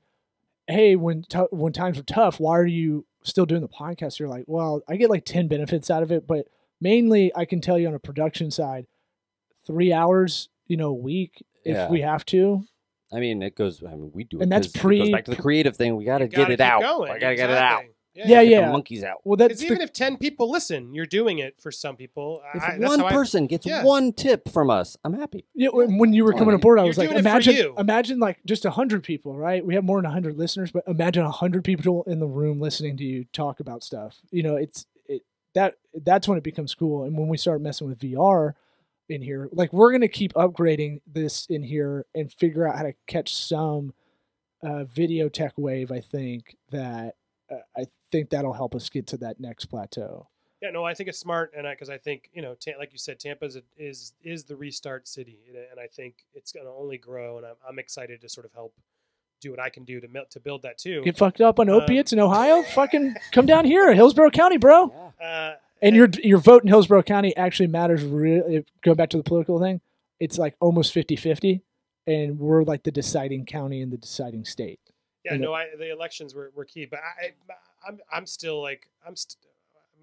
"Hey, 0.66 0.96
when 0.96 1.22
t- 1.22 1.38
when 1.50 1.72
times 1.72 1.98
are 1.98 2.02
tough, 2.04 2.38
why 2.40 2.58
are 2.58 2.66
you 2.66 3.04
still 3.22 3.46
doing 3.46 3.60
the 3.62 3.68
podcast?" 3.68 4.18
You're 4.18 4.28
like, 4.28 4.44
"Well, 4.46 4.82
I 4.88 4.96
get 4.96 5.10
like 5.10 5.24
ten 5.24 5.46
benefits 5.48 5.90
out 5.90 6.02
of 6.02 6.10
it, 6.12 6.26
but 6.26 6.46
mainly 6.80 7.32
I 7.36 7.44
can 7.44 7.60
tell 7.60 7.78
you 7.78 7.86
on 7.88 7.94
a 7.94 7.98
production 8.00 8.50
side, 8.50 8.86
three 9.66 9.92
hours, 9.92 10.48
you 10.66 10.76
know, 10.76 10.88
a 10.88 10.94
week 10.94 11.44
if 11.64 11.74
Yeah. 11.76 11.88
we 11.88 12.00
have 12.02 12.24
to. 12.26 12.64
I 13.14 13.20
mean, 13.20 13.42
it 13.42 13.54
goes. 13.56 13.82
I 13.84 13.90
mean, 13.90 14.10
we 14.14 14.24
do 14.24 14.38
it. 14.40 14.42
And 14.44 14.52
that's 14.52 14.66
'cause 14.66 14.74
it 14.76 14.80
pre- 14.80 14.98
goes 14.98 15.10
back 15.10 15.24
to 15.26 15.30
the 15.32 15.40
creative 15.42 15.76
thing. 15.76 15.96
We 15.96 16.04
got 16.04 16.18
to 16.18 16.26
get 16.28 16.36
gotta 16.36 16.52
it 16.52 16.56
keep 16.58 16.66
out. 16.66 16.82
going. 16.82 17.10
I 17.12 17.18
got 17.18 17.30
to 17.30 17.36
get 17.36 17.50
it 17.50 17.56
out. 17.56 17.80
Exactly. 17.80 17.90
Yeah, 18.16 18.26
Get 18.26 18.44
the 18.44 18.50
yeah. 18.50 18.70
monkeys 18.70 19.02
out. 19.02 19.16
Well, 19.24 19.36
that's 19.36 19.54
Because 19.54 19.64
even 19.64 19.78
the, 19.78 19.84
if 19.84 19.92
ten 19.92 20.16
people 20.16 20.48
listen, 20.48 20.94
you're 20.94 21.04
doing 21.04 21.38
it 21.40 21.58
for 21.60 21.72
some 21.72 21.96
people. 21.96 22.42
If 22.54 22.62
I, 22.62 22.78
that's 22.78 22.88
one 22.88 23.00
how 23.00 23.06
I- 23.06 23.12
person 23.12 23.48
gets 23.48 23.66
yeah. 23.66 23.82
one 23.82 24.12
tip 24.12 24.48
from 24.48 24.70
us, 24.70 24.96
I'm 25.04 25.14
happy. 25.14 25.46
yeah, 25.52 25.70
when 25.72 25.98
when 25.98 26.12
you 26.12 26.24
were 26.24 26.32
coming 26.32 26.54
aboard, 26.54 26.78
I 26.78 26.82
you're 26.82 26.88
was 26.90 26.98
like, 26.98 27.08
doing 27.08 27.18
it 27.18 27.22
for 27.24 27.28
imagine, 27.28 27.56
you. 27.56 27.74
imagine 27.76 28.20
like 28.20 28.38
just 28.46 28.64
a 28.64 28.70
hundred 28.70 29.02
people, 29.02 29.36
right? 29.36 29.66
We 29.66 29.74
have 29.74 29.82
more 29.82 29.98
than 29.98 30.06
a 30.06 30.12
hundred 30.12 30.38
listeners, 30.38 30.70
but 30.70 30.84
imagine 30.86 31.24
a 31.24 31.30
hundred 31.32 31.64
people 31.64 32.04
in 32.04 32.20
the 32.20 32.26
room 32.28 32.60
listening 32.60 32.96
to 32.98 33.04
you 33.04 33.24
talk 33.32 33.58
about 33.58 33.82
stuff. 33.82 34.18
You 34.30 34.44
know, 34.44 34.54
it's 34.54 34.86
it 35.08 35.22
that 35.54 35.74
that's 35.92 36.28
when 36.28 36.38
it 36.38 36.44
becomes 36.44 36.72
cool. 36.72 37.02
And 37.02 37.18
when 37.18 37.26
we 37.26 37.36
start 37.36 37.60
messing 37.62 37.88
with 37.88 37.98
VR 37.98 38.54
in 39.08 39.22
here, 39.22 39.48
like 39.52 39.72
we're 39.72 39.92
gonna 39.92 40.08
keep 40.08 40.32
upgrading 40.34 41.00
this 41.06 41.46
in 41.46 41.62
here 41.62 42.06
and 42.14 42.32
figure 42.32 42.66
out 42.66 42.76
how 42.76 42.82
to 42.84 42.94
catch 43.06 43.34
some 43.34 43.92
uh, 44.62 44.84
video 44.84 45.28
tech 45.28 45.52
wave. 45.56 45.92
I 45.92 46.00
think 46.00 46.56
that 46.70 47.16
uh, 47.50 47.56
I 47.76 47.86
think 48.10 48.30
that'll 48.30 48.52
help 48.54 48.74
us 48.74 48.88
get 48.88 49.06
to 49.08 49.16
that 49.18 49.40
next 49.40 49.66
plateau. 49.66 50.28
Yeah, 50.62 50.70
no, 50.70 50.84
I 50.84 50.94
think 50.94 51.10
it's 51.10 51.18
smart, 51.18 51.52
and 51.54 51.66
I 51.66 51.74
because 51.74 51.90
I, 51.90 51.98
think 51.98 52.30
you 52.32 52.40
know, 52.40 52.54
Ta- 52.54 52.78
like 52.78 52.92
you 52.92 52.98
said, 52.98 53.20
Tampa 53.20 53.44
is, 53.44 53.58
is 53.76 54.14
is 54.22 54.44
the 54.44 54.56
restart 54.56 55.06
city, 55.06 55.40
and, 55.48 55.56
and 55.56 55.78
I 55.78 55.86
think 55.86 56.24
it's 56.32 56.52
going 56.52 56.64
to 56.64 56.72
only 56.72 56.96
grow, 56.96 57.36
and 57.36 57.44
I'm, 57.46 57.56
I'm 57.68 57.78
excited 57.78 58.22
to 58.22 58.28
sort 58.30 58.46
of 58.46 58.52
help 58.54 58.72
do 59.42 59.50
what 59.50 59.60
I 59.60 59.68
can 59.68 59.84
do 59.84 60.00
to 60.00 60.08
mil- 60.08 60.24
to 60.30 60.40
build 60.40 60.62
that 60.62 60.78
too. 60.78 61.02
Get 61.02 61.18
fucked 61.18 61.42
up 61.42 61.60
on 61.60 61.68
Um, 61.68 61.74
opiates 61.82 62.14
in 62.14 62.18
Ohio? 62.18 62.62
Fucking 62.62 63.14
come 63.32 63.44
down 63.44 63.66
here, 63.66 63.92
Hillsborough 63.92 64.30
County, 64.30 64.56
bro. 64.56 65.12
Uh, 65.22 65.54
And 65.84 65.94
your 65.94 66.08
your 66.22 66.38
vote 66.38 66.62
in 66.64 66.68
Hillsborough 66.68 67.02
County 67.04 67.36
actually 67.36 67.66
matters. 67.68 68.02
Really, 68.02 68.64
going 68.82 68.96
back 68.96 69.10
to 69.10 69.16
the 69.18 69.22
political 69.22 69.60
thing, 69.60 69.80
it's 70.18 70.38
like 70.38 70.54
almost 70.58 70.94
50-50, 70.94 71.60
and 72.06 72.38
we're 72.38 72.64
like 72.64 72.82
the 72.84 72.90
deciding 72.90 73.44
county 73.46 73.82
and 73.82 73.92
the 73.92 73.98
deciding 73.98 74.44
state. 74.46 74.80
yeah, 75.24 75.34
you 75.34 75.40
no, 75.40 75.52
I, 75.54 75.66
the 75.78 75.92
elections 75.92 76.34
were, 76.34 76.50
were 76.56 76.64
key, 76.64 76.86
but 76.86 77.00
I, 77.00 77.26
I 77.26 77.54
I'm 77.86 77.98
I'm 78.12 78.26
still 78.26 78.60
like 78.62 78.88
I'm. 79.06 79.14
St- 79.14 79.36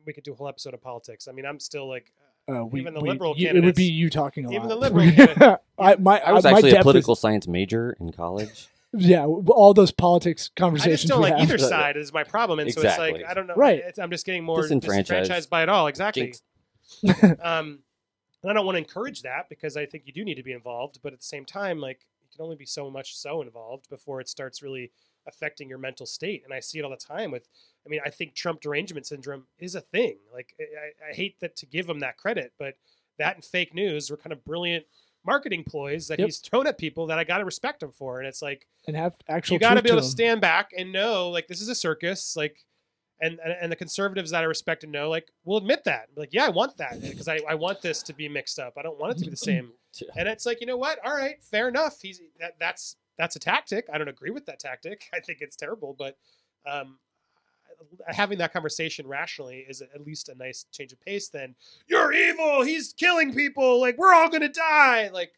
we 0.05 0.13
could 0.13 0.23
do 0.23 0.33
a 0.33 0.35
whole 0.35 0.47
episode 0.47 0.73
of 0.73 0.81
politics. 0.81 1.27
I 1.27 1.31
mean, 1.31 1.45
I'm 1.45 1.59
still 1.59 1.87
like 1.87 2.11
Uh, 2.51 2.65
we, 2.65 2.79
Even 2.81 2.93
the 2.95 3.01
we- 3.01 3.09
liberal 3.09 3.35
you- 3.37 3.49
it 3.49 3.63
would 3.63 3.75
be 3.75 3.83
you 3.85 4.09
talking 4.09 4.45
a 4.45 4.47
lot. 4.49 4.55
even 4.55 4.67
the 4.69 4.75
liberal 4.75 5.57
I, 5.79 5.95
my, 5.97 6.19
I 6.19 6.31
was 6.31 6.43
my 6.43 6.51
actually 6.53 6.69
a 6.69 6.73
depth 6.73 6.79
is- 6.79 6.83
political 6.83 7.15
science 7.15 7.47
major 7.47 7.95
in 7.99 8.11
college. 8.11 8.67
Yeah, 8.93 9.25
all 9.25 9.73
those 9.73 9.91
politics 9.91 10.49
conversations. 10.55 10.55
I 10.55 10.61
conversations 10.61 11.01
just 11.01 11.09
don't 11.09 11.21
like 11.21 11.33
have. 11.33 11.49
either 11.49 11.57
side 11.57 11.97
is 11.97 12.11
my 12.11 12.23
problem, 12.23 12.59
and 12.59 12.73
so 12.73 12.81
it's 12.81 12.97
like 12.97 13.23
I 13.27 13.33
don't 13.33 13.47
know. 13.47 13.55
Right. 13.55 13.81
It's, 13.85 13.99
I'm 13.99 14.11
just 14.11 14.25
getting 14.25 14.43
more 14.43 14.61
Disenfranchised. 14.61 15.07
disenfranchised 15.07 15.49
by 15.49 15.63
it 15.63 15.69
all. 15.69 15.87
Exactly. 15.87 16.33
Um, 17.41 17.79
and 18.43 18.51
I 18.51 18.53
don't 18.53 18.65
want 18.65 18.75
to 18.75 18.79
encourage 18.79 19.21
that 19.21 19.47
because 19.49 19.77
I 19.77 19.85
think 19.85 20.03
you 20.07 20.13
do 20.13 20.25
need 20.25 20.35
to 20.35 20.43
be 20.43 20.51
involved, 20.51 20.99
but 21.03 21.13
at 21.13 21.19
the 21.19 21.25
same 21.25 21.45
time, 21.45 21.79
like 21.79 22.05
you 22.21 22.27
can 22.35 22.43
only 22.43 22.55
be 22.55 22.65
so 22.65 22.89
much 22.89 23.15
so 23.15 23.41
involved 23.41 23.87
before 23.89 24.19
it 24.19 24.27
starts 24.27 24.61
really 24.61 24.91
affecting 25.27 25.69
your 25.69 25.77
mental 25.77 26.05
state. 26.05 26.41
And 26.43 26.53
I 26.53 26.59
see 26.59 26.79
it 26.79 26.83
all 26.83 26.89
the 26.89 26.97
time 26.97 27.31
with. 27.31 27.47
I 27.85 27.89
mean, 27.89 28.01
I 28.05 28.09
think 28.09 28.33
Trump 28.33 28.61
derangement 28.61 29.05
syndrome 29.05 29.45
is 29.57 29.75
a 29.75 29.81
thing. 29.81 30.17
Like 30.33 30.53
I, 30.59 31.11
I 31.11 31.13
hate 31.13 31.39
that 31.39 31.55
to 31.57 31.65
give 31.65 31.87
him 31.87 31.99
that 31.99 32.17
credit, 32.17 32.51
but 32.59 32.75
that 33.17 33.35
and 33.35 33.45
fake 33.45 33.73
news 33.73 34.09
were 34.09 34.17
kind 34.17 34.33
of 34.33 34.43
brilliant 34.43 34.85
marketing 35.25 35.63
ploys 35.63 36.07
that 36.07 36.19
Yep. 36.19 36.27
he's 36.27 36.37
thrown 36.39 36.67
at 36.67 36.77
people 36.77 37.07
that 37.07 37.19
I 37.19 37.23
got 37.23 37.37
to 37.39 37.45
respect 37.45 37.83
him 37.83 37.91
for. 37.91 38.19
And 38.19 38.27
it's 38.27 38.41
like 38.41 38.67
and 38.87 38.95
have 38.95 39.15
actual. 39.27 39.53
you 39.53 39.59
got 39.59 39.75
to 39.75 39.81
be 39.81 39.89
able 39.89 40.01
to 40.01 40.07
stand 40.07 40.41
back 40.41 40.71
and 40.77 40.91
know 40.91 41.29
like 41.29 41.47
this 41.47 41.61
is 41.61 41.69
a 41.69 41.75
circus 41.75 42.35
like 42.35 42.65
and, 43.21 43.39
and 43.43 43.53
and 43.61 43.71
the 43.71 43.75
conservatives 43.75 44.31
that 44.31 44.41
i 44.41 44.45
respect 44.45 44.83
and 44.83 44.91
know 44.91 45.09
like 45.09 45.27
will 45.45 45.57
admit 45.57 45.83
that. 45.83 46.07
Like 46.15 46.29
yeah 46.31 46.45
i 46.45 46.49
want 46.49 46.77
that 46.77 46.99
because 47.01 47.27
I, 47.27 47.39
I 47.47 47.55
want 47.55 47.81
this 47.81 48.01
to 48.03 48.13
be 48.13 48.27
mixed 48.27 48.57
up. 48.59 48.73
I 48.77 48.81
don't 48.81 48.99
want 48.99 49.11
it 49.13 49.19
to 49.19 49.25
be 49.25 49.31
the 49.31 49.37
same. 49.51 49.71
And 50.15 50.27
it's 50.27 50.45
like 50.45 50.59
you 50.61 50.67
know 50.67 50.77
what? 50.77 50.97
All 51.05 51.13
right 51.15 51.35
fair 51.43 51.67
enough. 51.67 52.01
He's 52.01 52.19
that 52.39 52.53
that's 52.59 52.95
that's 53.17 53.35
a 53.35 53.39
tactic. 53.39 53.85
I 53.93 53.97
don't 53.99 54.07
agree 54.07 54.31
with 54.31 54.45
that 54.47 54.59
tactic. 54.59 55.03
I 55.13 55.19
think 55.19 55.39
it's 55.41 55.55
terrible 55.55 55.95
but 55.97 56.17
um 56.65 56.97
having 58.07 58.37
that 58.39 58.53
conversation 58.53 59.07
rationally 59.07 59.65
is 59.67 59.81
at 59.81 60.05
least 60.05 60.29
a 60.29 60.35
nice 60.35 60.65
change 60.71 60.91
of 60.93 60.99
pace 61.01 61.29
then 61.29 61.55
you're 61.87 62.11
evil 62.13 62.63
he's 62.63 62.93
killing 62.93 63.33
people 63.33 63.79
like 63.79 63.97
we're 63.97 64.13
all 64.13 64.29
gonna 64.29 64.49
die 64.49 65.09
like 65.13 65.31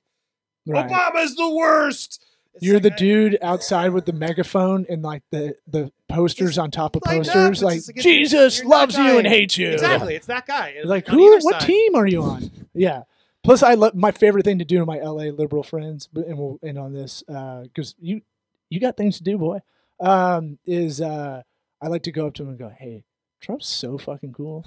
Right. 0.65 0.87
obama's 0.89 1.35
the 1.35 1.49
worst 1.49 2.23
It's 2.55 2.63
You're 2.63 2.75
like, 2.75 2.83
the 2.83 2.89
dude 2.91 3.37
outside 3.41 3.89
with 3.89 4.05
the 4.05 4.13
megaphone 4.13 4.85
and 4.89 5.01
like 5.03 5.23
the 5.31 5.55
the 5.67 5.91
posters 6.07 6.57
on 6.57 6.71
top 6.71 6.95
of 6.95 7.01
lined 7.05 7.27
up. 7.27 7.33
posters, 7.33 7.61
like 7.63 7.81
Jesus 7.97 8.63
loves 8.63 8.95
you 8.97 9.17
and 9.17 9.25
hates 9.27 9.57
you. 9.57 9.71
Exactly, 9.71 10.15
it's 10.15 10.27
that 10.27 10.45
guy. 10.45 10.75
And 10.79 10.87
Like 10.87 11.07
who? 11.07 11.17
What 11.41 11.59
side- 11.59 11.67
team 11.67 11.95
are 11.95 12.05
you 12.07 12.21
on? 12.21 12.51
Yeah. 12.75 13.03
Plus, 13.43 13.61
I 13.63 13.73
love 13.73 13.93
my 13.95 14.11
favorite 14.11 14.45
thing 14.45 14.59
to 14.59 14.65
do 14.65 14.77
to 14.77 14.85
my 14.85 14.99
LA 14.99 15.31
liberal 15.31 15.63
friends, 15.63 16.07
and 16.15 16.37
we'll 16.37 16.59
end 16.63 16.77
on 16.77 16.93
this 16.93 17.23
because 17.27 17.95
you 17.99 18.21
you 18.69 18.79
got 18.79 18.95
things 18.95 19.17
to 19.17 19.23
do, 19.23 19.37
boy. 19.39 19.59
Um, 19.99 20.59
is 20.65 21.01
uh, 21.01 21.41
I 21.83 21.87
like 21.87 22.03
to 22.03 22.11
go 22.11 22.27
up 22.27 22.33
to 22.35 22.43
them 22.43 22.49
and 22.51 22.59
go, 22.59 22.69
"Hey, 22.79 23.03
Trump's 23.41 23.67
so 23.67 23.97
fucking 23.97 24.31
cool," 24.33 24.65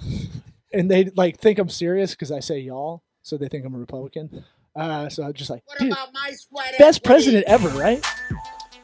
and 0.71 0.89
they 0.91 1.05
like 1.15 1.39
think 1.39 1.57
I'm 1.59 1.69
serious 1.69 2.11
because 2.11 2.31
I 2.31 2.39
say 2.39 2.59
y'all, 2.59 3.01
so 3.23 3.37
they 3.37 3.47
think 3.47 3.65
I'm 3.65 3.73
a 3.75 3.79
Republican. 3.79 4.43
Uh, 4.75 5.09
so 5.09 5.23
I'm 5.23 5.33
just 5.33 5.49
like, 5.49 5.63
What 5.65 5.79
dude, 5.79 5.91
about 5.91 6.13
my 6.13 6.29
best 6.77 6.79
equity? 6.79 6.99
president 7.03 7.45
ever, 7.47 7.69
right? 7.69 8.05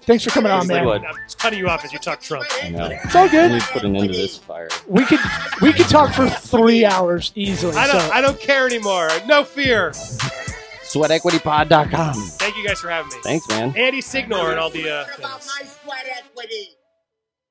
Thanks 0.05 0.23
for 0.23 0.31
coming 0.31 0.51
on, 0.51 0.65
man. 0.67 0.85
what? 0.85 1.05
I'm 1.05 1.15
cutting 1.37 1.59
you 1.59 1.69
off 1.69 1.85
as 1.85 1.93
you 1.93 1.99
talk 1.99 2.19
Trump. 2.19 2.45
I 2.63 2.69
know. 2.69 2.87
It's 2.91 3.15
all 3.15 3.23
We 3.25 3.29
good. 3.29 3.51
need 3.51 3.61
to 3.61 3.67
put 3.67 3.83
an 3.85 3.95
end 3.95 4.11
to 4.11 4.17
this 4.19 4.37
fire. 4.37 4.67
We 4.87 5.05
could 5.05 5.19
we 5.61 5.71
could 5.71 5.87
talk 5.87 6.13
for 6.13 6.27
three 6.27 6.83
hours 6.83 7.31
easily. 7.35 7.75
I 7.77 7.85
don't. 7.87 8.01
so- 8.01 8.11
I 8.11 8.21
don't 8.21 8.39
care 8.39 8.65
anymore. 8.65 9.07
No 9.27 9.43
fear. 9.43 9.91
SweatEquityPod.com. 9.91 12.13
Thank 12.15 12.57
you 12.57 12.65
guys 12.67 12.79
for 12.81 12.89
having 12.89 13.11
me. 13.11 13.17
Thanks, 13.23 13.47
man. 13.49 13.75
Andy 13.77 14.01
Signore 14.01 14.49
and 14.51 14.59
all 14.59 14.71
the. 14.71 14.89
Uh, 14.89 15.05